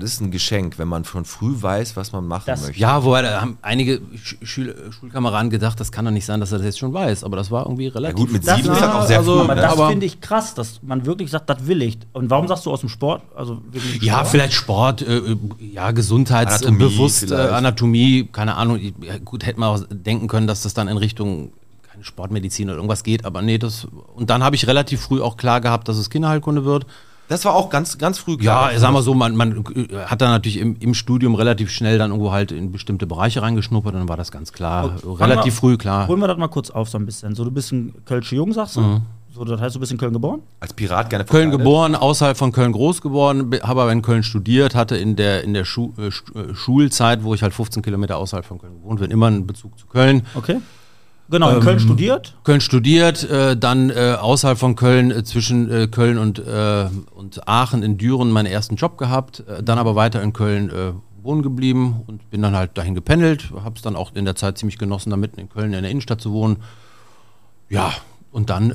Das 0.00 0.10
ist 0.10 0.20
ein 0.20 0.30
Geschenk, 0.32 0.78
wenn 0.78 0.88
man 0.88 1.04
schon 1.04 1.24
früh 1.24 1.54
weiß, 1.60 1.96
was 1.96 2.10
man 2.12 2.26
machen 2.26 2.44
Das- 2.46 2.62
möchte. 2.66 2.80
Ja, 2.80 3.04
wobei 3.04 3.22
da 3.22 3.40
haben 3.40 3.58
einige 3.62 4.00
Sch 4.22 4.36
Schül 4.42 4.74
Schulkameraden 4.90 5.50
gedacht, 5.50 5.78
das 5.78 5.92
kann 5.92 6.04
doch 6.04 6.10
nicht 6.10 6.24
sein, 6.26 6.40
dass 6.40 6.50
er 6.50 6.58
das 6.58 6.64
jetzt 6.66 6.78
schon 6.80 6.92
weiß. 6.92 7.22
Aber 7.22 7.36
das 7.36 7.50
war 7.52 7.64
irgendwie 7.64 7.86
relativ. 7.86 8.16
gut, 8.16 8.32
mit 8.32 8.46
Das 8.46 8.56
sieben 8.56 8.72
ist 8.72 8.80
das 8.80 8.92
auch 8.94 9.06
sehr 9.06 9.18
also, 9.18 9.34
früh. 9.36 9.40
aber 9.44 9.54
ne? 9.54 9.60
das 9.62 9.80
finde 9.88 10.06
ich 10.06 10.20
krass, 10.20 10.54
dass 10.54 10.80
man 10.82 11.06
wirklich 11.06 11.30
sagt, 11.30 11.48
das 11.48 11.66
will 11.66 11.80
ich. 11.82 11.98
Und 12.12 12.28
warum 12.28 12.48
sagst 12.48 12.66
du 12.66 12.72
aus 12.72 12.80
dem 12.80 12.88
Sport? 12.88 13.22
Also 13.36 13.54
dem 13.56 13.80
Ja, 14.00 14.14
Sport? 14.14 14.28
vielleicht 14.28 14.52
Sport, 14.54 15.02
äh, 15.02 15.16
äh, 15.18 15.36
ja, 15.60 15.82
Anatomie 15.84 15.94
gesundheitsbewusst, 15.94 17.22
äh, 17.24 17.26
vielleicht. 17.28 17.52
Anatomie, 17.52 18.28
keine 18.32 18.56
Ahnung. 18.56 18.80
Ja, 19.00 19.18
gut, 19.24 19.46
hätte 19.46 19.60
man 19.60 19.68
auch 19.68 19.84
denken 19.90 20.26
können, 20.28 20.46
dass 20.46 20.62
das 20.62 20.74
dann 20.74 20.88
in 20.88 20.96
Richtung 20.96 21.52
keine 21.90 22.02
Sportmedizin 22.04 22.68
oder 22.68 22.76
irgendwas 22.78 23.04
geht, 23.04 23.24
aber 23.24 23.42
nee, 23.42 23.58
das. 23.58 23.86
Und 24.16 24.28
dann 24.30 24.42
habe 24.42 24.56
ich 24.56 24.66
relativ 24.66 25.02
früh 25.02 25.20
auch 25.22 25.36
klar 25.36 25.60
gehabt, 25.60 25.86
dass 25.88 25.96
es 25.96 26.10
Kinderheilkunde 26.10 26.64
wird. 26.64 26.86
Das 27.28 27.44
war 27.44 27.54
auch 27.54 27.70
ganz, 27.70 27.96
ganz 27.98 28.18
früh 28.18 28.36
klar. 28.36 28.72
Ja, 28.72 28.78
sagen 28.78 28.94
wir 28.94 29.02
so, 29.02 29.14
man, 29.14 29.34
man 29.34 29.64
äh, 29.74 29.96
hat 30.06 30.20
dann 30.20 30.30
natürlich 30.30 30.58
im, 30.58 30.76
im 30.80 30.92
Studium 30.94 31.34
relativ 31.34 31.70
schnell 31.70 31.96
dann 31.98 32.10
irgendwo 32.10 32.32
halt 32.32 32.52
in 32.52 32.70
bestimmte 32.70 33.06
Bereiche 33.06 33.40
reingeschnuppert 33.42 33.94
und 33.94 34.00
dann 34.00 34.08
war 34.08 34.16
das 34.18 34.30
ganz 34.30 34.52
klar, 34.52 34.94
Okay. 35.04 35.22
relativ 35.24 35.54
Fangen 35.54 35.72
früh 35.72 35.76
klar. 35.78 36.06
Holen 36.08 36.20
wir 36.20 36.28
das 36.28 36.36
mal 36.38 36.48
kurz 36.48 36.70
auf 36.70 36.88
so 36.88 36.98
ein 36.98 37.06
bisschen. 37.06 37.34
So, 37.34 37.44
du 37.44 37.50
bist 37.50 37.72
ein 37.72 37.94
Kölsche 38.04 38.36
Jung, 38.36 38.52
sagst 38.52 38.76
du? 38.76 38.80
Mhm. 38.82 39.00
So, 39.34 39.44
das 39.44 39.60
heißt, 39.60 39.74
du 39.74 39.80
bist 39.80 39.90
in 39.90 39.98
Köln 39.98 40.12
geboren? 40.12 40.42
Als 40.60 40.74
Pirat 40.74 41.10
gerne 41.10 41.24
Köln 41.24 41.50
geboren, 41.50 41.96
außerhalb 41.96 42.36
von 42.36 42.52
Köln 42.52 42.70
groß 42.70 43.00
geworden, 43.02 43.50
be- 43.50 43.60
habe 43.62 43.82
aber 43.82 43.90
in 43.90 44.00
Köln 44.02 44.22
studiert, 44.22 44.76
hatte 44.76 44.96
in 44.96 45.16
der, 45.16 45.42
in 45.42 45.54
der 45.54 45.64
Schu 45.64 45.92
äh, 45.98 46.02
Sch- 46.10 46.50
äh, 46.50 46.54
Schulzeit, 46.54 47.24
wo 47.24 47.34
ich 47.34 47.42
halt 47.42 47.52
15 47.52 47.82
Kilometer 47.82 48.16
außerhalb 48.18 48.44
von 48.46 48.58
Köln 48.60 48.74
gewohnt 48.80 49.00
bin, 49.00 49.10
immer 49.10 49.26
einen 49.26 49.44
Bezug 49.44 49.76
zu 49.76 49.86
Köln. 49.86 50.22
Okay. 50.36 50.58
Genau, 51.30 51.48
in 51.50 51.56
Ähm, 51.56 51.62
Köln 51.62 51.80
studiert. 51.80 52.36
Köln 52.44 52.60
studiert, 52.60 53.28
äh, 53.28 53.56
dann 53.56 53.90
äh, 53.90 54.16
außerhalb 54.20 54.58
von 54.58 54.76
Köln, 54.76 55.10
äh, 55.10 55.24
zwischen 55.24 55.70
äh, 55.70 55.86
Köln 55.86 56.18
und, 56.18 56.38
äh, 56.38 56.88
und 57.14 57.48
Aachen 57.48 57.82
in 57.82 57.96
Düren 57.96 58.30
meinen 58.30 58.46
ersten 58.46 58.76
Job 58.76 58.98
gehabt, 58.98 59.42
äh, 59.48 59.62
dann 59.62 59.78
aber 59.78 59.96
weiter 59.96 60.22
in 60.22 60.32
Köln 60.32 60.70
wohnen 61.22 61.42
geblieben 61.42 62.02
und 62.06 62.30
bin 62.30 62.42
dann 62.42 62.54
halt 62.54 62.76
dahin 62.76 62.94
gependelt, 62.94 63.50
habe 63.64 63.76
es 63.76 63.82
dann 63.82 63.96
auch 63.96 64.14
in 64.14 64.26
der 64.26 64.36
Zeit 64.36 64.58
ziemlich 64.58 64.76
genossen, 64.76 65.08
da 65.08 65.16
mitten 65.16 65.40
in 65.40 65.48
Köln 65.48 65.72
in 65.72 65.80
der 65.82 65.90
Innenstadt 65.90 66.20
zu 66.20 66.32
wohnen. 66.32 66.58
Ja, 67.70 67.92
und 68.30 68.50
dann 68.50 68.70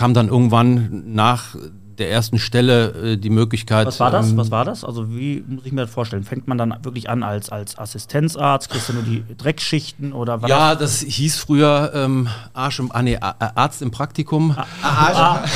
kam 0.00 0.14
dann 0.14 0.28
irgendwann 0.28 1.12
nach 1.12 1.56
der 1.98 2.10
ersten 2.10 2.38
Stelle 2.38 3.12
äh, 3.12 3.16
die 3.18 3.28
Möglichkeit. 3.28 3.86
Was 3.86 4.00
war 4.00 4.10
das? 4.10 4.30
ähm, 4.30 4.38
Was 4.38 4.50
war 4.50 4.64
das? 4.64 4.82
Also 4.82 5.10
wie 5.10 5.44
muss 5.46 5.66
ich 5.66 5.72
mir 5.72 5.82
das 5.82 5.90
vorstellen? 5.90 6.24
Fängt 6.24 6.48
man 6.48 6.56
dann 6.56 6.74
wirklich 6.82 7.10
an 7.10 7.22
als, 7.22 7.50
als 7.50 7.78
Assistenzarzt? 7.78 8.70
Kriegst 8.70 8.88
du 8.88 8.94
nur 8.94 9.02
die 9.02 9.22
Dreckschichten 9.36 10.14
oder 10.14 10.40
was? 10.40 10.48
Ja, 10.48 10.74
das 10.74 11.00
hieß 11.00 11.36
früher 11.36 11.92
ähm, 11.94 12.28
Arsch 12.54 12.78
im, 12.78 12.90
ah, 12.92 13.02
nee, 13.02 13.18
Arzt 13.20 13.82
im 13.82 13.90
Praktikum. 13.90 14.56
Arsch, 14.80 15.50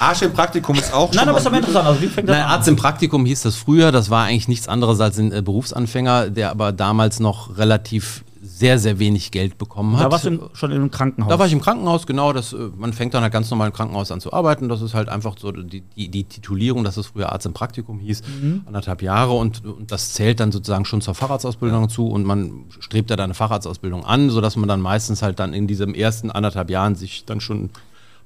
Arsch 0.00 0.22
im 0.22 0.32
Praktikum 0.32 0.74
ist 0.74 0.92
auch 0.92 1.12
Nein, 1.12 1.20
schon 1.20 1.28
aber 1.28 1.38
ist 1.38 1.46
aber 1.46 1.56
interessant. 1.58 1.86
Also 1.86 2.02
wie 2.02 2.08
fängt 2.08 2.28
das 2.28 2.38
Nein, 2.38 2.44
an? 2.44 2.50
Arzt 2.50 2.66
im 2.66 2.74
Praktikum 2.74 3.24
hieß 3.24 3.42
das 3.42 3.54
früher. 3.54 3.92
Das 3.92 4.10
war 4.10 4.24
eigentlich 4.24 4.48
nichts 4.48 4.66
anderes 4.66 4.98
als 4.98 5.16
ein 5.16 5.30
äh, 5.30 5.42
Berufsanfänger, 5.42 6.30
der 6.30 6.50
aber 6.50 6.72
damals 6.72 7.20
noch 7.20 7.56
relativ 7.56 8.24
sehr, 8.46 8.78
sehr 8.78 8.98
wenig 8.98 9.30
Geld 9.30 9.58
bekommen 9.58 9.96
hat. 9.96 10.06
Da 10.06 10.10
warst 10.12 10.24
du 10.24 10.28
im, 10.30 10.40
schon 10.54 10.70
in 10.70 10.78
einem 10.78 10.90
Krankenhaus. 10.90 11.28
Da 11.30 11.38
war 11.38 11.46
ich 11.46 11.52
im 11.52 11.60
Krankenhaus, 11.60 12.06
genau. 12.06 12.32
Das, 12.32 12.52
äh, 12.52 12.56
man 12.76 12.92
fängt 12.92 13.12
dann 13.14 13.22
halt 13.22 13.32
ganz 13.32 13.50
normal 13.50 13.68
im 13.68 13.72
Krankenhaus 13.74 14.10
an 14.12 14.20
zu 14.20 14.32
arbeiten. 14.32 14.68
Das 14.68 14.80
ist 14.82 14.94
halt 14.94 15.08
einfach 15.08 15.34
so 15.38 15.52
die, 15.52 15.82
die, 15.82 16.08
die 16.08 16.24
Titulierung, 16.24 16.84
dass 16.84 16.96
es 16.96 17.06
früher 17.08 17.32
Arzt 17.32 17.46
im 17.46 17.52
Praktikum 17.52 17.98
hieß, 17.98 18.22
Mhm. 18.40 18.62
anderthalb 18.66 19.02
Jahre 19.02 19.32
und, 19.32 19.64
und 19.64 19.90
das 19.92 20.12
zählt 20.14 20.40
dann 20.40 20.52
sozusagen 20.52 20.84
schon 20.84 21.00
zur 21.00 21.14
Facharztausbildung 21.14 21.88
zu 21.88 22.06
und 22.08 22.24
man 22.24 22.64
strebt 22.80 23.10
ja 23.10 23.16
dann 23.16 23.24
eine 23.24 23.34
Facharztausbildung 23.34 24.04
an, 24.04 24.30
sodass 24.30 24.56
man 24.56 24.68
dann 24.68 24.80
meistens 24.80 25.22
halt 25.22 25.38
dann 25.40 25.52
in 25.52 25.66
diesem 25.66 25.94
ersten 25.94 26.30
anderthalb 26.30 26.70
Jahren 26.70 26.94
sich 26.94 27.24
dann 27.24 27.40
schon 27.40 27.70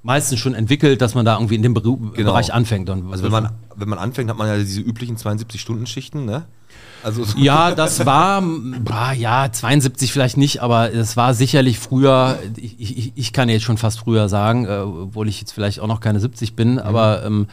meistens 0.02 0.38
schon 0.38 0.54
entwickelt, 0.54 1.02
dass 1.02 1.14
man 1.14 1.26
da 1.26 1.34
irgendwie 1.36 1.56
in 1.56 1.62
dem 1.62 1.74
Beru 1.74 1.96
Genau. 1.96 2.30
Bereich 2.30 2.54
anfängt. 2.54 2.88
Und 2.88 3.10
Also 3.12 3.22
wenn 3.24 3.32
man, 3.32 3.50
wenn 3.76 3.88
man 3.88 3.98
anfängt, 3.98 4.30
hat 4.30 4.38
man 4.38 4.48
ja 4.48 4.56
diese 4.56 4.80
üblichen 4.80 5.16
72-Stunden-Schichten, 5.18 6.24
ne? 6.24 6.44
Also 7.02 7.24
so- 7.24 7.38
Ja, 7.38 7.74
das 7.74 8.04
war, 8.06 8.42
bah, 8.42 9.12
ja, 9.12 9.50
72 9.50 10.12
vielleicht 10.12 10.36
nicht, 10.36 10.60
aber 10.62 10.92
es 10.92 11.16
war 11.16 11.34
sicherlich 11.34 11.78
früher, 11.78 12.38
ich, 12.56 12.80
ich, 12.80 13.12
ich 13.16 13.32
kann 13.32 13.48
jetzt 13.48 13.62
schon 13.62 13.78
fast 13.78 14.00
früher 14.00 14.28
sagen, 14.28 14.66
äh, 14.66 14.78
obwohl 14.78 15.28
ich 15.28 15.40
jetzt 15.40 15.52
vielleicht 15.52 15.80
auch 15.80 15.86
noch 15.86 16.00
keine 16.00 16.20
70 16.20 16.54
bin, 16.56 16.78
aber 16.78 17.24
ähm, 17.24 17.46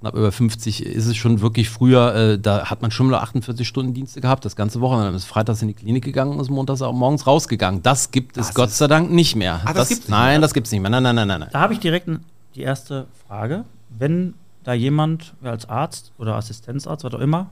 knapp 0.00 0.14
über 0.14 0.32
50 0.32 0.84
ist 0.84 1.06
es 1.06 1.16
schon 1.16 1.40
wirklich 1.40 1.68
früher, 1.68 2.14
äh, 2.14 2.38
da 2.38 2.66
hat 2.70 2.82
man 2.82 2.90
schon 2.90 3.08
mal 3.08 3.18
48 3.18 3.66
Stunden 3.68 3.92
Dienste 3.94 4.20
gehabt, 4.20 4.44
das 4.44 4.56
ganze 4.56 4.80
Wochenende. 4.80 5.08
Dann 5.08 5.14
ist 5.16 5.24
freitags 5.26 5.60
in 5.62 5.68
die 5.68 5.74
Klinik 5.74 6.04
gegangen 6.04 6.32
und 6.32 6.40
ist 6.40 6.50
montags 6.50 6.80
auch 6.82 6.92
morgens 6.92 7.26
rausgegangen. 7.26 7.82
Das 7.82 8.10
gibt 8.10 8.36
es 8.38 8.54
Gott 8.54 8.70
sei 8.70 8.86
Dank 8.86 9.10
nicht 9.10 9.36
mehr. 9.36 9.60
Ah, 9.64 9.72
das 9.74 9.88
gibt's 9.88 10.04
nicht 10.04 10.10
Nein, 10.10 10.32
mehr? 10.32 10.40
das 10.40 10.54
gibt 10.54 10.66
es 10.66 10.72
nicht 10.72 10.80
mehr. 10.80 10.90
Nein, 10.90 11.02
nein, 11.02 11.14
nein, 11.14 11.28
nein, 11.28 11.40
nein. 11.40 11.48
Da 11.52 11.60
habe 11.60 11.74
ich 11.74 11.80
direkt 11.80 12.08
die 12.54 12.62
erste 12.62 13.06
Frage. 13.26 13.64
Wenn 13.90 14.34
da 14.64 14.72
jemand 14.72 15.34
als 15.42 15.68
Arzt 15.68 16.12
oder 16.18 16.34
Assistenzarzt, 16.36 17.04
was 17.04 17.14
auch 17.14 17.18
immer, 17.20 17.50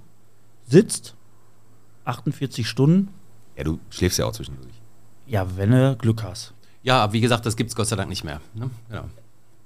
sitzt, 0.67 1.15
48 2.09 2.67
Stunden, 2.69 3.09
ja, 3.57 3.65
du 3.65 3.79
schläfst 3.91 4.19
ja 4.19 4.27
auch 4.27 4.33
zwischendurch. 4.33 4.73
ja, 5.27 5.47
wenn 5.57 5.71
du 5.71 5.97
Glück 5.97 6.23
hast. 6.23 6.55
Ja, 6.83 7.13
wie 7.13 7.21
gesagt, 7.21 7.45
das 7.45 7.57
gibt 7.57 7.71
es 7.71 7.77
Gott 7.77 7.87
sei 7.87 7.97
Dank 7.97 8.09
nicht 8.09 8.25
mehr. 8.25 8.41
Ne? 8.55 8.71
Genau. 8.89 9.05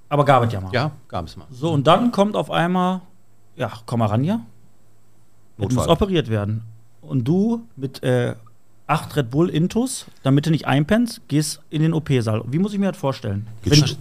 Aber 0.09 0.25
gab 0.25 0.43
es 0.43 0.51
ja 0.51 0.59
mal. 0.59 0.73
Ja, 0.73 0.91
gab 1.07 1.25
es 1.25 1.37
mal. 1.37 1.47
So, 1.51 1.71
und 1.71 1.87
dann 1.87 2.11
kommt 2.11 2.35
auf 2.35 2.51
einmal, 2.51 3.01
ja, 3.55 3.71
komm 3.85 3.99
mal 3.99 4.07
ran 4.07 4.23
hier. 4.23 4.41
Du 5.57 5.63
Notfall. 5.63 5.75
musst 5.77 5.89
operiert 5.89 6.29
werden. 6.29 6.63
Und 7.01 7.23
du 7.27 7.67
mit 7.75 8.01
äh, 8.03 8.35
acht 8.85 9.15
Red 9.15 9.29
Bull 9.31 9.49
Intus, 9.49 10.05
damit 10.23 10.45
du 10.45 10.51
nicht 10.51 10.67
einpennst, 10.67 11.21
gehst 11.29 11.61
in 11.69 11.81
den 11.81 11.93
OP-Saal. 11.93 12.43
Wie 12.47 12.59
muss 12.59 12.73
ich 12.73 12.79
mir 12.79 12.91
das 12.91 12.97
vorstellen? 12.99 13.47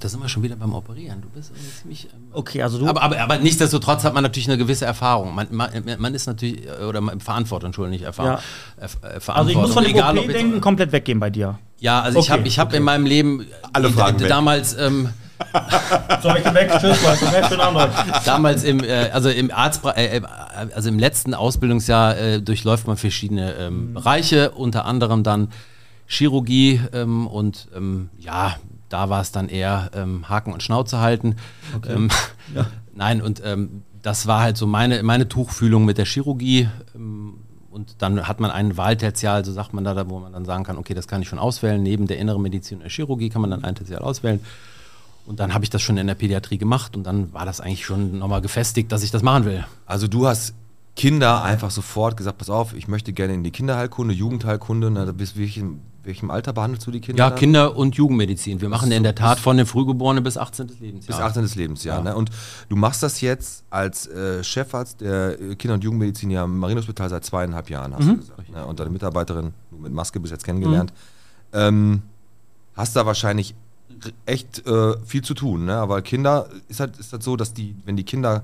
Da 0.00 0.08
sind 0.08 0.20
wir 0.20 0.28
schon 0.28 0.42
wieder 0.42 0.56
beim 0.56 0.74
Operieren. 0.74 1.22
Du 1.22 1.28
bist 1.28 1.52
ziemlich. 1.80 2.06
Ähm, 2.12 2.20
okay, 2.32 2.62
also 2.62 2.78
du. 2.78 2.86
Aber, 2.88 3.00
aber, 3.02 3.18
aber 3.20 3.38
nichtsdestotrotz 3.38 4.02
hat 4.04 4.12
man 4.14 4.22
natürlich 4.24 4.48
eine 4.48 4.58
gewisse 4.58 4.84
Erfahrung. 4.84 5.34
Man, 5.34 5.46
man, 5.50 5.70
man 5.98 6.14
ist 6.14 6.26
natürlich, 6.26 6.66
äh, 6.66 6.84
oder 6.84 7.00
man, 7.00 7.20
Verantwortung, 7.20 7.68
Entschuldigung, 7.68 7.92
nicht 7.92 8.04
Erfahrung. 8.04 8.38
Ja. 8.78 8.84
Erf- 8.84 9.28
äh, 9.28 9.30
also 9.32 9.50
ich 9.50 9.56
muss 9.56 9.72
von 9.72 9.84
dem 9.84 9.92
Egal, 9.94 10.18
OP 10.18 10.26
denken 10.26 10.60
komplett 10.60 10.90
weggehen 10.92 11.20
bei 11.20 11.30
dir. 11.30 11.58
Ja, 11.78 12.00
also 12.00 12.18
ich 12.18 12.24
Okay, 12.26 12.32
habe 12.38 12.48
ich 12.48 12.58
hab 12.58 12.68
okay. 12.68 12.76
in 12.78 12.82
meinem 12.82 13.06
Leben 13.06 13.46
Alle 13.72 13.88
äh, 13.88 13.92
Fragen 13.92 14.18
damals, 14.28 14.74
ähm, 14.76 15.08
So, 16.22 16.28
ich 16.36 16.44
bin 16.44 16.54
weg. 16.54 16.70
Tschüss, 16.78 17.02
Leute. 17.02 17.48
Schönen 17.48 17.60
Abend 17.60 17.78
euch. 17.80 18.24
damals 18.24 18.64
im, 18.64 18.82
äh, 18.84 19.10
also 19.12 19.28
im 19.28 19.50
Arzt, 19.50 19.84
äh, 19.84 20.18
äh, 20.18 20.22
also 20.74 20.88
im 20.88 20.98
letzten 20.98 21.34
Ausbildungsjahr 21.34 22.16
äh, 22.16 22.40
durchläuft 22.40 22.86
man 22.86 22.96
verschiedene 22.96 23.54
ähm, 23.54 23.94
Bereiche, 23.94 24.52
unter 24.52 24.84
anderem 24.84 25.22
dann 25.22 25.48
Chirurgie 26.06 26.80
ähm, 26.92 27.26
und 27.26 27.68
ähm, 27.74 28.10
ja, 28.18 28.56
da 28.88 29.08
war 29.08 29.22
es 29.22 29.32
dann 29.32 29.48
eher 29.48 29.90
ähm, 29.94 30.28
Haken 30.28 30.52
und 30.52 30.62
Schnauze 30.62 31.00
halten. 31.00 31.36
Ähm, 31.88 32.10
Nein, 32.94 33.22
und 33.22 33.42
ähm, 33.44 33.82
das 34.02 34.26
war 34.26 34.40
halt 34.40 34.56
so 34.56 34.66
meine, 34.66 35.02
meine 35.02 35.28
Tuchfühlung 35.28 35.84
mit 35.84 35.96
der 35.96 36.04
Chirurgie. 36.04 36.68
Und 36.94 38.02
dann 38.02 38.28
hat 38.28 38.38
man 38.38 38.50
ein 38.50 38.76
Wahltertial, 38.76 39.44
so 39.44 39.52
sagt 39.52 39.72
man 39.72 39.84
da, 39.84 40.10
wo 40.10 40.18
man 40.18 40.32
dann 40.32 40.44
sagen 40.44 40.64
kann, 40.64 40.76
okay, 40.76 40.92
das 40.92 41.08
kann 41.08 41.22
ich 41.22 41.28
schon 41.28 41.38
auswählen. 41.38 41.82
Neben 41.82 42.06
der 42.06 42.18
inneren 42.18 42.42
Medizin 42.42 42.78
und 42.78 42.82
der 42.82 42.90
Chirurgie 42.90 43.30
kann 43.30 43.40
man 43.40 43.50
dann 43.50 43.64
ein 43.64 43.74
Tertial 43.74 44.02
auswählen. 44.02 44.40
Und 45.26 45.40
dann 45.40 45.54
habe 45.54 45.64
ich 45.64 45.70
das 45.70 45.82
schon 45.82 45.96
in 45.96 46.06
der 46.06 46.14
Pädiatrie 46.14 46.58
gemacht 46.58 46.96
und 46.96 47.04
dann 47.04 47.32
war 47.32 47.46
das 47.46 47.60
eigentlich 47.60 47.84
schon 47.84 48.18
nochmal 48.18 48.40
gefestigt, 48.40 48.90
dass 48.90 49.02
ich 49.02 49.10
das 49.10 49.22
machen 49.22 49.44
will. 49.44 49.64
Also 49.86 50.08
du 50.08 50.26
hast 50.26 50.54
Kinder 50.94 51.42
einfach 51.42 51.70
sofort 51.70 52.16
gesagt, 52.16 52.38
pass 52.38 52.50
auf, 52.50 52.74
ich 52.74 52.86
möchte 52.86 53.12
gerne 53.12 53.34
in 53.34 53.44
die 53.44 53.50
Kinderheilkunde, 53.50 54.12
Jugendheilkunde. 54.12 54.90
Na, 54.90 55.06
da 55.06 55.12
bist 55.12 55.38
welchem, 55.38 55.80
welchem 56.02 56.30
Alter 56.30 56.52
behandelst 56.52 56.86
du 56.86 56.90
die 56.90 57.00
Kinder? 57.00 57.24
Ja, 57.24 57.30
dann? 57.30 57.38
Kinder- 57.38 57.76
und 57.76 57.94
Jugendmedizin. 57.94 58.60
Wir 58.60 58.68
machen 58.68 58.92
in 58.92 59.02
der 59.02 59.14
Tat 59.14 59.38
von 59.38 59.56
den 59.56 59.64
Frühgeborenen 59.64 60.22
bis 60.22 60.36
18. 60.36 60.68
Lebensjahr. 60.80 61.18
Bis 61.18 61.24
18. 61.24 61.58
Lebensjahr. 61.58 62.02
Ne? 62.02 62.14
Und 62.14 62.30
du 62.68 62.76
machst 62.76 63.02
das 63.02 63.22
jetzt 63.22 63.64
als 63.70 64.06
äh, 64.08 64.44
Chefarzt 64.44 65.00
der 65.00 65.40
äh, 65.40 65.54
Kinder- 65.54 65.74
und 65.74 65.84
Jugendmedizin 65.84 66.30
ja 66.30 66.44
im 66.44 66.58
Marienhospital 66.58 67.08
seit 67.08 67.24
zweieinhalb 67.24 67.70
Jahren, 67.70 67.94
hast 67.94 68.06
du 68.06 68.16
gesagt. 68.18 68.50
Ne? 68.50 68.66
Und 68.66 68.78
deine 68.78 68.90
Mitarbeiterin, 68.90 69.54
du 69.70 69.78
mit 69.78 69.92
Maske 69.92 70.20
bis 70.20 70.30
jetzt 70.30 70.44
kennengelernt. 70.44 70.92
Ähm, 71.54 72.02
hast 72.74 72.96
da 72.96 73.06
wahrscheinlich 73.06 73.54
echt 74.26 74.66
äh, 74.66 74.96
viel 75.04 75.22
zu 75.22 75.34
tun, 75.34 75.64
ne? 75.64 75.76
Aber 75.76 76.02
Kinder, 76.02 76.48
ist 76.68 76.80
halt, 76.80 76.98
ist 76.98 77.12
halt 77.12 77.22
so, 77.22 77.36
dass 77.36 77.54
die, 77.54 77.74
wenn 77.84 77.96
die 77.96 78.04
Kinder 78.04 78.42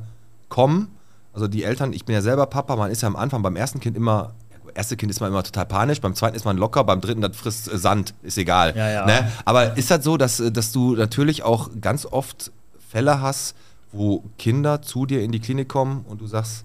kommen, 0.49 0.89
also 1.33 1.49
die 1.49 1.65
Eltern, 1.65 1.93
ich 1.93 2.05
bin 2.05 2.15
ja 2.15 2.23
selber 2.23 2.47
Papa, 2.47 2.77
man 2.77 2.91
ist 2.91 3.03
ja 3.03 3.09
am 3.09 3.17
Anfang 3.17 3.43
beim 3.43 3.57
ersten 3.57 3.81
Kind 3.81 3.97
immer, 3.97 4.33
erste 4.75 4.97
Kind 4.97 5.11
ist 5.11 5.21
man 5.21 5.31
immer 5.31 5.43
total 5.43 5.67
panisch, 5.67 6.01
beim 6.01 6.15
zweiten 6.15 6.37
ist 6.37 6.45
man 6.45 6.57
locker, 6.57 6.85
beim 6.85 7.01
dritten, 7.01 7.21
das 7.21 7.37
frisst 7.37 7.73
äh, 7.73 7.79
Sand, 7.79 8.15
ist 8.23 8.39
egal. 8.39 8.77
Ja, 8.77 8.91
ja. 8.91 9.07
Ne? 9.07 9.31
Aber 9.45 9.77
ist 9.77 9.91
das 9.91 10.05
so, 10.05 10.17
dass, 10.17 10.41
äh, 10.41 10.51
dass 10.51 10.73
du 10.73 10.95
natürlich 10.97 11.43
auch 11.43 11.71
ganz 11.81 12.07
oft 12.07 12.53
Fälle 12.89 13.21
hast, 13.21 13.55
wo 13.93 14.25
Kinder 14.39 14.83
zu 14.83 15.07
dir 15.07 15.23
in 15.23 15.33
die 15.33 15.41
Klinik 15.41 15.69
kommen 15.69 16.05
und 16.09 16.21
du 16.21 16.27
sagst, 16.27 16.65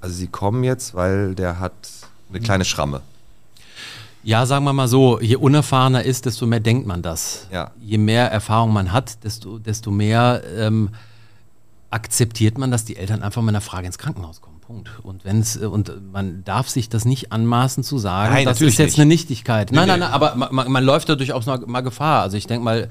also 0.00 0.14
sie 0.14 0.28
kommen 0.28 0.64
jetzt, 0.64 0.94
weil 0.94 1.34
der 1.34 1.58
hat 1.58 1.74
eine 2.30 2.40
kleine 2.40 2.64
Schramme. 2.64 3.02
Ja, 4.22 4.44
sagen 4.46 4.64
wir 4.64 4.72
mal 4.72 4.88
so, 4.88 5.20
je 5.20 5.36
unerfahrener 5.36 6.02
ist, 6.02 6.26
desto 6.26 6.46
mehr 6.46 6.60
denkt 6.60 6.86
man 6.86 7.02
das. 7.02 7.46
Ja. 7.50 7.70
Je 7.80 7.98
mehr 7.98 8.30
Erfahrung 8.30 8.72
man 8.72 8.92
hat, 8.92 9.24
desto, 9.24 9.58
desto 9.58 9.90
mehr 9.90 10.42
ähm, 10.56 10.90
akzeptiert 11.90 12.58
man, 12.58 12.70
dass 12.70 12.84
die 12.84 12.96
Eltern 12.96 13.22
einfach 13.22 13.42
mit 13.42 13.50
einer 13.50 13.60
Frage 13.60 13.86
ins 13.86 13.98
Krankenhaus 13.98 14.40
kommen. 14.40 14.60
Punkt. 14.60 14.90
Und 15.02 15.24
wenn's, 15.24 15.56
äh, 15.56 15.66
und 15.66 16.12
man 16.12 16.44
darf 16.44 16.68
sich 16.68 16.88
das 16.88 17.04
nicht 17.04 17.32
anmaßen 17.32 17.82
zu 17.82 17.98
sagen, 17.98 18.34
Nein, 18.34 18.44
das 18.44 18.60
ist 18.60 18.78
jetzt 18.78 18.92
nicht. 18.92 19.00
eine 19.00 19.08
Nichtigkeit. 19.08 19.72
Nein, 19.72 19.82
Nee, 19.82 19.86
nein, 19.88 20.00
nee. 20.00 20.04
nein, 20.06 20.14
aber 20.14 20.36
man, 20.36 20.70
man, 20.70 20.84
läuft 20.84 21.08
da 21.08 21.16
durchaus 21.16 21.46
mal 21.46 21.80
Gefahr. 21.80 22.22
Also 22.22 22.36
ich 22.36 22.46
denke 22.46 22.64
mal, 22.64 22.88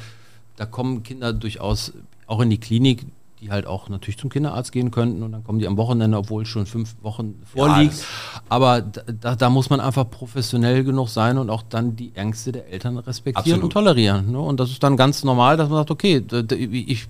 da 0.58 0.66
kommen 0.66 1.04
Kinder 1.04 1.32
durchaus 1.32 1.94
auch 2.28 2.42
in 2.42 2.50
die 2.50 2.60
Klinik, 2.60 3.06
die 3.42 3.52
halt 3.52 3.66
auch 3.66 3.90
natürlich 3.90 4.18
zum 4.18 4.30
Kinderarzt 4.30 4.72
gehen 4.72 4.92
könnten 4.92 5.24
und 5.24 5.32
dann 5.32 5.44
kommen 5.44 5.60
die 5.60 5.68
am 5.68 5.78
Wochenende, 5.78 6.18
obwohl 6.18 6.46
schon 6.46 6.66
fünf 6.66 6.96
Wochen 7.02 7.42
vorliegt. 7.46 7.94
das- 7.94 8.06
Aber 8.50 8.82
da, 8.82 9.36
da, 9.36 9.50
muss 9.50 9.70
man 9.70 9.80
einfach 9.80 10.10
professionell 10.10 10.84
genug 10.84 11.10
sein 11.10 11.38
und 11.38 11.50
auch 11.50 11.64
dann 11.64 11.96
die 11.96 12.14
Ängste 12.16 12.52
der 12.52 12.68
Eltern 12.68 12.98
respektieren 12.98 13.60
Absolut. 13.62 13.64
und 13.64 13.74
tolerieren. 13.74 14.32
Ne? 14.32 14.40
Und 14.40 14.60
das 14.60 14.72
ist 14.72 14.84
dann 14.84 14.98
ganz 14.98 15.24
normal, 15.24 15.56
dass 15.58 15.70
man 15.70 15.78
sagt, 15.80 15.92
okay, 15.92 16.24
ich, 16.52 17.08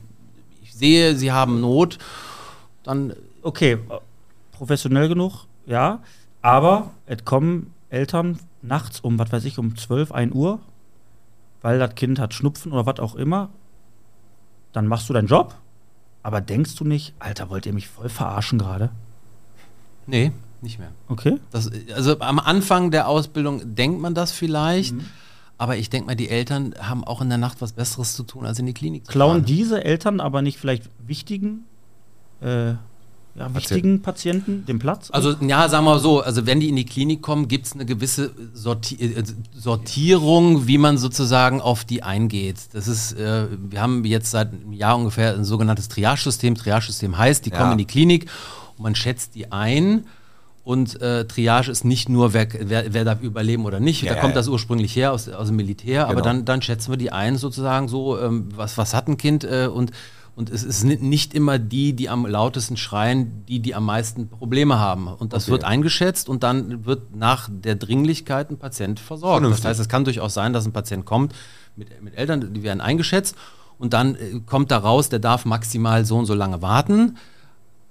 ich 0.61 0.73
sehe, 0.73 1.15
sie 1.15 1.31
haben 1.31 1.61
Not, 1.61 1.97
dann 2.83 3.13
Okay, 3.41 3.77
professionell 4.51 5.07
genug, 5.07 5.45
ja. 5.65 6.01
Aber 6.41 6.91
es 7.05 7.23
kommen 7.23 7.73
Eltern 7.89 8.39
nachts 8.61 8.99
um, 8.99 9.17
was 9.17 9.31
weiß 9.31 9.45
ich, 9.45 9.57
um 9.57 9.75
12, 9.77 10.11
1 10.11 10.33
Uhr, 10.33 10.59
weil 11.61 11.79
das 11.79 11.95
Kind 11.95 12.19
hat 12.19 12.33
Schnupfen 12.33 12.71
oder 12.71 12.85
was 12.85 12.99
auch 12.99 13.15
immer. 13.15 13.49
Dann 14.73 14.87
machst 14.87 15.09
du 15.09 15.13
deinen 15.13 15.27
Job. 15.27 15.55
Aber 16.23 16.41
denkst 16.41 16.75
du 16.75 16.83
nicht, 16.83 17.13
Alter, 17.19 17.49
wollt 17.49 17.65
ihr 17.65 17.73
mich 17.73 17.87
voll 17.87 18.09
verarschen 18.09 18.59
gerade? 18.59 18.89
nee, 20.05 20.31
nicht 20.61 20.79
mehr. 20.79 20.91
Okay. 21.07 21.37
Das, 21.51 21.69
also 21.93 22.19
am 22.19 22.39
Anfang 22.39 22.91
der 22.91 23.07
Ausbildung 23.07 23.75
denkt 23.75 24.01
man 24.01 24.13
das 24.13 24.31
vielleicht, 24.31 24.95
aber 25.57 25.77
ich 25.77 25.89
denke 25.89 26.07
mal, 26.07 26.15
die 26.15 26.29
Eltern 26.29 26.73
haben 26.79 27.03
auch 27.03 27.21
in 27.21 27.29
der 27.29 27.37
Nacht 27.37 27.61
was 27.61 27.73
Besseres 27.73 28.15
zu 28.15 28.23
tun, 28.23 28.45
als 28.45 28.59
in 28.59 28.65
die 28.65 28.73
Klinik 28.73 29.05
zu 29.05 29.11
Klauen 29.11 29.37
fahren. 29.37 29.45
diese 29.45 29.83
Eltern 29.83 30.19
aber 30.19 30.41
nicht 30.41 30.57
vielleicht 30.57 30.89
wichtigen, 31.05 31.65
äh, 32.41 32.73
ja, 33.39 33.55
wichtigen 33.55 34.01
Patienten 34.01 34.65
den 34.65 34.77
Platz? 34.79 35.09
Also 35.11 35.33
ja, 35.41 35.67
sagen 35.69 35.85
wir 35.85 35.91
mal 35.93 35.99
so, 35.99 36.21
also 36.21 36.45
wenn 36.45 36.59
die 36.59 36.69
in 36.69 36.75
die 36.75 36.85
Klinik 36.85 37.21
kommen, 37.21 37.47
gibt 37.47 37.65
es 37.67 37.73
eine 37.73 37.85
gewisse 37.85 38.31
Sorti 38.53 38.95
äh, 38.95 39.23
Sortierung, 39.55 40.67
wie 40.67 40.77
man 40.77 40.97
sozusagen 40.97 41.61
auf 41.61 41.85
die 41.85 42.03
eingeht. 42.03 42.57
Das 42.73 42.87
ist, 42.87 43.13
äh, 43.13 43.47
wir 43.69 43.81
haben 43.81 44.03
jetzt 44.05 44.31
seit 44.31 44.51
einem 44.51 44.73
Jahr 44.73 44.97
ungefähr 44.97 45.33
ein 45.35 45.45
sogenanntes 45.45 45.87
Triage-System. 45.89 46.55
Triage-System 46.55 47.17
heißt, 47.17 47.45
die 47.45 47.51
Ja. 47.51 47.57
kommen 47.57 47.71
in 47.73 47.77
die 47.77 47.85
Klinik 47.85 48.25
und 48.77 48.83
man 48.83 48.95
schätzt 48.95 49.35
die 49.35 49.51
ein. 49.51 50.05
Und 50.65 51.01
äh, 51.01 51.25
Triage 51.25 51.71
ist 51.71 51.83
nicht 51.83 52.09
nur, 52.09 52.33
wer, 52.33 52.47
wer, 52.59 52.93
wer 52.93 53.03
darf 53.05 53.21
überleben 53.21 53.65
oder 53.65 53.79
nicht. 53.79 54.03
Ja, 54.03 54.13
da 54.13 54.19
kommt 54.19 54.33
ja. 54.33 54.39
das 54.39 54.47
ursprünglich 54.49 54.95
her 54.95 55.13
aus, 55.13 55.27
aus 55.27 55.47
dem 55.47 55.55
Militär. 55.55 56.03
Aber 56.05 56.15
Genau. 56.15 56.25
dann, 56.25 56.45
dann 56.45 56.61
schätzen 56.61 56.91
wir 56.91 56.97
die 56.97 57.11
ein 57.11 57.37
sozusagen 57.37 57.87
so, 57.87 58.19
ähm, 58.19 58.49
was, 58.55 58.77
was 58.77 58.93
hat 58.93 59.07
ein 59.07 59.17
Kind 59.17 59.43
äh, 59.45 59.67
und 59.71 59.91
und 60.39 60.49
es 60.49 60.63
ist 60.63 60.85
ni- 60.85 60.95
nicht 60.95 61.33
immer 61.33 61.59
die, 61.59 61.91
die 61.93 62.07
am 62.07 62.25
lautesten 62.25 62.77
schreien, 62.77 63.43
die, 63.47 63.59
die 63.59 63.75
am 63.75 63.83
meisten 63.85 64.29
Probleme 64.29 64.79
haben. 64.79 65.07
Und 65.07 65.33
das 65.33 65.43
Okay. 65.43 65.51
wird 65.51 65.63
eingeschätzt 65.65 66.29
und 66.29 66.43
dann 66.43 66.85
wird 66.85 67.13
nach 67.15 67.49
der 67.51 67.75
Dringlichkeit 67.75 68.49
ein 68.49 68.57
Patient 68.57 69.01
versorgt. 69.01 69.41
Vernünftig. 69.41 69.63
Das 69.63 69.69
heißt, 69.71 69.79
es 69.81 69.89
kann 69.89 70.05
durchaus 70.05 70.33
sein, 70.33 70.53
dass 70.53 70.65
ein 70.65 70.71
Patient 70.71 71.03
kommt 71.05 71.33
mit, 71.75 72.01
mit 72.01 72.15
Eltern, 72.17 72.53
die 72.53 72.63
werden 72.63 72.79
eingeschätzt 72.79 73.35
und 73.77 73.91
dann 73.93 74.15
äh, 74.15 74.39
kommt 74.45 74.71
da 74.71 74.77
raus, 74.77 75.09
der 75.09 75.19
darf 75.19 75.43
maximal 75.43 76.05
so 76.05 76.17
und 76.17 76.25
so 76.25 76.33
lange 76.33 76.61
warten. 76.61 77.17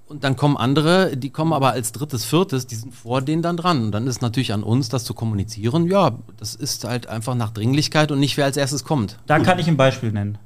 Und 0.06 0.24
dann 0.24 0.36
kommen 0.36 0.56
andere, 0.56 1.18
die 1.18 1.28
kommen 1.28 1.52
aber 1.52 1.72
als 1.72 1.92
drittes, 1.92 2.24
viertes, 2.24 2.66
die 2.66 2.76
sind 2.76 2.94
vor 2.94 3.20
denen 3.20 3.42
dann 3.42 3.58
dran. 3.58 3.82
Und 3.82 3.92
dann 3.92 4.06
ist 4.06 4.22
natürlich 4.22 4.54
an 4.54 4.62
uns, 4.62 4.88
das 4.88 5.04
zu 5.04 5.12
kommunizieren. 5.12 5.86
Ja, 5.86 6.12
das 6.38 6.54
ist 6.54 6.84
halt 6.84 7.08
einfach 7.08 7.34
nach 7.34 7.50
Dringlichkeit 7.50 8.10
und 8.10 8.18
nicht 8.18 8.38
wer 8.38 8.46
als 8.46 8.56
erstes 8.56 8.84
kommt. 8.84 9.18
Da 9.26 9.38
kann 9.38 9.58
ich 9.58 9.68
ein 9.68 9.76
Beispiel 9.76 10.10
nennen. 10.10 10.38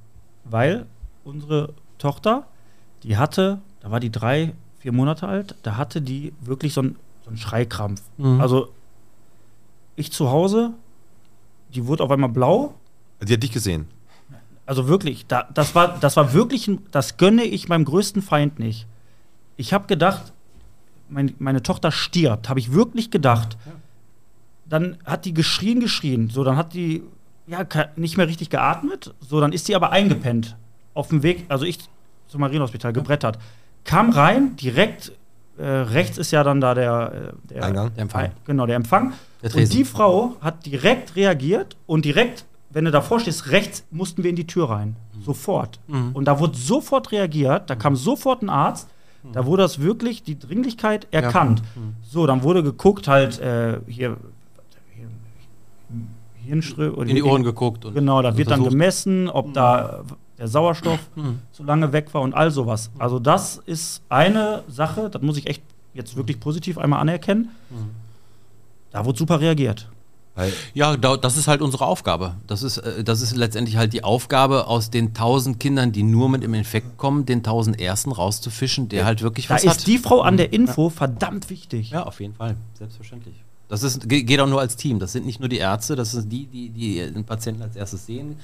Weil 0.45 0.87
unsere 1.23 1.75
Tochter, 2.03 2.47
die 3.05 3.17
hatte, 3.17 3.61
da 3.81 3.91
war 3.91 4.01
die 4.01 4.11
drei, 4.11 4.55
vier 4.79 4.93
Monate 4.93 5.29
alt, 5.29 5.55
da 5.63 5.77
hatte 5.77 6.03
die 6.03 6.33
wirklich 6.41 6.75
so 6.75 6.81
einen, 6.81 6.97
so 7.23 7.31
einen 7.31 7.39
Schreikrampf. 7.39 8.03
Mhm. 8.19 8.41
Also 8.41 8.73
ich 9.95 10.11
zu 10.11 10.31
Hause, 10.31 10.73
die 11.73 11.87
wurde 11.87 12.03
auf 12.03 12.11
einmal 12.11 12.31
blau. 12.31 12.75
Die 13.23 13.33
hat 13.33 13.43
dich 13.43 13.53
gesehen. 13.53 13.87
Also 14.67 14.89
wirklich, 14.89 15.27
da, 15.27 15.49
das, 15.55 15.77
war, 15.77 15.99
das 16.01 16.17
war 16.17 16.33
wirklich, 16.33 16.67
ein, 16.67 16.81
das 16.91 17.17
gönne 17.19 17.45
ich 17.45 17.69
meinem 17.69 17.85
größten 17.85 18.21
Feind 18.21 18.59
nicht. 18.59 18.87
Ich 19.57 19.73
habe 19.73 19.87
gedacht, 19.87 20.33
mein, 21.09 21.35
meine 21.39 21.63
Tochter 21.63 21.93
stirbt, 21.93 22.49
habe 22.49 22.59
ich 22.59 22.73
wirklich 22.73 23.11
gedacht. 23.13 23.57
Dann 24.67 24.99
hat 25.05 25.25
die 25.25 25.35
geschrien, 25.35 25.79
geschrien. 25.79 26.31
So, 26.31 26.43
dann 26.43 26.57
hat 26.57 26.75
die 26.75 27.03
ja 27.47 27.65
nicht 27.95 28.17
mehr 28.17 28.27
richtig 28.27 28.51
geatmet. 28.51 29.15
So, 29.21 29.41
dann 29.41 29.53
ist 29.53 29.69
die 29.69 29.77
aber 29.77 29.91
eingepennt. 29.91 30.57
Auf 30.95 31.09
dem 31.09 31.23
Weg, 31.23 31.47
also 31.49 31.65
ich 31.65 31.79
zum 32.29 32.41
Marienhospital 32.41 32.93
gebrettert. 32.93 33.39
Kam 33.85 34.11
rein, 34.11 34.57
direkt 34.57 35.13
äh, 35.59 35.65
rechts 35.67 36.19
ist 36.19 36.31
ja 36.31 36.43
dann 36.43 36.61
da 36.61 36.75
der, 36.75 37.33
äh, 37.49 37.55
der 37.55 37.65
Eingang. 37.65 37.95
Der 37.95 38.03
Empfang. 38.03 38.31
Genau, 38.47 38.67
der 38.67 38.77
Empfang. 38.77 39.13
Der 39.43 39.55
und 39.55 39.73
die 39.73 39.85
Frau 39.85 40.37
hat 40.41 40.65
direkt 40.65 41.15
reagiert 41.17 41.77
und 41.87 42.05
direkt, 42.05 42.47
wenn 42.71 42.85
du 42.85 42.91
davor 42.91 43.21
stehst, 43.21 43.51
rechts 43.51 43.85
mussten 43.91 44.23
wir 44.23 44.31
in 44.31 44.37
die 44.37 44.47
Tür 44.47 44.71
rein. 44.71 44.97
Sofort. 45.25 45.79
Und 45.89 46.25
da 46.25 46.41
wurde 46.41 46.57
sofort 46.57 47.13
reagiert, 47.13 47.69
da 47.69 47.75
kam 47.75 47.97
sofort 47.97 48.43
ein 48.43 48.49
Arzt, 48.51 48.89
da 49.33 49.47
wurde 49.47 49.63
das 49.63 49.81
wirklich, 49.81 50.23
die 50.23 50.39
Dringlichkeit 50.39 51.07
erkannt. 51.11 51.63
So, 52.03 52.27
dann 52.27 52.43
wurde 52.43 52.63
geguckt, 52.63 53.07
halt 53.07 53.39
äh, 53.41 53.79
hier, 53.87 54.17
hier 54.97 55.09
Hirnströ 56.45 56.91
oder 56.91 57.09
In 57.09 57.15
die 57.15 57.23
Ohren 57.23 57.45
geguckt. 57.45 57.85
Und 57.85 57.95
Genau, 57.95 58.23
da 58.23 58.37
wird 58.37 58.51
dann 58.51 58.65
gemessen, 58.65 59.29
ob 59.29 59.53
da 59.55 60.03
der 60.43 60.49
Sauerstoff 60.49 60.99
zu 61.53 61.63
lange 61.63 61.93
weg 61.93 62.13
war 62.15 62.21
und 62.23 62.35
all 62.35 62.51
sowas. 62.51 62.91
Also 62.99 63.21
das 63.21 63.63
ist 63.65 64.03
eine 64.09 64.65
Sache, 64.69 65.09
das 65.09 65.23
muss 65.23 65.37
ich 65.37 65.47
echt 65.47 65.63
jetzt 65.95 66.17
wirklich 66.17 66.41
positiv 66.41 66.79
einmal 66.79 66.99
anerkennen. 67.01 67.51
Da 68.91 69.05
wurde 69.05 69.19
super 69.19 69.41
reagiert. 69.41 69.89
Ja, 70.75 70.97
da, 70.97 71.17
das 71.19 71.37
ist 71.37 71.47
halt 71.47 71.61
unsere 71.61 71.85
Aufgabe. 71.87 72.35
Das 72.47 72.63
ist, 72.63 72.79
äh, 72.79 73.05
das 73.05 73.21
ist 73.21 73.37
letztendlich 73.37 73.77
halt 73.77 73.93
die 73.93 74.03
Aufgabe, 74.03 74.67
aus 74.67 74.89
den 74.91 75.13
tausend 75.15 75.61
Kindern, 75.61 75.93
die 75.93 76.03
nur 76.03 76.29
mit 76.31 76.43
dem 76.43 76.55
Infekt 76.55 76.97
kommen, 76.97 77.25
den 77.27 77.43
tausend 77.43 77.79
ersten 77.79 78.11
rauszufischen, 78.13 78.89
der 78.89 79.05
halt 79.05 79.21
wirklich 79.23 79.47
Da 79.49 79.55
was 79.57 79.65
ist 79.65 79.71
hat. 79.71 79.87
die 79.87 79.99
Frau 79.99 80.23
an 80.23 80.39
der 80.39 80.53
Info 80.55 80.89
verdammt 80.89 81.51
wichtig. 81.51 81.91
Ja, 81.91 82.05
auf 82.05 82.19
jeden 82.21 82.35
Fall. 82.35 82.57
Selbstverständlich. 82.79 83.35
Das 83.69 83.83
ist, 83.83 84.09
ge- 84.09 84.23
geht 84.23 84.41
auch 84.41 84.49
nur 84.49 84.61
als 84.61 84.75
Team. 84.77 84.99
Das 84.99 85.13
sind 85.13 85.27
nicht 85.27 85.39
nur 85.39 85.51
die 85.51 85.59
Ärzte, 85.59 85.97
das 85.97 86.13
sind 86.13 86.33
die, 86.33 86.47
die, 86.47 86.71
die 86.71 86.95
den 87.13 87.25
Patienten 87.25 87.61
als 87.63 87.77
erstes 87.77 88.07
sehen. 88.07 88.37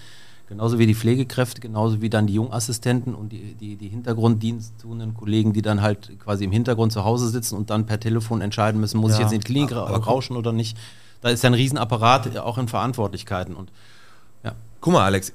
Genauso 0.49 0.79
wie 0.79 0.87
die 0.87 0.95
Pflegekräfte, 0.95 1.61
genauso 1.61 2.01
wie 2.01 2.09
dann 2.09 2.27
die 2.27 2.33
Jungassistenten 2.35 3.15
und 3.15 3.31
die, 3.33 3.55
die, 3.55 3.77
die 3.77 3.89
hintergrunddiensttuenden 3.89 5.13
Kollegen, 5.15 5.53
die 5.53 5.61
dann 5.61 5.83
halt 5.83 6.19
quasi 6.21 6.45
im 6.45 6.53
Hintergrund 6.53 6.91
zu 6.93 7.05
Hause 7.05 7.29
sitzen 7.29 7.55
und 7.57 7.69
dann 7.71 7.85
per 7.85 8.01
Telefon 8.01 8.41
entscheiden 8.41 8.81
müssen, 8.81 8.99
muss 8.99 9.13
ich 9.13 9.19
Ja. 9.19 9.25
jetzt 9.25 9.33
in 9.35 9.41
die 9.41 9.45
Klinik 9.47 9.73
ra 9.73 9.85
rauschen 9.85 10.37
oder 10.37 10.53
nicht. 10.53 10.77
Da 11.21 11.29
ist 11.29 11.43
ja 11.43 11.51
ein 11.51 11.55
Riesenapparat 11.55 12.37
auch 12.39 12.57
in 12.59 12.67
Verantwortlichkeiten. 12.69 13.55
Und 13.55 13.71
ja. 14.43 14.53
Guck 14.81 14.93
mal, 14.95 15.05
Alex, 15.05 15.33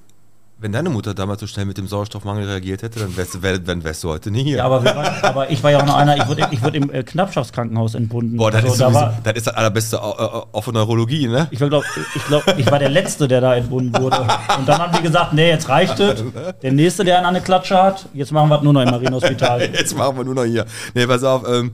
wenn 0.64 0.72
deine 0.72 0.90
Mutter 0.90 1.14
damals 1.14 1.42
so 1.42 1.48
schnell 1.48 1.66
mit 1.66 1.78
dem 1.78 1.88
Sauerstoffmangel 1.88 2.46
reagiert 2.48 2.82
hätte, 2.82 3.00
dann 3.02 3.16
wärst 3.16 3.36
du, 3.36 3.42
wär, 3.44 3.60
dann 3.60 3.84
wärst 3.84 4.04
du 4.04 4.10
heute 4.10 4.32
nicht 4.32 4.46
hier. 4.46 4.58
Ja, 4.58 4.66
aber, 4.66 4.84
waren, 4.84 5.06
aber 5.24 5.52
ich 5.52 5.62
war 5.62 5.72
ja 5.72 5.82
auch 5.82 5.86
noch 5.86 5.96
einer, 5.98 6.16
ich 6.18 6.28
wurde, 6.28 6.48
ich 6.52 6.64
wurde 6.64 6.78
im 6.78 6.90
äh, 6.92 7.04
Knappschaftskrankenhaus 7.04 7.96
entbunden. 7.96 8.38
Boah, 8.38 8.50
das 8.50 8.62
Also 8.64 8.74
ist 8.74 8.80
da 8.82 8.86
sowieso, 8.86 9.00
war, 9.02 9.18
das 9.24 9.34
ist 9.36 9.48
das 9.48 9.54
allerbeste 9.56 10.02
Au- 10.02 10.18
Au- 10.18 10.48
auch 10.54 10.64
von 10.64 10.74
Neurologie, 10.74 11.28
ne? 11.28 11.48
ich 11.52 11.60
glaube, 11.60 11.84
ich, 12.16 12.26
glaub, 12.26 12.44
ich 12.58 12.72
war 12.72 12.80
der 12.80 12.90
Letzte, 12.90 13.28
der 13.28 13.42
da 13.42 13.56
entbunden 13.56 13.94
wurde. 14.02 14.22
Und 14.58 14.68
dann 14.68 14.80
haben 14.80 14.96
die 14.98 15.04
gesagt, 15.04 15.34
nee, 15.34 15.50
jetzt 15.50 15.68
reicht 15.70 16.00
es. 16.00 16.24
Der 16.62 16.72
Nächste, 16.72 17.04
der 17.04 17.18
einen 17.18 17.26
an 17.28 17.34
der 17.34 17.44
Klatsche 17.44 17.82
hat, 17.82 18.06
jetzt 18.14 18.32
machen 18.32 18.50
wir 18.50 18.58
es 18.58 18.64
nur 18.64 18.72
noch 18.74 18.82
im 18.82 18.90
Marienhospital. 18.90 19.62
Jetzt 19.74 19.98
machen 19.98 20.16
wir 20.18 20.24
nur 20.24 20.36
noch 20.36 20.46
hier. 20.46 20.66
Nee, 20.94 21.06
pass 21.08 21.24
auf, 21.24 21.44
ähm, 21.48 21.72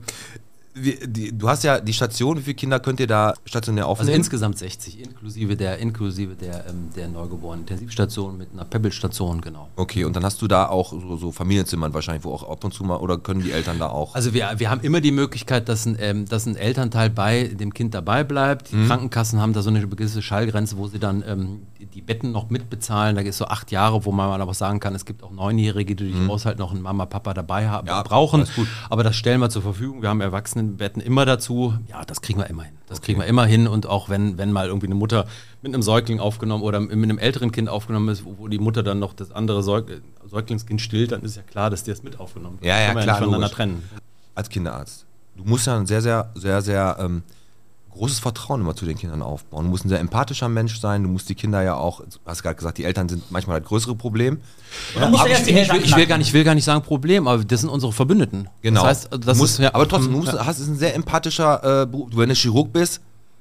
wie, 0.74 0.98
die, 1.04 1.36
du 1.36 1.48
hast 1.48 1.64
ja 1.64 1.80
die 1.80 1.92
Station, 1.92 2.38
wie 2.38 2.42
viele 2.42 2.54
Kinder 2.54 2.78
könnt 2.80 3.00
ihr 3.00 3.06
da 3.06 3.34
stationär 3.44 3.84
Also 3.86 4.02
aufnehmen? 4.02 4.16
insgesamt 4.18 4.58
60, 4.58 5.00
inklusive 5.02 5.56
der, 5.56 5.78
inklusive 5.78 6.34
der, 6.36 6.66
ähm, 6.68 6.90
der 6.94 7.08
neugeborenen 7.08 7.62
Intensivstation 7.62 8.38
mit 8.38 8.52
einer 8.52 8.64
Pebble-Station, 8.64 9.40
genau. 9.40 9.68
Okay, 9.76 10.04
und 10.04 10.14
dann 10.14 10.24
hast 10.24 10.40
du 10.42 10.46
da 10.46 10.68
auch 10.68 10.92
so, 10.92 11.16
so 11.16 11.32
Familienzimmern 11.32 11.92
wahrscheinlich, 11.92 12.24
wo 12.24 12.32
auch 12.32 12.48
ab 12.48 12.62
und 12.64 12.72
zu 12.72 12.84
mal, 12.84 12.96
oder 12.98 13.18
können 13.18 13.42
die 13.42 13.50
Eltern 13.52 13.78
da 13.78 13.88
auch? 13.88 14.14
Also 14.14 14.32
wir, 14.32 14.48
wir 14.58 14.70
haben 14.70 14.80
immer 14.82 15.00
die 15.00 15.12
Möglichkeit, 15.12 15.68
dass 15.68 15.86
ein, 15.86 15.96
ähm, 15.98 16.26
dass 16.26 16.46
ein 16.46 16.56
Elternteil 16.56 17.10
bei 17.10 17.48
dem 17.48 17.74
Kind 17.74 17.94
dabei 17.94 18.22
bleibt. 18.22 18.70
Die 18.72 18.86
Krankenkassen 18.86 19.40
haben 19.40 19.52
da 19.52 19.62
so 19.62 19.70
eine 19.70 19.86
gewisse 19.86 20.22
Schallgrenze, 20.22 20.76
wo 20.76 20.86
sie 20.86 20.98
dann 21.00 21.24
ähm, 21.26 21.62
die, 21.94 22.00
Betten 22.02 22.32
noch 22.32 22.50
mitbezahlen. 22.50 23.16
Da 23.16 23.22
ist 23.22 23.38
so 23.38 23.46
acht 23.46 23.70
Jahre, 23.70 24.04
wo 24.04 24.12
man 24.12 24.40
aber 24.40 24.54
sagen 24.54 24.80
kann, 24.80 24.94
es 24.94 25.04
gibt 25.04 25.22
auch 25.22 25.30
Neunjährige, 25.30 25.94
die 25.96 26.12
durchaus 26.12 26.46
halt 26.46 26.58
noch 26.58 26.72
einen 26.72 26.82
Mama, 26.82 27.06
Papa 27.06 27.34
dabei 27.34 27.68
haben, 27.68 27.86
Ja, 27.86 28.02
brauchen. 28.02 28.44
gut. 28.56 28.66
Aber 28.88 29.02
das 29.02 29.16
stellen 29.16 29.40
wir 29.40 29.50
zur 29.50 29.62
Verfügung. 29.62 30.02
Wir 30.02 30.08
haben 30.08 30.20
Erwachsenenbetten 30.20 31.02
immer 31.02 31.24
dazu. 31.26 31.74
Ja, 31.88 32.04
das 32.04 32.20
kriegen 32.22 32.38
wir 32.40 32.48
immer 32.48 32.64
hin. 32.64 32.74
Das 32.86 33.00
kriegen 33.02 33.20
wir 33.20 33.26
immer 33.26 33.44
hin. 33.46 33.66
Und 33.68 33.86
auch 33.86 34.08
wenn, 34.08 34.38
wenn 34.38 34.52
mal 34.52 34.66
irgendwie 34.68 34.86
eine 34.86 34.94
Mutter 34.94 35.26
mit 35.62 35.72
einem 35.74 35.82
Säugling 35.82 36.20
aufgenommen 36.20 36.62
oder 36.64 36.80
mit 36.80 36.92
einem 36.92 37.18
älteren 37.18 37.52
Kind 37.52 37.68
aufgenommen 37.68 38.08
ist, 38.08 38.24
wo, 38.24 38.36
wo 38.38 38.48
die 38.48 38.58
Mutter 38.58 38.82
dann 38.82 38.98
noch 38.98 39.12
das 39.12 39.30
andere 39.32 39.62
Säug, 39.62 40.00
Säuglingskind 40.26 40.80
stillt, 40.80 41.12
dann 41.12 41.22
ist 41.22 41.36
ja 41.36 41.42
klar, 41.42 41.70
dass 41.70 41.84
die 41.84 41.90
das 41.90 42.02
mit 42.02 42.18
aufgenommen 42.20 42.56
wird. 42.60 42.66
Ja, 42.66 42.76
Das 42.76 42.86
ja, 42.86 42.92
klar, 43.02 43.04
nicht 43.06 43.24
voneinander 43.24 43.50
trennen. 43.50 43.82
als 44.34 44.48
Kinderarzt. 44.48 45.06
Du 45.36 45.44
musst 45.44 45.66
ja 45.66 45.84
sehr, 45.86 46.02
sehr, 46.02 46.30
sehr, 46.34 46.60
sehr 46.62 46.96
ähm, 47.00 47.22
großes 47.90 48.18
Vertrauen 48.18 48.60
immer 48.60 48.74
zu 48.74 48.84
den 48.84 48.96
Kindern 48.96 49.22
aufbauen. 49.22 49.64
Du 49.64 49.70
musst 49.70 49.84
ein 49.84 49.88
sehr 49.88 50.00
empathischer 50.00 50.48
Mensch 50.48 50.80
sein. 50.80 51.02
Du 51.02 51.08
musst 51.08 51.28
die 51.28 51.34
Kinder 51.34 51.62
ja 51.62 51.74
auch, 51.74 52.00
du 52.00 52.06
hast 52.24 52.42
gerade 52.42 52.56
gesagt, 52.56 52.78
die 52.78 52.84
Eltern 52.84 53.08
sind 53.08 53.30
manchmal 53.30 53.54
halt 53.54 53.66
größere 53.66 53.94
Problem. 53.94 54.40
Aber 54.96 55.26
erst 55.28 55.48
ich, 55.48 55.56
ich, 55.56 55.72
will, 55.72 55.82
ich, 55.82 55.96
will 55.96 56.06
gar 56.06 56.18
nicht, 56.18 56.28
ich 56.28 56.34
will 56.34 56.44
gar 56.44 56.54
nicht 56.54 56.64
sagen 56.64 56.82
Problem, 56.82 57.26
aber 57.26 57.44
das 57.44 57.60
sind 57.60 57.68
unsere 57.68 57.92
Verbündeten. 57.92 58.48
Genau. 58.62 58.82
Das 58.82 59.04
heißt, 59.04 59.08
das 59.24 59.38
musst, 59.38 59.54
ist, 59.54 59.64
ja, 59.64 59.74
aber 59.74 59.88
trotzdem, 59.88 60.12
du 60.12 60.18
mm, 60.18 60.20
musst, 60.20 60.32
ja. 60.32 60.46
hast 60.46 60.60
ist 60.60 60.68
ein 60.68 60.76
sehr 60.76 60.94
empathischer 60.94 61.82
äh, 61.82 61.86
Beruf. 61.86 62.10
Du, 62.10 62.18
wenn 62.18 62.28
du 62.28 62.34
Chirurg 62.34 62.72
bist, 62.72 63.00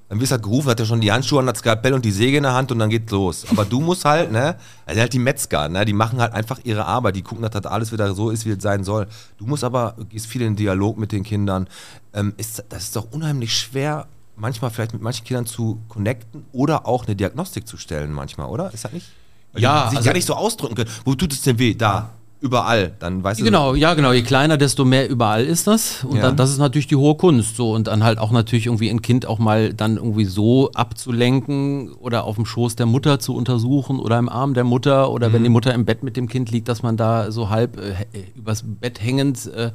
dann 0.09 0.19
wirst 0.19 0.31
du 0.31 0.33
halt 0.33 0.43
gerufen, 0.43 0.69
hat 0.69 0.79
ja 0.79 0.85
schon 0.87 1.01
die 1.01 1.11
Handschuhe 1.11 1.39
an, 1.39 1.45
das 1.45 1.59
Skalpell 1.59 1.93
und 1.93 2.03
die 2.03 2.11
Säge 2.11 2.37
in 2.37 2.43
der 2.43 2.53
Hand 2.53 2.71
und 2.71 2.79
dann 2.79 2.89
geht's 2.89 3.11
los. 3.11 3.45
Aber 3.51 3.63
du 3.63 3.79
musst 3.79 4.05
halt, 4.05 4.31
ne, 4.31 4.55
also 4.87 4.99
halt 4.99 5.13
die 5.13 5.19
Metzger, 5.19 5.69
ne, 5.69 5.85
die 5.85 5.93
machen 5.93 6.19
halt 6.19 6.33
einfach 6.33 6.59
ihre 6.63 6.85
Arbeit, 6.85 7.15
die 7.15 7.21
gucken, 7.21 7.43
dass 7.43 7.51
das 7.51 7.67
alles 7.67 7.91
wieder 7.91 8.15
so 8.15 8.31
ist, 8.31 8.45
wie 8.47 8.51
es 8.51 8.63
sein 8.63 8.83
soll. 8.83 9.07
Du 9.37 9.45
musst 9.45 9.63
aber, 9.63 9.95
gehst 10.09 10.25
viel 10.25 10.41
in 10.41 10.53
den 10.53 10.55
Dialog 10.55 10.97
mit 10.97 11.11
den 11.11 11.23
Kindern. 11.23 11.67
Ähm, 12.13 12.33
ist, 12.37 12.63
das 12.69 12.85
ist 12.85 12.95
doch 12.95 13.11
unheimlich 13.11 13.55
schwer, 13.55 14.07
manchmal 14.39 14.71
vielleicht 14.71 14.93
mit 14.93 15.01
manchen 15.01 15.25
Kindern 15.25 15.45
zu 15.45 15.79
connecten 15.87 16.45
oder 16.51 16.87
auch 16.87 17.05
eine 17.05 17.15
Diagnostik 17.15 17.67
zu 17.67 17.77
stellen 17.77 18.11
manchmal, 18.13 18.47
oder? 18.47 18.73
Ist 18.73 18.85
das 18.85 18.93
nicht? 18.93 19.07
Weil 19.53 19.61
Ja, 19.63 19.83
die 19.85 19.89
sich 19.89 19.97
also- 19.99 20.07
gar 20.09 20.13
nicht 20.13 20.25
so 20.27 20.33
ausdrücken 20.35 20.75
können. 20.75 20.89
Wo 21.05 21.15
tut 21.15 21.33
es 21.33 21.41
denn 21.41 21.59
weh? 21.59 21.73
Da. 21.73 22.11
Überall. 22.41 22.93
Dann 22.99 23.21
weißt 23.21 23.41
du. 23.41 23.43
Genau, 23.43 23.75
ja, 23.75 23.93
genau. 23.95 24.13
Je 24.13 24.21
kleiner, 24.21 24.55
desto 24.55 24.85
mehr 24.85 25.09
überall 25.09 25.43
ist 25.43 25.67
das. 25.67 26.05
Und 26.05 26.15
Ja. 26.15 26.21
dann, 26.21 26.37
das 26.37 26.49
ist 26.51 26.57
natürlich 26.57 26.87
die 26.87 26.95
hohe 26.95 27.15
Kunst. 27.15 27.57
So. 27.57 27.73
Und 27.73 27.87
dann 27.87 28.01
halt 28.01 28.17
auch 28.17 28.31
natürlich 28.31 28.67
irgendwie 28.67 28.89
ein 28.89 29.01
Kind 29.01 29.25
auch 29.25 29.39
mal 29.39 29.73
dann 29.73 29.97
irgendwie 29.97 30.23
so 30.23 30.71
abzulenken 30.71 31.91
oder 31.93 32.23
auf 32.23 32.35
dem 32.35 32.45
Schoß 32.45 32.77
der 32.77 32.85
Mutter 32.85 33.19
zu 33.19 33.35
untersuchen 33.35 33.99
oder 33.99 34.17
im 34.19 34.29
Arm 34.29 34.53
der 34.53 34.63
Mutter 34.63 35.11
oder 35.11 35.27
Mhm. 35.29 35.33
wenn 35.33 35.43
die 35.43 35.49
Mutter 35.49 35.73
im 35.73 35.83
Bett 35.83 36.01
mit 36.03 36.15
dem 36.15 36.29
Kind 36.29 36.49
liegt, 36.51 36.69
dass 36.69 36.81
man 36.81 36.95
da 36.95 37.29
so 37.31 37.49
halb 37.49 37.77
äh, 37.77 37.95
übers 38.35 38.63
Bett 38.65 39.01
hängend, 39.03 39.47
äh, 39.47 39.71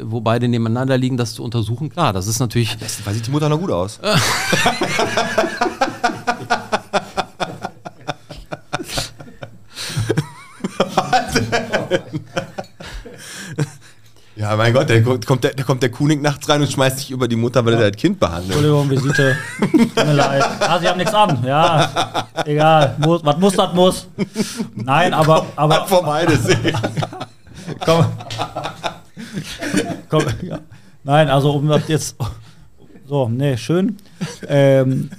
wo 0.00 0.20
beide 0.20 0.48
nebeneinander 0.48 0.96
liegen, 0.96 1.16
das 1.16 1.34
zu 1.34 1.42
untersuchen. 1.44 1.90
Klar, 1.90 2.12
das 2.12 2.26
ist 2.26 2.38
natürlich. 2.40 2.76
Weil 3.04 3.14
sieht 3.14 3.26
die 3.26 3.30
Mutter 3.30 3.48
noch 3.48 3.58
gut 3.58 3.70
aus. 3.70 4.00
ja, 14.36 14.56
mein 14.56 14.72
Gott, 14.72 14.88
da 14.88 15.00
kommt 15.00 15.44
der, 15.44 15.52
da 15.54 15.62
kommt 15.62 15.82
der 15.82 15.90
Kunig 15.90 16.22
nachts 16.22 16.48
rein 16.48 16.60
und 16.60 16.70
schmeißt 16.72 16.98
sich 16.98 17.10
über 17.10 17.28
die 17.28 17.36
Mutter, 17.36 17.64
weil 17.64 17.74
er 17.74 17.90
das 17.90 18.00
Kind 18.00 18.18
behandelt. 18.18 18.56
Entschuldigung, 18.56 18.90
Visite. 18.90 19.36
Tut 19.60 19.96
mir 19.96 20.12
leid. 20.14 20.42
Ah, 20.60 20.78
Sie 20.80 20.88
haben 20.88 20.98
nichts 20.98 21.14
an. 21.14 21.44
Ja, 21.44 22.26
egal. 22.44 22.96
Muss, 22.98 23.24
was 23.24 23.36
muss, 23.38 23.54
das 23.54 23.72
muss. 23.74 24.06
Nein, 24.74 25.12
aber, 25.12 25.46
aber 25.56 25.86
Vom 25.86 26.06
Heidesee. 26.06 26.72
komm. 27.84 28.06
Komm 30.08 30.24
ja. 30.42 30.60
Nein, 31.04 31.28
also 31.28 31.52
um 31.52 31.68
das 31.68 31.88
jetzt. 31.88 32.16
So, 33.06 33.28
nee, 33.28 33.56
schön. 33.56 33.96
Ähm, 34.46 35.10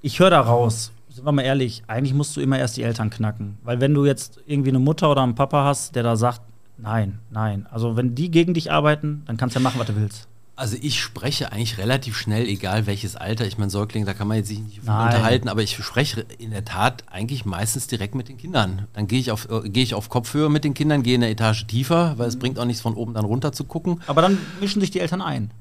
ich 0.00 0.20
höre 0.20 0.30
da 0.30 0.40
raus. 0.40 0.92
Sind 1.08 1.24
wir 1.26 1.32
mal 1.32 1.42
ehrlich, 1.42 1.82
eigentlich 1.88 2.14
musst 2.14 2.36
du 2.36 2.40
immer 2.40 2.58
erst 2.58 2.76
die 2.76 2.82
Eltern 2.82 3.10
knacken. 3.10 3.58
Weil 3.64 3.80
wenn 3.80 3.92
du 3.92 4.06
jetzt 4.06 4.40
irgendwie 4.46 4.70
eine 4.70 4.78
Mutter 4.78 5.10
oder 5.10 5.22
einen 5.22 5.34
Papa 5.34 5.64
hast, 5.64 5.96
der 5.96 6.04
da 6.04 6.14
sagt, 6.16 6.42
nein, 6.76 7.18
nein. 7.30 7.66
Also 7.70 7.96
wenn 7.96 8.14
die 8.14 8.30
gegen 8.30 8.54
dich 8.54 8.70
arbeiten, 8.70 9.22
dann 9.26 9.36
kannst 9.36 9.56
du 9.56 9.60
ja 9.60 9.64
machen, 9.64 9.80
was 9.80 9.88
du 9.88 9.96
willst. 9.96 10.28
Also 10.58 10.76
ich 10.80 11.00
spreche 11.00 11.52
eigentlich 11.52 11.78
relativ 11.78 12.16
schnell, 12.16 12.48
egal 12.48 12.86
welches 12.86 13.14
Alter. 13.14 13.46
Ich 13.46 13.58
meine, 13.58 13.70
Säugling, 13.70 14.06
da 14.06 14.12
kann 14.12 14.26
man 14.26 14.38
jetzt 14.38 14.48
sich 14.48 14.58
nicht 14.58 14.84
Nein. 14.84 15.06
unterhalten, 15.06 15.48
aber 15.48 15.62
ich 15.62 15.76
spreche 15.76 16.26
in 16.38 16.50
der 16.50 16.64
Tat 16.64 17.04
eigentlich 17.08 17.44
meistens 17.44 17.86
direkt 17.86 18.16
mit 18.16 18.28
den 18.28 18.38
Kindern. 18.38 18.88
Dann 18.92 19.06
gehe 19.06 19.20
ich 19.20 19.30
auf, 19.30 19.48
äh, 19.48 19.68
gehe 19.68 19.84
ich 19.84 19.94
auf 19.94 20.08
Kopfhöhe 20.08 20.48
mit 20.48 20.64
den 20.64 20.74
Kindern, 20.74 21.04
gehe 21.04 21.14
eine 21.14 21.30
Etage 21.30 21.64
tiefer, 21.68 22.14
weil 22.16 22.26
es 22.26 22.40
bringt 22.40 22.58
auch 22.58 22.64
nichts 22.64 22.82
von 22.82 22.94
oben 22.94 23.14
dann 23.14 23.24
runter 23.24 23.52
zu 23.52 23.62
gucken. 23.62 24.00
Aber 24.08 24.20
dann 24.20 24.36
mischen 24.60 24.80
sich 24.80 24.90
die 24.90 24.98
Eltern 24.98 25.22
ein. 25.22 25.52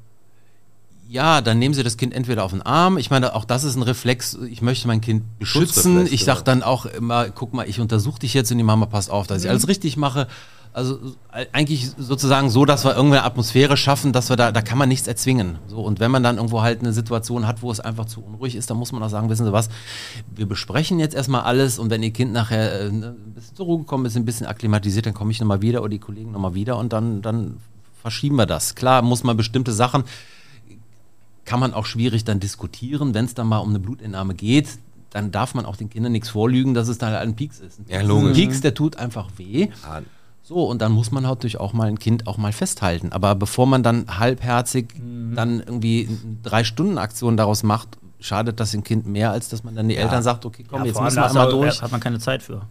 Ja, 1.09 1.41
dann 1.41 1.59
nehmen 1.59 1.75
sie 1.75 1.83
das 1.83 1.97
Kind 1.97 2.11
entweder 2.11 2.43
auf 2.43 2.51
den 2.51 2.63
Arm. 2.63 2.97
Ich 2.97 3.11
meine, 3.11 3.35
auch 3.35 3.45
das 3.45 3.63
ist 3.63 3.75
ein 3.75 3.83
Reflex. 3.83 4.35
Ich 4.49 4.63
möchte 4.63 4.87
mein 4.87 5.01
Kind 5.01 5.37
beschützen. 5.37 6.07
Ich 6.11 6.25
sage 6.25 6.39
genau. 6.39 6.45
dann 6.45 6.63
auch 6.63 6.87
immer, 6.87 7.29
guck 7.29 7.53
mal, 7.53 7.69
ich 7.69 7.79
untersuche 7.79 8.19
dich 8.19 8.33
jetzt 8.33 8.51
und 8.51 8.57
die 8.57 8.63
Mama 8.63 8.87
passt 8.87 9.11
auf, 9.11 9.27
dass 9.27 9.43
ich 9.43 9.49
alles 9.49 9.67
richtig 9.67 9.95
mache. 9.95 10.27
Also 10.77 10.99
eigentlich 11.53 11.89
sozusagen 11.97 12.51
so, 12.51 12.63
dass 12.63 12.85
wir 12.85 12.95
irgendeine 12.95 13.23
Atmosphäre 13.23 13.77
schaffen, 13.77 14.13
dass 14.13 14.29
wir 14.29 14.35
da, 14.35 14.51
da 14.51 14.61
kann 14.61 14.77
man 14.77 14.87
nichts 14.87 15.07
erzwingen. 15.07 15.57
So, 15.67 15.79
und 15.79 15.99
wenn 15.99 16.11
man 16.11 16.21
dann 16.21 16.35
irgendwo 16.37 16.61
halt 16.61 16.81
eine 16.81 16.93
Situation 16.93 17.47
hat, 17.47 17.63
wo 17.63 17.71
es 17.71 17.79
einfach 17.79 18.05
zu 18.05 18.21
unruhig 18.23 18.55
ist, 18.55 18.69
dann 18.69 18.77
muss 18.77 18.91
man 18.91 19.01
auch 19.01 19.09
sagen, 19.09 19.27
wissen 19.27 19.43
Sie 19.47 19.51
was, 19.51 19.69
wir 20.35 20.45
besprechen 20.45 20.99
jetzt 20.99 21.15
erstmal 21.15 21.41
alles 21.41 21.79
und 21.79 21.89
wenn 21.89 22.03
Ihr 22.03 22.11
Kind 22.11 22.31
nachher 22.31 22.79
äh, 22.81 22.91
ne, 22.91 23.15
ein 23.25 23.33
bisschen 23.33 23.55
zur 23.55 23.65
Ruhe 23.65 23.83
kommt, 23.85 24.05
ist 24.05 24.15
ein 24.17 24.25
bisschen 24.25 24.45
akklimatisiert, 24.45 25.07
dann 25.07 25.15
komme 25.15 25.31
ich 25.31 25.39
nochmal 25.39 25.63
wieder 25.63 25.79
oder 25.81 25.89
die 25.89 25.97
Kollegen 25.97 26.31
nochmal 26.31 26.53
wieder 26.53 26.77
und 26.77 26.93
dann, 26.93 27.23
dann 27.23 27.57
verschieben 28.03 28.35
wir 28.35 28.45
das. 28.45 28.75
Klar 28.75 29.01
muss 29.01 29.23
man 29.23 29.35
bestimmte 29.35 29.71
Sachen, 29.71 30.03
kann 31.45 31.59
man 31.59 31.73
auch 31.73 31.87
schwierig 31.87 32.23
dann 32.23 32.39
diskutieren, 32.39 33.15
wenn 33.15 33.25
es 33.25 33.33
dann 33.33 33.47
mal 33.47 33.57
um 33.59 33.69
eine 33.69 33.79
Blutentnahme 33.79 34.35
geht. 34.35 34.77
Dann 35.09 35.31
darf 35.31 35.55
man 35.55 35.65
auch 35.65 35.77
den 35.77 35.89
Kindern 35.89 36.11
nichts 36.11 36.29
vorlügen, 36.29 36.73
dass 36.73 36.87
es 36.89 36.97
dann 36.97 37.13
halt 37.13 37.21
ein 37.23 37.35
Pieks 37.35 37.59
ist. 37.61 37.79
Ein 37.79 37.85
Ja, 37.87 37.97
Pieks- 37.99 38.07
logisch. 38.07 38.27
Ein 38.29 38.33
Pieks, 38.35 38.61
der 38.61 38.73
tut 38.73 38.97
einfach 38.97 39.29
weh. 39.37 39.69
Ah, 39.83 40.01
So, 40.47 40.63
und 40.63 40.81
dann 40.81 40.93
muss 40.93 41.11
man 41.11 41.23
natürlich 41.23 41.59
auch 41.59 41.73
mal 41.73 41.89
ein 41.89 41.99
Kind 41.99 42.25
auch 42.25 42.37
mal 42.37 42.53
festhalten. 42.53 43.11
Aber 43.11 43.35
bevor 43.35 43.67
man 43.67 43.83
dann 43.83 44.05
halbherzig 44.17 44.93
Mhm. 44.97 45.35
dann 45.35 45.59
irgendwie 45.59 46.07
eine 46.07 46.37
Drei-Stunden-Aktion 46.43 47.35
daraus 47.35 47.63
macht, 47.63 47.97
schadet 48.21 48.57
das 48.61 48.71
dem 48.71 48.81
Kind 48.85 49.05
mehr, 49.07 49.31
als 49.31 49.49
dass 49.49 49.65
man 49.65 49.75
dann 49.75 49.89
die 49.89 49.97
Eltern 49.97 50.23
sagt, 50.23 50.45
okay, 50.45 50.63
komm, 50.65 50.85
jetzt 50.85 50.93
vor 50.93 51.01
allem 51.03 51.13
müssen 51.15 51.17
wir 51.21 51.27
einmal 51.29 51.49
durch. 51.51 51.81
hat 51.81 51.91
man 51.91 51.99
keine 51.99 52.19
Zeit 52.19 52.41
für. 52.43 52.61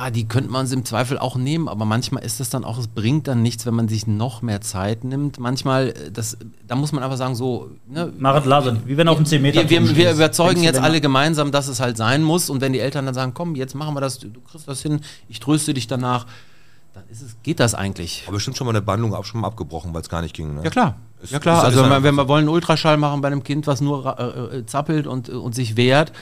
Ja, 0.00 0.10
die 0.10 0.28
könnte 0.28 0.48
man 0.50 0.70
im 0.70 0.84
Zweifel 0.84 1.18
auch 1.18 1.34
nehmen, 1.36 1.68
aber 1.68 1.84
manchmal 1.84 2.22
ist 2.24 2.38
es 2.40 2.50
dann 2.50 2.64
auch, 2.64 2.78
es 2.78 2.86
bringt 2.86 3.26
dann 3.26 3.42
nichts, 3.42 3.66
wenn 3.66 3.74
man 3.74 3.88
sich 3.88 4.06
noch 4.06 4.42
mehr 4.42 4.60
Zeit 4.60 5.02
nimmt. 5.02 5.40
Manchmal, 5.40 5.88
äh, 5.88 6.12
das, 6.12 6.36
da 6.66 6.76
muss 6.76 6.92
man 6.92 7.02
einfach 7.02 7.16
sagen, 7.16 7.34
so, 7.34 7.70
ne, 7.88 8.12
Marit 8.16 8.44
Laser, 8.46 8.76
wie 8.86 8.96
wenn 8.96 9.08
auf 9.08 9.16
dem 9.16 9.26
10 9.26 9.42
Meter. 9.42 9.68
wir, 9.68 9.82
wir, 9.88 9.96
wir 9.96 10.12
überzeugen 10.12 10.62
jetzt 10.62 10.78
alle 10.80 11.00
gemeinsam, 11.00 11.50
dass 11.50 11.66
es 11.66 11.80
halt 11.80 11.96
sein 11.96 12.22
muss. 12.22 12.48
Und 12.48 12.60
wenn 12.60 12.72
die 12.72 12.78
Eltern 12.78 13.06
dann 13.06 13.14
sagen, 13.14 13.32
komm, 13.34 13.56
jetzt 13.56 13.74
machen 13.74 13.94
wir 13.94 14.00
das, 14.00 14.18
du, 14.20 14.28
kriegst 14.48 14.68
das 14.68 14.82
hin, 14.82 15.00
ich 15.28 15.40
tröste 15.40 15.74
dich 15.74 15.88
danach, 15.88 16.26
dann 16.94 17.02
ist 17.10 17.20
es, 17.22 17.36
geht 17.42 17.58
das 17.58 17.74
eigentlich. 17.74 18.22
Aber 18.26 18.34
bestimmt 18.36 18.56
schon 18.56 18.66
mal 18.66 18.70
eine 18.72 18.82
Behandlung 18.82 19.14
auch 19.14 19.24
schon 19.24 19.40
mal 19.40 19.48
abgebrochen, 19.48 19.92
weil 19.94 20.02
es 20.02 20.08
gar 20.08 20.22
nicht 20.22 20.34
ging. 20.34 20.54
Ne? 20.54 20.60
Ja 20.64 20.70
klar. 20.70 20.96
Ist- 21.22 21.32
ja 21.32 21.40
klar, 21.40 21.58
ist- 21.58 21.64
also 21.76 21.84
ist 21.84 22.02
wenn, 22.04 22.14
wir 22.16 22.28
wollen 22.28 22.42
einen 22.44 22.48
Ultraschall 22.54 22.96
machen 22.98 23.20
bei 23.20 23.26
einem 23.28 23.42
Kind, 23.42 23.66
was 23.66 23.80
nur 23.80 24.16
äh, 24.18 24.58
äh, 24.58 24.66
zappelt 24.66 25.08
und, 25.08 25.28
äh, 25.28 25.32
und 25.32 25.54
sich 25.56 25.76
wehrt, 25.76 26.12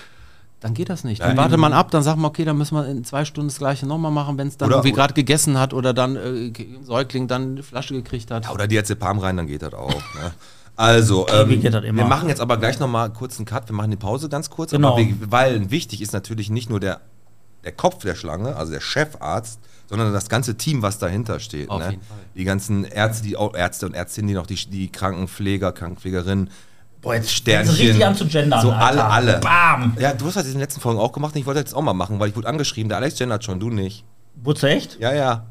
dann 0.61 0.74
geht 0.74 0.88
das 0.88 1.04
nicht. 1.04 1.22
Dann 1.22 1.36
Ja, 1.36 1.36
wartet 1.36 1.59
man 1.59 1.72
ab, 1.72 1.90
dann 1.90 2.02
sagt 2.02 2.16
man, 2.16 2.30
okay, 2.30 2.44
dann 2.44 2.57
müssen 2.57 2.76
wir 2.76 2.86
in 2.86 3.04
zwei 3.04 3.24
Stunden 3.24 3.48
das 3.48 3.59
gleiche 3.59 3.86
nochmal 3.86 4.11
machen, 4.11 4.38
wenn 4.38 4.48
es 4.48 4.57
dann 4.57 4.68
Oder- 4.68 4.78
irgendwie 4.78 4.92
gerade 4.92 5.14
gegessen 5.14 5.59
hat 5.59 5.74
oder 5.74 5.92
dann 5.92 6.16
äh, 6.16 6.52
Säugling 6.82 7.28
dann 7.28 7.52
eine 7.52 7.62
Flasche 7.62 7.94
gekriegt 7.94 8.30
hat. 8.30 8.44
Ja, 8.44 8.52
oder 8.52 8.66
Diazepam 8.66 9.18
rein, 9.18 9.36
dann 9.36 9.46
geht 9.46 9.62
das 9.62 9.74
auch. 9.74 9.90
Ne? 9.90 10.32
Also, 10.76 11.26
ähm, 11.28 11.61
geht 11.61 11.72
das 11.72 11.84
immer? 11.84 12.02
wir 12.02 12.09
machen 12.09 12.28
jetzt 12.28 12.40
aber 12.40 12.59
gleich 12.59 12.78
nochmal 12.78 13.11
kurz 13.11 13.38
einen 13.38 13.46
Cut. 13.46 13.68
Wir 13.68 13.74
machen 13.74 13.90
die 13.90 13.96
Pause 13.96 14.28
ganz 14.28 14.50
kurz. 14.50 14.70
Genau. 14.70 14.92
Aber 14.92 14.98
wir, 14.98 15.14
weil 15.30 15.70
wichtig 15.70 16.02
ist 16.02 16.12
natürlich 16.12 16.50
nicht 16.50 16.68
nur 16.68 16.80
der, 16.80 17.00
der 17.64 17.72
Kopf 17.72 18.02
der 18.02 18.14
Schlange, 18.14 18.57
also 18.57 18.72
der 18.72 18.80
Chefarzt, 18.80 19.59
sondern 19.88 20.12
das 20.12 20.28
ganze 20.28 20.57
Team, 20.57 20.82
was 20.82 20.98
dahinter 20.98 21.40
steht. 21.40 21.70
Auf 21.70 21.80
ne? 21.80 21.90
jeden 21.92 22.02
Fall. 22.02 22.18
Die 22.34 22.44
ganzen 22.44 22.84
Ärzte, 22.84 23.24
die 23.24 23.36
auch 23.36 23.54
Ärzte 23.54 23.86
und 23.86 23.94
Ärztinnen, 23.94 24.28
die 24.28 24.34
noch 24.34 24.46
die, 24.46 24.57
die 24.57 24.90
Krankenpfleger, 24.90 25.72
Krankenpflegerinnen, 25.72 26.50
Boah, 27.07 27.14
jetzt 27.14 27.30
Sternchen. 27.32 27.72
du 27.76 27.80
richtig 27.82 28.04
an 28.04 28.16
zu 28.16 28.26
gendern, 28.26 28.61
So 28.61 28.72
Alter. 28.72 28.84
alle, 28.84 29.04
alle. 29.04 29.38
Bam! 29.38 29.96
Ja, 30.00 30.12
du 30.12 30.26
hast 30.26 30.34
das 30.34 30.46
in 30.46 30.52
den 30.54 30.61
letzten 30.61 30.80
Folgen 30.80 30.98
auch 30.98 31.12
gemacht 31.12 31.36
und 31.36 31.40
ich 31.40 31.46
wollte 31.46 31.61
das 31.62 31.70
jetzt 31.70 31.76
auch 31.76 31.82
mal 31.82 31.94
machen, 31.94 32.18
weil 32.18 32.30
ich 32.30 32.34
wurde 32.36 32.48
angeschrieben, 32.48 32.88
der 32.88 32.98
Alex 32.98 33.16
gendert 33.16 33.44
schon, 33.44 33.61
du 33.61 33.70
nicht. 33.70 34.04
Wurdest 34.42 34.64
du 34.64 34.66
echt? 34.68 34.98
Ja, 34.98 35.14
ja. 35.14 35.46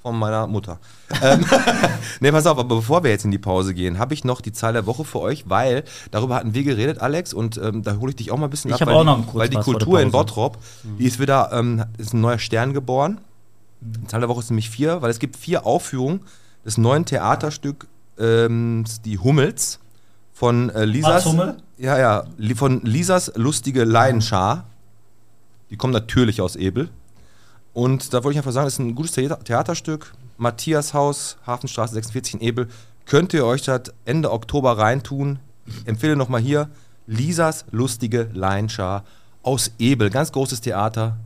Von 0.00 0.16
meiner 0.16 0.46
Mutter. 0.46 0.78
ähm, 1.20 1.44
ne, 2.20 2.30
pass 2.30 2.46
auf, 2.46 2.56
aber 2.56 2.76
bevor 2.76 3.02
wir 3.02 3.10
jetzt 3.10 3.24
in 3.24 3.32
die 3.32 3.38
Pause 3.38 3.74
gehen, 3.74 3.98
habe 3.98 4.14
ich 4.14 4.22
noch 4.22 4.40
die 4.40 4.52
Zahl 4.52 4.74
der 4.74 4.86
Woche 4.86 5.04
für 5.04 5.18
euch, 5.20 5.42
weil 5.48 5.82
darüber 6.12 6.36
hatten 6.36 6.54
wir 6.54 6.62
geredet, 6.62 7.00
Alex, 7.00 7.34
und 7.34 7.56
ähm, 7.58 7.82
da 7.82 7.96
hole 7.96 8.10
ich 8.10 8.16
dich 8.16 8.30
auch 8.30 8.36
mal 8.36 8.46
ein 8.46 8.50
bisschen 8.50 8.70
Ich 8.72 8.80
ab, 8.80 8.86
weil, 8.86 8.94
auch 8.94 9.02
noch 9.04 9.26
kurz 9.26 9.34
weil 9.42 9.48
die 9.48 9.56
Kultur 9.56 10.00
in. 10.00 10.12
Bottrop, 10.12 10.58
die 11.00 11.04
ist 11.04 11.18
wieder, 11.18 11.50
ähm, 11.52 11.84
ist 11.98 12.14
ein 12.14 12.20
neuer 12.20 12.38
Stern 12.38 12.74
geboren. 12.74 13.20
Die 13.80 14.06
Zahl 14.06 14.20
der 14.20 14.28
Woche 14.28 14.38
ist 14.38 14.50
nämlich 14.50 14.70
vier, 14.70 15.02
weil 15.02 15.10
es 15.10 15.18
gibt 15.18 15.36
vier 15.36 15.66
Aufführungen 15.66 16.20
des 16.64 16.78
neuen 16.78 17.04
Theaterstück 17.04 17.88
ähm, 18.20 18.84
Die 19.04 19.18
Hummels 19.18 19.80
von 20.32 20.70
äh, 20.70 20.84
Lisas. 20.84 21.26
Ja, 21.78 21.98
ja, 21.98 22.24
von 22.54 22.80
Lisas 22.82 23.32
lustige 23.36 23.84
Leidenschar. 23.84 24.66
Die 25.70 25.76
kommen 25.76 25.92
natürlich 25.92 26.40
aus 26.40 26.56
Ebel. 26.56 26.88
Und 27.72 28.12
da 28.12 28.22
wollte 28.22 28.32
ich 28.32 28.38
einfach 28.38 28.52
sagen, 28.52 28.66
das 28.66 28.74
ist 28.74 28.78
ein 28.78 28.94
gutes 28.94 29.12
Theater 29.12 29.42
Theaterstück. 29.42 30.12
Matthias 30.36 30.94
Haus, 30.94 31.38
Hafenstraße 31.46 31.94
46 31.94 32.34
in 32.34 32.40
Ebel. 32.40 32.68
Könnt 33.06 33.32
ihr 33.32 33.46
euch 33.46 33.62
das 33.62 33.92
Ende 34.04 34.30
Oktober 34.30 34.78
reintun? 34.78 35.38
Ich 35.66 35.86
empfehle 35.86 36.16
nochmal 36.16 36.40
hier 36.40 36.68
Lisas 37.06 37.64
lustige 37.70 38.30
Laienschar 38.32 39.04
aus 39.42 39.72
Ebel. 39.78 40.10
Ganz 40.10 40.32
großes 40.32 40.60
Theater. 40.60 41.16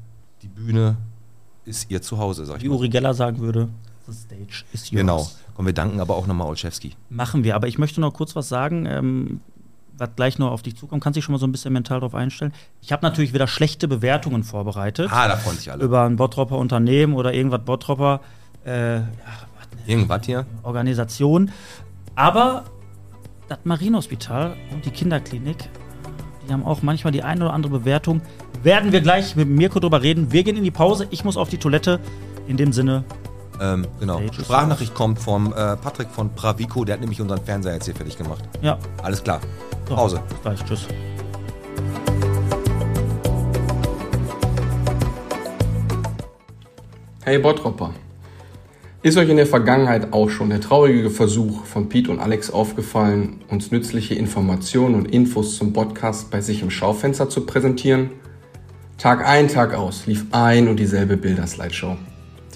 Die 0.43 0.49
Bühne 0.49 0.97
ist 1.65 1.91
ihr 1.91 2.01
Zuhause, 2.03 2.45
sag 2.45 2.59
ich 2.59 2.65
Wie 2.65 2.69
mal. 2.69 2.77
Uri 2.77 2.89
Geller 2.89 3.15
sagen 3.15 3.39
würde, 3.39 3.69
the 4.07 4.13
stage 4.13 4.65
is 4.73 4.91
yours. 4.91 5.01
Genau. 5.01 5.31
Und 5.57 5.67
wir 5.67 5.73
danken 5.73 6.01
aber 6.01 6.17
auch 6.17 6.27
nochmal 6.27 6.49
Olszewski. 6.49 6.93
Machen 7.09 7.45
wir, 7.45 7.55
aber 7.57 7.67
ich 7.69 7.79
möchte 7.79 8.01
noch 8.01 8.13
kurz 8.13 8.37
was 8.37 8.49
sagen, 8.49 8.87
ähm, 8.87 9.41
was 9.99 10.11
gleich 10.15 10.39
noch 10.39 10.51
auf 10.51 10.63
dich 10.63 10.77
zukommt. 10.77 11.03
Kannst 11.03 11.17
dich 11.17 11.25
schon 11.25 11.33
mal 11.33 11.39
so 11.39 11.47
ein 11.47 11.53
bisschen 11.53 11.73
mental 11.73 12.01
drauf 12.01 12.15
einstellen. 12.15 12.53
Ich 12.83 12.93
habe 12.93 13.03
natürlich 13.05 13.33
wieder 13.33 13.47
schlechte 13.47 13.89
Bewertungen 13.89 14.45
vorbereitet 14.45 15.09
Ah, 15.11 15.29
da 15.29 15.37
freuen 15.37 15.57
sich 15.57 15.73
alle. 15.73 15.83
über 15.83 16.03
ein 16.05 16.17
Bottropper 16.17 16.59
Unternehmen 16.59 17.15
oder 17.15 17.33
irgendwas 17.33 17.63
Bottropper 17.65 18.21
äh, 18.65 19.01
Irgendwas 19.87 20.27
hier. 20.27 20.45
Organisation. 20.65 21.51
Aber 22.17 22.65
das 23.49 23.59
Marienhospital 23.65 24.57
und 24.73 24.85
die 24.85 24.91
Kinderklinik, 24.91 25.57
die 26.47 26.53
haben 26.53 26.65
auch 26.65 26.83
manchmal 26.83 27.13
die 27.13 27.23
eine 27.23 27.45
oder 27.45 27.55
andere 27.55 27.79
Bewertung. 27.79 28.21
Werden 28.63 28.91
wir 28.93 29.01
gleich 29.01 29.37
mit 29.37 29.49
Mirko 29.49 29.79
drüber 29.81 30.03
reden. 30.03 30.33
Wir 30.33 30.43
gehen 30.43 30.57
in 30.57 30.65
die 30.65 30.71
Pause. 30.73 31.07
Ich 31.11 31.25
muss 31.25 31.37
auf 31.37 31.49
die 31.49 31.59
Toilette. 31.59 32.01
In 32.49 32.57
dem 32.57 32.73
Sinne, 32.73 33.05
Ähm, 33.61 33.87
genau. 34.01 34.21
Is 34.21 34.35
Sprachnachricht 34.35 34.95
kommt 34.95 35.19
vom 35.19 35.53
äh, 35.53 35.77
Patrick 35.77 36.09
von 36.11 36.35
Pravico, 36.35 36.85
der 36.85 36.95
hat 36.95 37.01
nämlich 37.01 37.21
unseren 37.21 37.43
Fernseher 37.43 37.75
jetzt 37.75 37.87
hier 37.87 37.95
fertig 37.95 38.17
gemacht. 38.17 38.45
ja. 38.63 38.79
Alles 39.03 39.23
klar. 39.23 39.41
So, 39.89 39.95
Pause. 39.95 40.21
bis 40.29 40.43
gleich. 40.43 40.65
Tschüss. 40.65 40.87
Hey 47.25 47.39
Bottropper. 47.39 47.93
Ist 49.03 49.17
euch 49.19 49.29
in 49.29 49.37
der 49.37 49.47
Vergangenheit 49.47 50.13
auch 50.13 50.31
schon 50.31 50.51
der 50.51 50.61
traurige 50.61 51.11
Versuch 51.11 51.65
von 51.65 51.89
Pete 51.89 52.11
und 52.11 52.19
Alex 52.19 52.51
aufgefallen, 52.51 53.45
uns 53.49 53.71
nützliche 53.71 54.15
Informationen 54.15 54.97
und 54.97 55.07
Infos 55.13 55.57
zum 55.57 55.73
Podcast 55.73 56.31
bei 56.31 56.41
sich 56.41 56.63
im 56.63 56.71
Schaufenster 56.71 57.29
zu 57.29 57.47
präsentieren? 57.47 58.11
Tag 58.99 59.25
ein, 59.27 59.49
Tag 59.49 59.75
aus 59.75 60.07
lief 60.07 60.27
ein 60.33 60.67
und 60.69 60.81
dieselbe 60.81 61.17
Bilderslideshow. 61.17 61.97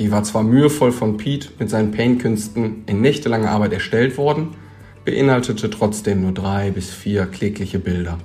Die 0.00 0.10
war 0.10 0.24
zwar 0.24 0.42
mühevoll 0.42 0.92
von 0.92 1.18
Pete 1.18 1.50
mit 1.58 1.68
seinen 1.68 1.90
Paint-Künsten 1.90 2.84
in 2.86 3.02
nächtelanger 3.02 3.50
Arbeit 3.50 3.74
erstellt 3.74 4.16
worden, 4.16 4.56
beinhaltete 5.04 5.68
trotzdem 5.68 6.22
nur 6.22 6.32
drei 6.32 6.70
bis 6.70 6.88
vier 6.88 7.26
klägliche 7.26 7.78
Bilder. 7.78 8.16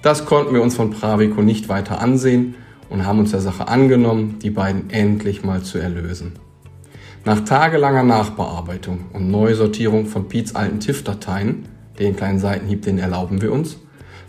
Das 0.00 0.24
konnten 0.24 0.54
wir 0.54 0.62
uns 0.62 0.74
von 0.74 0.90
Pravico 0.90 1.42
nicht 1.42 1.68
weiter 1.68 2.00
ansehen 2.00 2.54
und 2.88 3.04
haben 3.04 3.18
uns 3.18 3.32
der 3.32 3.42
Sache 3.42 3.68
angenommen, 3.68 4.38
die 4.40 4.48
beiden 4.48 4.88
endlich 4.88 5.44
mal 5.44 5.62
zu 5.62 5.76
erlösen. 5.76 6.32
Nach 7.26 7.40
tagelanger 7.40 8.04
Nachbearbeitung 8.04 9.04
und 9.12 9.30
Neusortierung 9.30 10.06
von 10.06 10.28
Piets 10.28 10.54
alten 10.54 10.80
TIFF-Dateien, 10.80 11.66
den 11.98 12.16
kleinen 12.16 12.38
Seitenhieb, 12.38 12.80
den 12.82 12.98
erlauben 12.98 13.42
wir 13.42 13.52
uns, 13.52 13.76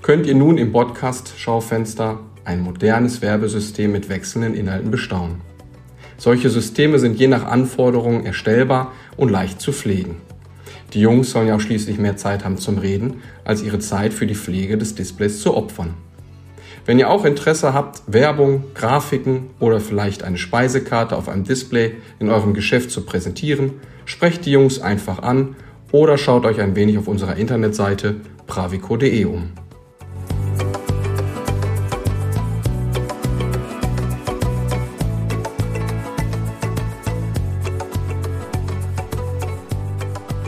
könnt 0.01 0.25
ihr 0.25 0.35
nun 0.35 0.57
im 0.57 0.73
Podcast-Schaufenster 0.73 2.19
ein 2.43 2.59
modernes 2.59 3.21
Werbesystem 3.21 3.93
mit 3.93 4.09
wechselnden 4.09 4.53
Inhalten 4.53 4.91
bestaunen. 4.91 5.47
Solche 6.17 6.49
Systeme 6.49 6.99
sind 6.99 7.19
je 7.19 7.27
nach 7.27 7.45
Anforderungen 7.45 8.25
erstellbar 8.25 8.91
und 9.17 9.29
leicht 9.29 9.61
zu 9.61 9.71
pflegen. 9.71 10.17
Die 10.93 11.01
Jungs 11.01 11.31
sollen 11.31 11.47
ja 11.47 11.55
auch 11.55 11.61
schließlich 11.61 11.99
mehr 11.99 12.17
Zeit 12.17 12.43
haben 12.43 12.57
zum 12.57 12.77
Reden, 12.77 13.21
als 13.43 13.61
ihre 13.61 13.79
Zeit 13.79 14.13
für 14.13 14.25
die 14.25 14.35
Pflege 14.35 14.77
des 14.77 14.95
Displays 14.95 15.41
zu 15.41 15.55
opfern. 15.55 15.93
Wenn 16.85 16.99
ihr 16.99 17.09
auch 17.09 17.25
Interesse 17.25 17.73
habt, 17.73 18.01
Werbung, 18.07 18.63
Grafiken 18.73 19.49
oder 19.59 19.81
vielleicht 19.81 20.23
eine 20.23 20.37
Speisekarte 20.37 21.17
auf 21.17 21.27
einem 21.27 21.43
Display 21.43 21.95
in 22.19 22.29
eurem 22.29 22.53
Geschäft 22.53 22.91
zu 22.91 23.01
präsentieren, 23.01 23.73
sprecht 24.05 24.45
die 24.45 24.51
Jungs 24.51 24.79
einfach 24.79 25.19
an 25.19 25.55
oder 25.91 26.17
schaut 26.17 26.45
euch 26.45 26.61
ein 26.61 26.77
wenig 26.77 26.97
auf 26.97 27.09
unserer 27.09 27.35
Internetseite 27.35 28.15
pravico.de 28.47 29.25
um. 29.25 29.49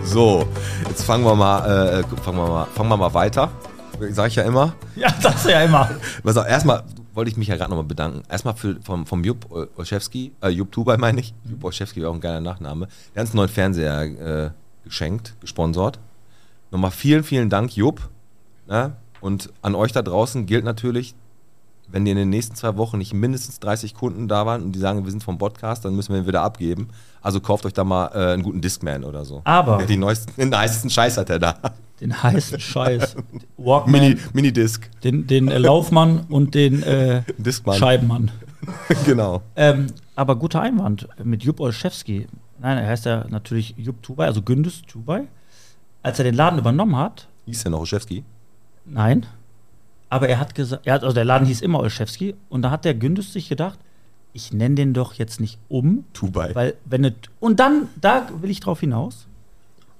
So, 0.10 0.44
jetzt 0.88 1.04
fangen 1.04 1.24
wir 1.24 1.36
mal, 1.36 2.00
äh, 2.00 2.04
fangen 2.24 2.40
wir 2.40 2.48
mal, 2.48 2.66
fangen 2.66 2.90
wir 2.90 2.98
mal 2.98 3.14
weiter. 3.14 3.52
Sag 4.10 4.30
ich 4.30 4.36
ja 4.36 4.44
immer. 4.44 4.74
Ja, 4.96 5.14
sagst 5.20 5.46
du 5.46 5.52
ja 5.52 5.62
immer. 5.62 5.88
Was 6.24 6.36
auch, 6.36 6.48
erstmal 6.48 6.84
wollte 7.14 7.30
ich 7.30 7.38
mich 7.38 7.48
ja 7.48 7.56
gerade 7.56 7.70
nochmal 7.70 7.86
bedanken. 7.86 8.24
Erstmal 8.28 8.56
für, 8.56 8.78
vom, 8.82 9.06
vom 9.06 9.24
Jupp 9.24 9.46
Olszewski, 9.78 10.32
äh, 10.42 10.50
Jupp 10.50 10.72
Tubai 10.72 10.98
meine 10.98 11.20
ich. 11.20 11.36
Jupp 11.48 11.64
Olszewski 11.64 12.02
war 12.02 12.10
auch 12.10 12.16
ein 12.16 12.22
geiler 12.22 12.42
Nachname. 12.42 12.88
Der 13.14 13.22
hat 13.22 13.30
einen 13.30 13.36
neuen 13.36 13.50
Fernseher 13.50 14.02
äh, 14.02 14.50
geschenkt, 14.84 15.36
gesponsert. 15.42 16.00
Nochmal 16.72 16.90
vielen, 16.90 17.24
vielen 17.24 17.52
Dank, 17.52 17.76
Jupp. 17.76 18.10
Ja? 18.68 18.94
Und 19.22 19.52
an 19.62 19.76
euch 19.76 19.92
da 19.92 20.02
draußen 20.02 20.48
gilt 20.48 20.66
natürlich, 20.66 21.14
wenn 21.92 22.06
die 22.06 22.12
in 22.12 22.18
den 22.18 22.30
nächsten 22.30 22.56
zwei 22.56 22.78
Wochen 22.78 22.98
nicht 22.98 23.14
mindestens 23.14 23.60
30 23.60 23.94
Kunden 23.94 24.28
da 24.28 24.46
waren 24.46 24.64
und 24.64 24.72
die 24.74 24.80
sagen, 24.80 25.04
wir 25.04 25.12
sind 25.12 25.24
vom 25.24 25.38
Podcast, 25.38 25.86
dann 25.86 25.96
müssen 25.96 26.14
wir 26.14 26.22
ihn 26.22 26.28
wieder 26.28 26.42
abgeben. 26.42 26.90
Also 27.22 27.40
kauft 27.40 27.66
euch 27.66 27.74
da 27.74 27.84
mal 27.84 28.08
äh, 28.14 28.34
einen 28.34 28.44
guten 28.44 28.62
Discman 28.62 29.04
oder 29.04 29.26
so. 29.26 29.42
Aber. 29.44 29.84
Die 29.86 29.98
neuesten, 29.98 30.34
den 30.38 30.56
heißesten 30.56 30.90
Scheiß 30.90 31.18
hat 31.18 31.30
er 31.30 31.40
da. 31.40 31.56
Den 32.00 32.22
heißen 32.24 32.60
Scheiß. 32.60 33.16
Walkman, 33.58 33.92
Mini, 33.92 34.18
Minidisc. 34.34 34.90
den, 35.04 35.28
den 35.28 35.50
äh, 35.50 35.58
Laufmann 35.58 36.26
und 36.30 36.56
den 36.56 36.82
äh, 36.84 37.24
Discman. 37.38 37.76
Scheibenmann. 37.78 38.32
genau. 39.06 39.42
Ähm, 39.56 39.88
aber 40.16 40.36
guter 40.36 40.62
Einwand 40.62 41.08
mit 41.24 41.44
Jupp 41.44 41.60
Olszewski. 41.60 42.28
Nein, 42.62 42.78
er 42.78 42.88
heißt 42.88 43.06
ja 43.06 43.26
natürlich 43.30 43.74
Jupp 43.78 44.02
Tubai, 44.04 44.26
also 44.28 44.42
Gündüz 44.42 44.82
Tubai. 44.84 45.24
Als 46.04 46.20
er 46.20 46.24
den 46.26 46.36
Laden 46.36 46.60
übernommen 46.60 46.96
hat, 46.96 47.28
Hieß 47.46 47.64
der 47.64 47.72
noch 47.72 47.80
Olszewski? 47.80 48.24
nein, 48.86 49.26
aber 50.10 50.28
er 50.30 50.40
hat 50.40 50.56
gesagt, 50.56 50.86
er 50.88 50.94
hat, 50.96 51.04
also 51.04 51.14
der 51.14 51.26
Laden 51.26 51.48
hieß 51.48 51.62
immer 51.62 51.80
Olszewski 51.80 52.36
und 52.50 52.62
da 52.64 52.72
hat 52.72 52.86
der 52.86 52.94
Gündüz 52.94 53.32
sich 53.34 53.48
gedacht, 53.50 53.80
ich 54.34 54.54
nenne 54.54 54.76
den 54.76 54.94
doch 54.94 55.14
jetzt 55.14 55.40
nicht 55.40 55.58
um, 55.70 56.06
Tubai. 56.14 56.54
weil 56.54 56.76
wenn 56.86 57.04
es 57.06 57.14
und 57.40 57.60
dann 57.60 57.88
da 58.00 58.28
will 58.42 58.50
ich 58.50 58.60
drauf 58.60 58.80
hinaus, 58.80 59.26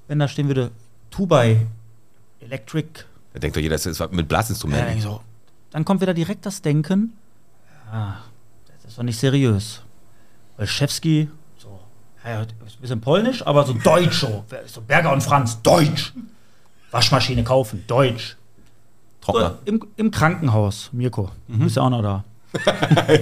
wenn 0.08 0.20
da 0.20 0.28
stehen 0.28 0.48
würde 0.48 0.72
Tubai 1.10 1.66
Electric 2.40 2.88
Da 3.34 3.40
denkt 3.40 3.58
doch 3.58 3.62
jeder, 3.62 3.76
das 3.76 3.86
ist 3.86 4.00
mit 4.00 4.12
Ja, 4.14 4.22
Blasinstrumenten. 4.24 4.98
ich 4.98 5.04
so. 5.04 5.22
Dann 5.72 5.86
kommt 5.86 6.02
wieder 6.02 6.14
direkt 6.14 6.46
das 6.46 6.62
Denken, 6.62 7.14
ah, 7.92 8.16
das 8.82 8.92
ist 8.92 8.98
doch 8.98 9.04
nicht 9.04 9.18
seriös. 9.20 9.82
Olszewski, 10.58 11.30
so, 11.58 11.80
ja, 12.26 12.42
ein 12.42 12.48
bisschen 12.82 13.02
polnisch, 13.02 13.46
aber 13.46 13.66
so 13.66 13.74
deutsch, 13.74 14.26
so 14.66 14.82
Berger 14.82 15.12
und 15.14 15.22
Franz, 15.22 15.62
deutsch. 15.62 16.14
Waschmaschine 16.92 17.44
kaufen, 17.44 17.84
deutsch. 17.88 18.36
Trockner. 19.22 19.60
im, 19.66 19.86
Im 19.98 20.12
Krankenhaus, 20.12 20.90
Mirko, 20.94 21.30
du 21.48 21.60
bist 21.60 21.76
ja 21.76 21.84
auch 21.84 21.90
noch 21.90 22.02
da. 22.02 22.24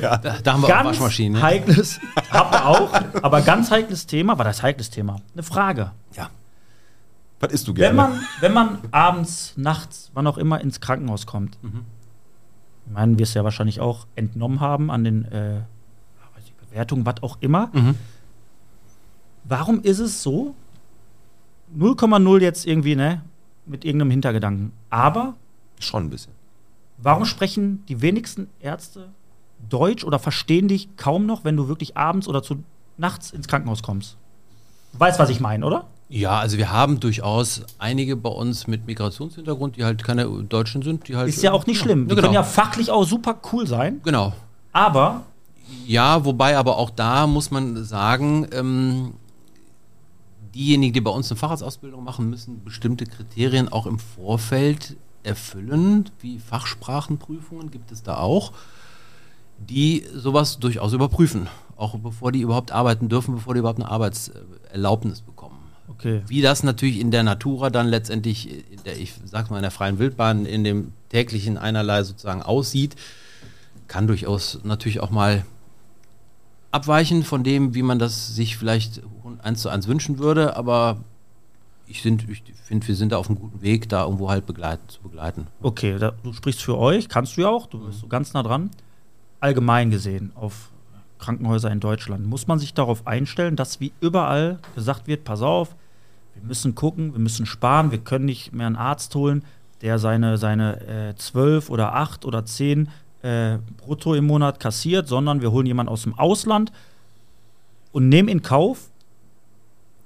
Da, 0.02 0.18
da 0.18 0.54
haben 0.54 0.62
wir 0.62 0.68
auch 0.68 0.70
Ganz 0.70 0.86
Waschmaschinen. 0.88 1.34
ne? 1.34 1.42
heikles, 1.42 2.00
habt 2.32 2.56
ihr 2.56 2.66
auch, 2.66 2.94
aber 3.22 3.42
ganz 3.42 3.70
heikles 3.72 4.06
Thema, 4.06 4.38
war 4.38 4.46
das 4.46 4.64
heikles 4.64 4.90
Thema? 4.90 5.18
Eine 5.34 5.44
Frage. 5.44 5.92
Ja. 6.16 6.30
Was 7.42 7.52
isst 7.52 7.68
du 7.68 7.74
gerne? 7.74 7.90
Wenn 7.90 7.96
man, 7.96 8.22
wenn 8.40 8.54
man 8.54 8.80
abends, 8.92 9.54
nachts, 9.58 10.12
wann 10.14 10.28
auch 10.28 10.38
immer 10.38 10.62
ins 10.62 10.80
Krankenhaus 10.80 11.26
kommt, 11.26 11.58
ich 11.62 12.94
meine, 12.94 13.18
wir 13.18 13.24
es 13.24 13.34
ja 13.34 13.44
wahrscheinlich 13.44 13.82
auch 13.82 14.08
entnommen 14.16 14.62
haben 14.62 14.90
an 14.90 15.04
den 15.04 15.26
äh, 15.26 15.62
Bewertungen, 16.70 17.06
was 17.06 17.22
auch 17.22 17.38
immer. 17.42 17.70
Mhm. 17.74 17.96
Warum 19.44 19.82
ist 19.82 20.00
es 20.00 20.24
so? 20.24 20.56
0,0 21.78 22.42
jetzt 22.42 22.66
irgendwie, 22.66 22.96
ne? 22.96 23.24
Mit 23.66 23.84
irgendeinem 23.84 24.12
Hintergedanken. 24.12 24.72
Aber 24.90 25.36
Schon 25.80 26.06
ein 26.06 26.10
bisschen. 26.10 26.34
warum 26.98 27.26
sprechen 27.26 27.84
die 27.88 28.02
wenigsten 28.02 28.50
Ärzte 28.60 29.10
Deutsch 29.70 30.04
oder 30.04 30.20
verstehen 30.20 30.68
dich 30.68 30.96
kaum 30.98 31.26
noch, 31.26 31.44
wenn 31.44 31.56
du 31.58 31.68
wirklich 31.68 31.98
abends 31.98 32.28
oder 32.28 32.44
zu 32.44 32.64
nachts 32.98 33.32
ins 33.32 33.48
Krankenhaus 33.48 33.84
kommst? 33.84 34.18
Du 34.94 35.00
weißt, 35.00 35.20
was 35.20 35.30
ich 35.30 35.40
meine, 35.40 35.66
oder? 35.66 35.86
Ja, 36.10 36.40
also 36.40 36.58
wir 36.58 36.72
haben 36.72 37.00
durchaus 37.00 37.64
einige 37.80 38.16
bei 38.16 38.30
uns 38.30 38.66
mit 38.68 38.86
Migrationshintergrund, 38.88 39.76
die 39.76 39.84
halt 39.84 40.04
keine 40.04 40.26
Deutschen 40.44 40.82
sind, 40.82 41.08
die 41.08 41.16
halt. 41.18 41.28
Ist 41.28 41.44
ja 41.44 41.52
auch 41.52 41.66
nicht 41.68 41.80
schlimm. 41.80 42.06
Die 42.06 42.10
Ja, 42.12 42.16
genau. 42.16 42.22
können 42.28 42.34
ja 42.36 42.44
fachlich 42.44 42.90
auch 42.92 43.04
super 43.04 43.38
cool 43.52 43.68
sein. 43.68 44.00
genau. 44.04 44.34
Aber 44.72 45.24
Ja, 45.86 46.24
wobei 46.24 46.58
aber 46.58 46.78
auch 46.78 46.90
da 46.92 47.28
muss 47.28 47.52
man 47.52 47.84
sagen, 47.84 48.48
ähm, 48.54 49.14
diejenigen, 50.56 50.94
die 50.94 51.02
bei 51.02 51.12
uns 51.12 51.30
eine 51.30 51.38
Facharztausbildung 51.38 52.04
machen, 52.04 52.30
müssen 52.30 52.64
bestimmte 52.64 53.06
Kriterien 53.06 53.68
auch 53.70 53.86
im 53.86 54.00
Vorfeld 54.00 54.96
erfüllen, 55.28 56.10
wie 56.22 56.40
Fachsprachenprüfungen 56.40 57.70
gibt 57.70 57.92
es 57.92 58.02
da 58.02 58.18
auch, 58.18 58.54
die 59.60 60.06
sowas 60.14 60.60
durchaus 60.60 60.94
überprüfen, 60.94 61.48
auch 61.76 61.98
bevor 62.00 62.32
die 62.32 62.42
überhaupt 62.42 62.72
arbeiten 62.72 63.10
dürfen, 63.10 63.36
bevor 63.36 63.54
die 63.54 63.60
überhaupt 63.60 63.80
eine 63.80 63.90
Arbeitserlaubnis 63.90 65.22
bekommen. 65.22 65.60
okay. 65.90 66.22
Wie 66.28 66.42
das 66.42 66.64
natürlich 66.64 67.00
in 67.00 67.12
der 67.12 67.24
Natura 67.24 67.70
dann 67.70 67.88
letztendlich, 67.88 68.64
der, 68.86 69.00
ich 69.00 69.14
sag 69.26 69.50
mal, 69.50 69.58
in 69.58 69.64
der 69.64 69.72
freien 69.72 70.00
Wildbahn, 70.00 70.46
in 70.46 70.64
dem 70.64 70.94
täglichen 71.10 71.58
einerlei 71.58 72.04
sozusagen 72.04 72.42
aussieht, 72.42 72.96
kann 73.88 74.08
durchaus 74.08 74.60
natürlich 74.64 75.00
auch 75.00 75.10
mal 75.10 75.46
abweichen 76.72 77.24
von 77.24 77.44
dem, 77.44 77.74
wie 77.74 77.84
man 77.84 78.00
das 78.00 78.36
sich 78.36 78.58
vielleicht 78.58 79.02
eins 79.42 79.62
zu 79.62 79.70
eins 79.70 79.88
wünschen 79.88 80.20
würde, 80.20 80.56
aber 80.56 80.98
ich, 81.88 82.06
ich 82.06 82.44
finde, 82.64 82.88
wir 82.88 82.96
sind 82.96 83.12
da 83.12 83.18
auf 83.18 83.30
einem 83.30 83.40
guten 83.40 83.62
Weg, 83.62 83.90
da 83.90 84.04
irgendwo 84.04 84.30
halt 84.30 84.46
begleiten, 84.46 84.88
zu 84.90 85.02
begleiten. 85.02 85.48
Okay, 85.62 85.98
da, 85.98 86.12
du 86.24 86.34
sprichst 86.34 86.62
für 86.62 86.78
euch, 86.78 87.08
kannst 87.10 87.38
du 87.38 87.42
ja 87.42 87.50
auch, 87.50 87.68
du 87.68 87.86
bist 87.86 88.00
so 88.00 88.08
ganz 88.08 88.34
nah 88.34 88.44
dran. 88.44 88.72
Allgemein 89.40 89.90
gesehen 89.90 90.32
auf 90.36 90.72
Krankenhäuser 91.20 91.72
in 91.72 91.80
Deutschland, 91.80 92.26
muss 92.28 92.48
man 92.48 92.60
sich 92.60 92.74
darauf 92.74 93.08
einstellen, 93.08 93.56
dass 93.56 93.80
wie 93.80 93.94
überall 94.02 94.60
gesagt 94.76 95.08
wird, 95.08 95.24
pass 95.24 95.42
auf, 95.42 95.76
wir 96.36 96.44
müssen 96.44 96.76
gucken, 96.76 97.14
wir 97.14 97.20
müssen 97.20 97.46
sparen, 97.46 97.92
wir 97.92 97.98
können 98.00 98.26
nicht 98.26 98.54
mehr 98.54 98.68
einen 98.68 98.76
Arzt 98.76 99.16
holen, 99.16 99.44
der 99.82 100.00
seine, 100.00 100.38
seine 100.38 101.10
äh, 101.10 101.16
12 101.16 101.70
oder 101.70 101.94
8 101.96 102.26
oder 102.26 102.46
10 102.46 102.90
äh, 103.22 103.58
brutto 103.78 104.14
im 104.14 104.26
Monat 104.26 104.60
kassiert, 104.60 105.08
sondern 105.08 105.42
wir 105.42 105.52
holen 105.52 105.66
jemanden 105.66 105.92
aus 105.92 106.04
dem 106.04 106.18
Ausland 106.18 106.72
und 107.92 108.10
nehmen 108.10 108.30
in 108.30 108.42
Kauf, 108.42 108.90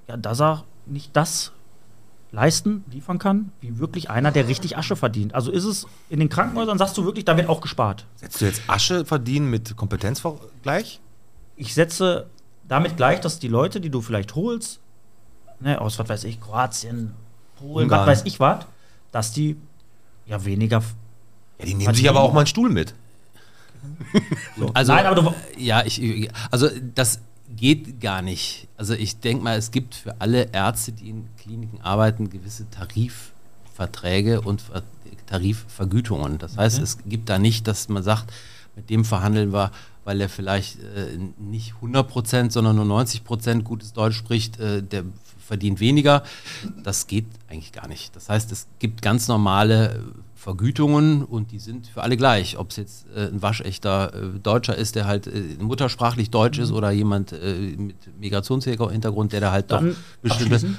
ja, 0.08 0.16
dass 0.16 0.40
er 0.40 0.64
nicht 0.86 1.14
das 1.14 1.52
leisten, 2.32 2.84
liefern 2.90 3.18
kann, 3.18 3.52
wie 3.60 3.78
wirklich 3.78 4.10
einer, 4.10 4.32
der 4.32 4.48
richtig 4.48 4.76
Asche 4.76 4.96
verdient. 4.96 5.34
Also 5.34 5.52
ist 5.52 5.64
es 5.64 5.86
in 6.08 6.18
den 6.18 6.30
Krankenhäusern, 6.30 6.78
sagst 6.78 6.96
du 6.96 7.04
wirklich, 7.04 7.26
da 7.26 7.36
wird 7.36 7.48
auch 7.48 7.60
gespart. 7.60 8.06
Setzt 8.16 8.40
du 8.40 8.46
jetzt 8.46 8.62
Asche 8.66 9.04
verdienen 9.04 9.50
mit 9.50 9.76
Kompetenz 9.76 10.22
gleich? 10.62 11.00
Ich 11.56 11.74
setze 11.74 12.26
damit 12.66 12.96
gleich, 12.96 13.20
dass 13.20 13.38
die 13.38 13.48
Leute, 13.48 13.80
die 13.80 13.90
du 13.90 14.00
vielleicht 14.00 14.34
holst, 14.34 14.80
ne, 15.60 15.80
aus 15.80 15.98
was 15.98 16.08
weiß 16.08 16.24
ich, 16.24 16.40
Kroatien, 16.40 17.14
Polen, 17.58 17.84
Ungarn. 17.84 18.06
was 18.06 18.18
weiß 18.20 18.26
ich 18.26 18.40
was, 18.40 18.64
dass 19.12 19.32
die 19.32 19.56
ja 20.26 20.42
weniger. 20.44 20.82
Ja, 21.58 21.66
die 21.66 21.74
nehmen 21.74 21.94
sich 21.94 22.08
aber 22.08 22.20
auch 22.20 22.32
mal 22.32 22.40
einen 22.40 22.46
Stuhl 22.46 22.70
mit. 22.70 22.94
So. 24.56 24.70
Also, 24.74 24.92
Nein, 24.92 25.06
aber 25.06 25.20
du, 25.20 25.34
ja, 25.58 25.84
ich, 25.84 26.30
also 26.50 26.68
das 26.94 27.20
geht 27.48 28.00
gar 28.00 28.22
nicht. 28.22 28.68
Also 28.76 28.94
ich 28.94 29.18
denke 29.20 29.44
mal, 29.44 29.56
es 29.58 29.70
gibt 29.70 29.94
für 29.94 30.20
alle 30.20 30.44
Ärzte, 30.52 30.92
die 30.92 31.10
in 31.10 31.28
Kliniken 31.36 31.80
arbeiten, 31.82 32.30
gewisse 32.30 32.66
Tarifverträge 32.70 34.40
und 34.40 34.62
Ver- 34.62 34.82
Tarifvergütungen. 35.26 36.38
Das 36.38 36.56
heißt, 36.56 36.78
es 36.80 36.98
gibt 37.06 37.28
da 37.28 37.38
nicht, 37.38 37.66
dass 37.66 37.88
man 37.88 38.02
sagt, 38.02 38.32
mit 38.76 38.90
dem 38.90 39.04
verhandeln 39.04 39.52
wir, 39.52 39.70
weil 40.04 40.20
er 40.20 40.28
vielleicht 40.28 40.78
äh, 40.80 41.18
nicht 41.38 41.74
100 41.76 42.08
Prozent, 42.08 42.52
sondern 42.52 42.76
nur 42.76 42.84
90 42.84 43.24
Prozent 43.24 43.64
gutes 43.64 43.92
Deutsch 43.92 44.16
spricht, 44.16 44.58
äh, 44.58 44.82
der 44.82 45.04
verdient 45.38 45.80
weniger. 45.80 46.22
Das 46.82 47.06
geht 47.06 47.26
eigentlich 47.48 47.72
gar 47.72 47.88
nicht. 47.88 48.14
Das 48.16 48.28
heißt, 48.28 48.50
es 48.52 48.66
gibt 48.78 49.02
ganz 49.02 49.28
normale 49.28 50.02
Vergütungen 50.42 51.22
und 51.24 51.52
die 51.52 51.60
sind 51.60 51.86
für 51.86 52.02
alle 52.02 52.16
gleich. 52.16 52.58
Ob 52.58 52.70
es 52.70 52.76
jetzt 52.76 53.06
äh, 53.14 53.28
ein 53.28 53.42
waschechter 53.42 54.12
äh, 54.12 54.40
Deutscher 54.40 54.76
ist, 54.76 54.96
der 54.96 55.06
halt 55.06 55.28
äh, 55.28 55.40
muttersprachlich 55.60 56.30
Deutsch 56.30 56.58
ist 56.58 56.72
oder 56.72 56.90
jemand 56.90 57.30
äh, 57.30 57.76
mit 57.76 57.94
Migrationshintergrund, 58.18 59.32
der 59.32 59.40
da 59.40 59.52
halt 59.52 59.70
doch 59.70 59.78
Dann 59.78 59.94
bestimmte. 60.20 60.56
abschließend. 60.56 60.78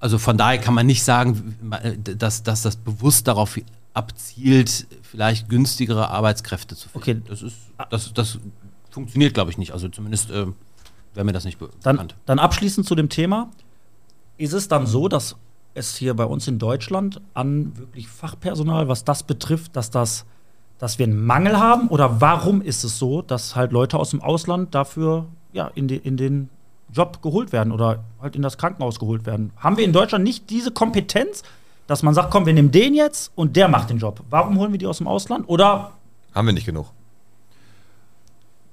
Also 0.00 0.18
von 0.18 0.36
daher 0.36 0.58
kann 0.58 0.74
man 0.74 0.84
nicht 0.84 1.02
sagen, 1.02 1.56
äh, 1.82 1.96
dass, 2.14 2.42
dass 2.42 2.60
das 2.60 2.76
bewusst 2.76 3.26
darauf 3.26 3.58
abzielt, 3.94 4.86
vielleicht 5.00 5.48
günstigere 5.48 6.10
Arbeitskräfte 6.10 6.76
zu 6.76 6.90
finden. 6.90 7.22
Okay. 7.22 7.22
Das, 7.26 7.40
ist, 7.40 7.56
das, 7.88 8.12
das 8.12 8.38
funktioniert, 8.90 9.32
glaube 9.32 9.50
ich, 9.50 9.56
nicht. 9.56 9.72
Also 9.72 9.88
zumindest 9.88 10.30
äh, 10.30 10.44
wäre 11.14 11.24
mir 11.24 11.32
das 11.32 11.46
nicht 11.46 11.58
be 11.58 11.70
Dann, 11.82 11.96
bekannt. 11.96 12.16
dann 12.26 12.38
abschließend 12.38 12.86
zu 12.86 12.94
dem 12.94 13.08
Thema. 13.08 13.50
Ist 14.36 14.52
es 14.52 14.68
dann 14.68 14.86
so, 14.86 15.08
dass 15.08 15.36
es 15.74 15.96
hier 15.96 16.14
bei 16.14 16.24
uns 16.24 16.48
in 16.48 16.58
Deutschland 16.58 17.20
an 17.34 17.76
wirklich 17.76 18.08
Fachpersonal, 18.08 18.88
was 18.88 19.04
das 19.04 19.22
betrifft, 19.22 19.76
dass 19.76 19.90
das, 19.90 20.24
dass 20.78 20.98
wir 20.98 21.06
einen 21.06 21.24
Mangel 21.24 21.58
haben? 21.58 21.88
Oder 21.88 22.20
warum 22.20 22.62
ist 22.62 22.84
es 22.84 22.98
so, 22.98 23.22
dass 23.22 23.56
halt 23.56 23.72
Leute 23.72 23.98
aus 23.98 24.10
dem 24.10 24.20
Ausland 24.22 24.74
dafür 24.74 25.26
ja, 25.52 25.70
in, 25.74 25.88
die, 25.88 25.96
in 25.96 26.16
den 26.16 26.48
Job 26.92 27.22
geholt 27.22 27.52
werden 27.52 27.72
oder 27.72 28.04
halt 28.20 28.36
in 28.36 28.42
das 28.42 28.58
Krankenhaus 28.58 28.98
geholt 28.98 29.26
werden? 29.26 29.52
Haben 29.56 29.76
wir 29.76 29.84
in 29.84 29.92
Deutschland 29.92 30.24
nicht 30.24 30.50
diese 30.50 30.70
Kompetenz, 30.70 31.42
dass 31.86 32.02
man 32.02 32.14
sagt, 32.14 32.30
komm, 32.30 32.46
wir 32.46 32.52
nehmen 32.52 32.70
den 32.70 32.94
jetzt 32.94 33.32
und 33.34 33.56
der 33.56 33.68
macht 33.68 33.90
den 33.90 33.98
Job? 33.98 34.22
Warum 34.30 34.58
holen 34.58 34.72
wir 34.72 34.78
die 34.78 34.86
aus 34.86 34.98
dem 34.98 35.08
Ausland? 35.08 35.48
Oder 35.48 35.92
Haben 36.34 36.46
wir 36.46 36.52
nicht 36.52 36.66
genug. 36.66 36.86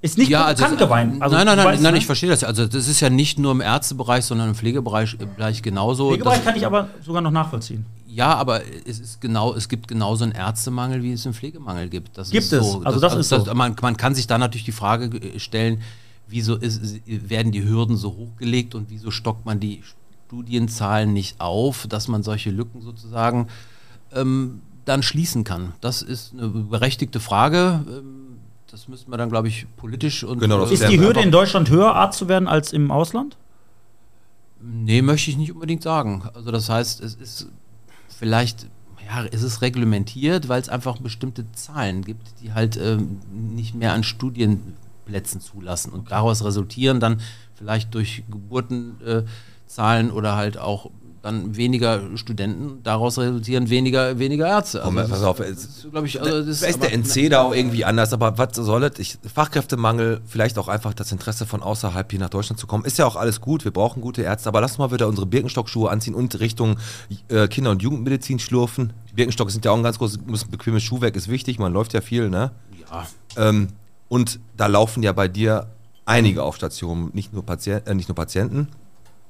Ist 0.02 0.18
nicht 0.18 0.30
ja, 0.30 0.46
also, 0.46 0.64
Krankewein. 0.64 1.22
Also, 1.22 1.36
nein, 1.36 1.46
nein, 1.48 1.58
nein, 1.58 1.82
nein, 1.82 1.94
ne? 1.94 1.98
ich 1.98 2.06
verstehe 2.06 2.30
das. 2.30 2.42
ja. 2.42 2.48
Also 2.48 2.68
das 2.68 2.88
ist 2.88 3.00
ja 3.00 3.10
nicht 3.10 3.40
nur 3.40 3.52
im 3.52 3.62
Ärztebereich, 3.62 4.26
sondern 4.26 4.50
im 4.50 4.56
Pflegebereich 4.56 5.18
äh, 5.20 5.26
gleich 5.36 5.64
genauso. 5.64 6.10
Pflegebereich 6.10 6.38
Das- 6.38 6.46
kann 6.46 6.56
ich 6.56 6.66
aber 6.66 6.90
sogar 7.04 7.22
noch 7.22 7.32
nachvollziehen. 7.32 7.86
Ja, 8.08 8.36
aber 8.36 8.62
es 8.86 9.00
ist 9.00 9.22
genau, 9.22 9.54
es 9.54 9.70
gibt 9.70 9.88
genauso 9.88 10.24
einen 10.24 10.34
Ärztemangel, 10.34 11.04
wie 11.04 11.12
es 11.14 11.26
einen 11.26 11.34
Pflegemangel 11.36 11.90
gibt. 11.90 12.18
Das 12.18 12.30
Gibt 12.32 12.46
ist 12.46 12.54
es. 12.54 12.72
so. 12.72 12.82
Also 12.84 13.00
das 13.00 13.16
ist 13.16 13.30
so. 13.30 13.54
Man, 13.54 13.76
man 13.82 13.98
kann 13.98 14.16
sich 14.16 14.28
da 14.28 14.38
natürlich 14.38 14.66
die 14.66 14.72
Frage 14.72 15.06
äh, 15.18 15.40
stellen, 15.40 15.82
wieso 16.28 16.56
ist, 16.56 16.82
werden 17.06 17.52
die 17.52 17.64
Hürden 17.64 17.98
so 17.98 18.16
hochgelegt 18.16 18.76
und 18.76 18.90
wieso 18.90 19.12
stockt 19.12 19.46
man 19.46 19.60
die 19.60 19.82
Studienzahlen 20.28 21.14
nicht 21.14 21.40
auf, 21.42 21.88
dass 21.88 22.08
man 22.08 22.22
solche 22.22 22.50
Lücken 22.52 22.82
sozusagen 22.82 23.48
ähm, 24.14 24.62
dann 24.86 25.04
schließen 25.04 25.44
kann. 25.44 25.74
Das 25.82 26.02
ist 26.02 26.34
eine 26.34 26.48
berechtigte 26.50 27.20
Frage. 27.20 27.84
Ähm, 27.88 28.27
das 28.72 28.88
müssten 28.88 29.12
wir 29.12 29.18
dann, 29.18 29.30
glaube 29.30 29.48
ich, 29.48 29.66
politisch 29.78 30.24
und 30.24 30.40
Genau, 30.40 30.60
das 30.60 30.72
Ist 30.72 30.80
klären 30.80 30.92
die 30.92 31.00
Hürde 31.00 31.22
in 31.22 31.32
Deutschland 31.32 31.70
höher, 31.70 31.96
Arzt 31.96 32.20
zu 32.20 32.28
werden, 32.28 32.48
als 32.48 32.74
im 32.74 32.92
Ausland? 32.92 33.38
Nee, 34.60 35.02
möchte 35.02 35.32
ich 35.32 35.38
nicht 35.38 35.54
unbedingt 35.54 35.84
sagen. 35.84 36.24
Also 36.34 36.52
das 36.52 36.70
heißt, 36.70 37.02
es 37.02 37.16
ist 37.16 37.48
vielleicht, 38.10 38.68
ja, 39.08 39.26
es 39.32 39.44
ist 39.44 39.62
reglementiert, 39.62 40.50
weil 40.50 40.62
es 40.62 40.70
einfach 40.70 40.98
bestimmte 40.98 41.50
Zahlen 41.54 42.04
gibt, 42.04 42.42
die 42.42 42.54
halt 42.54 42.76
ähm, 42.78 43.20
nicht 43.32 43.76
mehr 43.76 43.94
an 43.94 44.04
Studienplätzen 44.04 45.40
zulassen 45.42 45.94
und 45.94 46.12
daraus 46.12 46.44
resultieren 46.44 47.00
dann 47.00 47.22
vielleicht 47.56 47.94
durch 47.94 48.24
Geburtenzahlen 48.30 50.10
äh, 50.10 50.12
oder 50.12 50.36
halt 50.36 50.58
auch 50.58 50.90
dann 51.22 51.56
weniger 51.58 52.02
Studenten, 52.16 52.82
daraus 52.84 53.18
resultieren 53.18 53.70
weniger, 53.70 54.20
weniger 54.20 54.48
Ärzte. 54.48 54.82
Komm, 54.84 54.96
das 54.96 55.10
pass 55.10 55.20
ist- 55.20 55.26
auf, 55.26 55.38
das 55.38 55.50
ist, 55.50 55.92
glaube 55.92 56.08
ich, 56.08 56.22
also 56.22 56.44
das 56.44 56.60
Vielleicht 56.60 56.76
ist 56.76 56.84
der 56.84 56.94
NC 56.94 57.30
da 57.30 57.42
auch 57.42 57.54
irgendwie 57.56 57.86
anders, 57.86 58.14
aber 58.14 58.38
was 58.38 58.56
soll 58.56 58.84
es? 58.84 59.00
Ich, 59.00 59.18
Fachkräftemangel, 59.34 60.22
vielleicht 60.26 60.58
auch 60.58 60.68
einfach 60.68 60.94
das 60.94 61.12
Interesse 61.12 61.46
von 61.46 61.62
außerhalb 61.64 62.10
hier 62.12 62.20
nach 62.20 62.30
Deutschland 62.30 62.60
zu 62.60 62.68
kommen. 62.68 62.86
Ist 62.86 62.98
ja 62.98 63.06
auch 63.06 63.16
alles 63.16 63.42
gut, 63.42 63.64
wir 63.66 63.72
brauchen 63.72 64.02
gute 64.02 64.22
Ärzte, 64.22 64.50
aber 64.50 64.62
lass 64.62 64.72
uns 64.74 64.78
mal 64.80 64.92
wieder 64.92 65.08
unsere 65.08 65.26
Birkenstock-Schuhe 65.26 65.90
anziehen 65.90 66.14
und 66.16 66.40
Richtung 66.40 66.78
äh, 67.30 67.48
Kinder- 67.48 67.72
und 67.72 67.82
Jugendmedizin 67.82 68.40
schlurfen. 68.40 68.94
Die 69.10 69.14
Birkenstocke 69.16 69.52
sind 69.52 69.66
ja 69.66 69.72
auch 69.72 69.78
ein 69.78 69.84
ganz 69.84 69.98
großes, 69.98 70.20
ein 70.28 70.52
bequemes 70.52 70.84
Schuhwerk 70.84 71.16
ist 71.16 71.28
wichtig, 71.30 71.60
man 71.60 71.74
läuft 71.74 71.94
ja 71.94 72.02
viel, 72.02 72.30
ne? 72.30 72.52
Ja, 72.92 73.08
Ähm, 73.50 73.70
und 74.10 74.40
da 74.56 74.68
laufen 74.68 75.04
ja 75.04 75.12
bei 75.14 75.28
dir 75.28 75.68
einige 76.06 76.44
auf 76.44 76.56
Stationen, 76.56 77.10
nicht 77.14 77.34
nur, 77.34 77.44
Patient, 77.46 77.86
äh, 77.88 77.94
nicht 77.96 78.08
nur 78.08 78.16
Patienten, 78.16 78.70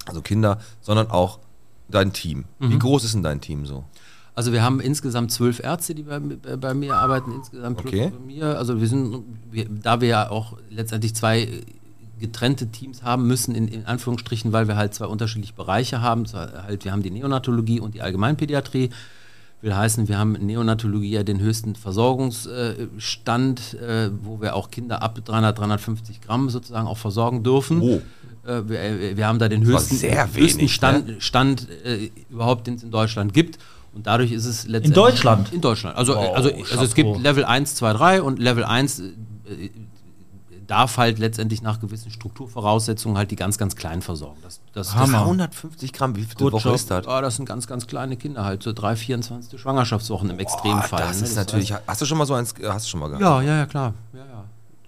also 0.05 0.21
Kinder, 0.21 0.59
sondern 0.81 1.09
auch 1.09 1.39
dein 1.89 2.13
Team. 2.13 2.45
Wie 2.59 2.77
groß 2.79 3.03
ist 3.03 3.13
denn 3.15 3.23
dein 3.23 3.41
Team 3.41 3.65
so? 3.65 3.83
Also 4.35 4.53
wir 4.53 4.61
haben 4.61 4.79
insgesamt 4.79 5.31
zwölf 5.31 5.59
Ärzte, 5.59 5.95
die 5.95 6.03
bei, 6.03 6.19
bei 6.19 6.73
mir 6.75 6.95
arbeiten, 6.95 7.31
insgesamt 7.31 7.79
Okay. 7.79 8.11
bei 8.11 8.19
mir. 8.19 8.57
Also 8.57 8.79
wir 8.79 8.87
sind, 8.87 9.23
wir, 9.49 9.67
da 9.67 9.99
wir 9.99 10.07
ja 10.09 10.29
auch 10.29 10.57
letztendlich 10.69 11.15
zwei 11.15 11.47
getrennte 12.19 12.67
Teams 12.67 13.03
haben 13.03 13.25
müssen, 13.27 13.55
in, 13.55 13.67
in 13.67 13.85
Anführungsstrichen, 13.85 14.51
weil 14.51 14.67
wir 14.67 14.75
halt 14.75 14.93
zwei 14.93 15.05
unterschiedliche 15.05 15.53
Bereiche 15.53 16.01
haben. 16.01 16.25
Zwar 16.27 16.63
halt, 16.63 16.85
wir 16.85 16.91
haben 16.91 17.01
die 17.03 17.09
Neonatologie 17.11 17.79
und 17.79 17.95
die 17.95 18.01
Allgemeinpädiatrie. 18.01 18.89
Will 19.61 19.75
heißen, 19.75 20.07
wir 20.07 20.19
haben 20.19 20.35
in 20.35 20.45
Neonatologie 20.45 21.09
ja 21.11 21.23
den 21.23 21.39
höchsten 21.39 21.75
Versorgungsstand, 21.75 23.73
äh, 23.73 24.11
wo 24.21 24.39
wir 24.39 24.55
auch 24.55 24.69
Kinder 24.69 25.01
ab 25.01 25.19
300, 25.23 25.57
350 25.57 26.21
Gramm 26.21 26.49
sozusagen 26.49 26.87
auch 26.87 26.97
versorgen 26.97 27.41
dürfen. 27.43 27.81
Oh. 27.81 28.01
Äh, 28.47 28.69
wir, 28.69 28.79
äh, 28.79 29.17
wir 29.17 29.27
haben 29.27 29.39
da 29.39 29.49
den 29.49 29.65
höchsten, 29.65 29.95
sehr 29.95 30.31
höchsten 30.31 30.59
wenig, 30.59 30.73
Stand, 30.73 31.07
ne? 31.07 31.15
Stand 31.19 31.67
äh, 31.83 32.11
überhaupt, 32.29 32.67
den 32.67 32.75
es 32.75 32.83
in 32.83 32.91
Deutschland 32.91 33.33
gibt. 33.33 33.57
Und 33.93 34.05
dadurch 34.05 34.31
ist 34.31 34.45
es 34.45 34.67
letztendlich. 34.67 34.89
In 34.89 34.93
Deutschland? 34.93 35.53
In 35.53 35.61
Deutschland. 35.61 35.97
Also, 35.97 36.15
Wow, 36.15 36.35
also, 36.35 36.51
also 36.51 36.83
es 36.83 36.93
gibt. 36.93 37.19
Level 37.19 37.43
1, 37.43 37.73
2, 37.75 37.93
3 37.93 38.21
und 38.21 38.37
Level 38.37 38.63
1 38.63 38.99
äh, 38.99 39.03
äh, 39.03 39.69
darf 40.67 40.97
halt 40.97 41.17
letztendlich 41.17 41.61
nach 41.61 41.79
gewissen 41.79 42.11
Strukturvoraussetzungen 42.11 43.17
halt 43.17 43.31
die 43.31 43.35
ganz, 43.35 43.57
ganz 43.57 43.75
kleinen 43.75 44.01
versorgen. 44.01 44.37
Das, 44.43 44.59
das, 44.73 44.87
das, 44.87 44.95
Hammer. 44.95 45.21
150 45.21 45.93
Gramm, 45.93 46.15
wie 46.15 46.23
viele 46.23 46.35
Gut 46.35 46.53
Woche 46.53 46.69
Job. 46.69 46.75
ist 46.75 46.91
das? 46.91 47.07
Ah, 47.07 47.21
das 47.21 47.37
sind 47.37 47.45
ganz, 47.45 47.67
ganz 47.67 47.87
kleine 47.87 48.17
Kinder 48.17 48.43
halt, 48.43 48.63
so 48.63 48.73
drei, 48.73 48.95
24. 48.95 49.59
Schwangerschaftswochen 49.59 50.29
im 50.29 50.39
Extremfall. 50.39 51.01
das 51.01 51.21
ne? 51.21 51.27
ist 51.27 51.35
natürlich, 51.35 51.73
hast 51.73 52.01
du 52.01 52.05
schon 52.05 52.17
mal 52.17 52.25
so 52.25 52.33
eins, 52.33 52.53
hast 52.63 52.85
du 52.85 52.89
schon 52.89 52.99
mal 52.99 53.07
gehabt? 53.07 53.21
Ja, 53.21 53.41
ja, 53.41 53.57
ja, 53.57 53.65
klar. 53.65 53.93
Ja, 54.13 54.19
ja. 54.19 54.25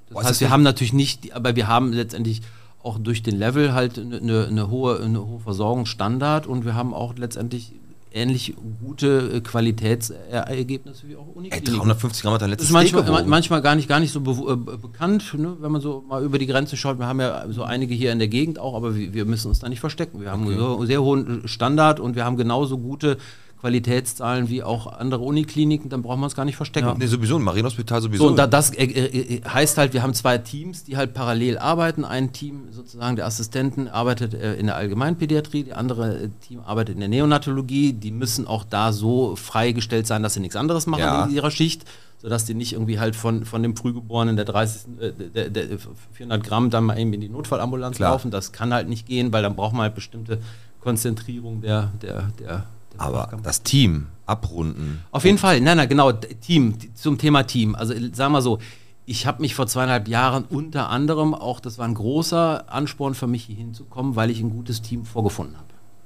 Das 0.07 0.13
Boah, 0.13 0.19
heißt, 0.21 0.31
das 0.31 0.39
wir 0.41 0.49
haben 0.49 0.63
natürlich 0.63 0.93
nicht, 0.93 1.33
aber 1.33 1.55
wir 1.55 1.67
haben 1.67 1.93
letztendlich 1.93 2.41
auch 2.83 2.97
durch 2.97 3.23
den 3.23 3.37
Level 3.37 3.73
halt 3.73 3.97
eine, 3.99 4.17
eine, 4.17 4.47
eine 4.47 4.69
hohe, 4.69 4.99
eine 4.99 5.25
hohe 5.25 5.39
Versorgungsstandard 5.39 6.47
und 6.47 6.65
wir 6.65 6.75
haben 6.75 6.93
auch 6.93 7.15
letztendlich 7.15 7.73
ähnlich 8.11 8.55
gute 8.83 9.31
äh, 9.35 9.41
Qualitätsergebnisse 9.41 11.07
wie 11.07 11.15
auch 11.15 11.27
Ey, 11.27 11.33
Unikliniken. 11.35 11.75
350 11.77 12.21
Gramm 12.23 12.33
hat 12.33 12.41
Das 12.41 12.49
letztes 12.49 12.69
ist 12.69 12.73
manchmal, 12.73 13.25
manchmal 13.25 13.61
gar 13.61 13.75
nicht, 13.75 13.87
gar 13.87 13.99
nicht 13.99 14.11
so 14.11 14.19
äh, 14.19 14.55
be- 14.55 14.77
bekannt, 14.77 15.33
ne? 15.37 15.57
wenn 15.59 15.71
man 15.71 15.81
so 15.81 16.03
mal 16.07 16.23
über 16.23 16.39
die 16.39 16.47
Grenze 16.47 16.77
schaut. 16.77 16.99
Wir 16.99 17.05
haben 17.07 17.19
ja 17.19 17.45
so 17.51 17.63
einige 17.63 17.93
hier 17.93 18.11
in 18.11 18.19
der 18.19 18.27
Gegend 18.27 18.59
auch, 18.59 18.75
aber 18.75 18.95
wir, 18.95 19.13
wir 19.13 19.25
müssen 19.25 19.47
uns 19.49 19.59
da 19.59 19.69
nicht 19.69 19.79
verstecken. 19.79 20.21
Wir 20.21 20.31
haben 20.31 20.43
einen 20.47 20.57
so, 20.57 20.85
sehr 20.85 21.01
hohen 21.01 21.47
Standard 21.47 21.99
und 21.99 22.15
wir 22.15 22.25
haben 22.25 22.37
genauso 22.37 22.77
gute 22.77 23.17
Qualitätszahlen 23.61 24.47
wie 24.49 24.63
auch 24.63 24.87
andere 24.87 25.21
Unikliniken, 25.23 25.89
dann 25.89 26.01
brauchen 26.01 26.21
wir 26.21 26.25
uns 26.25 26.35
gar 26.35 26.45
nicht 26.45 26.55
verstecken. 26.55 26.95
Nee, 26.97 27.07
sowieso, 27.07 27.35
im 27.37 27.43
Marienhospital 27.43 28.01
sowieso. 28.01 28.23
So, 28.23 28.29
und 28.29 28.37
da, 28.37 28.47
das 28.47 28.71
äh, 28.71 28.83
äh, 28.85 29.41
heißt 29.43 29.77
halt, 29.77 29.93
wir 29.93 30.01
haben 30.01 30.13
zwei 30.13 30.37
Teams, 30.37 30.85
die 30.85 30.95
halt 30.95 31.13
parallel 31.13 31.57
arbeiten. 31.57 32.05
Ein 32.05 32.31
Team 32.31 32.69
sozusagen 32.71 33.17
der 33.17 33.25
Assistenten 33.25 33.89
arbeitet 33.89 34.33
äh, 34.33 34.53
in 34.55 34.67
der 34.67 34.75
Allgemeinpädiatrie, 34.77 35.63
die 35.63 35.73
andere 35.73 36.23
äh, 36.23 36.29
Team 36.47 36.61
arbeitet 36.65 36.95
in 36.95 36.99
der 37.01 37.09
Neonatologie. 37.09 37.91
Die 37.91 38.11
müssen 38.11 38.47
auch 38.47 38.63
da 38.63 38.93
so 38.93 39.35
freigestellt 39.35 40.07
sein, 40.07 40.23
dass 40.23 40.35
sie 40.35 40.39
nichts 40.39 40.55
anderes 40.55 40.87
machen 40.87 41.01
Ja. 41.01 41.25
in 41.25 41.31
ihrer 41.35 41.51
Schicht, 41.51 41.83
sodass 42.21 42.45
die 42.45 42.53
nicht 42.53 42.71
irgendwie 42.71 42.99
halt 42.99 43.17
von, 43.17 43.43
von 43.43 43.61
dem 43.61 43.75
Frühgeborenen 43.75 44.37
der 44.37 44.45
30, 44.45 44.81
äh, 45.01 45.11
der, 45.11 45.49
der 45.49 45.77
400 46.13 46.43
Gramm 46.45 46.69
dann 46.69 46.85
mal 46.85 46.97
eben 46.97 47.11
in 47.11 47.19
die 47.19 47.29
Notfallambulanz 47.29 47.97
Klar. 47.97 48.11
laufen. 48.11 48.31
Das 48.31 48.53
kann 48.53 48.73
halt 48.73 48.87
nicht 48.87 49.05
gehen, 49.05 49.33
weil 49.33 49.43
dann 49.43 49.57
braucht 49.57 49.73
man 49.73 49.81
halt 49.81 49.95
bestimmte 49.95 50.39
Konzentrierung 50.79 51.59
der, 51.59 51.91
der, 52.01 52.29
der, 52.39 52.65
der 52.78 52.78
aber 52.97 53.39
das 53.43 53.63
Team 53.63 54.07
abrunden. 54.25 55.03
Auf 55.11 55.25
jeden 55.25 55.37
Fall, 55.37 55.59
nein, 55.61 55.77
nein, 55.77 55.89
genau, 55.89 56.11
Team, 56.11 56.75
zum 56.93 57.17
Thema 57.17 57.43
Team. 57.43 57.75
Also 57.75 57.93
äh, 57.93 58.11
sagen 58.13 58.33
wir 58.33 58.41
so, 58.41 58.59
ich 59.05 59.25
habe 59.25 59.41
mich 59.41 59.55
vor 59.55 59.65
zweieinhalb 59.65 60.07
Jahren 60.07 60.45
unter 60.45 60.89
anderem 60.89 61.33
auch, 61.33 61.59
das 61.59 61.79
war 61.79 61.87
ein 61.87 61.95
großer 61.95 62.71
Ansporn 62.71 63.15
für 63.15 63.27
mich, 63.27 63.45
hier 63.45 63.55
hinzukommen, 63.55 64.15
weil 64.15 64.29
ich 64.29 64.39
ein 64.39 64.51
gutes 64.51 64.81
Team 64.81 65.05
vorgefunden 65.05 65.55
habe. 65.57 65.65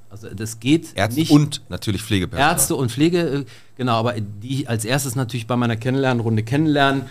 Also 0.09 0.29
das 0.29 0.59
geht 0.59 0.95
Ärzte 0.95 1.19
nicht. 1.19 1.31
und 1.31 1.63
natürlich 1.69 2.03
Pflegepersonal. 2.03 2.51
Ärzte 2.51 2.75
und 2.75 2.91
Pflege, 2.91 3.19
äh, 3.19 3.45
genau, 3.75 3.93
aber 3.93 4.13
die 4.13 4.61
ich 4.61 4.69
als 4.69 4.85
erstes 4.85 5.15
natürlich 5.15 5.47
bei 5.47 5.55
meiner 5.55 5.75
Kennenlernrunde 5.75 6.43
kennenlernen 6.43 7.03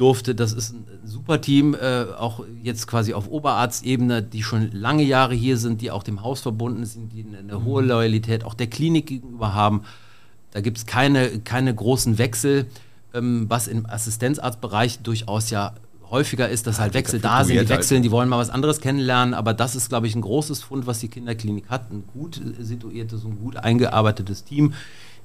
durfte. 0.00 0.34
Das 0.34 0.52
ist 0.52 0.72
ein 0.72 0.86
super 1.04 1.40
Team, 1.40 1.74
äh, 1.74 2.04
auch 2.18 2.44
jetzt 2.62 2.86
quasi 2.86 3.12
auf 3.12 3.28
Oberarztebene, 3.28 4.22
die 4.22 4.42
schon 4.42 4.72
lange 4.72 5.02
Jahre 5.02 5.34
hier 5.34 5.58
sind, 5.58 5.82
die 5.82 5.90
auch 5.90 6.02
dem 6.02 6.22
Haus 6.22 6.40
verbunden 6.40 6.86
sind, 6.86 7.12
die 7.12 7.24
eine, 7.24 7.38
eine 7.38 7.64
hohe 7.64 7.82
Loyalität 7.82 8.44
auch 8.44 8.54
der 8.54 8.68
Klinik 8.68 9.06
gegenüber 9.06 9.54
haben. 9.54 9.82
Da 10.52 10.60
gibt 10.60 10.78
es 10.78 10.86
keine, 10.86 11.40
keine 11.40 11.74
großen 11.74 12.18
Wechsel, 12.18 12.66
ähm, 13.12 13.46
was 13.48 13.68
im 13.68 13.86
Assistenzarztbereich 13.86 15.00
durchaus 15.00 15.50
ja 15.50 15.74
häufiger 16.10 16.48
ist, 16.48 16.66
dass 16.66 16.80
halt 16.80 16.94
Wechsel 16.94 17.20
da 17.20 17.44
sind, 17.44 17.54
die 17.54 17.58
halt. 17.58 17.68
wechseln, 17.68 18.02
die 18.02 18.10
wollen 18.10 18.28
mal 18.28 18.38
was 18.38 18.50
anderes 18.50 18.80
kennenlernen, 18.80 19.34
aber 19.34 19.54
das 19.54 19.76
ist, 19.76 19.90
glaube 19.90 20.06
ich, 20.06 20.16
ein 20.16 20.22
großes 20.22 20.62
Fund, 20.62 20.86
was 20.86 20.98
die 20.98 21.08
Kinderklinik 21.08 21.68
hat, 21.68 21.90
ein 21.90 22.04
gut 22.12 22.40
situiertes 22.58 23.24
und 23.24 23.38
gut 23.40 23.56
eingearbeitetes 23.56 24.44
Team, 24.44 24.74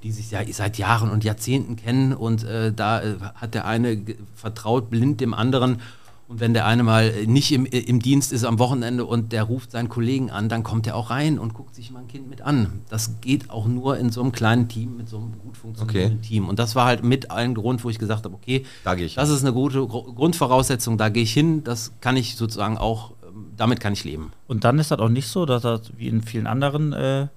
die 0.06 0.12
sich 0.12 0.30
ja 0.30 0.42
seit 0.52 0.78
Jahren 0.78 1.10
und 1.10 1.24
Jahrzehnten 1.24 1.76
kennen 1.78 2.14
und 2.14 2.44
äh, 2.44 2.72
da 2.72 3.02
äh, 3.02 3.16
hat 3.34 3.56
der 3.56 3.66
eine 3.66 3.98
vertraut 4.36 4.92
blind 4.92 5.20
dem 5.20 5.34
anderen 5.34 5.82
und 6.28 6.40
wenn 6.40 6.54
der 6.54 6.68
eine 6.68 6.84
mal 6.84 7.06
äh, 7.10 7.26
nicht 7.26 7.52
im, 7.52 7.66
äh, 7.66 7.80
im 7.80 8.00
Dienst 8.00 8.32
ist 8.32 8.44
am 8.44 8.60
Wochenende 8.60 9.04
und 9.06 9.32
der 9.32 9.42
ruft 9.44 9.72
seinen 9.72 9.90
Kollegen 9.90 10.30
an, 10.30 10.48
dann 10.48 10.62
kommt 10.62 10.86
er 10.86 10.96
auch 10.96 11.10
rein 11.10 11.40
und 11.40 11.56
guckt 11.56 11.74
sich 11.74 11.90
mal 11.90 12.02
ein 12.02 12.08
Kind 12.08 12.30
mit 12.30 12.44
an. 12.44 12.82
Das 12.88 13.20
geht 13.20 13.50
auch 13.50 13.66
nur 13.66 13.98
in 13.98 14.12
so 14.12 14.22
einem 14.22 14.32
kleinen 14.32 14.68
Team, 14.68 14.96
mit 14.98 15.10
so 15.10 15.18
einem 15.18 15.40
gut 15.40 15.58
funktionierenden 15.58 16.20
Okay. 16.20 16.28
Team. 16.28 16.50
Und 16.50 16.60
das 16.60 16.76
war 16.76 16.86
halt 16.86 17.04
mit 17.04 17.32
ein 17.32 17.56
Grund, 17.56 17.84
wo 17.84 17.90
ich 17.90 17.98
gesagt 17.98 18.26
habe, 18.26 18.36
okay, 18.36 18.64
Da 18.84 18.94
ich 18.94 19.16
das 19.16 19.30
ist 19.30 19.42
eine 19.42 19.54
gute 19.54 19.80
Gru- 19.88 20.14
Grundvoraussetzung, 20.14 21.00
da 21.00 21.10
gehe 21.10 21.24
ich 21.24 21.34
hin, 21.34 21.64
das 21.64 21.94
kann 22.00 22.16
ich 22.16 22.36
sozusagen 22.36 22.78
auch, 22.78 23.12
ähm, 23.24 23.48
damit 23.58 23.80
kann 23.80 23.94
ich 23.94 24.04
leben. 24.04 24.34
Und 24.48 24.64
dann 24.66 24.78
ist 24.78 24.92
das 24.92 25.00
auch 25.00 25.10
nicht 25.10 25.28
so, 25.28 25.48
dass 25.48 25.64
das 25.64 25.92
wie 25.98 26.10
in 26.10 26.22
vielen 26.22 26.46
anderen 26.46 26.94
äh, 26.94 27.28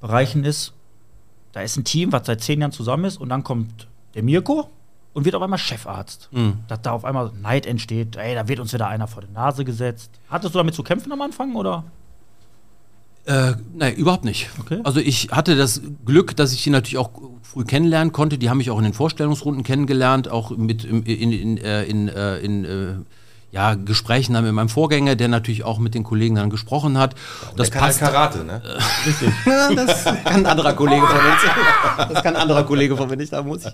Bereichen 0.00 0.44
ist. 0.44 0.72
Da 1.54 1.62
ist 1.62 1.76
ein 1.76 1.84
Team, 1.84 2.10
was 2.10 2.26
seit 2.26 2.42
zehn 2.42 2.60
Jahren 2.60 2.72
zusammen 2.72 3.04
ist, 3.04 3.16
und 3.16 3.28
dann 3.28 3.44
kommt 3.44 3.86
der 4.14 4.24
Mirko 4.24 4.68
und 5.12 5.24
wird 5.24 5.36
auf 5.36 5.42
einmal 5.42 5.58
Chefarzt. 5.58 6.28
Mhm. 6.32 6.58
Dass 6.66 6.82
da 6.82 6.90
auf 6.90 7.04
einmal 7.04 7.30
Neid 7.40 7.64
entsteht, 7.64 8.16
ey, 8.16 8.34
da 8.34 8.48
wird 8.48 8.58
uns 8.58 8.72
wieder 8.72 8.88
einer 8.88 9.06
vor 9.06 9.22
die 9.22 9.32
Nase 9.32 9.64
gesetzt. 9.64 10.10
Hattest 10.28 10.52
du 10.54 10.58
damit 10.58 10.74
zu 10.74 10.82
kämpfen 10.82 11.12
am 11.12 11.22
Anfang 11.22 11.54
oder? 11.54 11.84
Äh, 13.26 13.52
nein, 13.72 13.94
überhaupt 13.94 14.24
nicht. 14.24 14.50
Okay. 14.58 14.80
Also 14.82 14.98
ich 14.98 15.28
hatte 15.30 15.56
das 15.56 15.80
Glück, 16.04 16.36
dass 16.36 16.52
ich 16.52 16.64
die 16.64 16.70
natürlich 16.70 16.98
auch 16.98 17.10
früh 17.42 17.64
kennenlernen 17.64 18.12
konnte. 18.12 18.36
Die 18.36 18.50
haben 18.50 18.58
mich 18.58 18.70
auch 18.72 18.78
in 18.78 18.84
den 18.84 18.92
Vorstellungsrunden 18.92 19.62
kennengelernt, 19.62 20.28
auch 20.28 20.50
mit 20.50 20.82
in, 20.82 21.04
in, 21.04 21.56
äh, 21.56 21.84
in, 21.84 22.08
äh, 22.08 22.38
in 22.38 22.64
äh, 22.64 22.94
ja, 23.54 23.74
Gesprächen 23.76 24.34
dann 24.34 24.42
mit 24.42 24.52
meinem 24.52 24.68
Vorgänger, 24.68 25.14
der 25.14 25.28
natürlich 25.28 25.62
auch 25.62 25.78
mit 25.78 25.94
den 25.94 26.02
Kollegen 26.02 26.34
dann 26.34 26.50
gesprochen 26.50 26.98
hat. 26.98 27.14
Das 27.56 27.70
kann 27.70 27.82
halt 27.82 27.98
Karate, 27.98 28.44
ne? 28.44 28.60
das 29.76 30.04
kann 30.04 30.22
ein 30.26 30.46
anderer 30.46 30.72
Kollege 30.72 31.06
von 31.06 31.16
uns. 31.16 32.12
Das 32.12 32.22
kann 32.24 32.34
ein 32.34 32.42
anderer 32.42 32.64
Kollege 32.64 32.96
von 32.96 33.08
mir 33.08 33.16
nicht, 33.16 33.32
da 33.32 33.44
muss 33.44 33.64
ich. 33.64 33.72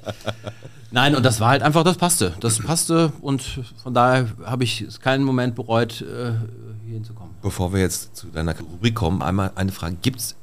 Nein, 0.90 1.16
und 1.16 1.24
das 1.24 1.40
war 1.40 1.48
halt 1.48 1.62
einfach, 1.62 1.82
das 1.82 1.96
passte. 1.96 2.34
Das 2.40 2.58
passte 2.58 3.10
und 3.22 3.42
von 3.82 3.94
daher 3.94 4.26
habe 4.44 4.64
ich 4.64 4.82
es 4.82 5.00
keinen 5.00 5.24
Moment 5.24 5.54
bereut, 5.54 6.02
äh, 6.02 6.32
hier 6.84 6.94
hinzukommen. 6.96 7.34
Bevor 7.40 7.72
wir 7.72 7.80
jetzt 7.80 8.14
zu 8.14 8.26
deiner 8.26 8.54
Rubrik 8.58 8.94
kommen, 8.94 9.22
einmal 9.22 9.50
eine 9.54 9.72
Frage. 9.72 9.96
Gibt 10.02 10.20
es 10.20 10.36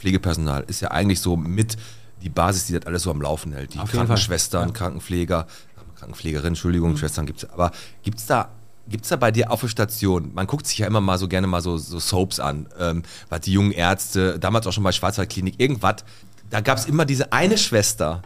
Pflegepersonal? 0.00 0.64
Ist 0.66 0.80
ja 0.80 0.90
eigentlich 0.90 1.20
so 1.20 1.36
mit 1.36 1.76
die 2.24 2.28
Basis, 2.28 2.66
die 2.66 2.72
das 2.72 2.86
alles 2.86 3.04
so 3.04 3.12
am 3.12 3.22
Laufen 3.22 3.52
hält. 3.52 3.72
Die 3.72 3.78
Auf 3.78 3.92
Krankenschwestern, 3.92 4.70
Fall. 4.70 4.72
Krankenpfleger, 4.72 5.46
Krankenpflegerin, 5.94 6.48
Entschuldigung, 6.48 6.96
Schwestern 6.96 7.26
gibt 7.26 7.44
es. 7.44 7.50
Aber 7.50 7.70
gibt 8.02 8.18
es 8.18 8.26
da 8.26 8.48
Gibt 8.90 9.04
es 9.04 9.08
da 9.10 9.16
bei 9.16 9.30
dir 9.30 9.50
auf 9.50 9.60
der 9.60 9.68
Station, 9.68 10.30
man 10.34 10.46
guckt 10.46 10.66
sich 10.66 10.78
ja 10.78 10.86
immer 10.86 11.00
mal 11.00 11.16
so 11.16 11.28
gerne 11.28 11.46
mal 11.46 11.60
so, 11.62 11.76
so 11.78 11.98
Soaps 12.00 12.40
an, 12.40 12.66
ähm, 12.78 13.02
was 13.28 13.40
die 13.42 13.52
jungen 13.52 13.72
Ärzte, 13.72 14.38
damals 14.38 14.66
auch 14.66 14.72
schon 14.72 14.82
bei 14.84 14.92
Schwarzwaldklinik, 14.92 15.54
irgendwas, 15.58 15.96
da 16.50 16.60
gab 16.60 16.76
es 16.78 16.86
immer 16.86 17.04
diese 17.04 17.32
eine 17.32 17.56
Schwester, 17.56 18.22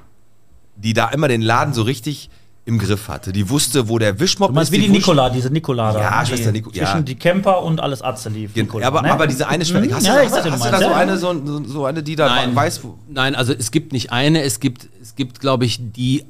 die 0.76 0.94
da 0.94 1.08
immer 1.10 1.28
den 1.28 1.42
Laden 1.42 1.74
so 1.74 1.82
richtig 1.82 2.30
im 2.66 2.78
Griff 2.78 3.08
hatte. 3.08 3.30
Die 3.32 3.50
wusste, 3.50 3.90
wo 3.90 3.98
der 3.98 4.18
Wischmopp 4.18 4.48
Du 4.48 4.54
meinst 4.54 4.72
wie 4.72 4.76
die 4.78 4.84
wusste- 4.84 4.92
Nikola, 4.94 5.28
diese 5.28 5.50
Nikola 5.50 5.92
da. 5.92 6.00
Ja, 6.00 6.22
die 6.22 6.28
Schwester 6.30 6.50
Nico- 6.50 6.70
Zwischen 6.70 6.82
ja. 6.96 7.00
die 7.02 7.14
Camper 7.16 7.62
und 7.62 7.78
alles 7.78 8.00
Atze 8.00 8.30
lief. 8.30 8.54
Gen- 8.54 8.64
Nikola, 8.64 8.86
aber, 8.86 9.02
ne? 9.02 9.12
aber 9.12 9.26
diese 9.26 9.46
eine 9.46 9.66
Schwester, 9.66 9.86
Mhm. 9.86 9.94
hast, 9.94 10.06
Ja, 10.06 10.14
hast, 10.14 10.32
du 10.46 10.50
hast 10.50 10.64
du 10.64 10.70
da 10.70 10.78
so 10.78 10.84
ja. 10.84 10.94
eine, 10.96 11.18
so, 11.18 11.62
so- 11.66 11.84
eine, 11.84 12.02
die 12.02 12.16
da 12.16 12.26
Nein, 12.26 12.56
weiß, 12.56 12.80
nein, 13.10 13.34
also 13.34 13.52
es 13.52 13.70
gibt 13.70 13.92
nicht 13.92 14.12
eine, 14.12 14.40
es 14.42 14.60
gibt, 14.60 14.88
es 15.02 15.14
gibt, 15.14 15.40
glaube 15.40 15.66
ich, 15.66 15.78
die 15.92 16.24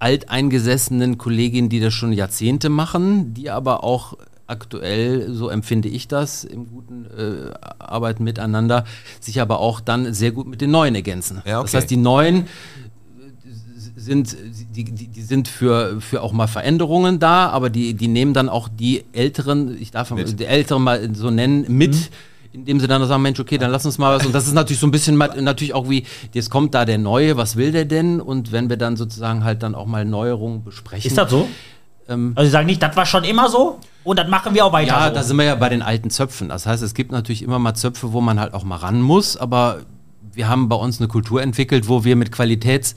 alteingesessenen 0.00 1.18
Kolleginnen, 1.18 1.68
die 1.68 1.80
das 1.80 1.94
schon 1.94 2.12
Jahrzehnte 2.12 2.68
machen, 2.68 3.34
die 3.34 3.50
aber 3.50 3.84
auch 3.84 4.16
aktuell, 4.46 5.32
so 5.32 5.48
empfinde 5.48 5.88
ich 5.88 6.08
das, 6.08 6.44
im 6.44 6.66
guten 6.66 7.06
äh, 7.06 7.52
Arbeiten 7.78 8.24
miteinander, 8.24 8.84
sich 9.20 9.40
aber 9.40 9.60
auch 9.60 9.80
dann 9.80 10.12
sehr 10.12 10.32
gut 10.32 10.48
mit 10.48 10.60
den 10.60 10.72
Neuen 10.72 10.94
ergänzen. 10.94 11.40
Ja, 11.46 11.60
okay. 11.60 11.66
Das 11.66 11.74
heißt, 11.74 11.90
die 11.90 11.96
Neuen 11.96 12.46
sind, 13.96 14.36
die, 14.74 14.84
die, 14.84 15.06
die 15.06 15.22
sind 15.22 15.46
für, 15.46 16.00
für 16.00 16.22
auch 16.22 16.32
mal 16.32 16.48
Veränderungen 16.48 17.18
da, 17.18 17.48
aber 17.50 17.70
die, 17.70 17.94
die 17.94 18.08
nehmen 18.08 18.34
dann 18.34 18.48
auch 18.48 18.68
die 18.68 19.04
Älteren, 19.12 19.80
ich 19.80 19.90
darf 19.90 20.12
die 20.14 20.44
Älteren 20.44 20.82
mal 20.82 21.14
so 21.14 21.30
nennen, 21.30 21.66
mit, 21.68 22.10
indem 22.52 22.80
sie 22.80 22.88
dann 22.88 23.06
sagen, 23.06 23.22
Mensch, 23.22 23.38
okay, 23.38 23.58
dann 23.58 23.70
lass 23.70 23.86
uns 23.86 23.98
mal 23.98 24.16
was. 24.16 24.26
Und 24.26 24.34
das 24.34 24.46
ist 24.46 24.54
natürlich 24.54 24.80
so 24.80 24.86
ein 24.86 24.90
bisschen 24.90 25.16
natürlich 25.16 25.74
auch 25.74 25.88
wie, 25.88 26.04
jetzt 26.32 26.50
kommt 26.50 26.74
da 26.74 26.84
der 26.84 26.98
Neue, 26.98 27.36
was 27.36 27.56
will 27.56 27.72
der 27.72 27.84
denn? 27.84 28.20
Und 28.20 28.52
wenn 28.52 28.68
wir 28.68 28.76
dann 28.76 28.96
sozusagen 28.96 29.44
halt 29.44 29.62
dann 29.62 29.74
auch 29.74 29.86
mal 29.86 30.04
Neuerungen 30.04 30.64
besprechen. 30.64 31.06
Ist 31.08 31.16
das 31.16 31.30
so? 31.30 31.48
Ähm, 32.08 32.32
Also 32.34 32.46
sie 32.46 32.52
sagen 32.52 32.66
nicht, 32.66 32.82
das 32.82 32.96
war 32.96 33.06
schon 33.06 33.24
immer 33.24 33.48
so 33.48 33.78
und 34.02 34.18
das 34.18 34.28
machen 34.28 34.54
wir 34.54 34.64
auch 34.64 34.72
weiter 34.72 34.88
ja, 34.88 35.08
so. 35.08 35.14
da 35.14 35.22
sind 35.22 35.36
wir 35.36 35.44
ja 35.44 35.54
bei 35.54 35.68
den 35.68 35.82
alten 35.82 36.10
Zöpfen. 36.10 36.48
Das 36.48 36.66
heißt, 36.66 36.82
es 36.82 36.94
gibt 36.94 37.12
natürlich 37.12 37.42
immer 37.42 37.58
mal 37.58 37.74
Zöpfe, 37.74 38.12
wo 38.12 38.20
man 38.20 38.40
halt 38.40 38.52
auch 38.52 38.64
mal 38.64 38.76
ran 38.76 39.00
muss, 39.00 39.36
aber 39.36 39.80
wir 40.32 40.48
haben 40.48 40.68
bei 40.68 40.76
uns 40.76 40.98
eine 41.00 41.08
Kultur 41.08 41.42
entwickelt, 41.42 41.88
wo 41.88 42.04
wir 42.04 42.16
mit 42.16 42.32
Qualitäts 42.32 42.94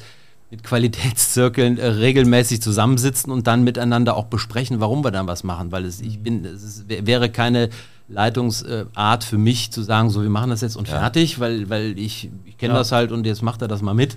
mit 0.49 0.63
Qualitätszirkeln 0.63 1.79
äh, 1.79 1.87
regelmäßig 1.87 2.61
zusammensitzen 2.61 3.31
und 3.31 3.47
dann 3.47 3.63
miteinander 3.63 4.15
auch 4.15 4.25
besprechen, 4.25 4.79
warum 4.79 5.03
wir 5.03 5.09
dann 5.09 5.25
was 5.25 5.43
machen, 5.43 5.71
weil 5.71 5.83
es 5.83 5.99
ich 5.99 6.19
bin 6.19 6.45
es 6.45 6.83
wäre 6.87 7.31
keine 7.31 7.69
Leitungsart 8.13 9.23
für 9.23 9.37
mich 9.37 9.71
zu 9.71 9.81
sagen, 9.81 10.09
so 10.09 10.21
wir 10.21 10.29
machen 10.29 10.49
das 10.49 10.61
jetzt 10.61 10.75
und 10.75 10.87
fertig, 10.87 11.39
weil 11.39 11.69
weil 11.69 11.97
ich, 11.99 12.29
ich 12.45 12.57
kenne 12.57 12.73
Ja. 12.73 12.79
das 12.79 12.91
halt 12.91 13.11
und 13.11 13.25
jetzt 13.25 13.41
macht 13.41 13.61
er 13.61 13.67
das 13.67 13.81
mal 13.81 13.93
mit, 13.93 14.15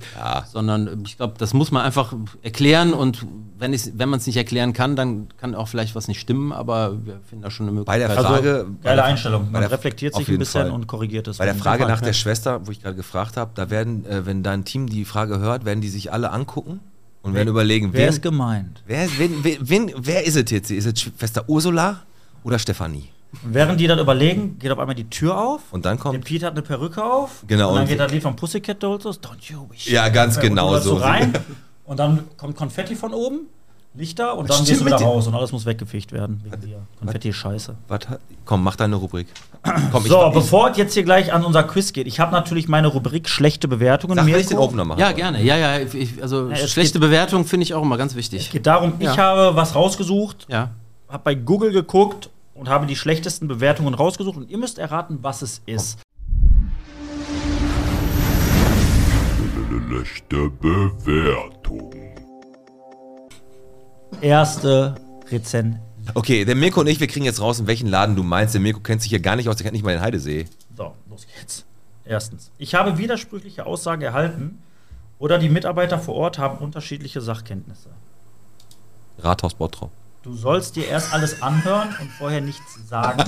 sondern 0.53 0.86
äh, 0.86 0.97
ich 1.05 1.16
glaube, 1.16 1.34
das 1.38 1.55
muss 1.55 1.70
man 1.70 1.82
einfach 1.82 2.12
erklären 2.42 2.92
und 2.92 3.26
wenn 3.59 3.72
ich 3.72 3.92
wenn 3.97 4.09
man 4.09 4.18
es 4.20 4.26
nicht 4.26 4.36
erklären 4.36 4.72
kann, 4.72 4.97
dann 4.97 5.28
kann 5.38 5.55
auch 5.55 5.68
vielleicht 5.68 5.94
was 5.94 6.09
nicht 6.09 6.20
stimmen, 6.20 6.53
aber 6.53 7.05
wir 7.05 7.20
finden 7.28 7.42
da 7.42 7.51
schon 7.51 7.68
eine 7.68 7.82
bei 7.84 7.97
Möglichkeit. 7.99 8.16
der 8.18 8.24
Frage, 8.24 8.51
also, 8.59 8.70
bei 8.82 8.82
geile 8.90 8.97
der- 8.97 9.05
Einstellung. 9.05 9.44
bei 9.47 9.51
Man 9.53 9.61
der- 9.62 9.70
reflektiert 9.72 10.14
sich 10.14 10.28
ein 10.28 10.38
bisschen 10.38 10.62
Fall. 10.62 10.70
und 10.70 10.86
korrigiert 10.86 11.26
es. 11.28 11.38
Bei 11.38 11.44
der. 11.47 11.55
Frage 11.57 11.82
Ja. 11.84 11.88
nach 11.88 12.01
der 12.03 12.12
Schwester, 12.12 12.66
wo 12.66 12.70
ich 12.70 12.82
gerade 12.82 12.97
gefragt 12.97 13.36
habe, 13.36 13.51
da 13.55 13.70
werden, 13.70 14.05
äh, 14.07 14.26
wenn 14.26 14.42
dein 14.42 14.64
Team 14.64 14.88
die 14.88 15.05
Frage 15.07 15.38
hört, 15.38 15.64
werden 15.64 15.80
die 15.80 15.88
sich 15.88 16.12
alle 16.12 16.30
angucken 16.32 16.80
und 17.22 17.32
werden 17.34 17.49
überlegen, 17.49 17.92
Wer 17.92 18.03
wen, 18.03 18.09
ist 18.11 18.22
gemeint? 18.22 18.82
wer, 18.86 19.09
wen, 19.18 19.42
wen, 19.42 19.57
wen, 19.61 19.92
wer 19.97 20.26
ist 20.26 20.36
es 20.36 20.51
jetzt? 20.51 20.70
Ist 20.70 20.84
es 20.86 21.01
Schwester 21.01 21.44
Ursula 21.49 22.03
oder 22.44 22.59
Stefanie? 22.59 23.09
Und 23.45 23.55
während 23.55 23.80
die 23.80 23.87
dann 23.87 23.99
überlegen, 23.99 24.59
geht 24.59 24.70
auf 24.70 24.78
einmal 24.78 24.95
die 24.95 25.09
Tür 25.09 25.39
auf. 25.41 25.61
Und 25.72 25.84
dann 25.84 25.97
Der 25.97 26.03
kommt. 26.03 26.24
Pete 26.24 26.47
hat 26.47 26.53
eine 26.53 26.62
Perücke 26.62 27.03
auf. 27.05 27.45
Genau, 27.47 27.68
Und 27.70 27.74
dann 27.76 27.82
und- 27.84 27.89
geht 27.89 28.01
das 28.01 28.11
Lied 28.12 28.22
von 28.22 28.37
Pussycat 28.37 28.82
Dolls 28.82 29.05
los. 29.05 29.20
Don't 29.20 29.51
you 29.51 29.66
wish. 29.70 29.87
Ja, 29.89 30.09
ganz 30.09 30.37
Und 30.37 30.43
genau 30.43 30.72
läufst 30.72 30.87
so. 30.89 30.97
rein. 30.97 31.32
Und 31.84 31.99
dann 32.01 32.24
kommt 32.37 32.57
Konfetti 32.57 32.97
von 32.97 33.14
oben, 33.14 33.43
Lichter 33.95 34.37
und 34.37 34.51
dann 34.51 34.57
Stimmt, 34.57 34.68
gehst 34.68 34.80
du 34.82 34.87
wieder 34.87 34.97
raus 34.99 35.26
und 35.28 35.34
alles 35.37 35.53
muss 35.53 35.64
weggefegt 35.64 36.11
werden. 36.12 36.41
Wegen 36.45 36.61
dir. 36.61 36.78
Konfetti 36.99 37.28
ist 37.30 37.37
scheiße. 37.37 37.76
Hat, 37.89 38.09
komm, 38.45 38.62
mach 38.64 38.74
deine 38.76 38.97
Rubrik. 38.97 39.28
Komm, 39.93 40.05
So, 40.05 40.26
ich, 40.26 40.34
bevor 40.34 40.70
es 40.70 40.76
jetzt 40.76 40.95
hier 40.95 41.03
gleich 41.05 41.32
an 41.32 41.45
unser 41.45 41.62
Quiz 41.62 41.93
geht, 41.93 42.07
ich 42.07 42.20
habe 42.20 42.32
natürlich 42.32 42.68
meine 42.68 42.89
Rubrik 42.89 43.28
schlechte 43.28 43.68
Bewertungen. 43.68 44.16
Sag, 44.16 44.28
ich 44.28 44.47
den 44.49 44.59
Opener 44.59 44.84
mache. 44.84 45.01
Ja, 45.01 45.12
gerne. 45.12 45.43
Ja, 45.43 45.57
ja. 45.57 45.78
Ich, 45.78 46.20
also 46.22 46.51
es 46.51 46.70
schlechte 46.70 46.99
Bewertung 46.99 47.45
finde 47.47 47.62
ich 47.64 47.72
auch 47.74 47.82
immer 47.82 47.97
ganz 47.97 48.14
wichtig. 48.16 48.43
Es 48.47 48.51
geht 48.51 48.66
darum, 48.66 48.95
ich 48.99 49.07
Ja. 49.07 49.16
habe 49.16 49.57
was 49.57 49.74
rausgesucht, 49.74 50.47
Ja. 50.51 50.70
habe 51.09 51.22
bei 51.24 51.34
Google 51.37 51.72
geguckt 51.72 52.28
und 52.57 52.68
habe 52.68 52.86
die 52.86 52.96
schlechtesten 52.96 53.48
Bewertungen 53.48 53.94
rausgesucht 53.94 54.36
und 54.36 54.50
ihr 54.50 54.59
müsst 54.59 54.78
erraten, 54.78 55.18
was 55.22 55.42
es 55.42 55.62
ist. 55.66 55.98
Schlechte 60.07 60.50
Bewertung. 60.61 61.92
Erste 64.20 64.94
Rezension. 65.30 65.80
Okay, 66.14 66.44
der 66.44 66.54
Mirko 66.54 66.80
und 66.80 66.86
ich, 66.86 67.00
wir 67.00 67.07
kriegen 67.07 67.24
jetzt 67.24 67.40
raus, 67.40 67.59
in 67.59 67.66
welchen 67.66 67.88
Laden 67.88 68.14
du 68.14 68.22
meinst. 68.22 68.54
Der 68.54 68.61
Mirko 68.61 68.80
kennt 68.80 69.02
sich 69.02 69.11
hier 69.11 69.20
gar 69.20 69.36
nicht 69.36 69.48
aus, 69.48 69.57
der 69.57 69.64
kennt 69.64 69.74
nicht 69.74 69.84
mal 69.84 69.92
den 69.92 70.00
Heidesee. 70.00 70.46
So, 70.76 70.94
los 71.11 71.26
geht's. 71.26 71.64
Erstens, 72.04 72.52
ich 72.59 72.74
habe 72.74 72.98
widersprüchliche 72.98 73.66
Aussagen 73.66 74.02
erhalten 74.02 74.62
oder 75.18 75.38
die 75.38 75.48
Mitarbeiter 75.48 75.98
vor 75.98 76.14
Ort 76.14 76.38
haben 76.38 76.59
unterschiedliche 76.59 77.20
Sachkenntnisse. 77.20 77.90
Rathaus 79.18 79.54
Bottrop. 79.54 79.90
Du 80.27 80.35
sollst 80.35 80.74
dir 80.74 80.89
erst 80.89 81.14
alles 81.14 81.41
anhören 81.41 81.95
und 82.01 82.11
vorher 82.11 82.41
nichts 82.41 82.81
sagen. 82.89 83.22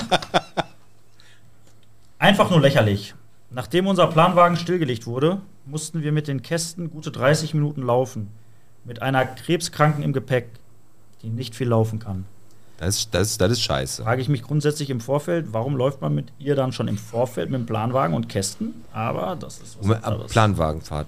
Einfach 2.19 2.51
nur 2.51 2.61
lächerlich. 2.61 3.15
Nachdem 3.51 3.87
unser 3.87 4.09
Planwagen 4.09 4.57
stillgelegt 4.57 5.07
wurde, 5.07 5.41
mussten 5.65 6.03
wir 6.03 6.11
mit 6.11 6.27
den 6.27 6.43
Kästen 6.43 6.91
gute 6.91 7.13
30 7.13 7.55
Minuten 7.55 7.83
laufen. 7.83 8.33
Mit 8.85 9.01
einer 9.01 9.25
Krebskranken 9.25 10.03
im 10.03 10.13
Gepäck, 10.13 10.49
die 11.23 11.29
nicht 11.29 11.55
viel 11.55 11.69
laufen 11.69 12.01
kann. 12.01 12.25
Das 12.79 12.97
ist, 12.97 13.15
das, 13.15 13.39
das 13.39 13.53
ist 13.53 13.61
scheiße. 13.63 14.03
Frage 14.03 14.21
ich 14.21 14.29
mich 14.29 14.43
grundsätzlich 14.43 14.91
im 14.91 15.01
Vorfeld, 15.01 15.53
warum 15.53 15.77
läuft 15.77 16.01
man 16.01 16.17
mit 16.17 16.33
ihr 16.41 16.57
dann 16.57 16.73
schon 16.73 16.89
im 16.89 16.99
Vorfeld 16.99 17.49
mit 17.49 17.61
dem 17.61 17.67
Planwagen 17.67 18.17
und 18.17 18.29
Kästen? 18.29 18.75
Aber 18.93 19.37
das 19.37 19.61
ist 19.61 19.79
was 19.81 20.03
anderes. 20.03 20.33
Planwagenfahrt. 20.33 21.07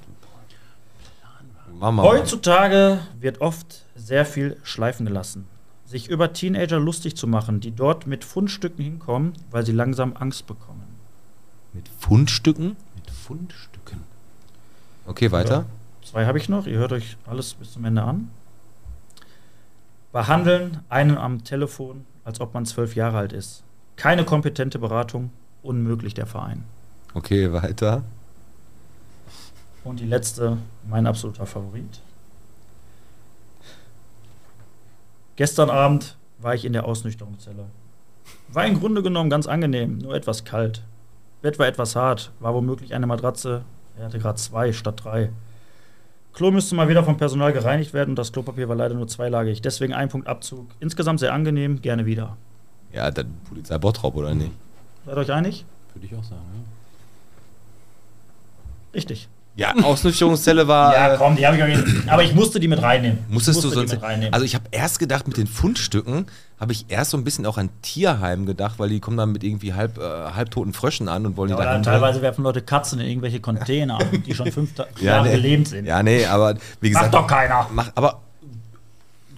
Mama. 1.80 2.04
Heutzutage 2.04 3.00
wird 3.18 3.40
oft 3.40 3.86
sehr 3.96 4.24
viel 4.24 4.56
schleifen 4.62 5.04
gelassen. 5.04 5.48
Sich 5.90 6.08
über 6.08 6.32
Teenager 6.32 6.78
lustig 6.78 7.16
zu 7.16 7.26
machen, 7.26 7.58
die 7.58 7.72
dort 7.72 8.06
mit 8.06 8.22
Fundstücken 8.22 8.84
hinkommen, 8.84 9.32
weil 9.50 9.66
sie 9.66 9.72
langsam 9.72 10.12
Angst 10.16 10.46
bekommen. 10.46 10.84
Mit 11.72 11.88
Fundstücken? 11.88 12.76
Mit 12.94 13.10
Fundstücken. 13.10 14.04
Okay, 15.04 15.32
weiter. 15.32 15.66
Zwei 16.04 16.26
habe 16.26 16.38
ich 16.38 16.48
noch, 16.48 16.68
ihr 16.68 16.78
hört 16.78 16.92
euch 16.92 17.16
alles 17.26 17.54
bis 17.54 17.72
zum 17.72 17.84
Ende 17.84 18.04
an. 18.04 18.30
Behandeln 20.12 20.78
einen 20.88 21.18
am 21.18 21.42
Telefon, 21.42 22.06
als 22.24 22.40
ob 22.40 22.54
man 22.54 22.66
zwölf 22.66 22.94
Jahre 22.94 23.18
alt 23.18 23.32
ist. 23.32 23.64
Keine 23.96 24.24
kompetente 24.24 24.78
Beratung, 24.78 25.30
unmöglich 25.64 26.14
der 26.14 26.26
Verein. 26.26 26.62
Okay, 27.14 27.52
weiter. 27.52 28.04
Und 29.82 29.98
die 29.98 30.06
letzte, 30.06 30.58
mein 30.88 31.08
absoluter 31.08 31.46
Favorit. 31.46 32.00
Gestern 35.40 35.70
Abend 35.70 36.18
war 36.40 36.54
ich 36.54 36.66
in 36.66 36.74
der 36.74 36.84
Ausnüchterungszelle. 36.84 37.64
War 38.48 38.66
im 38.66 38.78
Grunde 38.78 39.02
genommen 39.02 39.30
ganz 39.30 39.46
angenehm, 39.46 39.96
nur 39.96 40.14
etwas 40.14 40.44
kalt. 40.44 40.82
Bett 41.40 41.58
war 41.58 41.66
etwas 41.66 41.96
hart, 41.96 42.30
war 42.40 42.52
womöglich 42.52 42.92
eine 42.92 43.06
Matratze. 43.06 43.64
Er 43.96 44.04
hatte 44.04 44.18
gerade 44.18 44.36
zwei 44.36 44.74
statt 44.74 45.00
drei. 45.02 45.30
Klo 46.34 46.50
müsste 46.50 46.74
mal 46.74 46.90
wieder 46.90 47.04
vom 47.04 47.16
Personal 47.16 47.54
gereinigt 47.54 47.94
werden 47.94 48.10
und 48.10 48.16
das 48.16 48.34
Klopapier 48.34 48.68
war 48.68 48.76
leider 48.76 48.94
nur 48.94 49.08
zweilagig. 49.08 49.62
Deswegen 49.62 49.94
ein 49.94 50.10
Punkt 50.10 50.26
Abzug. 50.28 50.66
Insgesamt 50.78 51.20
sehr 51.20 51.32
angenehm, 51.32 51.80
gerne 51.80 52.04
wieder. 52.04 52.36
Ja, 52.92 53.10
dann 53.10 53.32
Polizei 53.48 53.78
Bottrop, 53.78 54.16
oder 54.16 54.34
nicht? 54.34 54.52
Seid 55.06 55.14
ihr 55.14 55.20
euch 55.20 55.32
einig? 55.32 55.64
Würde 55.94 56.06
ich 56.06 56.14
auch 56.16 56.24
sagen. 56.24 56.42
Ja. 56.52 56.60
Richtig. 58.92 59.30
Ja, 59.56 59.74
Ausnüchterungszelle 59.74 60.68
war. 60.68 60.94
Ja, 60.94 61.14
äh, 61.14 61.16
komm, 61.18 61.36
die 61.36 61.46
habe 61.46 61.56
ich 61.56 61.62
auch 61.62 62.12
Aber 62.12 62.22
ich 62.22 62.34
musste 62.34 62.60
die 62.60 62.68
mit 62.68 62.80
reinnehmen. 62.80 63.18
Musstest 63.28 63.62
du 63.62 63.66
musste 63.68 63.82
die 63.82 63.88
sonst. 63.88 63.92
mit 64.00 64.02
reinnehmen. 64.02 64.32
Also 64.32 64.46
ich 64.46 64.54
habe 64.54 64.64
erst 64.70 64.98
gedacht, 64.98 65.26
mit 65.26 65.36
den 65.36 65.46
Fundstücken 65.46 66.26
habe 66.58 66.72
ich 66.72 66.86
erst 66.88 67.10
so 67.10 67.16
ein 67.16 67.24
bisschen 67.24 67.46
auch 67.46 67.58
an 67.58 67.68
Tierheim 67.82 68.46
gedacht, 68.46 68.78
weil 68.78 68.88
die 68.90 69.00
kommen 69.00 69.16
dann 69.16 69.32
mit 69.32 69.42
irgendwie 69.44 69.74
halb, 69.74 69.98
äh, 69.98 70.02
halbtoten 70.02 70.72
Fröschen 70.72 71.08
an 71.08 71.26
und 71.26 71.36
wollen 71.36 71.50
Ja, 71.50 71.56
die 71.56 71.62
oder 71.62 71.72
da 71.74 71.80
teilweise 71.82 72.22
werfen 72.22 72.44
Leute 72.44 72.62
Katzen 72.62 73.00
in 73.00 73.08
irgendwelche 73.08 73.40
Container, 73.40 73.98
die 74.26 74.34
schon 74.34 74.52
fünf 74.52 74.74
Ta- 74.74 74.86
ja, 74.98 75.16
Jahre 75.16 75.28
nee. 75.28 75.34
gelebt 75.34 75.68
sind. 75.68 75.84
Ja, 75.86 76.02
nee, 76.02 76.24
aber 76.26 76.54
wie 76.80 76.90
gesagt. 76.90 77.12
Macht 77.12 77.22
doch 77.22 77.26
keiner. 77.26 77.66
Mach, 77.72 77.90
aber 77.94 78.20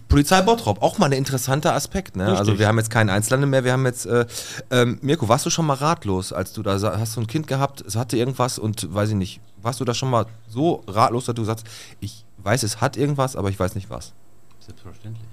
Polizei 0.08 0.42
Bottrop, 0.42 0.82
auch 0.82 0.98
mal 0.98 1.06
ein 1.06 1.12
interessanter 1.12 1.72
Aspekt. 1.74 2.16
Ne? 2.16 2.36
Also 2.36 2.58
wir 2.58 2.68
haben 2.68 2.76
jetzt 2.76 2.90
keinen 2.90 3.08
Einzelhandel 3.08 3.48
mehr, 3.48 3.64
wir 3.64 3.72
haben 3.72 3.86
jetzt, 3.86 4.04
äh, 4.04 4.26
ähm, 4.70 4.98
Mirko, 5.00 5.26
warst 5.28 5.46
du 5.46 5.50
schon 5.50 5.64
mal 5.64 5.72
ratlos, 5.74 6.34
als 6.34 6.52
du 6.52 6.62
da, 6.62 6.78
hast 6.98 7.16
du 7.16 7.20
ein 7.22 7.26
Kind 7.26 7.46
gehabt, 7.46 7.80
es 7.80 7.96
hatte 7.96 8.18
irgendwas 8.18 8.58
und 8.58 8.92
weiß 8.94 9.08
ich 9.08 9.14
nicht, 9.14 9.40
warst 9.62 9.80
du 9.80 9.84
da 9.84 9.94
schon 9.94 10.10
mal 10.10 10.26
so 10.48 10.82
ratlos, 10.86 11.26
dass 11.26 11.34
du 11.34 11.44
sagst, 11.44 11.66
ich 12.00 12.24
weiß, 12.38 12.62
es 12.62 12.80
hat 12.80 12.96
irgendwas, 12.96 13.36
aber 13.36 13.50
ich 13.50 13.58
weiß 13.58 13.74
nicht 13.74 13.90
was. 13.90 14.12
Selbstverständlich. 14.60 15.28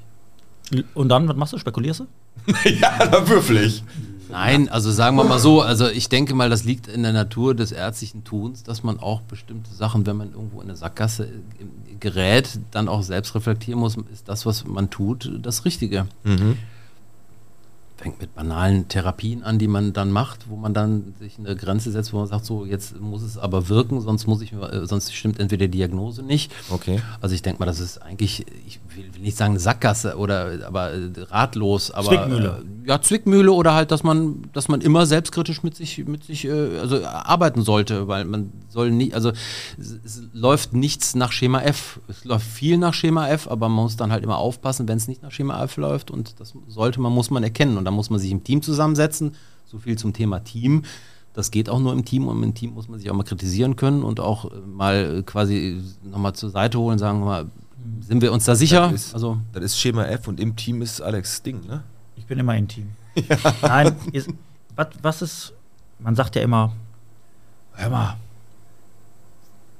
Und 0.94 1.10
dann, 1.10 1.28
was 1.28 1.36
machst 1.36 1.54
du? 1.54 1.58
Spekulierst 1.58 2.02
du? 2.02 2.08
ja, 2.70 3.06
da 3.06 3.28
würfel 3.28 3.58
ich. 3.58 3.84
Nein, 4.30 4.70
also 4.70 4.92
sagen 4.92 5.18
wir 5.18 5.24
mal 5.24 5.40
so, 5.40 5.62
also 5.62 5.88
ich 5.90 6.08
denke 6.08 6.36
mal, 6.36 6.52
das 6.52 6.64
liegt 6.64 6.88
in 6.88 7.02
der 7.02 7.14
Natur 7.14 7.56
des 7.56 7.72
ärztlichen 7.72 8.24
Tuns, 8.24 8.62
dass 8.62 8.84
man 8.84 9.00
auch 9.00 9.22
bestimmte 9.22 9.74
Sachen, 9.74 10.06
wenn 10.06 10.18
man 10.18 10.32
irgendwo 10.32 10.62
in 10.62 10.70
eine 10.70 10.78
Sackgasse 10.78 11.26
äh, 11.26 11.96
gerät, 12.00 12.60
dann 12.70 12.88
auch 12.88 13.02
selbst 13.02 13.34
reflektieren 13.34 13.80
muss, 13.80 13.98
ist 14.14 14.30
das, 14.30 14.46
was 14.46 14.66
man 14.66 14.92
tut, 14.92 15.32
das 15.42 15.66
Richtige. 15.66 16.06
Fängt 18.02 18.22
mit 18.22 18.34
banalen 18.34 18.88
Therapien 18.88 19.44
an, 19.44 19.60
die 19.60 19.68
man 19.68 19.92
dann 19.92 20.10
macht, 20.10 20.50
wo 20.50 20.56
man 20.56 20.74
dann 20.74 21.16
sich 21.20 21.38
eine 21.38 21.54
Grenze 21.56 21.92
setzt, 21.92 22.14
wo 22.14 22.18
man 22.20 22.28
sagt, 22.28 22.46
so 22.46 22.66
jetzt 22.66 22.98
muss 23.02 23.22
es 23.24 23.38
aber 23.38 23.68
wirken, 23.68 24.00
sonst 24.00 24.26
muss 24.26 24.42
ich, 24.42 24.54
äh, 24.54 24.86
sonst 24.86 25.14
stimmt 25.14 25.38
entweder 25.38 25.68
die 25.68 25.80
Diagnose 25.80 26.24
nicht. 26.24 26.50
Okay. 26.70 27.02
Also 27.20 27.36
ich 27.36 27.42
denke 27.42 27.60
mal, 27.60 27.66
das 27.66 27.82
ist 27.82 27.98
eigentlich, 27.98 28.46
ich 28.66 28.80
will, 29.00 29.14
will 29.14 29.22
nicht 29.22 29.38
sagen 29.38 29.58
Sackgasse 29.58 30.18
oder 30.18 30.60
aber 30.66 30.92
äh, 30.92 31.12
ratlos, 31.30 31.92
aber 31.92 32.10
Zwickmühle. 32.10 32.64
Äh, 32.64 32.88
ja, 32.90 33.02
Zwickmühle 33.02 33.52
oder 33.52 33.74
halt, 33.74 33.92
dass 33.92 34.04
man, 34.04 34.44
dass 34.54 34.68
man 34.68 34.82
immer 34.82 35.06
selbstkritisch 35.06 35.64
mit 35.64 35.76
sich, 35.76 36.06
mit 36.06 36.24
sich, 36.24 36.46
äh, 36.46 36.80
also 36.80 37.04
arbeiten 37.06 37.62
sollte, 37.62 38.08
weil 38.08 38.26
man 38.26 38.52
soll 38.68 38.92
nie, 38.92 39.14
also 39.14 39.32
es, 39.78 40.00
es 40.04 40.24
läuft 40.34 40.74
nichts 40.74 41.16
nach 41.16 41.32
Schema 41.32 41.62
F. 41.62 42.00
Es 42.08 42.26
läuft 42.26 42.46
viel 42.46 42.78
nach 42.78 42.94
Schema 42.94 43.28
F, 43.30 43.48
aber 43.48 43.70
man 43.70 43.84
muss 43.84 43.98
dann 43.98 44.12
halt 44.12 44.24
immer 44.24 44.38
aufpassen, 44.38 44.88
wenn 44.88 44.98
es 44.98 45.08
nicht 45.08 45.24
nach 45.24 45.32
Schema 45.32 45.64
F 45.64 45.78
läuft 45.78 46.12
und 46.12 46.40
das 46.40 46.54
sollte 46.68 47.02
man, 47.02 47.14
muss 47.14 47.30
man 47.30 47.44
erkennen 47.44 47.78
und 47.78 47.86
dann 47.86 47.94
muss 47.94 48.10
man 48.10 48.20
sich 48.20 48.32
im 48.32 48.44
Team 48.44 48.62
zusammensetzen. 48.62 49.36
So 49.66 49.78
viel 49.78 49.98
zum 49.98 50.14
Thema 50.14 50.40
Team. 50.40 50.84
Das 51.34 51.52
geht 51.52 51.70
auch 51.70 51.80
nur 51.80 51.94
im 51.94 52.04
Team 52.06 52.28
und 52.28 52.42
im 52.42 52.54
Team 52.56 52.74
muss 52.74 52.90
man 52.90 53.00
sich 53.00 53.10
auch 53.10 53.16
mal 53.16 53.24
kritisieren 53.24 53.76
können 53.76 54.04
und 54.04 54.20
auch 54.20 54.46
äh, 54.46 54.60
mal 54.66 55.20
äh, 55.20 55.24
quasi 55.24 55.82
nochmal 56.04 56.34
zur 56.34 56.50
Seite 56.50 56.80
holen, 56.80 56.98
sagen 56.98 57.20
wir 57.20 57.26
mal, 57.26 57.46
sind 58.02 58.22
wir 58.22 58.32
uns 58.32 58.46
da 58.46 58.56
sicher? 58.56 58.90
Das 58.92 59.06
ist, 59.08 59.14
Also 59.14 59.38
das 59.54 59.64
ist 59.64 59.80
Schema 59.80 60.06
F 60.06 60.28
und 60.28 60.40
im 60.40 60.56
Team 60.56 60.82
ist 60.82 61.02
Alex 61.02 61.42
Ding, 61.44 61.66
ne? 61.68 61.84
Ich 62.16 62.26
bin 62.26 62.38
immer 62.40 62.56
im 62.58 62.68
Team. 62.68 62.92
Nein, 63.62 63.96
ist, 64.12 64.30
was, 64.76 64.88
was 65.02 65.22
ist, 65.22 65.54
man 66.00 66.16
sagt 66.16 66.36
ja 66.36 66.42
immer, 66.42 66.74
hör 67.74 67.90
mal, 67.90 68.18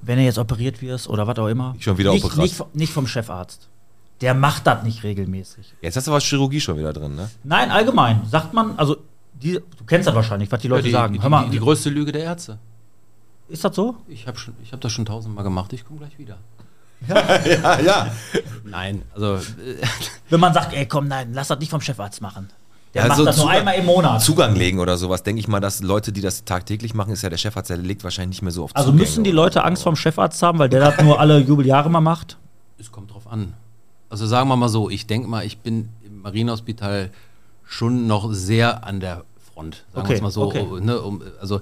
wenn 0.02 0.18
er 0.18 0.26
jetzt 0.26 0.38
operiert 0.38 0.82
wirst 0.82 1.08
oder 1.10 1.28
was 1.28 1.38
auch 1.38 1.48
immer. 1.48 1.76
Schon 1.80 1.98
wieder 1.98 2.12
nicht, 2.12 2.24
operiert. 2.24 2.44
nicht, 2.44 2.56
vom- 2.56 2.68
nicht 2.74 2.94
vom 2.94 3.08
Chefarzt. 3.08 3.68
Der 4.22 4.34
macht 4.34 4.68
das 4.68 4.84
nicht 4.84 5.04
regelmäßig. 5.04 5.74
Jetzt 5.82 5.96
hast 5.96 6.08
du 6.08 6.12
aber 6.12 6.20
Chirurgie 6.20 6.60
schon 6.60 6.78
wieder 6.78 6.92
drin, 6.94 7.16
ne? 7.16 7.30
Nein, 7.44 7.72
allgemein. 7.72 8.26
Sagt 8.26 8.54
man, 8.54 8.78
also, 8.78 8.98
die, 9.34 9.54
du 9.54 9.84
kennst 9.86 10.08
das 10.08 10.16
wahrscheinlich, 10.16 10.52
was 10.52 10.62
die 10.62 10.68
Leute 10.68 10.84
die, 10.84 10.92
sagen. 10.92 11.14
Die, 11.14 11.22
Hör 11.22 11.30
mal, 11.30 11.46
die, 11.46 11.52
die 11.52 11.60
größte 11.60 11.90
Lüge 11.90 12.12
der 12.12 12.24
Ärzte. 12.24 12.60
ist 13.48 13.64
das 13.64 13.76
so? 13.76 13.96
Ich 14.08 14.28
habe 14.28 14.38
hab 14.72 14.82
das 14.82 14.92
schon 14.92 15.06
tausendmal 15.06 15.44
gemacht, 15.44 15.72
ich 15.74 15.86
komme 15.86 16.00
gleich 16.00 16.18
wieder. 16.20 16.38
Ja, 17.08 17.80
ja. 17.80 18.12
Nein, 18.64 19.02
also 19.16 19.36
äh, 19.36 19.40
Wenn 20.30 20.40
man 20.40 20.54
sagt, 20.54 20.74
ey, 20.74 20.86
komm, 20.86 21.08
nein, 21.08 21.32
lass 21.34 21.48
das 21.48 21.60
nicht 21.60 21.70
vom 21.72 21.82
Chefarzt 21.82 22.22
machen. 22.22 22.50
Der 22.94 23.04
Also 23.04 23.24
macht 23.24 23.28
das 23.30 23.38
nur 23.38 23.46
Zugang- 23.46 23.58
einmal 23.60 23.76
im 23.76 23.86
Monat. 23.86 24.22
Zugang 24.22 24.56
legen 24.56 24.80
oder 24.80 24.98
sowas, 24.98 25.24
denke 25.24 25.40
ich 25.40 25.48
mal, 25.48 25.60
dass 25.60 25.82
Leute, 25.82 26.12
die 26.12 26.22
das 26.22 26.44
tagtäglich 26.44 26.94
machen, 26.94 27.14
ist 27.14 27.22
ja 27.22 27.30
der 27.30 27.38
Chefarzt, 27.38 27.70
der 27.70 27.78
legt 27.78 28.04
wahrscheinlich 28.04 28.38
nicht 28.38 28.42
mehr 28.42 28.52
so 28.52 28.64
oft 28.64 28.76
Also 28.76 28.90
Zugänge 28.90 29.02
müssen 29.08 29.24
die 29.24 29.32
Leute. 29.32 29.64
Angst 29.64 29.84
vorm 29.84 29.96
Chefarzt 29.96 30.42
haben, 30.42 30.60
weil 30.60 30.70
der 30.70 30.80
das 30.92 31.04
nur 31.04 31.20
alle 31.20 31.40
Jubeljahre 31.40 31.90
mal 31.90 32.02
macht? 32.02 32.38
es 32.80 32.92
kommt 32.92 33.12
drauf 33.14 33.28
an. 33.30 33.54
Also 34.10 34.26
sagen 34.26 34.48
wir 34.50 34.56
mal 34.56 34.70
so, 34.70 34.90
ich 34.90 35.06
denke 35.06 35.28
mal, 35.28 35.46
ich 35.46 35.60
bin 35.60 35.90
im 36.04 36.22
Marinehospital 36.22 37.12
schon 37.66 38.08
noch 38.08 38.32
sehr 38.34 38.84
an 38.86 39.00
der 39.00 39.24
Front. 39.54 39.84
Sagen 39.94 40.00
Okay, 40.06 40.10
wir 40.10 40.16
es 40.16 40.22
mal 40.22 40.32
so. 40.32 40.44
okay. 40.46 40.66
Ne, 40.82 41.00
um, 41.00 41.22
also 41.40 41.62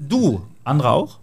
Du, 0.00 0.42
andere 0.64 0.90
auch? 0.90 1.18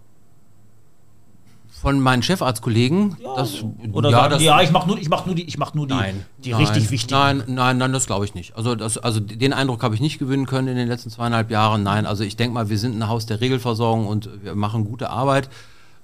Von 1.80 2.00
meinen 2.00 2.22
Chefarztkollegen, 2.22 3.16
das, 3.36 3.62
Oder 3.92 4.10
ja, 4.10 4.16
sagen, 4.16 4.30
das, 4.30 4.42
ja, 4.42 4.62
ich 4.62 4.72
mach 4.72 4.86
nur, 4.86 4.98
ich 4.98 5.10
mach 5.10 5.26
nur 5.26 5.34
die, 5.34 5.44
ich 5.44 5.58
mach 5.58 5.74
nur 5.74 5.86
die, 5.86 5.94
Nein, 5.94 6.24
die 6.38 6.52
nein, 6.52 6.60
richtig 6.60 6.90
wichtigen. 6.90 7.20
Nein, 7.20 7.42
nein, 7.46 7.78
nein, 7.78 7.92
das 7.92 8.06
glaube 8.06 8.24
ich 8.24 8.34
nicht. 8.34 8.56
Also, 8.56 8.74
das, 8.74 8.96
also 8.96 9.20
den 9.20 9.52
Eindruck 9.52 9.82
habe 9.82 9.94
ich 9.94 10.00
nicht 10.00 10.18
gewinnen 10.18 10.46
können 10.46 10.68
in 10.68 10.76
den 10.76 10.88
letzten 10.88 11.10
zweieinhalb 11.10 11.50
Jahren. 11.50 11.82
Nein, 11.82 12.06
also 12.06 12.24
ich 12.24 12.36
denke 12.36 12.54
mal, 12.54 12.70
wir 12.70 12.78
sind 12.78 12.98
ein 12.98 13.08
Haus 13.08 13.26
der 13.26 13.42
Regelversorgung 13.42 14.06
und 14.06 14.30
wir 14.42 14.54
machen 14.54 14.84
gute 14.84 15.10
Arbeit. 15.10 15.50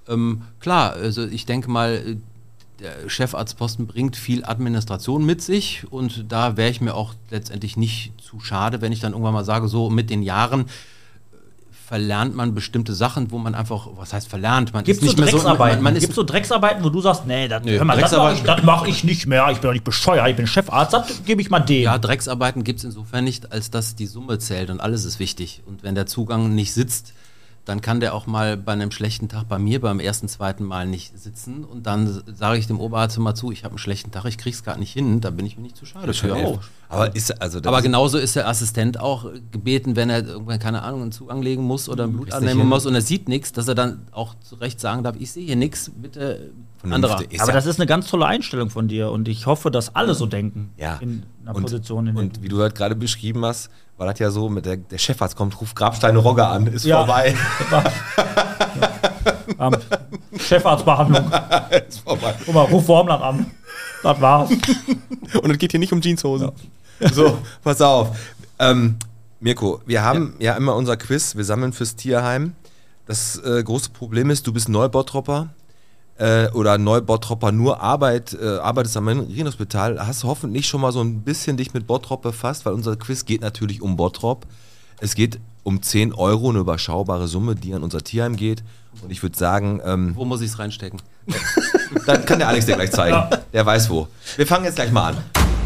Ähm, 0.08 0.42
klar, 0.60 0.92
also 0.92 1.24
ich 1.24 1.46
denke 1.46 1.70
mal, 1.70 2.18
der 2.78 3.08
Chefarztposten 3.08 3.86
bringt 3.86 4.16
viel 4.16 4.44
Administration 4.44 5.24
mit 5.24 5.40
sich 5.40 5.84
und 5.90 6.30
da 6.30 6.56
wäre 6.58 6.70
ich 6.70 6.80
mir 6.82 6.94
auch 6.94 7.14
letztendlich 7.30 7.78
nicht 7.78 8.12
zu 8.20 8.40
schade, 8.40 8.82
wenn 8.82 8.92
ich 8.92 9.00
dann 9.00 9.12
irgendwann 9.12 9.34
mal 9.34 9.44
sage, 9.44 9.68
so 9.68 9.88
mit 9.88 10.10
den 10.10 10.22
Jahren 10.22 10.66
verlernt 11.92 12.34
man 12.34 12.54
bestimmte 12.54 12.94
Sachen, 12.94 13.30
wo 13.32 13.36
man 13.36 13.54
einfach, 13.54 13.86
was 13.96 14.14
heißt 14.14 14.26
verlernt? 14.26 14.72
Man 14.72 14.82
Gibt 14.82 14.96
es 14.96 15.00
so 15.02 15.06
nicht 15.08 15.18
mehr 15.18 15.26
so, 15.26 15.32
Drecksarbeiten? 15.36 15.76
man, 15.76 15.92
man 15.92 15.96
ist 15.96 16.00
Gibt's 16.00 16.16
so 16.16 16.22
Drecksarbeiten, 16.22 16.82
wo 16.82 16.88
du 16.88 17.02
sagst, 17.02 17.26
nee, 17.26 17.48
das, 17.48 17.62
mal, 17.84 18.00
das 18.00 18.12
mache 18.12 18.32
ich, 18.32 18.42
das 18.44 18.62
mach 18.62 18.86
ich 18.86 19.04
nicht 19.04 19.26
mehr. 19.26 19.46
Ich 19.50 19.58
bin 19.58 19.68
doch 19.68 19.74
nicht 19.74 19.84
bescheuert, 19.84 20.26
ich 20.26 20.36
bin 20.36 20.46
Chefarzt, 20.46 20.94
das 20.94 21.22
gebe 21.26 21.42
ich 21.42 21.50
mal 21.50 21.60
dem. 21.60 21.82
Ja, 21.82 21.98
Drecksarbeiten 21.98 22.64
gibt 22.64 22.78
es 22.78 22.86
insofern 22.86 23.24
nicht, 23.24 23.52
als 23.52 23.70
dass 23.70 23.94
die 23.94 24.06
Summe 24.06 24.38
zählt 24.38 24.70
und 24.70 24.80
alles 24.80 25.04
ist 25.04 25.18
wichtig. 25.18 25.60
Und 25.66 25.82
wenn 25.82 25.94
der 25.94 26.06
Zugang 26.06 26.54
nicht 26.54 26.72
sitzt, 26.72 27.12
dann 27.64 27.80
kann 27.80 28.00
der 28.00 28.12
auch 28.14 28.26
mal 28.26 28.56
bei 28.56 28.72
einem 28.72 28.90
schlechten 28.90 29.28
Tag 29.28 29.48
bei 29.48 29.58
mir 29.58 29.80
beim 29.80 30.00
ersten, 30.00 30.26
zweiten 30.26 30.64
Mal 30.64 30.84
nicht 30.86 31.16
sitzen. 31.16 31.64
Und 31.64 31.86
dann 31.86 32.22
sage 32.26 32.58
ich 32.58 32.66
dem 32.66 32.80
Oberarzt 32.80 33.16
immer 33.16 33.36
zu, 33.36 33.52
ich 33.52 33.62
habe 33.62 33.72
einen 33.72 33.78
schlechten 33.78 34.10
Tag, 34.10 34.24
ich 34.24 34.36
krieg's 34.36 34.64
gerade 34.64 34.80
nicht 34.80 34.92
hin, 34.92 35.20
da 35.20 35.30
bin 35.30 35.46
ich 35.46 35.56
mir 35.56 35.62
nicht 35.62 35.76
zu 35.76 35.86
schade 35.86 36.12
für. 36.12 36.36
Ja, 36.36 36.58
Aber 36.88 37.14
ist 37.14 37.40
also 37.40 37.58
Aber 37.60 37.78
ist- 37.78 37.84
genauso 37.84 38.18
ist 38.18 38.34
der 38.34 38.48
Assistent 38.48 38.98
auch 38.98 39.26
gebeten, 39.52 39.94
wenn 39.94 40.10
er 40.10 40.26
irgendwann, 40.26 40.58
keine 40.58 40.82
Ahnung, 40.82 41.02
einen 41.02 41.12
Zugang 41.12 41.40
legen 41.40 41.62
muss 41.62 41.88
oder 41.88 42.02
ein 42.04 42.12
Blut 42.12 42.32
annehmen 42.32 42.66
muss 42.66 42.84
und 42.84 42.94
er 42.96 43.00
sieht 43.02 43.28
nichts, 43.28 43.52
dass 43.52 43.68
er 43.68 43.76
dann 43.76 44.06
auch 44.10 44.34
zu 44.40 44.56
Recht 44.56 44.80
sagen 44.80 45.04
darf, 45.04 45.14
ich 45.20 45.30
sehe 45.30 45.44
hier 45.46 45.56
nichts, 45.56 45.88
bitte 45.94 46.50
anderer. 46.82 47.20
Aber 47.38 47.52
das 47.52 47.66
ist 47.66 47.78
eine 47.78 47.86
ganz 47.86 48.08
tolle 48.08 48.26
Einstellung 48.26 48.70
von 48.70 48.88
dir 48.88 49.12
und 49.12 49.28
ich 49.28 49.46
hoffe, 49.46 49.70
dass 49.70 49.94
alle 49.94 50.14
so 50.14 50.26
denken 50.26 50.70
Ja. 50.76 50.96
in 51.00 51.22
einer 51.44 51.54
und, 51.54 51.62
Position. 51.62 52.08
In 52.08 52.14
der 52.16 52.24
und 52.24 52.42
wie 52.42 52.48
du 52.48 52.60
halt 52.60 52.74
gerade 52.74 52.96
beschrieben 52.96 53.44
hast, 53.44 53.70
war 54.02 54.10
das 54.10 54.18
ja 54.18 54.32
so, 54.32 54.48
mit 54.48 54.66
der, 54.66 54.78
der 54.78 54.98
Chefarzt 54.98 55.36
kommt, 55.36 55.60
ruft 55.60 55.76
Grabsteine 55.76 56.18
Rogge 56.18 56.44
an, 56.44 56.66
ist 56.66 56.84
Ja. 56.84 57.04
vorbei. 57.04 57.36
ähm, 59.60 59.76
Chefarztbehandlung. 60.36 61.30
ist 61.88 62.00
vorbei. 62.00 62.34
Guck 62.44 62.52
mal, 62.52 62.62
ruf 62.62 62.88
Wormland 62.88 63.22
an. 63.22 63.46
Das 64.02 64.20
war's. 64.20 64.50
Und 65.40 65.50
es 65.52 65.58
geht 65.58 65.70
hier 65.70 65.78
nicht 65.78 65.92
um 65.92 66.00
Jeanshosen. 66.00 66.50
So, 67.12 67.38
pass 67.62 67.80
auf. 67.80 68.18
Ähm, 68.58 68.96
Mirko, 69.38 69.80
wir 69.86 70.02
haben 70.02 70.34
ja. 70.40 70.56
immer 70.56 70.74
unser 70.74 70.96
Quiz, 70.96 71.36
wir 71.36 71.44
sammeln 71.44 71.72
fürs 71.72 71.94
Tierheim. 71.94 72.54
Das 73.06 73.36
äh, 73.44 73.62
große 73.62 73.90
Problem 73.90 74.30
ist, 74.30 74.48
du 74.48 74.52
bist 74.52 74.68
Neubottropper 74.68 75.50
äh, 76.18 76.48
oder 76.50 76.78
Neubottropper 76.78 77.52
nur 77.52 77.80
Arbeit, 77.80 78.36
äh, 78.40 78.58
arbeitest 78.58 78.96
am 78.96 79.04
Marienhospital, 79.04 80.04
hast 80.06 80.24
hoffentlich 80.24 80.66
schon 80.66 80.80
mal 80.80 80.92
so 80.92 81.00
ein 81.00 81.22
bisschen 81.22 81.56
dich 81.56 81.74
mit 81.74 81.86
Bottrop 81.86 82.22
befasst, 82.22 82.66
weil 82.66 82.74
unser 82.74 82.96
Quiz 82.96 83.24
geht 83.24 83.40
natürlich 83.40 83.82
um 83.82 83.96
Bottrop. 83.96 84.46
Es 85.00 85.14
geht 85.14 85.40
um 85.64 85.82
10 85.82 86.12
Euro, 86.12 86.50
eine 86.50 86.60
überschaubare 86.60 87.28
Summe, 87.28 87.54
die 87.54 87.74
an 87.74 87.82
unser 87.82 88.02
Tierheim 88.02 88.36
geht. 88.36 88.62
Und 89.02 89.10
ich 89.10 89.22
würde 89.22 89.36
sagen, 89.36 89.80
ähm, 89.84 90.12
Wo 90.14 90.24
muss 90.24 90.40
ich 90.40 90.48
es 90.48 90.58
reinstecken? 90.58 91.00
dann 92.06 92.24
kann 92.24 92.38
der 92.38 92.48
Alex 92.48 92.66
dir 92.66 92.74
gleich 92.74 92.90
zeigen. 92.90 93.16
Der 93.52 93.64
weiß 93.64 93.88
wo. 93.90 94.08
Wir 94.36 94.46
fangen 94.46 94.64
jetzt 94.64 94.74
gleich 94.76 94.92
mal 94.92 95.10
an. 95.10 95.16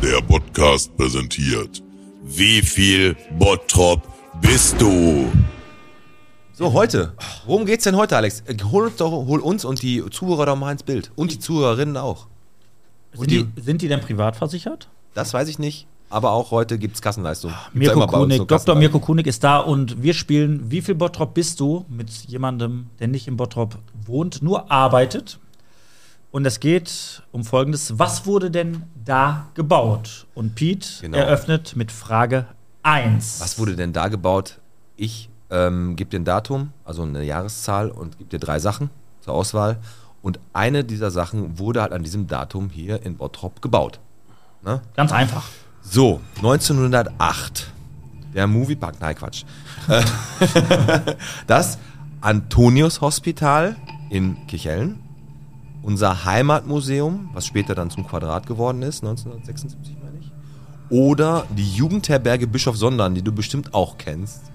Der 0.03 0.21
Podcast 0.21 0.95
präsentiert. 0.97 1.83
Wie 2.23 2.61
viel 2.61 3.17
Bottrop 3.39 4.03
bist 4.41 4.81
du? 4.81 5.31
So, 6.59 6.73
heute. 6.73 7.13
Worum 7.45 7.67
geht's 7.67 7.85
denn 7.85 7.97
heute, 7.97 8.17
Alex? 8.17 8.43
Hol 8.73 8.87
uns, 8.87 8.97
doch, 8.97 9.11
hol 9.11 9.41
uns 9.41 9.67
und 9.67 9.83
die 9.83 10.03
Zuhörer 10.09 10.47
doch 10.47 10.57
mal 10.57 10.73
ins 10.73 10.85
Bild. 10.85 11.13
Und 11.15 11.31
die 11.31 11.39
Zuhörerinnen 11.39 11.99
auch. 11.99 12.29
Sind 13.13 13.31
die, 13.31 13.47
sind 13.61 13.83
die 13.83 13.89
denn 13.89 14.01
privat 14.01 14.37
versichert? 14.37 14.89
Das 15.13 15.35
weiß 15.35 15.49
ich 15.49 15.59
nicht. 15.59 15.87
Aber 16.09 16.31
auch 16.31 16.53
heute 16.53 16.79
gibt's 16.79 17.03
Kassenleistung. 17.03 17.51
Gibt's 17.75 17.89
ja 17.89 17.95
Mirko 17.95 18.07
Kunig, 18.07 18.49
Dr. 18.49 18.75
Mirko 18.75 19.01
Kunig 19.01 19.27
ist 19.27 19.45
da 19.45 19.59
und 19.59 20.03
wir 20.03 20.15
spielen 20.15 20.71
Wie 20.71 20.81
viel 20.81 20.95
Bottrop 20.95 21.35
bist 21.35 21.61
du 21.61 21.85
mit 21.91 22.09
jemandem, 22.27 22.87
der 23.01 23.09
nicht 23.09 23.29
im 23.29 23.37
Bottrop 23.37 23.77
wohnt, 24.07 24.41
nur 24.41 24.71
arbeitet. 24.71 25.39
Und 26.31 26.47
es 26.47 26.59
geht 26.59 27.23
um 27.33 27.45
Folgendes. 27.45 27.99
Was 27.99 28.25
wurde 28.25 28.51
denn 28.51 28.85
da 29.05 29.49
gebaut? 29.53 30.27
Und 30.35 30.55
Pete 30.55 30.89
Genau. 31.03 31.19
eröffnet 31.19 31.77
mit 31.77 31.93
Frage 31.93 32.47
1. 32.83 33.41
Was 33.43 33.59
wurde 33.59 33.77
denn 33.77 33.93
da 33.93 34.09
gebaut? 34.09 34.59
Ich 34.97 35.29
ähm, 35.51 35.97
gebe 35.97 36.11
dir 36.11 36.21
ein 36.21 36.25
Datum, 36.25 36.73
also 36.85 37.03
eine 37.03 37.23
Jahreszahl 37.23 37.91
und 37.91 38.19
gebe 38.19 38.31
dir 38.31 38.39
drei 38.39 38.59
Sachen 38.59 38.91
zur 39.21 39.35
Auswahl. 39.35 39.79
Und 40.23 40.41
eine 40.53 40.85
dieser 40.85 41.11
Sachen 41.11 41.59
wurde 41.59 41.83
halt 41.83 41.93
an 41.93 42.03
diesem 42.03 42.27
Datum 42.27 42.71
hier 42.71 43.03
in 43.05 43.17
Bottrop 43.17 43.63
gebaut. 43.63 44.01
Ne? 44.63 44.81
Ganz 44.97 45.13
einfach. 45.13 45.45
So, 45.83 46.21
1908. 46.37 47.73
Der 48.35 48.47
Moviepark, 48.47 48.97
nein, 49.01 49.15
Quatsch. 49.15 49.45
Äh, 49.89 50.03
das 51.47 51.79
Antonius 52.21 53.01
Hospital 53.01 53.77
in 54.11 54.47
Kichellen 54.47 55.01
unser 55.87 56.25
Heimatmuseum, 56.25 57.31
was 57.33 57.47
später 57.47 57.77
dann 57.77 57.91
zum 57.91 58.09
Quadrat 58.09 58.45
geworden 58.45 58.83
ist, 58.83 59.05
1976 59.05 59.97
meine 60.03 60.19
ich. 60.19 60.33
Oder 60.91 61.47
die 61.57 61.71
Jugendherberge 61.75 62.49
Bischof 62.49 62.77
Sondern, 62.77 63.15
die 63.15 63.23
du 63.23 63.31
bestimmt 63.31 63.73
auch 63.73 63.97
kennst. 63.97 64.51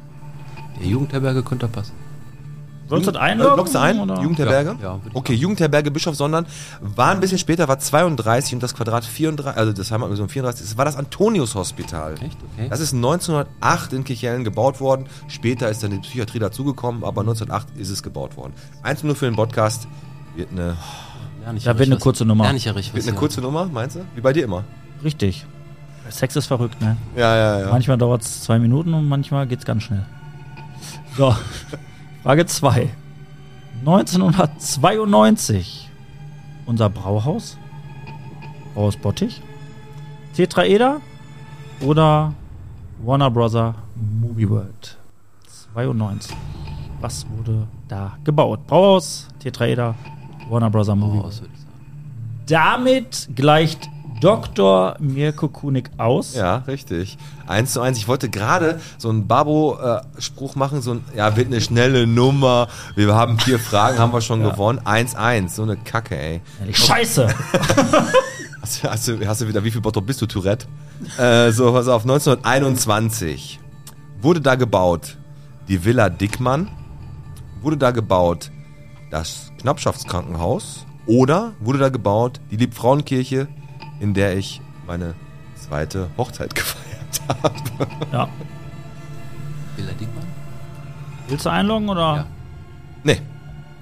Der 0.81 0.89
Jugendherberge 0.89 1.43
könnte 1.43 1.67
passen. 1.67 1.93
Sollst 2.89 3.07
du 3.07 3.11
das 3.11 3.21
Äh, 3.21 3.25
einloggen? 3.25 3.55
loggst 3.55 3.73
du 3.73 3.79
ein? 3.79 3.99
oder? 4.01 4.21
Jugendherberge? 4.21 4.75
Ja, 4.81 4.95
ja, 4.95 4.99
okay, 5.13 5.33
Jugendherberge 5.33 5.91
Bischof 5.91 6.15
Sondern 6.15 6.45
war 6.81 7.11
ein 7.11 7.21
bisschen 7.21 7.37
später, 7.37 7.69
war 7.69 7.79
32 7.79 8.55
und 8.55 8.61
das 8.63 8.75
Quadrat 8.75 9.05
34, 9.05 9.57
also 9.57 9.71
das 9.71 9.91
Heimatmuseum 9.91 10.27
34, 10.27 10.67
das 10.67 10.77
war 10.77 10.83
das 10.83 10.97
Antonius 10.97 11.55
Hospital. 11.55 12.15
Echt? 12.15 12.37
Okay. 12.53 12.67
Das 12.69 12.81
ist 12.81 12.93
1908 12.93 13.93
in 13.93 14.03
Kirchhellen 14.03 14.43
gebaut 14.43 14.81
worden. 14.81 15.05
Später 15.29 15.69
ist 15.69 15.83
dann 15.83 15.91
die 15.91 15.99
Psychiatrie 15.99 16.39
dazugekommen, 16.39 17.05
aber 17.05 17.21
1908 17.21 17.77
ist 17.77 17.91
es 17.91 18.03
gebaut 18.03 18.35
worden. 18.35 18.51
Eins 18.83 19.03
nur 19.03 19.15
für 19.15 19.23
den 19.25 19.37
Podcast 19.37 19.87
wird 20.35 20.51
eine, 20.51 20.75
ich 21.55 21.63
Da 21.63 21.71
ja 21.71 21.79
wird 21.79 21.89
eine 21.89 21.97
kurze 21.99 22.25
Nummer. 22.25 22.43
Ja 22.43 22.51
richtig 22.73 22.93
wird 22.93 23.07
eine 23.07 23.15
kurze 23.15 23.39
Nummer, 23.39 23.69
meinst 23.71 23.95
du? 23.95 24.01
Wie 24.15 24.21
bei 24.21 24.33
dir 24.33 24.43
immer. 24.43 24.65
Richtig. 25.01 25.45
Sex 26.09 26.35
ist 26.35 26.47
verrückt, 26.47 26.81
ne? 26.81 26.97
Ja, 27.15 27.37
ja, 27.37 27.59
ja. 27.61 27.69
Manchmal 27.71 27.97
dauert 27.97 28.21
es 28.23 28.41
zwei 28.43 28.59
Minuten 28.59 28.93
und 28.93 29.07
manchmal 29.07 29.47
geht's 29.47 29.63
ganz 29.63 29.83
schnell. 29.83 30.05
So, 31.17 31.35
Frage 32.23 32.45
2. 32.45 32.89
1992. 33.85 35.89
Unser 36.65 36.89
Brauhaus. 36.89 37.57
Brauhaus 38.73 38.95
Bottich. 38.97 39.41
Tetraeder 40.35 40.99
oder 41.81 42.33
Warner 43.03 43.29
Brother 43.31 43.75
Movie 43.95 44.49
World. 44.49 44.97
92. 45.73 46.35
Was 47.01 47.25
wurde 47.29 47.67
da 47.87 48.17
gebaut? 48.23 48.65
Brauhaus, 48.67 49.27
Tetraeder, 49.39 49.95
Warner 50.49 50.69
Brother 50.69 50.95
Movie 50.95 51.17
Oh, 51.19 51.23
World. 51.23 51.41
Damit 52.47 53.29
gleicht 53.35 53.89
Dr. 54.21 54.95
Mirko 54.99 55.49
Kunig 55.49 55.89
aus. 55.97 56.35
Ja, 56.35 56.57
richtig. 56.67 57.17
Eins 57.47 57.73
zu 57.73 57.81
eins. 57.81 57.97
Ich 57.97 58.07
wollte 58.07 58.29
gerade 58.29 58.79
so 58.97 59.09
einen 59.09 59.27
Babo-Spruch 59.27 60.55
machen, 60.55 60.81
so 60.81 60.91
ein, 60.93 61.03
ja, 61.15 61.35
wird 61.35 61.47
eine 61.47 61.59
schnelle 61.59 62.07
Nummer. 62.07 62.67
Wir 62.95 63.13
haben 63.15 63.37
vier 63.39 63.59
Fragen, 63.59 63.99
haben 63.99 64.13
wir 64.13 64.21
schon 64.21 64.41
gewonnen. 64.43 64.79
1-1. 64.85 65.49
So 65.49 65.63
eine 65.63 65.75
Kacke, 65.75 66.17
ey. 66.17 66.41
Scheiße! 66.71 67.27
Hast, 68.61 68.83
du- 68.83 68.89
hast, 68.91 69.07
du, 69.07 69.27
hast 69.27 69.41
du 69.41 69.47
wieder, 69.47 69.63
wie 69.63 69.71
viel 69.71 69.81
Bottrop 69.81 70.05
bist 70.05 70.21
du, 70.21 70.27
Tourette? 70.27 70.67
Äh, 71.17 71.51
so, 71.51 71.71
pass 71.73 71.87
auf, 71.87 72.03
1921 72.03 73.59
wurde 74.21 74.39
da 74.39 74.53
gebaut 74.53 75.17
die 75.67 75.83
Villa 75.83 76.09
Dickmann, 76.09 76.67
wurde 77.63 77.77
da 77.77 77.89
gebaut 77.89 78.51
das 79.09 79.51
Knappschaftskrankenhaus 79.61 80.85
oder 81.07 81.53
wurde 81.59 81.79
da 81.79 81.89
gebaut 81.89 82.39
die 82.51 82.57
Liebfrauenkirche, 82.57 83.47
in 84.01 84.13
der 84.13 84.35
ich 84.35 84.59
meine 84.85 85.13
zweite 85.55 86.09
Hochzeit 86.17 86.53
gefeiert 86.55 87.21
habe. 87.29 87.87
Ja. 88.11 88.27
Villa 89.77 89.93
Diekmann? 89.93 90.27
Willst 91.29 91.45
du 91.45 91.49
einloggen 91.49 91.87
oder? 91.87 92.01
Ja. 92.01 92.25
Nee, 93.03 93.21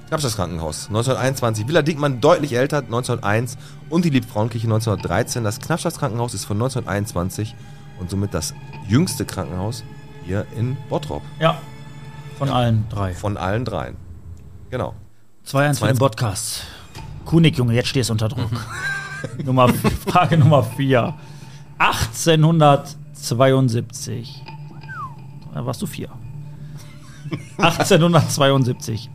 Knappschaftskrankenhaus 0.10 0.88
1921, 0.88 1.68
Villa 1.68 1.82
Dickmann 1.82 2.20
deutlich 2.20 2.54
älter, 2.54 2.78
1901 2.80 3.58
und 3.90 4.06
die 4.06 4.10
Liebfrauenkirche 4.10 4.68
1913. 4.68 5.44
Das 5.44 5.60
Knappschaftskrankenhaus 5.60 6.34
ist 6.34 6.46
von 6.46 6.58
1921 6.58 7.56
und 8.00 8.10
somit 8.10 8.34
das 8.34 8.54
jüngste 8.88 9.26
Krankenhaus 9.26 9.84
hier 10.26 10.46
in 10.56 10.78
Bottrop. 10.90 11.22
Ja. 11.40 11.60
Von 12.38 12.50
allen 12.50 12.88
drei. 12.90 13.14
Von 13.14 13.38
allen 13.38 13.66
dreien. 13.66 13.98
Genau. 14.70 14.96
2-1 15.46 15.80
für 15.80 15.88
den 15.88 15.98
Podcast. 15.98 16.64
Kunig, 17.26 17.58
Junge, 17.58 17.74
jetzt 17.74 17.90
stehst 17.90 18.10
du 18.10 18.14
unter 18.14 18.30
Druck. 18.30 18.50
Nummer, 19.44 19.68
Frage 19.70 20.38
Nummer 20.38 20.64
4. 20.64 21.14
1872. 21.78 24.44
Da 25.54 25.66
warst 25.66 25.82
du 25.82 25.88
4. 25.88 26.10
1872. 27.58 29.10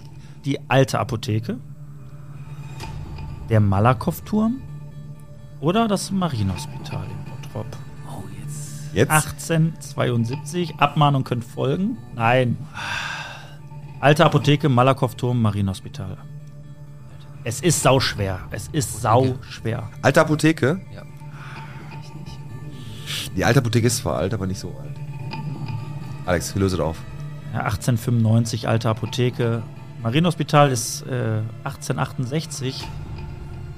Die 0.45 0.59
alte 0.69 0.99
Apotheke. 0.99 1.59
Der 3.49 3.61
Malakow-Turm. 3.61 4.61
Oder 5.61 5.89
das 5.89 6.11
Marienhospital 6.11 7.05
in 7.05 7.25
Bottrop. 7.31 7.67
Oh, 8.09 8.23
jetzt. 8.43 8.95
Jetzt 8.95 9.11
1872. 9.11 10.77
Abmahnung 10.77 11.25
könnte 11.25 11.47
folgen. 11.47 11.99
Nein. 12.15 12.57
Alte 14.01 14.25
Apotheke, 14.25 14.69
Malakow-Turm, 14.69 15.41
Marienhospital. 15.41 16.19
Es 17.45 17.61
ist 17.61 17.83
sauschwer. 17.83 18.41
Es 18.51 18.69
ist 18.69 19.03
sauschwer. 19.03 19.91
alte 20.01 20.21
Apotheke. 20.21 20.81
Ja. 20.95 21.03
Die 23.37 23.45
alte 23.45 23.59
Apotheke 23.59 23.87
ist 23.87 23.99
zwar 23.99 24.17
alt, 24.17 24.33
aber 24.33 24.47
nicht 24.47 24.59
so 24.59 24.69
alt. 24.69 24.97
Alex, 26.25 26.55
löse 26.55 26.83
auf. 26.83 26.97
Ja, 27.53 27.61
1895, 27.61 28.67
alte 28.67 28.89
Apotheke. 28.89 29.63
Marienhospital 30.03 30.71
ist 30.71 31.03
äh, 31.03 31.43
1868. 31.65 32.83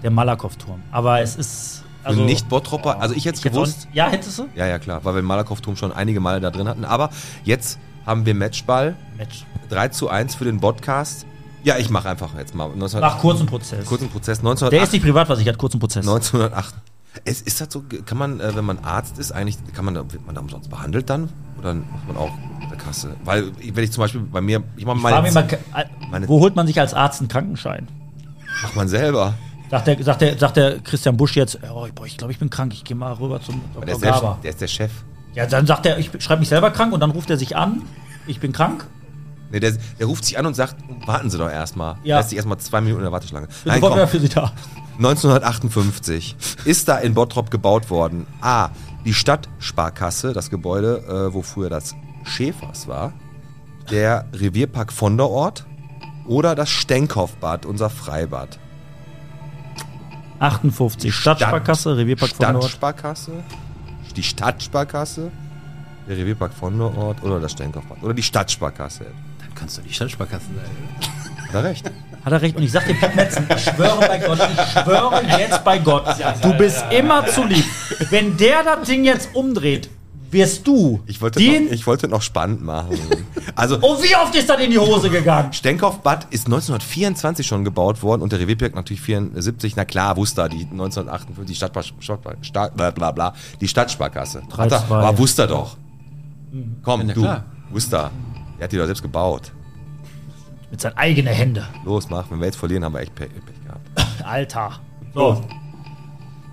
Der 0.02 0.10
Malakow-Turm. 0.10 0.82
Aber 0.92 1.20
es 1.20 1.36
ist. 1.36 1.82
Also 2.04 2.22
nicht 2.22 2.48
Bottropper. 2.48 3.00
Also 3.00 3.16
ich 3.16 3.24
hätte 3.24 3.38
es 3.38 3.44
hätte 3.44 3.58
auch 3.58 3.64
gewusst. 3.64 3.88
Ja, 3.92 4.08
hättest 4.08 4.38
du? 4.38 4.48
Ja, 4.54 4.66
ja, 4.66 4.78
klar, 4.78 5.04
weil 5.04 5.14
wir 5.14 5.22
den 5.22 5.26
Malakow-Turm 5.26 5.76
schon 5.76 5.90
einige 5.90 6.20
Male 6.20 6.40
da 6.40 6.50
drin 6.50 6.68
hatten. 6.68 6.84
Aber 6.84 7.10
jetzt 7.42 7.80
haben 8.04 8.24
wir 8.26 8.34
Matchball. 8.34 8.94
Match. 9.16 9.44
3 9.70 9.88
zu 9.88 10.08
1 10.08 10.36
für 10.36 10.44
den 10.44 10.60
Podcast. 10.60 11.26
Ja, 11.66 11.76
ich 11.78 11.90
mache 11.90 12.08
einfach 12.08 12.30
jetzt 12.38 12.54
mal. 12.54 12.68
19, 12.74 13.00
Nach 13.00 13.18
kurzem 13.18 13.46
Prozess. 13.46 13.84
kurzen 13.86 14.08
Prozess. 14.08 14.38
Der 14.40 14.44
ist 14.52 14.62
1908, 14.62 14.92
nicht 14.92 15.02
privatversichert, 15.04 15.58
kurzen 15.58 15.80
Prozess. 15.80 16.06
1908. 16.06 16.74
Es 17.24 17.40
ist 17.42 17.60
das 17.60 17.72
so, 17.72 17.82
kann 18.04 18.18
man, 18.18 18.38
äh, 18.38 18.54
wenn 18.54 18.64
man 18.64 18.78
Arzt 18.78 19.18
ist, 19.18 19.32
eigentlich, 19.32 19.56
kann 19.74 19.84
man, 19.84 19.94
da- 19.94 20.04
wird 20.12 20.24
man 20.24 20.36
da 20.36 20.42
umsonst 20.42 20.70
behandelt 20.70 21.10
dann? 21.10 21.28
Oder 21.58 21.74
muss 21.74 21.84
man 22.06 22.16
auch 22.18 22.30
der 22.70 22.76
Kasse? 22.78 23.16
Weil, 23.24 23.50
wenn 23.74 23.82
ich 23.82 23.90
zum 23.90 24.02
Beispiel 24.02 24.20
bei 24.20 24.40
mir, 24.40 24.62
ich 24.76 24.84
mache 24.86 24.98
Ich 24.98 25.02
meine, 25.02 25.32
mal, 25.32 25.40
äh, 25.50 25.84
meine- 26.08 26.28
wo 26.28 26.38
holt 26.38 26.54
man 26.54 26.68
sich 26.68 26.78
als 26.78 26.94
Arzt 26.94 27.20
einen 27.20 27.28
Krankenschein? 27.28 27.88
macht 28.62 28.76
man 28.76 28.86
selber. 28.86 29.34
Sagt 29.68 29.88
der, 29.88 30.04
sagt 30.04 30.20
der, 30.20 30.38
sagt 30.38 30.56
der 30.56 30.78
Christian 30.78 31.16
Busch 31.16 31.34
jetzt, 31.34 31.58
oh, 31.68 31.88
boah, 31.92 32.06
ich 32.06 32.16
glaube, 32.16 32.32
ich 32.32 32.38
bin 32.38 32.48
krank, 32.48 32.72
ich 32.74 32.84
gehe 32.84 32.96
mal 32.96 33.12
rüber 33.14 33.40
zum 33.42 33.60
Der 33.74 33.80
Dr. 33.86 33.94
ist 33.94 34.02
der, 34.04 34.38
der 34.44 34.50
ist 34.50 34.60
der 34.60 34.68
Chef. 34.68 34.92
Ja, 35.34 35.46
dann 35.46 35.66
sagt 35.66 35.84
er, 35.86 35.98
ich 35.98 36.10
schreibe 36.20 36.38
mich 36.40 36.48
selber 36.48 36.70
krank 36.70 36.92
und 36.92 37.00
dann 37.00 37.10
ruft 37.10 37.28
er 37.30 37.36
sich 37.36 37.56
an, 37.56 37.82
ich 38.28 38.38
bin 38.38 38.52
krank. 38.52 38.86
Nee, 39.50 39.60
der, 39.60 39.72
der 39.98 40.06
ruft 40.06 40.24
sich 40.24 40.38
an 40.38 40.46
und 40.46 40.54
sagt, 40.54 40.76
warten 41.06 41.30
Sie 41.30 41.38
doch 41.38 41.50
erstmal. 41.50 41.96
Ja. 42.02 42.18
Lässt 42.18 42.30
sich 42.30 42.36
erstmal 42.36 42.58
zwei 42.58 42.80
Minuten 42.80 43.00
in 43.00 43.04
der 43.04 43.12
Warteschlange. 43.12 43.46
Bin 43.46 43.54
Nein, 43.64 43.80
komm. 43.80 44.08
für 44.08 44.20
Sie 44.20 44.28
da. 44.28 44.52
1958 44.98 46.36
ist 46.64 46.88
da 46.88 46.98
in 46.98 47.14
Bottrop 47.14 47.50
gebaut 47.50 47.90
worden. 47.90 48.26
A. 48.40 48.70
Die 49.04 49.14
Stadtsparkasse, 49.14 50.32
das 50.32 50.50
Gebäude, 50.50 51.28
äh, 51.30 51.34
wo 51.34 51.42
früher 51.42 51.68
das 51.68 51.94
Schäfers 52.24 52.88
war. 52.88 53.12
Der 53.90 54.26
Revierpark 54.32 54.92
Vonderort. 54.92 55.66
Oder 56.26 56.56
das 56.56 56.70
Stenkhoffbad, 56.70 57.66
unser 57.66 57.88
Freibad. 57.88 58.58
58, 60.40 61.14
Stadtsparkasse, 61.14 61.96
Revierpark 61.96 62.32
von 62.32 62.52
Nord. 62.52 62.64
Stadtsparkasse. 62.64 63.32
Die 64.16 64.22
Stadtsparkasse. 64.22 65.30
Der 66.08 66.16
Revierpark 66.16 66.52
Vonderort 66.52 67.22
oder 67.22 67.40
das 67.40 67.52
Stenkhoffbad. 67.52 68.02
Oder 68.02 68.14
die 68.14 68.22
Stadtsparkasse. 68.22 69.06
Kannst 69.58 69.78
du 69.78 69.82
die 69.82 69.92
Stadtsparkasse 69.92 70.46
sein. 70.46 71.48
Hat 71.48 71.54
er 71.54 71.64
recht. 71.64 71.90
Hat 72.24 72.32
er 72.32 72.42
recht. 72.42 72.56
Und 72.56 72.62
ich 72.62 72.72
sag 72.72 72.86
dir, 72.86 72.94
Pete 72.94 73.16
Metzen, 73.16 73.46
ich 73.54 73.62
schwöre 73.62 73.98
bei 74.00 74.18
Gott, 74.18 74.38
ich 74.38 74.72
schwöre 74.72 75.22
jetzt 75.38 75.64
bei 75.64 75.78
Gott, 75.78 76.04
du 76.42 76.52
bist 76.54 76.84
immer 76.90 77.26
zu 77.26 77.44
lieb. 77.44 77.64
Wenn 78.10 78.36
der 78.36 78.62
das 78.64 78.86
Ding 78.86 79.04
jetzt 79.04 79.34
umdreht, 79.34 79.88
wirst 80.30 80.66
du 80.66 81.00
Ich 81.06 81.20
wollte, 81.20 81.38
den... 81.38 81.66
noch, 81.66 81.72
ich 81.72 81.86
wollte 81.86 82.08
noch 82.08 82.20
spannend 82.22 82.62
machen. 82.62 82.98
Also, 83.54 83.78
oh, 83.80 83.96
wie 84.02 84.14
oft 84.16 84.34
ist 84.34 84.50
das 84.50 84.60
in 84.60 84.70
die 84.72 84.78
Hose 84.78 85.08
gegangen? 85.08 85.52
Stenkhoff-Bad 85.52 86.26
ist 86.30 86.46
1924 86.46 87.46
schon 87.46 87.64
gebaut 87.64 88.02
worden 88.02 88.22
und 88.22 88.32
der 88.32 88.40
Revierpark 88.40 88.74
natürlich 88.74 89.00
74. 89.00 89.76
Na 89.76 89.84
klar, 89.84 90.16
wusste 90.16 90.42
er, 90.42 90.48
die 90.48 90.62
1958, 90.64 91.46
die 91.46 91.54
Stadtbar, 91.54 91.84
Stadt, 92.42 92.76
bla, 92.76 92.90
bla, 92.90 93.12
bla, 93.12 93.34
die 93.60 93.68
Stadtsparkasse. 93.68 94.42
Hat 94.58 94.72
er, 94.72 94.80
3-2. 94.80 94.88
war 94.90 95.16
wusste 95.18 95.42
er 95.42 95.48
doch. 95.48 95.76
Komm, 96.82 97.08
Ja, 97.08 97.14
du, 97.14 97.20
klar. 97.20 97.44
wusste 97.70 98.10
er. 98.58 98.64
Hat 98.64 98.72
die 98.72 98.76
doch 98.76 98.86
selbst 98.86 99.02
gebaut. 99.02 99.52
Mit 100.70 100.80
seinen 100.80 100.96
eigenen 100.96 101.32
Händen. 101.32 101.64
Los, 101.84 102.10
mach. 102.10 102.30
Wenn 102.30 102.40
wir 102.40 102.46
jetzt 102.46 102.56
verlieren, 102.56 102.84
haben 102.84 102.94
wir 102.94 103.00
echt 103.00 103.14
Pech, 103.14 103.30
Pech 103.30 103.64
gehabt. 103.64 104.22
Alter. 104.24 104.80
So. 105.14 105.42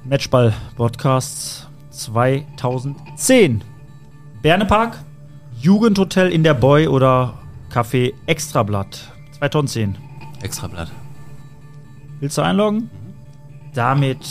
Matchball 0.06 0.54
Podcasts 0.76 1.68
2010. 1.90 3.64
Bernepark, 4.42 4.98
Jugendhotel 5.60 6.30
in 6.32 6.44
der 6.44 6.54
Boy 6.54 6.88
oder 6.88 7.36
Café 7.72 8.14
Extrablatt 8.26 9.12
2010. 9.38 9.98
Extrablatt. 10.42 10.92
Willst 12.20 12.38
du 12.38 12.42
einloggen? 12.42 12.90
Damit 13.74 14.28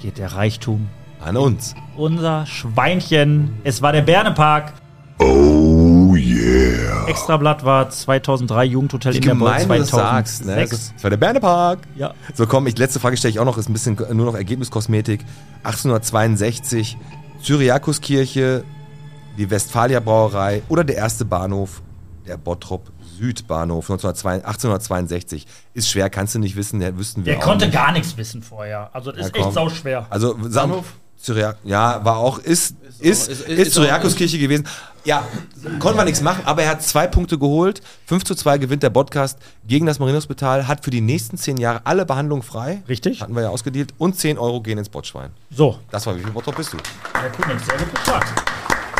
geht 0.00 0.18
der 0.18 0.32
Reichtum. 0.32 0.88
An 1.20 1.36
uns. 1.36 1.74
Unser 1.96 2.46
Schweinchen. 2.46 3.58
Es 3.64 3.82
war 3.82 3.92
der 3.92 4.02
Bernepark. 4.02 4.72
Oh 5.18 5.77
yeah. 6.18 7.06
Extrablatt 7.06 7.64
war 7.64 7.88
2003 7.90 8.64
Jugendhotel 8.64 9.12
Wie 9.14 9.16
in 9.18 9.22
der 9.22 9.32
gemein 9.34 9.68
du 9.68 9.74
das 9.78 9.88
2006. 9.88 10.38
sagst. 10.38 10.44
Ne? 10.46 10.66
Das 10.94 11.02
war 11.02 11.10
der 11.10 11.16
Bernepark. 11.16 11.78
Ja. 11.96 12.14
So, 12.34 12.46
komm, 12.46 12.66
ich, 12.66 12.76
letzte 12.78 13.00
Frage 13.00 13.16
stelle 13.16 13.30
ich 13.30 13.38
auch 13.40 13.44
noch, 13.44 13.58
ist 13.58 13.68
ein 13.68 13.72
bisschen 13.72 13.96
nur 14.12 14.26
noch 14.26 14.34
Ergebniskosmetik. 14.34 15.24
1862, 15.64 16.96
Syriakuskirche, 17.40 18.64
die 19.36 19.50
Westfalia 19.50 20.00
Brauerei 20.00 20.62
oder 20.68 20.84
der 20.84 20.96
erste 20.96 21.24
Bahnhof, 21.24 21.82
der 22.26 22.36
Bottrop 22.36 22.90
Südbahnhof 23.18 23.90
1902 23.90 24.34
1862. 24.46 25.46
Ist 25.74 25.88
schwer, 25.90 26.08
kannst 26.10 26.34
du 26.34 26.38
nicht 26.38 26.56
wissen, 26.56 26.78
der 26.80 26.96
wüssten 26.96 27.24
wir 27.24 27.32
Der 27.34 27.42
konnte 27.42 27.66
nicht. 27.66 27.74
gar 27.74 27.92
nichts 27.92 28.16
wissen 28.16 28.42
vorher. 28.42 28.90
Also 28.92 29.10
das 29.12 29.26
ist 29.26 29.36
Ja, 29.36 29.42
komm. 29.42 29.48
echt 29.48 29.54
sauschwer. 29.54 30.06
Also 30.10 30.36
sagen 30.48 30.72
Syriak, 31.20 31.56
ja, 31.64 32.04
war 32.04 32.16
auch, 32.18 32.38
ist, 32.38 32.76
ist, 33.00 33.28
ist, 33.28 33.42
ist- 33.48 33.74
Syriakuskirche 33.74 34.38
gewesen. 34.38 34.66
Ja, 35.04 35.26
konnte 35.78 35.96
man 35.96 36.04
nichts 36.06 36.20
machen, 36.20 36.42
aber 36.44 36.62
er 36.64 36.70
hat 36.70 36.82
zwei 36.82 37.06
Punkte 37.06 37.38
geholt. 37.38 37.80
5 38.06 38.24
zu 38.24 38.34
2 38.34 38.58
gewinnt 38.58 38.82
der 38.82 38.90
Podcast 38.90 39.38
gegen 39.66 39.86
das 39.86 39.98
Marinehospital, 39.98 40.68
hat 40.68 40.84
für 40.84 40.90
die 40.90 41.00
nächsten 41.00 41.38
zehn 41.38 41.56
Jahre 41.56 41.80
alle 41.84 42.04
Behandlungen 42.04 42.42
frei. 42.42 42.82
Richtig. 42.88 43.20
Hatten 43.22 43.34
wir 43.34 43.42
ja 43.42 43.48
ausgedealt. 43.48 43.94
Und 43.96 44.16
10 44.16 44.36
Euro 44.38 44.60
gehen 44.60 44.76
ins 44.78 44.88
Botschwein. 44.90 45.30
So, 45.50 45.78
Das 45.90 46.06
war, 46.06 46.14
wie 46.16 46.22
viel 46.22 46.30
Bottrop 46.32 46.56
bist 46.56 46.72
du? 46.74 46.76
der 47.14 47.30
König, 47.30 47.64
sehr 47.64 47.78
gut 47.78 47.94
geschlagen. 47.94 48.26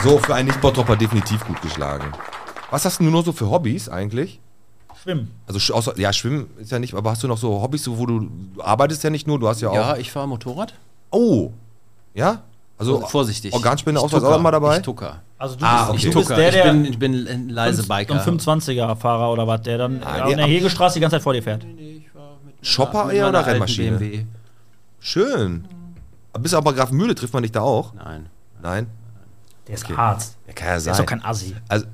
So, 0.03 0.19
für 0.19 0.35
einen 0.35 0.49
Nicht-Bottropper 0.49 0.97
definitiv 0.97 1.45
gut 1.45 1.61
geschlagen. 1.61 2.11
Was 2.70 2.85
hast 2.85 3.01
du 3.01 3.05
nur 3.05 3.12
noch 3.12 3.24
so 3.24 3.32
für 3.32 3.51
Hobbys 3.51 3.89
eigentlich? 3.89 4.40
Schwimmen. 5.03 5.31
Also, 5.47 5.74
außer, 5.74 5.99
ja, 5.99 6.12
Schwimmen 6.12 6.49
ist 6.59 6.73
ja 6.73 6.78
nicht, 6.78 6.95
aber 6.95 7.11
hast 7.11 7.23
du 7.23 7.28
noch 7.28 7.39
so 7.39 7.61
Hobbys, 7.61 7.86
wo 7.89 8.07
du, 8.07 8.20
du 8.55 8.62
arbeitest 8.62 9.05
ja 9.05 9.11
nicht 9.11 9.27
nur, 9.27 9.39
du 9.39 9.47
hast 9.49 9.61
ja 9.61 9.69
auch. 9.69 9.74
Ja, 9.74 9.97
ich 9.97 10.11
fahre 10.11 10.27
Motorrad. 10.28 10.73
Oh! 11.11 11.51
Ja? 12.19 12.43
Also, 12.77 13.01
Vorsichtig. 13.07 13.53
Organspende, 13.53 14.01
Ich 14.05 14.15
auch 14.15 14.36
immer 14.36 14.51
dabei? 14.53 14.77
Ich 14.77 14.82
tucker. 14.82 15.20
Also 15.39 15.57
du 15.57 15.65
Ah, 15.65 15.78
bist, 15.78 15.89
okay. 15.90 15.97
Ich 15.97 16.03
du 16.12 16.19
bist 16.19 16.28
tucker. 16.28 16.40
der, 16.40 16.49
ich, 16.49 16.55
der 16.55 16.73
bin, 16.73 16.85
ich 16.85 16.99
bin 16.99 17.27
ein 17.28 17.49
leise 17.49 17.82
Biker. 17.85 18.20
so 18.20 18.31
ein 18.31 18.39
25er-Fahrer 18.40 19.31
oder 19.32 19.47
was, 19.47 19.62
der 19.62 19.78
dann 19.78 20.03
an 20.03 20.28
nee, 20.28 20.35
der 20.36 20.47
Hegestraße 20.47 20.95
die 20.95 21.01
ganze 21.01 21.16
Zeit 21.16 21.23
vor 21.23 21.32
dir 21.32 21.43
fährt. 21.43 21.65
Shopper 22.62 23.07
Mit 23.07 23.15
eher 23.16 23.28
oder 23.28 23.47
Rennmaschine? 23.47 23.99
BMW. 23.99 24.24
Schön. 25.01 25.65
Bis 26.40 26.55
aber 26.55 26.73
Grafenmühle 26.73 27.15
trifft 27.15 27.32
man 27.32 27.43
dich 27.43 27.53
da 27.53 27.61
auch? 27.61 27.95
Nein. 27.95 28.27
Nein? 28.62 28.86
Der 29.66 29.74
ist 29.74 29.85
Okay. 29.85 29.95
Arzt. 29.97 30.36
Ja, 30.47 30.53
kann 30.55 30.66
ja 30.66 30.73
Der 30.74 30.81
sein. 30.81 30.93
ist 30.93 30.99
doch 31.01 31.07
kein 31.07 31.24
Assi. 31.24 31.55
also, 31.69 31.86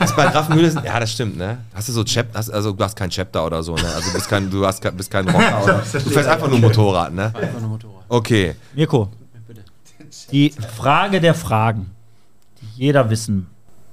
ist 0.00 0.16
bei 0.16 0.26
Grafenmühle, 0.26 0.82
ja, 0.84 1.00
das 1.00 1.12
stimmt, 1.12 1.36
ne? 1.36 1.58
Hast 1.74 1.88
du 1.88 1.92
so 1.92 2.04
Chap, 2.04 2.28
hast, 2.34 2.50
also 2.50 2.72
du 2.72 2.84
hast 2.84 2.96
kein 2.96 3.10
Chapter 3.10 3.44
oder 3.46 3.62
so, 3.62 3.74
ne? 3.74 3.84
Also 3.94 4.08
du 4.08 4.14
bist 4.14 4.28
kein, 4.28 4.50
du 4.50 4.66
hast, 4.66 4.80
kein- 4.82 4.96
bist 4.96 5.10
kein 5.10 5.26
Rocker 5.28 5.62
oder, 5.64 5.78
du 5.78 6.10
fährst 6.10 6.28
einfach 6.28 6.48
nur 6.48 6.58
Motorrad, 6.58 7.12
ne? 7.12 7.24
Einfach 7.34 7.60
nur 7.60 7.70
Motorrad. 7.70 8.04
Okay. 8.08 8.54
Mirko. 8.74 9.08
Die 10.30 10.50
Frage 10.50 11.20
der 11.20 11.34
Fragen, 11.34 11.90
die 12.60 12.66
jeder 12.84 13.10
wissen 13.10 13.48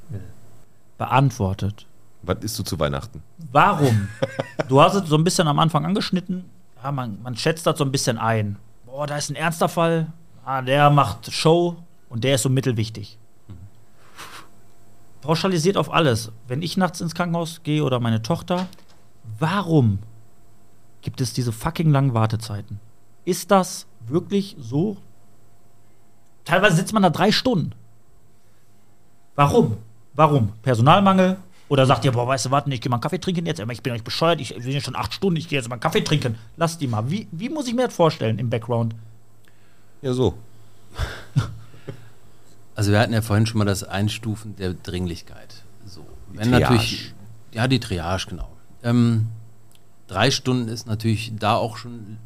will, 0.10 0.22
beantwortet. 0.98 1.86
Was 2.22 2.38
isst 2.42 2.60
du 2.60 2.64
zu 2.64 2.80
Weihnachten? 2.80 3.22
Warum? 3.52 4.08
Du 4.68 4.80
hast 4.80 4.94
es 4.94 5.10
so 5.10 5.16
ein 5.18 5.24
bisschen 5.24 5.48
am 5.48 5.58
Anfang 5.58 5.84
angeschnitten. 5.84 6.46
Ja, 6.84 6.92
man, 6.92 7.20
man 7.24 7.36
schätzt 7.36 7.66
das 7.66 7.80
so 7.80 7.84
ein 7.84 7.92
bisschen 7.92 8.20
ein. 8.20 8.58
Boah, 8.86 9.08
da 9.08 9.18
ist 9.18 9.32
ein 9.32 9.36
ernster 9.36 9.68
Fall. 9.68 10.14
Ah, 10.46 10.62
der 10.62 10.92
macht 10.92 11.32
Show 11.32 11.78
und 12.08 12.24
der 12.24 12.36
ist 12.36 12.44
so 12.44 12.50
mittelwichtig. 12.50 13.18
Pauschalisiert 15.22 15.76
auf 15.76 15.92
alles. 15.92 16.32
Wenn 16.48 16.62
ich 16.62 16.78
nachts 16.78 17.02
ins 17.02 17.16
Krankenhaus 17.16 17.64
gehe 17.64 17.84
oder 17.84 18.00
meine 18.00 18.22
Tochter, 18.22 18.68
warum 19.40 19.98
gibt 21.02 21.20
es 21.20 21.34
diese 21.34 21.52
fucking 21.52 21.90
langen 21.90 22.14
Wartezeiten? 22.14 22.80
Ist 23.26 23.50
das 23.50 23.88
wirklich 24.08 24.56
so? 24.60 24.98
Teilweise 26.46 26.76
sitzt 26.76 26.94
man 26.94 27.04
da 27.04 27.10
drei 27.10 27.32
Stunden. 27.32 27.74
Warum? 29.36 29.78
Warum? 30.14 30.54
Personalmangel? 30.62 31.38
Oder 31.70 31.86
sagt 31.86 32.04
ihr, 32.04 32.12
boah, 32.12 32.28
weißt 32.28 32.48
du, 32.48 32.52
warte, 32.52 32.70
ich 32.74 32.82
gehe 32.82 32.90
mal 32.90 32.96
einen 32.96 33.02
Kaffee 33.02 33.20
trinken 33.20 33.46
jetzt, 33.46 33.62
aber 33.62 33.72
ich 33.72 33.84
bin 33.84 33.94
euch 33.94 34.04
bescheuert, 34.04 34.42
ich 34.42 34.56
bin 34.56 34.72
ja 34.72 34.82
schon 34.82 34.96
acht 34.96 35.14
Stunden, 35.14 35.38
ich 35.38 35.48
gehe 35.48 35.60
jetzt 35.60 35.70
mal 35.70 35.76
einen 35.76 35.82
Kaffee 35.82 36.02
trinken. 36.02 36.36
Lass 36.58 36.78
die 36.80 36.88
mal. 36.88 37.10
Wie, 37.10 37.28
wie 37.32 37.50
muss 37.50 37.68
ich 37.68 37.76
mir 37.76 37.86
das 37.86 37.94
vorstellen 37.94 38.40
im 38.40 38.50
Background? 38.50 38.96
Ja, 40.02 40.14
so. 40.14 40.34
Also 42.76 42.94
wir 42.94 43.00
hatten 43.02 43.12
ja 43.12 43.22
vorhin 43.22 43.46
schon 43.46 43.58
mal 43.58 43.66
das 43.66 43.84
Einstufen 43.84 44.56
der 44.56 44.74
Dringlichkeit. 44.74 45.64
So. 45.86 46.06
Wenn 46.30 46.50
Triage. 46.50 46.62
natürlich. 46.62 47.14
Ja, 47.52 47.68
die 47.68 47.82
Triage, 47.82 48.28
genau. 48.30 48.48
Ähm, 48.84 49.28
drei 50.08 50.32
Stunden 50.32 50.70
ist 50.70 50.88
natürlich 50.88 51.34
da 51.38 51.56
auch 51.56 51.76
schon 51.76 52.20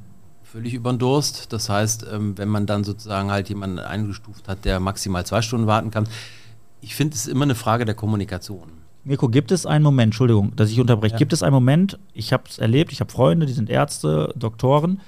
völlig 0.53 0.75
über 0.75 0.93
den 0.93 0.99
Durst. 0.99 1.51
Das 1.51 1.67
heißt, 1.67 2.05
ähm, 2.11 2.37
wenn 2.37 2.47
man 2.47 2.67
dann 2.67 2.83
sozusagen 2.83 3.31
halt 3.31 3.49
jemanden 3.49 3.79
eingestuft 3.79 4.47
hat, 4.47 4.65
der 4.65 4.79
maximal 4.79 5.25
zwei 5.25 5.41
Stunden 5.41 5.65
warten 5.65 5.89
kann, 5.89 6.07
ich 6.79 6.93
finde 6.95 7.15
es 7.15 7.25
immer 7.27 7.41
eine 7.43 7.55
Frage 7.55 7.85
der 7.85 7.95
Kommunikation. 7.95 8.71
Mirko, 9.03 9.29
gibt 9.29 9.51
es 9.51 9.65
einen 9.65 9.83
Moment, 9.83 10.09
Entschuldigung, 10.09 10.55
dass 10.55 10.69
ich 10.69 10.79
unterbreche, 10.79 11.13
Ja. 11.13 11.17
gibt 11.17 11.33
es 11.33 11.41
einen 11.41 11.55
Moment, 11.55 11.97
ich 12.13 12.31
habe 12.31 12.43
es 12.47 12.59
erlebt, 12.59 12.91
ich 12.91 12.99
habe 12.99 13.11
Freunde, 13.11 13.47
die 13.47 13.53
sind 13.53 13.67
Ärzte, 13.69 14.31
Doktoren, 14.37 15.01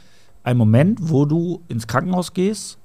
einen 0.43 0.57
Moment, 0.57 0.97
wo 1.11 1.26
du 1.26 1.61
ins 1.67 1.85
Krankenhaus 1.85 2.34
gehst 2.34 2.80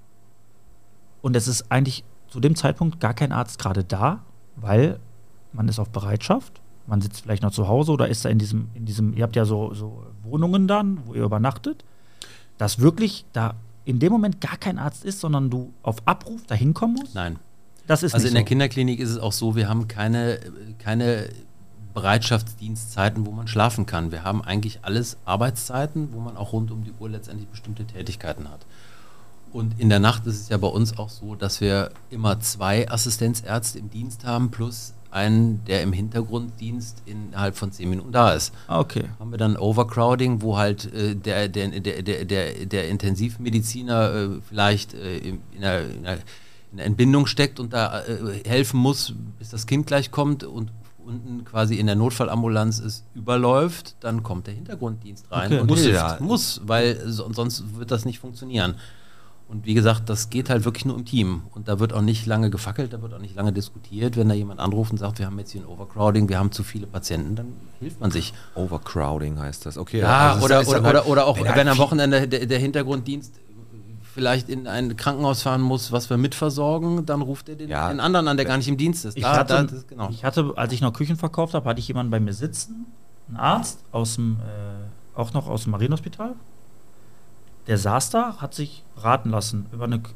und 1.22 1.34
es 1.36 1.48
ist 1.48 1.72
eigentlich 1.72 2.04
zu 2.28 2.40
dem 2.40 2.54
Zeitpunkt 2.56 3.00
gar 3.00 3.14
kein 3.14 3.32
Arzt 3.32 3.58
gerade 3.58 3.84
da, 3.84 4.22
weil 4.56 5.00
man 5.54 5.66
ist 5.66 5.78
auf 5.78 5.88
Bereitschaft, 5.90 6.60
man 6.86 7.00
sitzt 7.00 7.22
vielleicht 7.22 7.42
noch 7.42 7.52
zu 7.52 7.68
Hause 7.68 7.92
oder 7.92 8.06
ist 8.08 8.24
da 8.26 8.28
in 8.28 8.38
diesem, 8.38 8.68
in 8.74 8.84
diesem, 8.84 9.14
ihr 9.14 9.22
habt 9.22 9.34
ja 9.34 9.46
so, 9.46 9.72
so 9.72 10.04
Wohnungen 10.22 10.68
dann, 10.68 11.00
wo 11.06 11.14
ihr 11.14 11.24
übernachtet, 11.24 11.84
dass 12.60 12.78
wirklich 12.78 13.24
da 13.32 13.54
in 13.86 13.98
dem 14.00 14.12
Moment 14.12 14.40
gar 14.42 14.58
kein 14.58 14.78
Arzt 14.78 15.04
ist, 15.04 15.20
sondern 15.20 15.48
du 15.48 15.72
auf 15.82 15.96
Abruf 16.04 16.42
da 16.46 16.54
hinkommen 16.54 16.96
musst? 16.96 17.14
Nein. 17.14 17.38
Das 17.86 18.02
ist 18.02 18.12
Also 18.12 18.28
in 18.28 18.34
der 18.34 18.42
so. 18.42 18.46
Kinderklinik 18.48 19.00
ist 19.00 19.08
es 19.08 19.18
auch 19.18 19.32
so, 19.32 19.56
wir 19.56 19.66
haben 19.66 19.88
keine, 19.88 20.38
keine 20.78 21.30
Bereitschaftsdienstzeiten, 21.94 23.24
wo 23.24 23.30
man 23.30 23.48
schlafen 23.48 23.86
kann. 23.86 24.12
Wir 24.12 24.24
haben 24.24 24.42
eigentlich 24.42 24.80
alles 24.82 25.16
Arbeitszeiten, 25.24 26.12
wo 26.12 26.20
man 26.20 26.36
auch 26.36 26.52
rund 26.52 26.70
um 26.70 26.84
die 26.84 26.92
Uhr 27.00 27.08
letztendlich 27.08 27.48
bestimmte 27.48 27.84
Tätigkeiten 27.86 28.50
hat. 28.50 28.66
Und 29.52 29.80
in 29.80 29.88
der 29.88 29.98
Nacht 29.98 30.26
ist 30.26 30.40
es 30.42 30.48
ja 30.50 30.58
bei 30.58 30.68
uns 30.68 30.98
auch 30.98 31.08
so, 31.08 31.34
dass 31.34 31.62
wir 31.62 31.90
immer 32.10 32.40
zwei 32.40 32.88
Assistenzärzte 32.90 33.78
im 33.78 33.90
Dienst 33.90 34.24
haben, 34.24 34.50
plus 34.50 34.92
einen, 35.10 35.64
der 35.64 35.82
im 35.82 35.92
Hintergrunddienst 35.92 37.02
innerhalb 37.06 37.56
von 37.56 37.72
zehn 37.72 37.90
Minuten 37.90 38.12
da 38.12 38.32
ist. 38.32 38.52
Ah, 38.68 38.80
Okay. 38.80 39.04
Haben 39.18 39.30
wir 39.30 39.38
dann 39.38 39.56
Overcrowding, 39.56 40.42
wo 40.42 40.56
halt 40.56 40.92
äh, 40.94 41.14
der, 41.16 41.48
der, 41.48 41.68
der, 41.80 42.02
der, 42.02 42.24
der, 42.24 42.66
der 42.66 42.88
Intensivmediziner 42.88 44.14
äh, 44.14 44.28
vielleicht 44.48 44.94
äh, 44.94 45.18
in, 45.18 45.40
in, 45.52 45.64
einer, 45.64 45.80
in, 45.80 46.06
einer, 46.06 46.18
in 46.72 46.78
einer 46.78 46.84
Entbindung 46.84 47.26
steckt 47.26 47.60
und 47.60 47.72
da 47.72 48.02
äh, 48.02 48.42
helfen 48.48 48.78
muss, 48.78 49.14
bis 49.38 49.50
das 49.50 49.66
Kind 49.66 49.86
gleich 49.86 50.10
kommt 50.10 50.44
und 50.44 50.70
unten 51.04 51.44
quasi 51.44 51.76
in 51.76 51.86
der 51.86 51.96
Notfallambulanz 51.96 52.78
es 52.78 53.04
überläuft, 53.14 53.96
dann 54.00 54.22
kommt 54.22 54.46
der 54.46 54.54
Hintergrunddienst 54.54 55.30
rein 55.32 55.52
Okay. 55.52 55.60
und 55.62 55.66
Muss 55.68 55.84
ja. 55.86 56.18
Muss, 56.20 56.60
weil 56.66 57.00
so, 57.06 57.32
sonst 57.32 57.76
wird 57.78 57.90
das 57.90 58.04
nicht 58.04 58.18
funktionieren. 58.20 58.74
Und 59.50 59.66
wie 59.66 59.74
gesagt, 59.74 60.08
das 60.08 60.30
geht 60.30 60.48
halt 60.48 60.64
wirklich 60.64 60.84
nur 60.84 60.96
im 60.96 61.04
Team. 61.04 61.42
Und 61.52 61.66
da 61.66 61.80
wird 61.80 61.92
auch 61.92 62.02
nicht 62.02 62.24
lange 62.26 62.50
gefackelt, 62.50 62.92
da 62.92 63.02
wird 63.02 63.12
auch 63.14 63.18
nicht 63.18 63.34
lange 63.34 63.52
diskutiert. 63.52 64.16
Wenn 64.16 64.28
da 64.28 64.34
jemand 64.34 64.60
anruft 64.60 64.92
und 64.92 64.98
sagt, 64.98 65.18
wir 65.18 65.26
haben 65.26 65.38
jetzt 65.40 65.50
hier 65.50 65.62
ein 65.62 65.66
Overcrowding, 65.66 66.28
wir 66.28 66.38
haben 66.38 66.52
zu 66.52 66.62
viele 66.62 66.86
Patienten, 66.86 67.34
dann 67.34 67.48
hilft 67.80 68.00
man 68.00 68.10
sich. 68.12 68.32
Overcrowding 68.54 69.38
heißt 69.40 69.66
das. 69.66 69.76
Okay. 69.76 69.98
Ja, 70.00 70.34
also 70.34 70.44
oder, 70.44 70.60
oder, 70.68 70.80
oder, 70.88 71.06
oder 71.06 71.26
auch, 71.26 71.36
wenn 71.42 71.54
wenn, 71.56 71.68
am 71.68 71.78
Wochenende 71.78 72.28
der, 72.28 72.46
der 72.46 72.58
Hintergrunddienst 72.60 73.34
vielleicht 74.14 74.48
in 74.48 74.66
ein 74.66 74.96
Krankenhaus 74.96 75.42
fahren 75.42 75.60
muss, 75.62 75.92
was 75.92 76.10
wir 76.10 76.16
mitversorgen, 76.16 77.06
dann 77.06 77.22
ruft 77.22 77.48
er 77.48 77.56
den, 77.56 77.68
Ja. 77.68 77.88
den 77.90 78.00
anderen 78.00 78.28
an, 78.28 78.36
der 78.36 78.46
gar 78.46 78.56
nicht 78.56 78.68
im 78.68 78.76
Dienst 78.76 79.04
ist. 79.04 79.16
Ich, 79.16 79.22
Da- 79.22 79.36
hatte, 79.36 79.54
da- 79.54 79.62
das- 79.64 79.86
genau. 79.86 80.08
ich 80.10 80.24
hatte, 80.24 80.52
als 80.56 80.72
ich 80.72 80.80
noch 80.80 80.92
Küchen 80.92 81.16
verkauft 81.16 81.54
habe, 81.54 81.68
hatte 81.68 81.80
ich 81.80 81.88
jemanden 81.88 82.10
bei 82.10 82.18
mir 82.20 82.32
sitzen, 82.32 82.86
einen 83.28 83.36
Arzt 83.36 83.84
aus 83.92 84.14
dem, 84.16 84.38
äh, 84.40 85.18
auch 85.18 85.32
noch 85.32 85.48
aus 85.48 85.62
dem 85.64 85.72
Marienhospital. 85.72 86.34
Der 87.66 87.78
saß 87.78 88.10
da, 88.10 88.36
hat 88.38 88.54
sich 88.54 88.84
beraten 88.94 89.30
lassen 89.30 89.66
über 89.72 89.84
eine 89.84 89.96
Kü- 89.96 90.12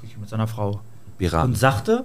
Küche 0.00 0.18
mit 0.18 0.28
seiner 0.28 0.46
Frau 0.46 0.80
Piraten. 1.18 1.50
und 1.52 1.56
sagte, 1.58 2.04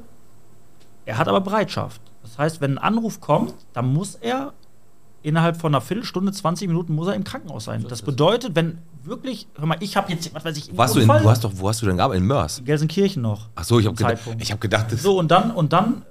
er 1.06 1.18
hat 1.18 1.28
aber 1.28 1.42
Bereitschaft. 1.42 2.02
Das 2.22 2.38
heißt, 2.38 2.62
wenn 2.62 2.74
ein 2.74 2.78
Anruf 2.78 3.20
kommt, 3.22 3.54
dann 3.74 3.92
muss 3.94 4.16
er 4.16 4.54
innerhalb 5.24 5.58
von 5.60 5.74
einer 5.74 5.82
Viertelstunde, 5.82 6.32
20 6.32 6.68
Minuten 6.68 6.94
muss 6.94 7.08
er 7.08 7.16
im 7.16 7.24
Krankenhaus 7.24 7.66
sein. 7.66 7.86
Das 7.90 8.02
bedeutet, 8.02 8.56
wenn 8.56 8.78
wirklich, 9.04 9.48
hör 9.58 9.66
mal, 9.66 9.78
ich 9.80 9.98
habe 9.98 10.12
jetzt, 10.12 10.34
was 10.34 10.46
weiß 10.46 10.58
ich, 10.58 10.76
Warst 10.78 10.96
du 10.96 11.00
in, 11.00 11.08
du 11.08 11.30
hast 11.30 11.44
doch, 11.44 11.52
wo 11.56 11.68
hast 11.70 11.82
du 11.82 11.86
denn 11.86 11.98
gearbeitet? 11.98 12.22
In 12.22 12.28
Mörs? 12.28 12.60
in 12.60 12.66
Gelsenkirchen 12.66 13.22
noch. 13.22 13.50
Ach 13.56 13.64
so, 13.64 13.80
ich 13.80 13.86
habe 13.88 13.96
gedacht, 13.96 14.18
ich 14.38 14.52
hab 14.52 14.62
gedacht, 14.62 14.92
das 14.92 15.02
So, 15.02 15.18
und 15.18 15.30
dann, 15.32 15.52
und 15.52 15.74
dann 15.74 16.04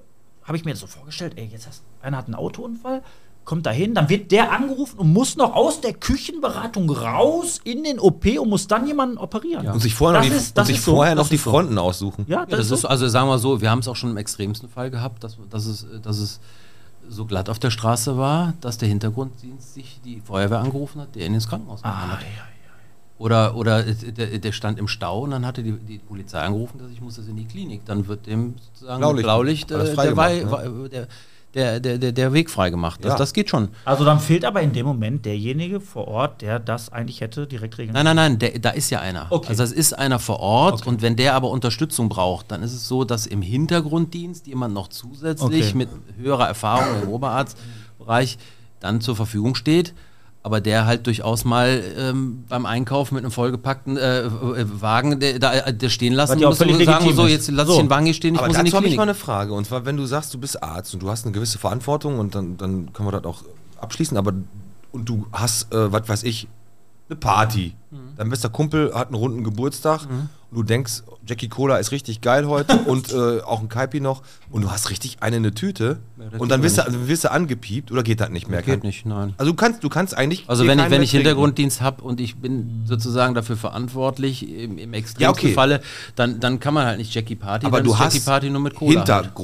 habe 0.43 0.57
ich 0.57 0.65
mir 0.65 0.73
das 0.73 0.81
so 0.81 0.87
vorgestellt, 0.87 1.35
ey, 1.37 1.47
jetzt 1.47 1.67
hast 1.67 1.83
einer 2.03 2.17
hat 2.17 2.27
einen 2.27 2.35
Autounfall, 2.35 3.03
kommt 3.47 3.65
da 3.65 3.71
hin, 3.71 3.95
dann 3.95 4.09
wird 4.11 4.31
der 4.33 4.53
angerufen 4.53 4.99
und 4.99 5.13
muss 5.13 5.37
noch 5.37 5.55
aus 5.55 5.81
der 5.81 5.95
Küchenberatung 5.95 6.91
raus 6.91 7.61
in 7.65 7.83
den 7.85 7.99
OP 7.99 8.27
und 8.39 8.51
muss 8.51 8.67
dann 8.67 8.87
jemanden 8.87 9.17
operieren. 9.17 9.67
und 9.69 9.81
sich 9.81 9.95
vorher 9.95 10.21
noch 10.21 10.27
Das 10.29 10.37
die, 10.37 10.43
ist- 10.45 10.59
das 10.59 10.69
und 10.69 10.75
sich 10.75 10.83
so, 10.85 10.95
vorher 10.97 11.15
das 11.15 11.25
noch 11.25 11.31
die 11.31 11.37
so. 11.39 11.51
Fronten 11.51 11.79
aussuchen. 11.79 12.27
Ja, 12.29 12.41
Ja, 12.41 12.47
das 12.47 12.71
ist, 12.71 12.85
also 12.85 13.09
sagen 13.09 13.29
wir 13.29 13.39
so, 13.39 13.61
wir 13.63 13.71
haben 13.71 13.79
es 13.79 13.89
auch 13.89 13.97
schon 13.97 14.11
im 14.11 14.17
extremsten 14.19 14.69
Fall 14.69 14.91
gehabt, 14.91 15.25
dass, 15.25 15.39
dass, 15.49 15.65
es, 15.65 15.87
dass 16.03 16.19
es 16.19 16.41
so 17.09 17.25
glatt 17.25 17.49
auf 17.49 17.59
der 17.61 17.71
Straße 17.71 18.19
war, 18.19 18.55
dass 18.61 18.79
der 18.79 18.89
Hintergrunddienst 18.89 19.75
sich 19.75 20.01
die 20.05 20.21
Feuerwehr 20.21 20.59
angerufen 20.59 21.01
hat, 21.01 21.15
der 21.15 21.25
ihn 21.27 21.35
ins 21.35 21.49
Krankenhaus 21.49 21.83
gefahren 21.83 22.11
Ah, 22.11 22.13
hat. 22.15 22.25
Oder, 23.19 23.57
oder 23.57 23.83
der, 23.85 24.39
der 24.39 24.53
stand 24.53 24.79
im 24.79 24.89
Stau 24.89 25.21
und 25.21 25.31
dann 25.31 25.47
hatte 25.47 25.63
die, 25.63 25.73
die 25.73 25.99
Polizei 25.99 26.41
angerufen, 26.41 26.79
dass 26.79 26.91
ich 26.91 27.01
muss 27.01 27.17
das 27.17 27.27
in 27.29 27.37
die 27.37 27.47
Klinik. 27.47 27.83
Dann 27.87 28.09
wird 28.09 28.27
dem 28.27 28.57
sozusagen 28.75 28.99
Blaulicht. 28.99 29.25
Blaulicht, 29.25 29.71
äh, 29.71 29.95
der, 29.95 30.15
ne? 30.15 30.89
Der, 30.91 31.09
der, 31.57 31.99
der, 31.99 32.13
der, 32.13 32.33
Weg 32.33 32.51
frei 32.51 32.69
gemacht. 32.71 33.05
Das, 33.05 33.13
Ja. 33.13 33.19
das 33.19 33.33
geht 33.33 33.49
schon. 33.49 33.69
Also 33.85 34.05
dann 34.05 34.21
fehlt 34.21 34.45
aber 34.45 34.61
in 34.61 34.73
dem 34.73 34.85
Moment 34.85 35.25
derjenige 35.25 35.81
vor 35.81 36.07
Ort, 36.07 36.43
der 36.43 36.59
das 36.59 36.93
eigentlich 36.93 37.21
hätte 37.23 37.47
direkt 37.47 37.79
regeln 37.79 37.95
Nein, 37.95 38.05
nein, 38.05 38.17
nein, 38.17 38.39
der, 38.39 38.59
da 38.59 38.71
ist 38.71 38.91
ja 38.91 39.01
einer. 39.01 39.27
Okay. 39.31 39.49
Also 39.49 39.63
es 39.63 39.73
ist 39.73 39.95
einer 39.95 40.19
vor 40.19 40.41
Ort 40.41 40.87
und 40.87 41.01
wenn 41.03 41.17
der 41.17 41.35
aber 41.35 41.49
Unterstützung 41.51 42.09
braucht, 42.09 42.51
dann 42.51 42.63
ist 42.63 42.75
es 42.75 42.87
so, 42.87 43.05
dass 43.05 43.27
im 43.27 43.41
Hintergrunddienst 43.43 44.47
jemand 44.47 44.75
noch 44.75 44.89
zusätzlich 44.89 45.69
Okay. 45.69 45.77
mit 45.77 45.89
höherer 46.19 46.47
Erfahrung 46.47 47.03
im 47.03 47.09
Oberarztbereich 47.09 48.39
dann 48.81 49.01
zur 49.01 49.17
Verfügung 49.17 49.55
steht. 49.55 49.95
Aber 50.47 50.61
der 50.61 50.87
halt 50.87 51.09
durchaus 51.09 51.45
mal 51.45 51.83
ähm, 51.99 52.45
beim 52.49 52.67
Einkauf 52.67 53.11
mit 53.11 53.25
einem 53.25 53.33
vollgepackten 53.33 53.97
äh, 53.97 54.21
äh, 54.27 54.31
Wagen 54.81 55.19
der, 55.19 55.41
da, 55.41 55.73
der 55.73 55.89
stehen 55.89 56.13
lassen 56.13 56.39
muss 56.39 56.61
und 56.61 56.85
sagen, 56.85 57.13
so, 57.17 57.27
jetzt 57.27 57.51
lass 57.51 57.67
So. 57.67 57.73
ich 57.75 57.81
den 57.81 57.91
Wagen 57.91 58.05
hier 58.05 58.15
stehen, 58.15 58.35
ich 58.35 58.39
Aber 58.41 58.47
muss 58.47 58.57
in 58.57 58.65
die 58.65 58.71
dazu 58.71 58.77
habe 58.77 58.87
ich 58.87 58.91
Klinik. 58.91 58.99
mal 58.99 59.03
eine 59.03 59.15
Frage. 59.15 59.53
Und 59.55 59.67
zwar, 59.67 59.85
wenn 59.87 59.97
du 59.97 60.07
sagst, 60.07 60.33
du 60.33 60.39
bist 60.39 60.63
Arzt 60.63 60.95
und 60.95 61.03
du 61.03 61.11
hast 61.11 61.25
eine 61.25 61.33
gewisse 61.33 61.59
Verantwortung 61.59 62.21
und 62.21 62.37
dann, 62.37 62.57
dann 62.59 62.93
können 62.93 63.09
wir 63.09 63.13
das 63.21 63.25
auch 63.25 63.43
abschließen, 63.81 64.17
aber 64.17 64.35
und 64.93 65.09
du 65.09 65.27
hast, 65.33 65.75
äh, 65.75 65.91
was 65.93 66.09
weiß 66.09 66.23
ich, 66.23 66.47
eine 67.09 67.17
Party. 67.17 67.75
Mhm. 67.91 67.97
Dein 68.17 68.31
bester 68.31 68.49
Kumpel 68.49 68.95
hat 68.95 69.09
einen 69.09 69.17
runden 69.17 69.43
Geburtstag 69.43 70.03
und 70.51 70.57
du 70.59 70.63
denkst, 70.63 71.03
Jackie 71.27 71.49
Cola 71.49 71.77
ist 71.79 71.91
richtig 71.91 72.21
geil 72.21 72.47
heute 72.47 72.77
und 72.87 73.13
äh, 73.13 73.41
auch 73.43 73.61
ein 73.61 73.69
Kaipi 73.69 74.01
noch 74.01 74.23
und 74.51 74.63
du 74.63 74.71
hast 74.71 74.91
richtig 74.91 75.19
eine 75.21 75.37
in 75.39 75.43
der 75.43 75.55
Tüte 75.55 75.99
Ja, 76.19 76.25
das 76.31 76.41
und 76.41 76.49
dann 76.51 76.63
geht 76.63 76.77
wirst 76.77 76.87
du, 76.89 77.09
wirst 77.09 77.25
du 77.25 77.31
angepiept 77.33 77.91
oder 77.91 78.03
geht 78.03 78.21
das 78.21 78.31
nicht 78.31 78.49
mehr? 78.49 78.63
Geht 78.63 78.81
Kann- 78.81 78.87
nicht, 78.87 79.07
nein. 79.07 79.35
Also 79.39 79.53
du 79.53 79.57
kannst, 79.57 79.83
du 79.83 79.89
kannst 79.89 80.17
eigentlich. 80.17 80.45
Also 80.49 80.67
wenn 80.67 80.79
ich, 80.79 80.91
wenn 80.91 81.03
ich 81.03 81.11
trinken. 81.11 81.27
Hintergrunddienst 81.27 81.81
habe 81.81 82.03
und 82.05 82.21
ich 82.21 82.37
bin 82.37 82.83
sozusagen 82.87 83.35
dafür 83.35 83.57
verantwortlich 83.57 84.49
im, 84.49 84.79
im 84.79 84.95
extremsten 84.95 85.23
Ja, 85.23 85.31
okay. 85.31 85.53
Falle, 85.53 85.81
dann, 86.15 86.39
dann 86.41 86.61
kann 86.61 86.75
man 86.75 86.87
halt 86.87 86.99
nicht 86.99 87.13
Jackie 87.15 87.37
Party, 87.37 87.67
Aber 87.67 87.81
du 87.83 87.93
ist 87.93 87.99
Jackie 87.99 88.17
hast 88.19 88.25
Party 88.27 88.51
nur 88.51 88.61
mit 88.61 88.75
Cola. 88.75 89.05
halt. 89.07 89.35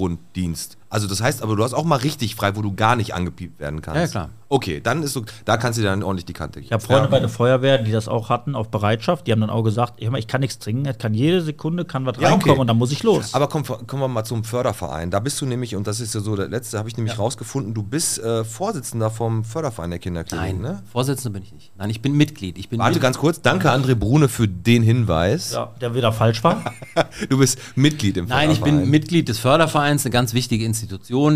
Also 0.92 1.06
das 1.08 1.22
heißt, 1.22 1.42
aber 1.42 1.56
du 1.56 1.64
hast 1.64 1.72
auch 1.72 1.84
mal 1.84 1.96
richtig 1.96 2.34
frei, 2.34 2.54
wo 2.54 2.60
du 2.60 2.74
gar 2.74 2.96
nicht 2.96 3.14
angepiept 3.14 3.58
werden 3.58 3.80
kannst. 3.80 3.98
Ja, 3.98 4.06
klar. 4.06 4.28
Okay, 4.50 4.82
dann 4.82 5.02
ist 5.02 5.14
so, 5.14 5.24
da 5.46 5.56
kannst 5.56 5.78
du 5.78 5.82
dir 5.82 5.88
dann 5.88 6.02
ordentlich 6.02 6.26
die 6.26 6.34
Kante 6.34 6.58
geben. 6.60 6.66
Ich 6.66 6.72
habe 6.72 6.82
Freunde 6.82 7.04
ja. 7.04 7.08
bei 7.08 7.20
der 7.20 7.30
Feuerwehr, 7.30 7.78
die 7.78 7.90
das 7.90 8.06
auch 8.08 8.28
hatten, 8.28 8.54
auf 8.54 8.68
Bereitschaft. 8.70 9.26
Die 9.26 9.32
haben 9.32 9.40
dann 9.40 9.48
auch 9.48 9.62
gesagt, 9.62 9.94
ich 9.98 10.26
kann 10.26 10.42
nichts 10.42 10.58
trinken, 10.58 10.84
es 10.84 10.98
kann 10.98 11.14
jede 11.14 11.40
Sekunde 11.40 11.86
kann 11.86 12.04
was 12.04 12.16
Ja, 12.18 12.24
okay. 12.24 12.32
reinkommen 12.32 12.58
und 12.60 12.66
dann 12.66 12.76
muss 12.76 12.92
ich 12.92 13.02
los. 13.02 13.32
Aber 13.32 13.48
komm, 13.48 13.64
kommen 13.64 14.02
wir 14.02 14.08
mal 14.08 14.24
zum 14.24 14.44
Förderverein. 14.44 15.10
Da 15.10 15.20
bist 15.20 15.40
du 15.40 15.46
nämlich, 15.46 15.74
und 15.74 15.86
das 15.86 16.00
ist 16.00 16.14
ja 16.14 16.20
so 16.20 16.36
der 16.36 16.48
letzte, 16.48 16.76
habe 16.78 16.90
ich 16.90 16.96
nämlich 16.98 17.18
rausgefunden, 17.18 17.72
du 17.72 17.82
bist 17.82 18.18
äh, 18.18 18.44
Vorsitzender 18.44 19.08
vom 19.10 19.42
Förderverein 19.44 19.88
der 19.88 19.98
Kinderklinik, 19.98 20.44
Nein, 20.44 20.60
ne? 20.60 20.82
Vorsitzender 20.92 21.30
bin 21.38 21.44
ich 21.44 21.54
nicht. 21.54 21.72
Nein, 21.78 21.88
ich 21.88 22.02
bin 22.02 22.12
Mitglied. 22.12 22.58
Ich 22.58 22.68
bin 22.68 22.78
Warte 22.78 22.96
mit- 22.96 23.02
ganz 23.02 23.16
kurz, 23.16 23.40
danke 23.40 23.70
André 23.72 23.94
Brune 23.94 24.28
für 24.28 24.46
den 24.48 24.82
Hinweis. 24.82 25.52
ja, 25.52 25.72
der 25.80 25.94
wieder 25.94 26.12
falsch 26.12 26.44
war. 26.44 26.62
Du 27.30 27.38
bist 27.38 27.58
Mitglied 27.74 28.18
im 28.18 28.26
Nein, 28.26 28.50
ich 28.50 28.58
Förderverein. 28.58 28.82
bin 28.82 28.90
Mitglied 28.90 29.28
des 29.30 29.38
Fördervereins, 29.38 30.04
eine 30.04 30.10
ganz 30.12 30.34
wichtige 30.34 30.66
Institution, 30.66 30.81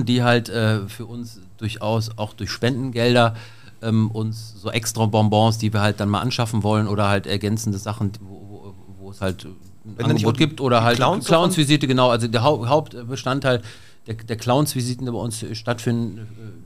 die 0.04 0.22
halt 0.22 0.48
äh, 0.48 0.88
für 0.88 1.06
uns 1.06 1.40
durchaus 1.58 2.10
auch 2.16 2.32
durch 2.34 2.50
Spendengelder 2.50 3.34
ähm, 3.82 4.10
uns 4.10 4.54
so 4.60 4.70
extra 4.70 5.06
Bonbons, 5.06 5.58
die 5.58 5.72
wir 5.72 5.80
halt 5.80 6.00
dann 6.00 6.08
mal 6.08 6.20
anschaffen 6.20 6.62
wollen 6.62 6.88
oder 6.88 7.08
halt 7.08 7.26
ergänzende 7.26 7.78
Sachen, 7.78 8.12
wo, 8.20 8.34
wo, 8.34 8.74
wo 8.98 9.10
es 9.10 9.20
halt 9.20 9.44
ein 9.44 9.56
Wenn 9.96 10.06
Angebot 10.06 10.38
gibt 10.38 10.60
oder 10.60 10.82
halt 10.82 10.96
Clowns 10.96 11.26
Clownsvisite, 11.26 11.86
genau. 11.86 12.10
Also 12.10 12.28
der 12.28 12.42
Hau 12.42 12.66
Hauptbestandteil 12.66 13.62
der, 14.06 14.14
der 14.14 14.36
Clownsvisiten, 14.36 15.06
die 15.06 15.12
bei 15.12 15.18
uns 15.18 15.42
äh, 15.42 15.54
stattfinden, 15.54 16.18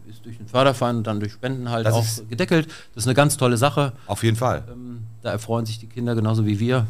äh, 0.06 0.10
ist 0.10 0.24
durch 0.24 0.36
den 0.36 0.46
Förderverein 0.46 0.98
und 0.98 1.06
dann 1.06 1.20
durch 1.20 1.32
Spenden 1.32 1.70
halt 1.70 1.86
Das 1.86 1.94
auch 1.94 2.28
gedeckelt. 2.28 2.66
Das 2.94 3.04
ist 3.04 3.08
eine 3.08 3.14
ganz 3.14 3.36
tolle 3.36 3.56
Sache. 3.56 3.92
Auf 4.06 4.22
jeden 4.22 4.36
Fall. 4.36 4.64
Ähm, 4.70 5.04
da 5.22 5.30
erfreuen 5.30 5.66
sich 5.66 5.78
die 5.78 5.86
Kinder 5.86 6.14
genauso 6.14 6.46
wie 6.46 6.60
wir. 6.60 6.86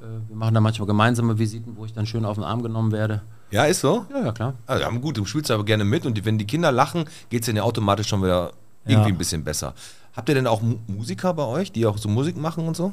Äh, 0.00 0.28
wir 0.28 0.36
machen 0.36 0.54
da 0.54 0.60
manchmal 0.60 0.86
gemeinsame 0.86 1.38
Visiten, 1.38 1.76
wo 1.76 1.84
ich 1.84 1.92
dann 1.92 2.06
schön 2.06 2.24
auf 2.24 2.36
den 2.36 2.44
Arm 2.44 2.62
genommen 2.62 2.92
werde. 2.92 3.22
Ja, 3.50 3.64
ist 3.64 3.80
so? 3.80 4.06
Ja, 4.10 4.24
ja, 4.26 4.32
klar. 4.32 4.54
Also, 4.66 4.82
ja, 4.82 4.90
gut, 4.90 5.16
du 5.16 5.24
spielst 5.24 5.50
aber 5.50 5.64
gerne 5.64 5.84
mit 5.84 6.04
und 6.04 6.14
die, 6.16 6.24
wenn 6.24 6.36
die 6.38 6.46
Kinder 6.46 6.72
lachen, 6.72 7.04
geht 7.30 7.42
es 7.42 7.46
denen 7.46 7.58
ja 7.58 7.62
automatisch 7.62 8.08
schon 8.08 8.22
wieder 8.22 8.52
irgendwie 8.84 9.08
Ja. 9.10 9.14
ein 9.14 9.18
bisschen 9.18 9.44
besser. 9.44 9.74
Habt 10.16 10.28
ihr 10.28 10.34
denn 10.34 10.46
auch 10.46 10.62
Mu 10.62 10.76
Musiker 10.86 11.32
bei 11.34 11.44
euch, 11.44 11.70
die 11.72 11.86
auch 11.86 11.98
so 11.98 12.08
Musik 12.08 12.36
machen 12.36 12.66
und 12.66 12.76
so? 12.76 12.92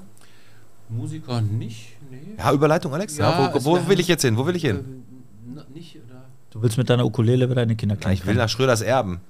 Musiker 0.89 1.41
nicht, 1.41 1.93
nee. 2.11 2.35
Ja, 2.37 2.51
Überleitung, 2.51 2.93
Alex? 2.93 3.17
Ja, 3.17 3.31
Ja, 3.47 3.53
wo 3.55 3.63
wo 3.65 3.87
will 3.87 3.99
ich 3.99 4.07
jetzt 4.07 4.21
hin? 4.21 4.37
Wo 4.37 4.45
will 4.45 4.55
ich 4.55 4.63
hin? 4.63 5.03
Äh, 5.55 5.73
nicht, 5.73 5.95
oder? 5.95 6.25
Du 6.51 6.61
willst 6.61 6.77
mit 6.77 6.89
deiner 6.89 7.05
Ukulele 7.05 7.49
wieder 7.49 7.63
in 7.63 7.69
die 7.69 7.73
Ja, 7.73 7.77
Kinderklinik. 7.77 8.19
ich 8.19 8.25
will 8.25 8.35
nach 8.35 8.49
Schröders 8.49 8.81
Erben. 8.81 9.21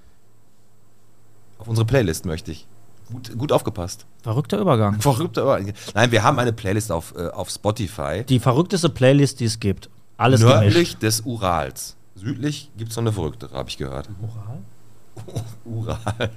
Auf 1.59 1.67
unsere 1.67 1.85
Playlist 1.85 2.25
möchte 2.25 2.51
ich. 2.51 2.67
Gut, 3.11 3.37
gut 3.37 3.51
aufgepasst. 3.51 4.05
Verrückter 4.23 4.59
Übergang. 4.59 4.99
Verrückter 5.01 5.43
Übergang. 5.43 5.73
Nein, 5.93 6.11
wir 6.11 6.23
haben 6.23 6.39
eine 6.39 6.51
Playlist 6.53 6.91
auf, 6.91 7.13
äh, 7.15 7.27
auf 7.29 7.49
Spotify. 7.49 8.23
Die 8.27 8.39
verrückteste 8.39 8.89
Playlist, 8.89 9.39
die 9.39 9.45
es 9.45 9.59
gibt. 9.59 9.89
Alles 10.17 10.41
Nördlich 10.41 10.73
gemischt. 10.73 11.03
des 11.03 11.21
Urals. 11.21 11.95
Südlich 12.15 12.71
gibt 12.77 12.91
es 12.91 12.97
noch 12.97 13.03
eine 13.03 13.11
verrücktere, 13.11 13.55
habe 13.55 13.69
ich 13.69 13.77
gehört. 13.77 14.09
Ural. 15.65 16.29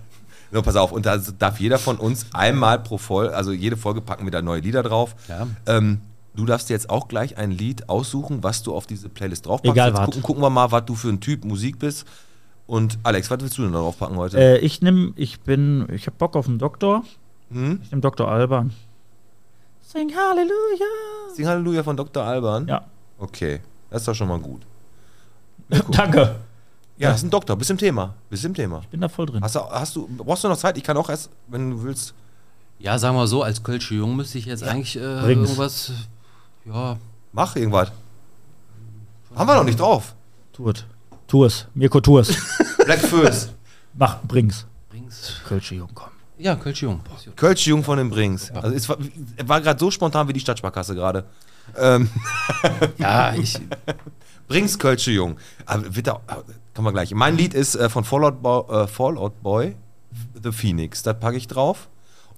So, 0.53 0.63
pass 0.63 0.77
auf, 0.77 0.93
und 0.93 1.07
da 1.07 1.19
darf 1.19 1.61
jeder 1.61 1.79
von 1.79 1.97
uns 1.97 2.27
einmal 2.33 2.79
pro 2.79 2.99
Folge, 2.99 3.35
also 3.35 3.53
jede 3.53 3.77
Folge 3.77 4.01
packen 4.01 4.25
wir 4.25 4.31
da 4.31 4.43
neue 4.43 4.61
Lieder 4.61 4.83
drauf. 4.83 5.15
Ja. 5.29 5.47
Ähm, 5.67 6.01
du 6.35 6.47
darfst 6.47 6.69
dir 6.69 6.75
jetzt 6.75 6.89
auch 6.89 7.09
gleich 7.09 7.37
ein 7.37 7.51
Lied 7.51 7.89
aussuchen, 7.89 8.43
was 8.43 8.63
du 8.63 8.75
auf 8.75 8.87
diese 8.87 9.09
Playlist 9.09 9.47
draufpackst. 9.47 9.75
Egal 9.75 9.89
jetzt 9.91 9.99
was. 9.99 10.05
gucken, 10.07 10.23
gucken 10.23 10.43
wir 10.43 10.51
mal, 10.51 10.71
was 10.71 10.85
du 10.85 10.95
für 10.95 11.09
ein 11.09 11.21
Typ 11.21 11.45
Musik 11.45 11.79
bist. 11.79 12.07
Und 12.67 12.99
Alex, 13.03 13.31
was 13.31 13.41
willst 13.41 13.59
du 13.59 13.63
denn 13.63 13.73
da 13.73 13.79
draufpacken 13.79 14.17
heute? 14.17 14.39
Äh, 14.39 14.59
ich 14.59 14.83
nehme, 14.83 15.13
ich 15.17 15.41
bin, 15.41 15.87
ich 15.93 16.07
habe 16.07 16.17
Bock 16.17 16.37
auf 16.37 16.49
einen 16.49 16.59
Doktor. 16.59 17.05
Hm? 17.51 17.81
Ich 17.83 17.91
nehme 17.91 18.03
Dr. 18.03 18.29
Alban. 18.29 18.73
Sing 19.83 20.13
Halleluja. 20.17 20.87
Sing 21.35 21.47
Halleluja 21.47 21.83
von 21.85 21.97
Dr. 21.97 22.25
Alban? 22.25 22.67
Ja. 22.67 22.85
Okay, 23.19 23.61
das 23.91 24.03
ist 24.03 24.09
doch 24.09 24.15
schon 24.15 24.29
mal 24.29 24.39
gut. 24.39 24.63
Danke. 25.91 26.37
Ja, 26.99 27.11
das 27.11 27.19
ist 27.19 27.25
ein 27.25 27.31
Doktor, 27.31 27.57
bist 27.57 27.71
im 27.71 27.79
Thema. 27.79 28.15
Bist 28.31 28.45
im 28.45 28.55
Thema. 28.55 28.83
Bin 28.91 29.01
da 29.01 29.09
voll 29.09 29.27
drin. 29.27 29.43
Hast 29.43 29.55
du, 29.55 29.61
hast 29.61 29.97
du, 29.97 30.09
brauchst 30.09 30.45
du 30.45 30.49
noch 30.49 30.57
Zeit? 30.57 30.79
Ich 30.79 30.85
kann 30.85 30.97
auch 30.97 31.11
erst, 31.11 31.31
wenn 31.49 31.71
du 31.71 31.83
willst. 31.83 32.15
Ja, 32.79 32.99
sagen 32.99 33.17
wir 33.17 33.27
so, 33.27 33.43
als 33.43 33.63
Kölsche 33.63 33.95
Jung 33.95 34.17
müsste 34.17 34.39
ich 34.39 34.47
jetzt 34.47 34.63
eigentlich 34.63 34.97
äh, 34.97 35.01
Bring's. 35.01 35.51
irgendwas. 35.51 35.93
Ja, 36.65 36.97
Mach 37.33 37.55
irgendwas. 37.57 37.93
Haben 39.35 39.47
wir 39.49 39.57
noch 39.57 39.65
nicht 39.65 39.79
drauf. 39.79 40.15
Tu 40.55 40.71
es. 40.71 40.85
Tu 41.27 41.45
es. 41.45 41.67
Mirko, 41.75 42.01
tu 42.01 42.19
es. 42.19 42.35
Black 42.85 43.01
Föß. 43.01 43.51
Mach, 43.93 44.23
bring's. 44.23 44.67
bring's. 44.89 45.41
Kölsche 45.47 45.75
Jung, 45.75 45.91
komm. 45.95 46.09
Ja, 46.39 46.55
Kölsche 46.57 46.87
Jung. 46.87 47.01
Kölsche 47.35 47.71
Jung 47.71 47.83
von 47.83 47.99
den 47.99 48.11
Brings. 48.11 48.51
Also 48.51 48.75
es 48.75 48.89
war, 48.89 48.99
war 49.45 49.61
gerade 49.61 49.81
so 49.81 49.91
spontan 49.91 50.29
wie 50.29 50.33
die 50.33 50.41
Stadtsparkasse 50.41 50.95
gerade. 50.95 51.25
Ähm, 51.77 52.09
Ja, 52.99 53.35
ich. 53.35 53.59
Brings 54.49 54.79
Kölsche 54.79 55.11
Jung. 55.11 55.37
Aber 55.65 55.83
da, 56.03 56.21
kann 56.75 56.85
man 56.85 56.93
gleich. 56.93 57.15
Mein 57.15 57.37
Lied 57.37 57.55
ist 57.55 57.75
äh, 57.75 57.89
von 57.89 58.05
Fallout 58.05 58.43
Boy, 58.43 58.65
äh, 58.69 58.87
Fallout 58.87 59.43
Boy, 59.43 59.77
The 60.43 60.53
Phoenix. 60.53 61.03
Das 61.03 61.19
packe 61.19 61.37
ich 61.37 61.49
drauf. 61.49 61.89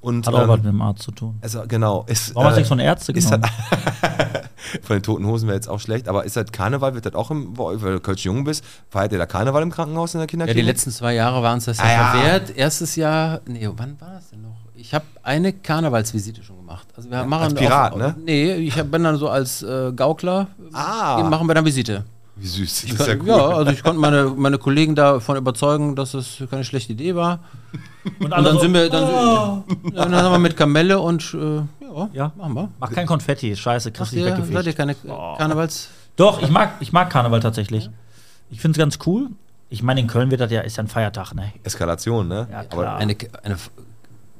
Und 0.01 0.27
Hat 0.29 0.35
auch 0.35 0.47
was 0.47 0.59
ähm, 0.59 0.65
mit 0.65 0.73
dem 0.75 0.81
Arzt 0.83 1.03
zu 1.03 1.11
tun. 1.11 1.39
also, 1.41 1.65
genau. 1.67 2.05
Ist, 2.07 2.33
Warum 2.35 2.47
hast 2.47 2.53
du 2.53 2.57
äh, 2.57 2.61
nichts 2.61 2.69
von 2.69 2.79
Ärzte 2.79 3.13
ist 3.13 3.31
genommen? 3.31 3.51
von 4.83 4.97
den 4.97 5.03
Toten 5.03 5.27
Hosen 5.27 5.47
wäre 5.49 5.57
jetzt 5.57 5.69
auch 5.69 5.81
schlecht, 5.81 6.09
aber 6.09 6.25
ist 6.25 6.37
das 6.37 6.53
Karneval, 6.53 6.95
wird 6.95 7.07
das 7.07 7.15
auch 7.15 7.31
im, 7.31 7.57
weil 7.57 7.77
du 7.79 8.01
Kölsch 8.01 8.25
Jung 8.25 8.45
bist, 8.45 8.65
feiert 8.91 9.13
ihr 9.13 9.19
da 9.19 9.27
Karneval 9.27 9.63
im 9.63 9.71
Krankenhaus 9.71 10.15
in 10.15 10.19
der 10.19 10.25
Ja, 10.25 10.31
Kinderklinik? 10.31 10.65
die 10.65 10.71
letzten 10.71 10.91
zwei 10.91 11.15
Jahre 11.15 11.43
waren 11.43 11.59
es 11.59 11.65
das 11.67 11.79
ja, 11.79 11.85
Ah, 11.85 11.91
ja. 11.93 12.11
verwehrt. 12.13 12.57
Erstes 12.57 12.97
Jahr, 12.97 13.41
nee, 13.47 13.69
wann 13.77 14.01
war 14.01 14.13
das 14.15 14.31
denn 14.31 14.43
noch? 14.43 14.57
Ich 14.75 14.95
habe 14.95 15.05
eine 15.23 15.53
Karnevalsvisite 15.53 16.43
schon 16.45 16.57
gemacht. 16.57 16.87
Also 16.97 17.11
wir 17.11 17.25
machen 17.25 17.45
als 17.45 17.55
Pirat, 17.55 17.93
auch, 17.95 17.97
ne? 17.99 18.15
Nee, 18.25 18.55
ich 18.55 18.79
hab, 18.79 18.91
bin 18.91 19.03
dann 19.03 19.17
so 19.17 19.29
als 19.29 19.63
äh, 19.63 19.93
Gaukler. 19.93 20.47
Ah. 20.73 21.21
Machen 21.29 21.49
wir 21.49 21.55
dann 21.55 21.65
Visite. 21.65 22.05
Wie 22.41 22.47
süß. 22.47 22.85
Ich 22.85 22.93
Das 22.93 23.01
ist 23.01 23.07
ja 23.09 23.15
cool. 23.21 23.27
ja, 23.29 23.49
also 23.49 23.71
ich 23.73 23.83
konnte 23.83 24.01
meine, 24.01 24.25
meine 24.37 24.59
Kollegen 24.59 24.95
davon 24.95 25.37
überzeugen, 25.37 25.97
dass 25.97 26.15
es 26.15 26.43
keine 26.51 26.65
schlechte 26.65 26.93
Idee 26.93 27.15
war. 27.15 27.41
Und, 28.21 28.27
Und 28.27 28.31
dann 28.31 28.55
so, 28.55 28.61
sind 28.61 28.75
wir, 28.75 28.89
dann, 28.89 29.05
oh. 29.05 29.65
ja, 29.93 30.05
dann 30.05 30.15
haben 30.15 30.33
wir 30.33 30.39
mit 30.39 30.57
Kamelle 30.57 31.01
und 31.01 31.35
äh, 31.35 31.57
ja, 31.85 32.09
Ja. 32.13 32.33
machen 32.37 32.55
wir. 32.55 32.69
Mach 32.79 32.93
kein 32.93 33.07
Konfetti, 33.07 33.55
scheiße, 33.57 33.91
kriegst 33.93 34.13
nicht 34.13 34.23
ihr, 34.25 34.29
seid 34.31 34.39
ihr 34.39 34.55
weggefegt. 34.55 34.77
keine 34.77 34.97
Oh. 35.09 35.37
Karnevals? 35.37 35.89
Doch, 36.17 36.41
ich 36.43 36.51
mag, 36.51 36.75
ich 36.81 36.93
mag 36.93 37.11
Karneval 37.11 37.41
tatsächlich. 37.41 37.91
Ich 38.51 38.61
finde 38.61 38.77
es 38.77 38.79
ganz 38.79 38.99
cool. 39.07 39.29
Ich 39.69 39.83
meine, 39.83 40.01
in 40.01 40.07
Köln 40.07 40.31
wird 40.31 40.41
das 40.41 40.51
ja, 40.51 40.61
ist 40.63 40.77
ja 40.79 40.85
ein 40.85 40.89
Feiertag, 40.89 41.35
ne? 41.35 41.53
Eskalation, 41.65 42.27
ne? 42.29 42.47
Ja, 42.51 42.61
Aber 42.61 42.69
klar. 42.69 42.97
Eine, 42.99 43.15
eine 43.43 43.55
F- 43.55 43.71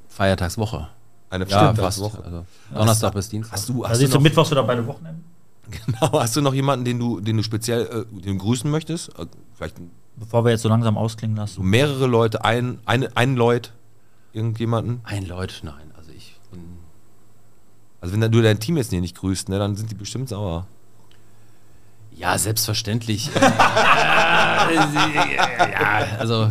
Feiertagswoche. 0.09 0.89
eine 1.31 1.47
Ja, 1.47 1.65
Stimmt, 1.65 1.79
fast. 1.79 2.01
Woche. 2.01 2.23
Also 2.25 2.45
Donnerstag 2.75 3.13
bis 3.15 3.29
Dienstag. 3.29 3.53
Hast 3.53 3.69
du, 3.69 3.83
Da 3.83 3.91
hast, 3.91 3.99
siehst 3.99 4.13
du 4.13 4.17
du 4.17 4.19
noch, 4.19 4.23
mittwochs 4.25 4.51
wieder 4.51 4.63
beide 4.63 4.87
Wochenenden. 4.87 5.25
genau, 5.87 6.21
hast 6.21 6.37
du 6.37 6.41
noch 6.41 6.55
jemanden, 6.55 6.85
den 6.85 6.99
du, 6.99 7.21
den 7.21 7.37
du 7.37 7.43
speziell 7.43 7.87
äh, 7.87 8.05
den 8.21 8.39
du 8.39 8.45
grüßen 8.45 8.71
möchtest? 8.71 9.11
Äh, 9.19 9.27
Vielleicht 9.55 9.77
Bevor 10.17 10.45
wir 10.45 10.51
jetzt 10.51 10.63
so 10.63 10.69
langsam 10.69 10.99
ausklingen 10.99 11.37
lassen. 11.37 11.65
mehrere 11.65 12.07
Leute, 12.07 12.45
ein, 12.45 12.81
ein, 12.87 13.07
ein 13.17 13.37
Leut, 13.37 13.73
irgendjemanden? 14.33 15.01
Ein 15.05 15.27
Leut, 15.27 15.61
nein. 15.63 15.93
Also 15.97 16.11
ich 16.11 16.35
bin. 16.51 16.79
Also 18.01 18.19
wenn 18.19 18.33
du 18.33 18.43
dein 18.43 18.59
Team 18.59 18.77
jetzt 18.77 18.91
nicht 18.91 19.17
grüßt, 19.17 19.49
ne, 19.49 19.59
dann 19.59 19.77
sind 19.77 19.91
die 19.91 19.95
bestimmt 19.95 20.29
sauer. 20.29 20.67
Ja, 22.17 22.37
selbstverständlich. 22.37 23.31
ja, 23.37 23.49
also 26.19 26.51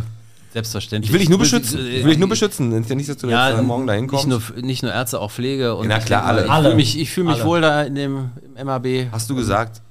selbstverständlich. 0.52 1.10
Ich 1.10 1.12
will 1.12 1.20
dich 1.20 1.28
nur 1.28 1.38
beschützen. 1.38 1.78
Ich 1.86 2.02
will 2.04 2.10
dich 2.10 2.18
nur 2.18 2.28
beschützen. 2.28 2.72
Ist 2.72 2.88
ja 2.90 2.96
nicht, 2.96 3.08
dass 3.08 3.16
du 3.18 3.28
Ja, 3.28 3.50
jetzt 3.50 3.58
äh, 3.58 3.62
morgen 3.62 3.86
dahin 3.86 4.02
nicht 4.04 4.10
kommst. 4.10 4.26
nur, 4.28 4.42
nicht 4.62 4.82
nur 4.82 4.92
Ärzte, 4.92 5.20
auch 5.20 5.30
Pflege. 5.30 5.74
Und 5.74 5.88
Na 5.88 5.98
ich 5.98 6.04
klar, 6.04 6.24
alle. 6.24 6.46
Ich 6.46 6.52
fühle 6.52 6.74
mich, 6.74 6.98
ich 6.98 7.10
fühl 7.10 7.24
mich 7.24 7.34
Alle. 7.36 7.44
wohl 7.44 7.60
da 7.60 7.82
in 7.82 7.94
dem 7.94 8.30
im 8.56 8.66
MAB. 8.66 8.86
Hast 9.12 9.28
du 9.30 9.34
gesagt? 9.34 9.82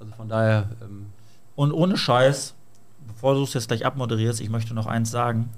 Also 0.00 0.12
von 0.14 0.28
daher, 0.28 0.70
ähm, 0.82 1.06
Und 1.54 1.72
ohne 1.72 1.96
Scheiß, 1.96 2.54
bevor 3.08 3.34
du 3.34 3.42
es 3.44 3.54
jetzt 3.54 3.68
gleich 3.68 3.84
abmoderierst, 3.86 4.40
ich 4.40 4.48
möchte 4.50 4.74
noch 4.74 4.86
eins 4.86 5.10
sagen. 5.10 5.48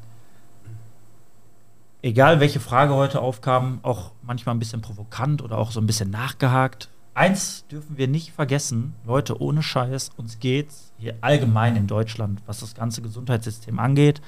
Egal 2.02 2.38
welche 2.38 2.60
Frage 2.60 2.94
heute 2.94 3.20
aufkam, 3.22 3.78
auch 3.82 4.10
manchmal 4.22 4.54
ein 4.54 4.58
bisschen 4.58 4.82
provokant 4.82 5.40
oder 5.40 5.56
auch 5.56 5.70
so 5.70 5.80
ein 5.80 5.86
bisschen 5.86 6.10
nachgehakt. 6.10 6.90
Eins 7.14 7.64
dürfen 7.70 7.96
wir 7.96 8.08
nicht 8.08 8.32
vergessen, 8.32 8.92
Leute, 9.06 9.40
ohne 9.40 9.62
Scheiß, 9.62 10.10
uns 10.16 10.38
geht's 10.40 10.92
hier 10.98 11.14
allgemein 11.22 11.76
in 11.76 11.86
Deutschland, 11.86 12.42
was 12.44 12.60
das 12.60 12.74
ganze 12.74 13.00
Gesundheitssystem 13.00 13.78
angeht, 13.78 14.20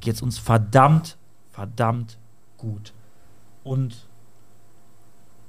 geht's 0.00 0.22
uns 0.22 0.38
verdammt, 0.38 1.16
verdammt 1.50 2.18
gut. 2.56 2.92
Und 3.64 4.08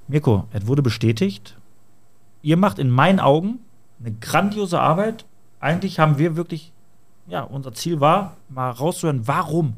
Mirko, 0.07 0.45
es 0.51 0.65
wurde 0.65 0.81
bestätigt, 0.81 1.57
ihr 2.41 2.57
macht 2.57 2.79
in 2.79 2.89
meinen 2.89 3.19
Augen 3.19 3.59
eine 3.99 4.11
grandiose 4.13 4.79
Arbeit. 4.79 5.25
Eigentlich 5.59 5.99
haben 5.99 6.17
wir 6.17 6.35
wirklich, 6.35 6.73
ja, 7.27 7.43
unser 7.43 7.73
Ziel 7.73 7.99
war, 7.99 8.37
mal 8.49 8.71
rauszuhören, 8.71 9.27
warum? 9.27 9.75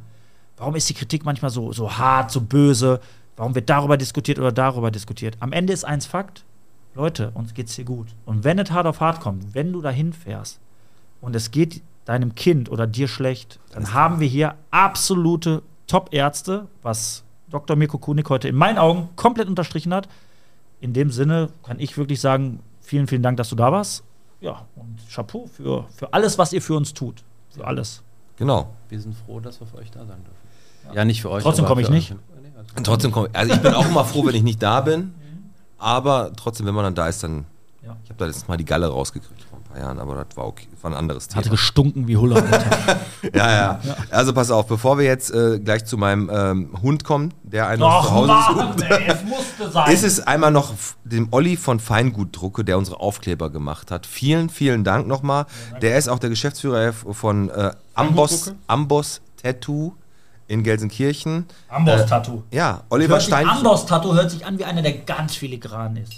Warum 0.57 0.75
ist 0.75 0.89
die 0.89 0.93
Kritik 0.93 1.25
manchmal 1.25 1.51
so, 1.51 1.73
so 1.73 1.97
hart, 1.97 2.31
so 2.31 2.41
böse? 2.41 3.01
Warum 3.35 3.55
wird 3.55 3.69
darüber 3.69 3.97
diskutiert 3.97 4.37
oder 4.39 4.51
darüber 4.51 4.91
diskutiert? 4.91 5.35
Am 5.39 5.51
Ende 5.51 5.73
ist 5.73 5.83
eins 5.83 6.05
Fakt. 6.05 6.45
Leute, 6.93 7.31
uns 7.33 7.53
geht's 7.53 7.75
hier 7.75 7.85
gut. 7.85 8.07
Und 8.25 8.43
wenn 8.43 8.59
es 8.59 8.71
hart 8.71 8.85
auf 8.85 8.99
hart 8.99 9.21
kommt, 9.21 9.55
wenn 9.55 9.71
du 9.73 9.81
dahin 9.81 10.13
fährst 10.13 10.59
und 11.21 11.35
es 11.35 11.51
geht 11.51 11.81
deinem 12.11 12.35
Kind 12.35 12.69
oder 12.69 12.85
dir 12.87 13.07
schlecht, 13.07 13.59
dann 13.73 13.93
haben 13.93 14.19
wir 14.19 14.27
hier 14.27 14.55
absolute 14.69 15.61
Top-Ärzte, 15.87 16.67
was 16.81 17.23
Dr. 17.49 17.75
Mirko 17.77 17.97
Kunik 17.97 18.29
heute 18.29 18.47
in 18.49 18.55
meinen 18.55 18.77
Augen 18.77 19.09
komplett 19.15 19.47
unterstrichen 19.47 19.93
hat. 19.93 20.09
In 20.81 20.91
dem 20.93 21.09
Sinne 21.09 21.49
kann 21.63 21.79
ich 21.79 21.97
wirklich 21.97 22.19
sagen, 22.19 22.59
vielen, 22.81 23.07
vielen 23.07 23.23
Dank, 23.23 23.37
dass 23.37 23.49
du 23.49 23.55
da 23.55 23.71
warst. 23.71 24.03
Ja, 24.41 24.65
und 24.75 24.97
Chapeau 25.13 25.45
für, 25.47 25.85
für 25.95 26.11
alles, 26.13 26.37
was 26.37 26.51
ihr 26.51 26.61
für 26.61 26.75
uns 26.75 26.93
tut. 26.93 27.23
Für 27.49 27.65
alles. 27.65 28.01
Genau. 28.37 28.73
Wir 28.89 28.99
sind 28.99 29.15
froh, 29.15 29.39
dass 29.39 29.59
wir 29.59 29.67
für 29.67 29.77
euch 29.77 29.91
da 29.91 29.99
sein 30.05 30.17
dürfen. 30.23 30.95
Ja, 30.95 31.05
nicht 31.05 31.21
für 31.21 31.29
euch. 31.29 31.43
Trotzdem 31.43 31.65
komme 31.65 31.81
ich 31.81 31.89
nicht. 31.89 32.11
Nee, 32.11 32.49
also- 32.57 32.75
Und 32.75 32.83
trotzdem 32.85 33.11
komme 33.11 33.29
also 33.33 33.53
ich 33.53 33.61
bin 33.61 33.73
auch 33.73 33.85
immer 33.85 34.03
froh, 34.03 34.25
wenn 34.25 34.35
ich 34.35 34.43
nicht 34.43 34.61
da 34.61 34.81
bin. 34.81 35.13
Aber 35.77 36.31
trotzdem, 36.35 36.65
wenn 36.65 36.73
man 36.75 36.83
dann 36.83 36.95
da 36.95 37.07
ist, 37.07 37.23
dann. 37.23 37.45
Ja. 37.83 37.95
Ich 38.03 38.09
habe 38.09 38.17
da 38.17 38.25
letztes 38.25 38.47
Mal 38.47 38.57
die 38.57 38.65
Galle 38.65 38.87
rausgekriegt 38.87 39.45
paar 39.71 39.81
Jahren, 39.81 39.99
aber 39.99 40.23
das 40.23 40.37
war 40.37 40.45
okay. 40.47 40.67
Das 40.71 40.83
war 40.83 40.91
ein 40.91 40.97
anderes 40.97 41.27
Thema. 41.27 41.39
Hatte 41.39 41.49
gestunken 41.49 42.07
wie 42.07 42.17
Huller. 42.17 42.37
Alter. 42.37 42.99
Ja, 43.33 43.51
ja, 43.51 43.79
Also 44.09 44.33
pass 44.33 44.49
auf, 44.51 44.67
bevor 44.67 44.97
wir 44.97 45.05
jetzt 45.05 45.31
äh, 45.31 45.59
gleich 45.59 45.85
zu 45.85 45.97
meinem 45.97 46.29
ähm, 46.33 46.69
Hund 46.81 47.03
kommen, 47.03 47.33
der 47.43 47.67
einen 47.67 47.79
noch 47.79 48.05
zu 48.05 48.11
Hause 48.11 48.27
Mann, 48.27 48.77
sucht, 48.77 48.89
ey, 48.89 49.07
es 49.07 49.23
musste 49.23 49.71
sein. 49.71 49.91
ist 49.93 50.03
es 50.03 50.19
einmal 50.25 50.51
noch 50.51 50.73
dem 51.03 51.27
Olli 51.31 51.55
von 51.55 51.79
Feingutdrucke, 51.79 52.65
der 52.65 52.77
unsere 52.77 52.99
Aufkleber 52.99 53.49
gemacht 53.49 53.91
hat. 53.91 54.05
Vielen, 54.05 54.49
vielen 54.49 54.83
Dank 54.83 55.07
nochmal. 55.07 55.45
Der 55.81 55.97
ist 55.97 56.09
auch 56.09 56.19
der 56.19 56.29
Geschäftsführer 56.29 56.93
von 56.93 57.49
äh, 57.49 57.71
Amboss, 57.93 58.53
Amboss 58.67 59.21
Tattoo 59.41 59.93
in 60.47 60.63
Gelsenkirchen. 60.63 61.45
Amboss-Tattoo. 61.69 62.43
Ja, 62.51 62.81
Oliver 62.89 63.19
Stein. 63.19 63.47
Amboss-Tattoo 63.47 64.13
hört 64.13 64.31
sich 64.31 64.45
an 64.45 64.59
wie 64.59 64.65
einer, 64.65 64.81
der 64.81 64.93
ganz 64.93 65.35
filigran 65.35 65.95
ist. 65.95 66.13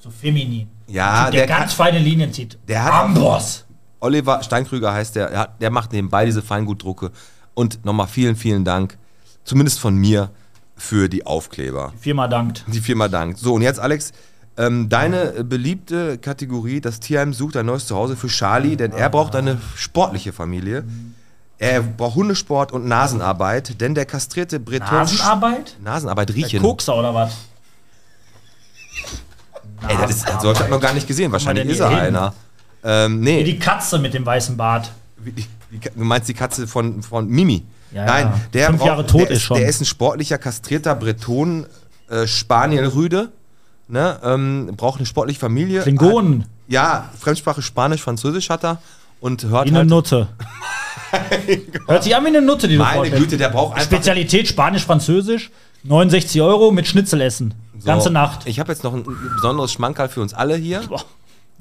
So 0.00 0.10
feminin. 0.10 0.68
Ja, 0.92 1.30
der, 1.30 1.40
der 1.40 1.46
kann- 1.46 1.60
ganz 1.60 1.72
feine 1.72 1.98
Linien 1.98 2.32
zieht. 2.32 2.58
Der 2.68 2.84
hat- 2.84 2.92
Amboss. 2.92 3.64
Oliver 4.00 4.42
Steinkrüger 4.42 4.92
heißt 4.92 5.14
der, 5.16 5.30
der, 5.30 5.48
der 5.60 5.70
macht 5.70 5.92
nebenbei 5.92 6.24
diese 6.26 6.42
Feingutdrucke. 6.42 7.10
Und 7.54 7.84
nochmal 7.84 8.08
vielen, 8.08 8.34
vielen 8.36 8.64
Dank, 8.64 8.98
zumindest 9.44 9.78
von 9.80 9.94
mir, 9.94 10.30
für 10.74 11.08
die 11.08 11.24
Aufkleber. 11.26 11.92
Viermal 12.00 12.28
dankt. 12.28 12.64
Die 12.66 12.80
Firma 12.80 13.06
dankt. 13.08 13.38
So, 13.38 13.54
und 13.54 13.62
jetzt, 13.62 13.78
Alex, 13.78 14.12
ähm, 14.56 14.88
deine 14.88 15.44
beliebte 15.44 16.18
Kategorie, 16.18 16.80
das 16.80 16.98
Tierheim 16.98 17.32
sucht 17.32 17.56
ein 17.56 17.66
neues 17.66 17.86
Zuhause 17.86 18.16
für 18.16 18.26
Charlie, 18.28 18.76
denn 18.76 18.90
er 18.92 19.08
braucht 19.08 19.36
eine 19.36 19.58
sportliche 19.76 20.32
Familie. 20.32 20.84
Er 21.58 21.80
braucht 21.82 22.16
Hundesport 22.16 22.72
und 22.72 22.86
Nasenarbeit, 22.86 23.80
denn 23.80 23.94
der 23.94 24.04
kastrierte 24.06 24.58
Breton... 24.58 24.88
Nasenarbeit? 24.90 25.76
Nasenarbeit 25.80 26.30
Der 26.30 26.36
riechen. 26.36 26.60
Kokser 26.62 26.96
oder 26.96 27.14
was? 27.14 27.32
Ey, 29.88 29.96
das 30.00 30.10
ist, 30.10 30.26
so 30.40 30.54
habe 30.54 30.64
ich 30.64 30.70
noch 30.70 30.80
gar 30.80 30.94
nicht 30.94 31.06
gesehen. 31.06 31.32
Wahrscheinlich 31.32 31.66
ist 31.66 31.80
er 31.80 31.90
hin? 31.90 31.98
einer. 31.98 32.34
Ähm, 32.84 33.20
Wie 33.20 33.24
nee, 33.24 33.44
die 33.44 33.58
Katze 33.58 33.98
mit 33.98 34.14
dem 34.14 34.26
weißen 34.26 34.56
Bart. 34.56 34.90
Wie 35.18 35.32
die, 35.32 35.46
die, 35.70 35.80
du 35.80 36.04
meinst 36.04 36.28
die 36.28 36.34
Katze 36.34 36.66
von, 36.66 37.02
von 37.02 37.28
Mimi? 37.28 37.64
Ja, 37.92 38.04
Nein, 38.06 38.26
ja. 38.26 38.40
der, 38.52 38.66
Fünf 38.68 38.84
Jahre 38.84 39.06
tot 39.06 39.22
der 39.22 39.30
ist 39.30 39.42
schon. 39.42 39.58
Der 39.58 39.68
ist 39.68 39.80
ein 39.80 39.84
sportlicher, 39.84 40.38
kastrierter 40.38 40.94
Breton, 40.94 41.66
äh, 42.08 42.26
Spanielrüde. 42.26 43.30
Ne, 43.88 44.18
ähm, 44.24 44.72
braucht 44.76 44.98
eine 44.98 45.06
sportliche 45.06 45.38
Familie. 45.38 45.82
Klingonen. 45.82 46.46
Ja, 46.66 47.10
Fremdsprache 47.20 47.60
Spanisch, 47.60 48.00
Französisch 48.00 48.48
hat 48.48 48.64
er. 48.64 48.80
Und 49.20 49.44
hört 49.44 49.66
Wie 49.66 49.70
eine 49.70 49.78
halt, 49.80 49.88
Nutte. 49.88 50.28
Hört 51.86 52.02
sich 52.02 52.16
an 52.16 52.24
wie 52.24 52.28
eine 52.28 52.42
Nutte, 52.42 52.66
die 52.66 52.76
du 52.76 52.82
meine. 52.82 53.10
Güte, 53.10 53.36
der 53.36 53.50
braucht 53.50 53.74
einfach... 53.74 53.84
Spezialität 53.84 54.48
Spanisch-Französisch. 54.48 55.50
69 55.84 56.40
Euro 56.40 56.70
mit 56.70 56.86
Schnitzel 56.86 57.20
essen. 57.20 57.54
So, 57.82 57.86
Ganze 57.86 58.10
Nacht. 58.10 58.46
Ich 58.46 58.60
habe 58.60 58.70
jetzt 58.70 58.84
noch 58.84 58.94
ein 58.94 59.04
besonderes 59.34 59.72
Schmankerl 59.72 60.08
für 60.08 60.20
uns 60.20 60.34
alle 60.34 60.54
hier. 60.54 60.82
Boah. 60.88 61.04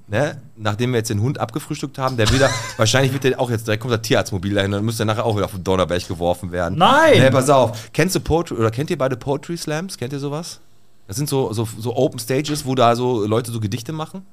Ne? 0.08 0.40
Nachdem 0.56 0.92
wir 0.92 0.98
jetzt 0.98 1.10
den 1.10 1.20
Hund 1.22 1.40
abgefrühstückt 1.40 1.98
haben, 1.98 2.16
der 2.16 2.30
wieder, 2.32 2.48
wahrscheinlich 2.78 3.12
wird 3.12 3.24
der 3.24 3.40
auch 3.40 3.50
jetzt, 3.50 3.66
direkt 3.66 3.82
kommt 3.82 3.94
der 3.94 4.04
Tierarztmobil 4.04 4.54
dahin, 4.54 4.70
dann 4.70 4.86
müsste 4.86 5.02
er 5.02 5.08
nachher 5.08 5.26
auch 5.26 5.36
wieder 5.36 5.46
auf 5.46 5.52
den 5.52 5.64
Donnerberg 5.64 6.08
geworfen 6.08 6.52
werden. 6.52 6.78
Nein! 6.78 7.20
Ne, 7.20 7.32
pass 7.32 7.50
auf. 7.50 7.92
Kennst 7.92 8.14
du 8.14 8.20
Poetry, 8.20 8.56
oder 8.56 8.70
kennt 8.70 8.92
ihr 8.92 8.98
beide 9.00 9.18
Poetry 9.18 9.58
Slams? 9.58 9.98
Kennt 9.98 10.14
ihr 10.14 10.20
sowas? 10.20 10.60
Das 11.08 11.18
sind 11.18 11.28
so, 11.28 11.52
so, 11.54 11.68
so 11.80 11.96
Open 11.96 12.20
Stages, 12.20 12.66
wo 12.66 12.76
da 12.76 12.96
so 12.96 13.26
Leute 13.26 13.52
so 13.52 13.60
Gedichte 13.60 13.94
machen. 13.94 14.24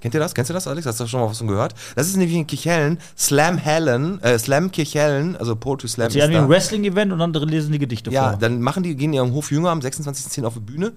Kennt 0.00 0.14
ihr 0.14 0.20
das? 0.20 0.34
Kennst 0.34 0.48
du 0.48 0.54
das, 0.54 0.66
Alex? 0.66 0.86
Hast 0.86 0.98
du 1.00 1.06
schon 1.06 1.20
mal 1.20 1.28
was 1.28 1.38
von 1.38 1.46
gehört? 1.46 1.74
Das 1.94 2.06
ist 2.06 2.16
nämlich 2.16 2.36
in 2.36 2.46
Kirchhellen, 2.46 2.98
Slam 3.16 3.58
Hellen, 3.58 4.22
äh, 4.22 4.38
Slam 4.38 4.70
Kirchhellen, 4.72 5.36
also 5.36 5.54
Poetry 5.56 5.88
Slam. 5.88 6.10
Sie 6.10 6.18
ist 6.18 6.24
haben 6.24 6.34
ein 6.34 6.48
Wrestling-Event 6.48 7.12
und 7.12 7.18
dann 7.18 7.32
lesen 7.48 7.72
die 7.72 7.78
Gedichte 7.78 8.10
Ja, 8.10 8.30
vor. 8.30 8.38
dann 8.38 8.62
machen 8.62 8.82
die, 8.82 8.94
gehen 8.96 9.12
ihrem 9.12 9.32
Hof 9.32 9.50
Jünger 9.50 9.70
am 9.70 9.80
26.10. 9.80 10.44
auf 10.44 10.54
die 10.54 10.60
Bühne 10.60 10.92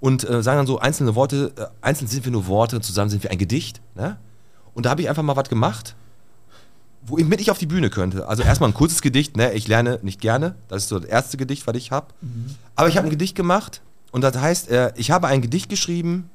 und 0.00 0.28
äh, 0.28 0.42
sagen 0.42 0.58
dann 0.58 0.66
so 0.66 0.78
einzelne 0.78 1.14
Worte, 1.14 1.52
äh, 1.56 1.66
einzeln 1.80 2.06
sind 2.08 2.24
wir 2.24 2.32
nur 2.32 2.46
Worte, 2.46 2.80
zusammen 2.80 3.10
sind 3.10 3.22
wir 3.22 3.30
ein 3.30 3.38
Gedicht. 3.38 3.80
Ne? 3.94 4.18
Und 4.72 4.86
da 4.86 4.90
habe 4.90 5.02
ich 5.02 5.08
einfach 5.08 5.22
mal 5.22 5.36
was 5.36 5.48
gemacht, 5.48 5.96
wo 7.06 7.18
ich 7.18 7.50
auf 7.50 7.58
die 7.58 7.66
Bühne 7.66 7.90
könnte. 7.90 8.28
Also 8.28 8.42
erstmal 8.42 8.70
ein 8.70 8.74
kurzes 8.74 9.02
Gedicht, 9.02 9.36
ne? 9.36 9.52
ich 9.52 9.66
lerne 9.66 9.98
nicht 10.02 10.20
gerne, 10.20 10.54
das 10.68 10.84
ist 10.84 10.88
so 10.90 10.98
das 10.98 11.08
erste 11.08 11.36
Gedicht, 11.36 11.66
was 11.66 11.76
ich 11.76 11.90
habe. 11.90 12.06
Aber 12.76 12.88
ich 12.88 12.96
habe 12.96 13.08
ein 13.08 13.10
Gedicht 13.10 13.34
gemacht 13.34 13.82
und 14.12 14.22
das 14.22 14.36
heißt, 14.38 14.70
äh, 14.70 14.92
ich 14.96 15.10
habe 15.10 15.26
ein 15.26 15.42
Gedicht 15.42 15.68
geschrieben, 15.68 16.30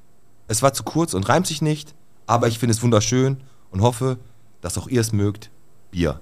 es 0.48 0.62
war 0.62 0.74
zu 0.74 0.84
kurz 0.84 1.14
und 1.14 1.30
reimt 1.30 1.48
sich 1.48 1.62
nicht, 1.62 1.96
aber 2.30 2.47
ich 2.47 2.60
finde 2.60 2.73
es 2.73 2.84
wunderschön 2.84 3.38
und 3.72 3.81
hoffe, 3.81 4.18
dass 4.61 4.77
auch 4.77 4.88
ihr 4.88 5.01
es 5.01 5.11
mögt. 5.11 5.49
Bier. 5.89 6.19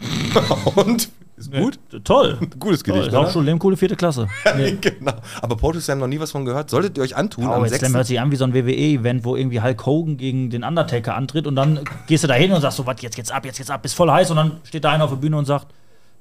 und? 0.74 1.10
Ist 1.36 1.52
gut? 1.52 1.78
Toll. 2.04 2.38
Gutes 2.58 2.82
Toll. 2.82 2.94
Gedicht, 2.94 3.08
Ist 3.08 3.14
oder? 3.14 3.26
auch 3.28 3.30
schon 3.30 3.58
coole 3.58 3.76
vierte 3.76 3.94
Klasse. 3.94 4.26
Nee. 4.56 4.78
genau. 4.80 5.12
Aber 5.42 5.56
Poetry 5.56 5.82
Slam 5.82 5.98
noch 5.98 6.06
nie 6.06 6.18
was 6.18 6.30
von 6.30 6.46
gehört. 6.46 6.70
Solltet 6.70 6.96
ihr 6.96 7.02
euch 7.02 7.14
antun 7.14 7.46
Oh, 7.46 7.52
am 7.52 7.62
jetzt 7.62 7.72
6. 7.72 7.80
Slam 7.80 7.94
hört 7.94 8.06
sich 8.06 8.20
an 8.20 8.30
wie 8.30 8.36
so 8.36 8.44
ein 8.44 8.54
WWE-Event, 8.54 9.24
wo 9.24 9.36
irgendwie 9.36 9.60
Hulk 9.60 9.84
Hogan 9.84 10.16
gegen 10.16 10.48
den 10.48 10.64
Undertaker 10.64 11.14
antritt 11.14 11.46
und 11.46 11.56
dann 11.56 11.80
gehst 12.06 12.24
du 12.24 12.28
da 12.28 12.34
hin 12.34 12.52
und 12.52 12.62
sagst 12.62 12.78
so, 12.78 12.86
was, 12.86 13.02
jetzt 13.02 13.16
geht's 13.16 13.30
ab, 13.30 13.44
jetzt 13.44 13.58
geht's 13.58 13.70
ab, 13.70 13.84
ist 13.84 13.92
voll 13.92 14.10
heiß 14.10 14.30
und 14.30 14.36
dann 14.38 14.60
steht 14.64 14.84
da 14.84 14.92
einer 14.92 15.04
auf 15.04 15.10
der 15.10 15.16
Bühne 15.18 15.36
und 15.36 15.44
sagt, 15.44 15.66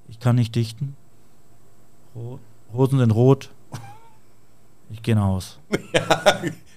ich 0.09 0.19
kann 0.19 0.35
nicht 0.35 0.53
dichten. 0.53 0.97
Ro 2.13 2.39
Rosen 2.73 2.99
sind 2.99 3.11
rot. 3.11 3.51
Ich 4.89 5.01
gehe 5.01 5.15
nach 5.15 5.23
Haus. 5.23 5.59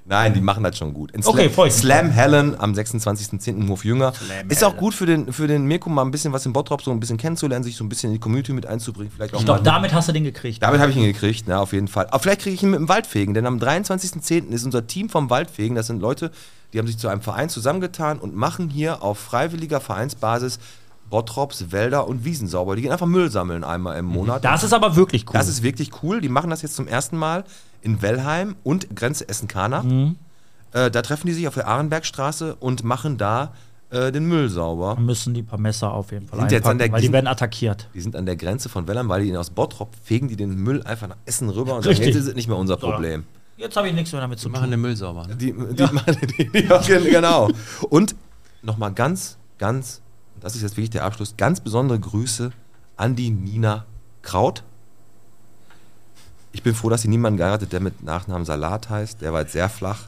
Nein, 0.07 0.35
die 0.35 0.43
machen 0.43 0.63
das 0.63 0.77
schon 0.77 0.93
gut. 0.93 1.13
In 1.13 1.25
Okay, 1.25 1.49
Slam. 1.49 1.71
Slam 1.71 2.11
Helen 2.11 2.61
am 2.61 2.73
26.10. 2.73 3.51
im 3.57 3.71
Hof 3.71 3.85
Jünger. 3.85 4.13
Slam 4.13 4.51
Ist 4.51 4.63
auch 4.63 4.77
gut 4.77 4.93
für 4.93 5.07
den, 5.07 5.33
für 5.33 5.47
den 5.47 5.65
Mirko 5.65 5.89
mal 5.89 6.03
ein 6.03 6.11
bisschen 6.11 6.33
was 6.33 6.45
im 6.45 6.53
Bottrop 6.53 6.83
so 6.83 6.91
ein 6.91 7.01
bisschen 7.01 7.17
kennenzulernen, 7.17 7.65
sich 7.65 7.77
so 7.77 7.85
ein 7.85 7.89
bisschen 7.89 8.11
in 8.11 8.15
die 8.15 8.21
Community 8.21 8.53
mit 8.53 8.67
einzubringen. 8.67 9.11
Vielleicht 9.15 9.35
auch 9.35 9.39
Ich 9.39 9.45
glaube, 9.47 9.63
damit 9.63 9.95
hast 9.95 10.09
du 10.09 10.13
den 10.13 10.25
gekriegt. 10.25 10.63
Damit 10.63 10.81
habe 10.81 10.91
ich 10.91 10.97
ihn 10.99 11.05
gekriegt, 11.05 11.49
ne, 11.49 11.59
auf 11.59 11.73
jeden 11.73 11.89
Fall. 11.89 12.07
Aber 12.09 12.19
vielleicht 12.19 12.43
kriege 12.43 12.55
ich 12.55 12.63
ihn 12.63 12.71
mit 12.71 12.81
dem 12.81 12.89
Waldfegen, 12.89 13.33
denn 13.33 13.47
am 13.47 13.59
23.10. 13.59 14.51
ist 14.51 14.65
unser 14.65 14.87
Team 14.87 15.09
vom 15.09 15.31
Waldfegen, 15.31 15.75
das 15.75 15.87
sind 15.87 16.01
Leute, 16.01 16.31
die 16.75 16.79
haben 16.79 16.87
sich 16.87 16.99
zu 16.99 17.09
einem 17.09 17.23
Verein 17.23 17.49
zusammengetan 17.49 18.19
und 18.19 18.35
machen 18.35 18.69
hier 18.69 19.03
auf 19.03 19.19
freiwilliger 19.19 19.81
Vereinsbasis 19.81 20.59
Bottrops, 21.11 21.71
Wälder 21.71 22.07
und 22.09 22.25
Wiesen 22.25 22.49
sauber. 22.49 22.77
Die 22.77 22.83
gehen 22.83 22.93
einfach 22.93 23.07
Müll 23.07 23.31
sammeln 23.31 23.63
einmal 23.65 23.99
im 23.99 24.07
Monat. 24.07 24.45
Das 24.45 24.65
ist 24.65 24.73
aber 24.73 24.97
wirklich 24.97 25.27
cool. 25.29 25.33
Das 25.35 25.49
ist 25.49 25.63
wirklich 25.63 25.91
cool. 26.03 26.21
Die 26.21 26.29
machen 26.29 26.51
das 26.51 26.63
jetzt 26.63 26.75
zum 26.77 26.89
ersten 26.89 27.17
Mal 27.17 27.45
in 27.83 28.03
Wellheim 28.03 28.57
und 28.65 28.95
Grenze 28.97 29.29
Essen-Kana. 29.29 29.83
Mhm. 29.83 30.17
Äh, 30.73 30.91
da 30.91 31.03
treffen 31.03 31.27
die 31.29 31.33
sich 31.35 31.47
auf 31.47 31.55
der 31.55 31.69
Ahrenbergstraße 31.69 32.57
und 32.57 32.83
machen 32.83 33.17
da 33.19 33.53
äh, 33.91 34.11
den 34.11 34.27
Müll 34.27 34.49
sauber. 34.49 34.95
Da 34.97 35.01
müssen 35.01 35.35
die 35.35 35.43
paar 35.43 35.59
Messer 35.61 35.93
auf 35.93 36.11
jeden 36.11 36.27
Fall 36.27 36.41
Sind 36.41 36.51
jetzt 36.51 36.65
an 36.67 36.73
einpacken, 36.73 36.79
der- 36.79 36.93
weil 36.95 37.01
die 37.03 37.07
die- 37.09 37.13
werden 37.13 37.27
attackiert. 37.29 37.89
Die 37.95 38.01
sind 38.01 38.17
an 38.17 38.27
der 38.27 38.35
Grenze 38.37 38.69
von 38.69 38.89
Wellheim, 38.89 39.09
weil 39.09 39.23
die 39.23 39.37
aus 39.37 39.51
Bottrop 39.51 39.91
fegen, 40.03 40.27
die 40.27 40.35
den 40.37 40.57
Müll 40.57 40.83
einfach 40.83 41.07
nach 41.07 41.17
Essen 41.27 41.49
rüber 41.49 41.77
und 41.77 41.83
sagen, 41.83 41.91
Richtig. 41.91 42.09
jetzt 42.09 42.17
ist 42.23 42.29
es 42.29 42.35
nicht 42.35 42.49
mehr 42.49 42.57
unser 42.57 42.75
So. 42.79 42.89
Problem. 42.91 43.23
Jetzt 43.57 43.77
habe 43.77 43.87
ich 43.89 43.95
nichts 43.95 44.11
mehr 44.11 44.21
damit 44.21 44.41
zu 44.41 44.47
Wir 44.49 44.53
machen 44.53 44.63
tun. 44.65 44.71
den 44.73 44.81
Müll 44.81 44.97
sauber. 44.97 45.29
Ne? 45.29 45.37
Die, 45.37 45.53
die, 45.53 45.83
machen- 45.85 46.17
die, 46.39 46.49
die, 46.51 46.59
ja, 46.69 46.79
genau. 46.99 47.49
Und 47.89 48.17
nochmal 48.63 48.93
ganz, 48.93 49.37
ganz, 49.59 50.01
das 50.45 50.55
ist 50.55 50.61
jetzt 50.61 50.77
wirklich 50.77 50.91
der 50.91 51.05
Abschluss, 51.05 51.39
ganz 51.39 51.61
besondere 51.61 51.99
Grüße 51.99 52.53
an 52.99 53.17
die 53.17 53.31
Nina 53.31 53.87
Kraut. 54.21 54.63
Ich 56.53 56.63
bin 56.63 56.75
froh, 56.75 56.91
dass 56.91 57.01
sie 57.01 57.09
niemanden 57.09 57.39
geheiratet, 57.39 57.73
der 57.73 57.81
mit 57.81 58.03
Nachnamen 58.03 58.45
Salat 58.45 58.91
heißt. 58.91 59.23
Der 59.23 59.33
war 59.33 59.41
jetzt 59.41 59.53
sehr 59.53 59.71
flach. 59.71 60.03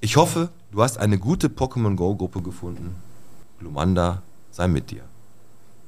Ich 0.00 0.16
hoffe, 0.16 0.48
du 0.72 0.82
hast 0.82 0.96
eine 0.96 1.18
gute 1.18 1.48
Pokémon 1.48 1.94
Go 1.94 2.16
Gruppe 2.16 2.40
gefunden. 2.40 2.96
Glumanda, 3.58 4.22
sei 4.50 4.66
mit 4.66 4.90
dir. 4.90 5.02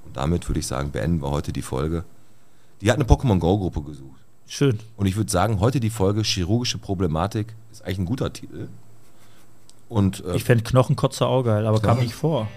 Und 0.04 0.18
damit 0.18 0.46
würde 0.46 0.60
ich 0.60 0.66
sagen, 0.66 0.90
beenden 0.90 1.22
wir 1.22 1.30
heute 1.30 1.54
die 1.54 1.62
Folge. 1.62 2.04
Die 2.82 2.90
hat 2.90 2.96
eine 2.96 3.04
Pokémon 3.04 3.38
Go-Gruppe 3.38 3.82
gesucht. 3.82 4.20
Schön. 4.46 4.78
Und 4.98 5.06
ich 5.06 5.16
würde 5.16 5.30
sagen, 5.30 5.60
heute 5.60 5.80
die 5.80 5.90
Folge 5.90 6.22
Chirurgische 6.22 6.76
Problematik 6.76 7.54
ist 7.72 7.82
eigentlich 7.84 8.00
ein 8.00 8.06
guter 8.06 8.32
Titel. 8.34 8.68
Und 9.88 10.22
äh, 10.26 10.36
Ich 10.36 10.44
fände 10.44 10.62
Knochenkotze 10.62 11.26
auch 11.26 11.42
geil, 11.42 11.66
aber 11.66 11.80
kam 11.80 12.00
nicht 12.00 12.14
vor. 12.14 12.48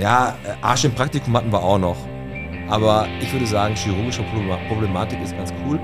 Ja, 0.00 0.36
äh, 0.44 0.52
Arsch 0.62 0.84
im 0.84 0.92
Praktikum 0.92 1.36
hatten 1.36 1.50
wir 1.52 1.62
auch 1.62 1.78
noch. 1.78 1.96
Aber 2.70 3.06
ich 3.20 3.32
würde 3.32 3.46
sagen, 3.46 3.74
chirurgische 3.74 4.22
Problema- 4.24 4.58
Problematik 4.68 5.18
ist 5.24 5.34
ganz 5.36 5.52
cool. 5.66 5.80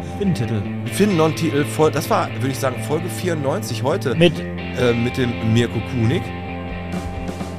Finden 0.93 1.17
noch 1.17 1.25
einen 1.27 1.37
Titel, 1.37 1.65
das 1.93 2.11
war, 2.11 2.29
würde 2.41 2.49
ich 2.51 2.59
sagen, 2.59 2.77
Folge 2.87 3.09
94 3.09 3.83
heute 3.83 4.15
Mit, 4.15 4.39
äh, 4.39 4.93
mit 4.93 5.17
dem 5.17 5.53
Mirko 5.55 5.79
Kunig. 5.91 6.23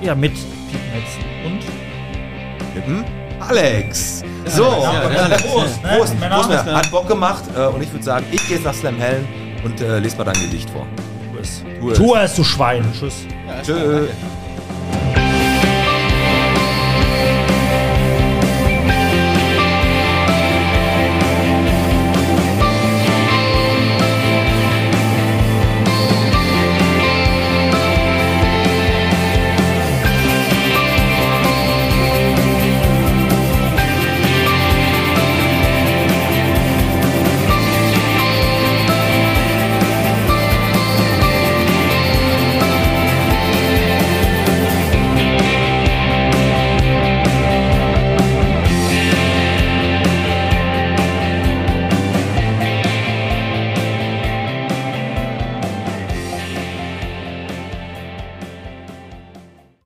ja, 0.01 0.13
mit 0.13 0.33
Piepnetzen 0.33 1.23
und. 1.45 2.75
Mit 2.75 2.85
dem 2.85 3.03
Alex. 3.39 4.23
So, 4.45 4.63
Ja, 4.63 5.09
der 5.09 5.23
Alex. 5.23 5.41
Prost, 5.43 5.83
ne? 5.83 5.89
Prost. 5.97 6.19
Prost, 6.19 6.65
hat 6.65 6.91
Bock 6.91 7.07
gemacht. 7.07 7.43
Äh, 7.57 7.65
und 7.65 7.81
ich 7.81 7.91
würde 7.91 8.03
sagen, 8.05 8.25
ich 8.31 8.45
gehe 8.47 8.57
jetzt 8.57 8.65
nach 8.65 8.73
Slam 8.75 8.97
Hellen 8.97 9.27
und 9.63 9.81
äh, 9.81 9.97
lese 9.97 10.17
mal 10.17 10.25
dein 10.25 10.35
Gedicht 10.35 10.69
vor. 10.69 10.85
Tu 11.33 11.39
es. 11.41 11.63
Tu 11.79 11.89
es. 11.91 11.97
Tu 11.97 12.15
es, 12.15 12.35
du 12.35 12.43
Schwein. 12.43 12.85
Tschüss. 12.93 13.25
Tschö. 13.63 14.07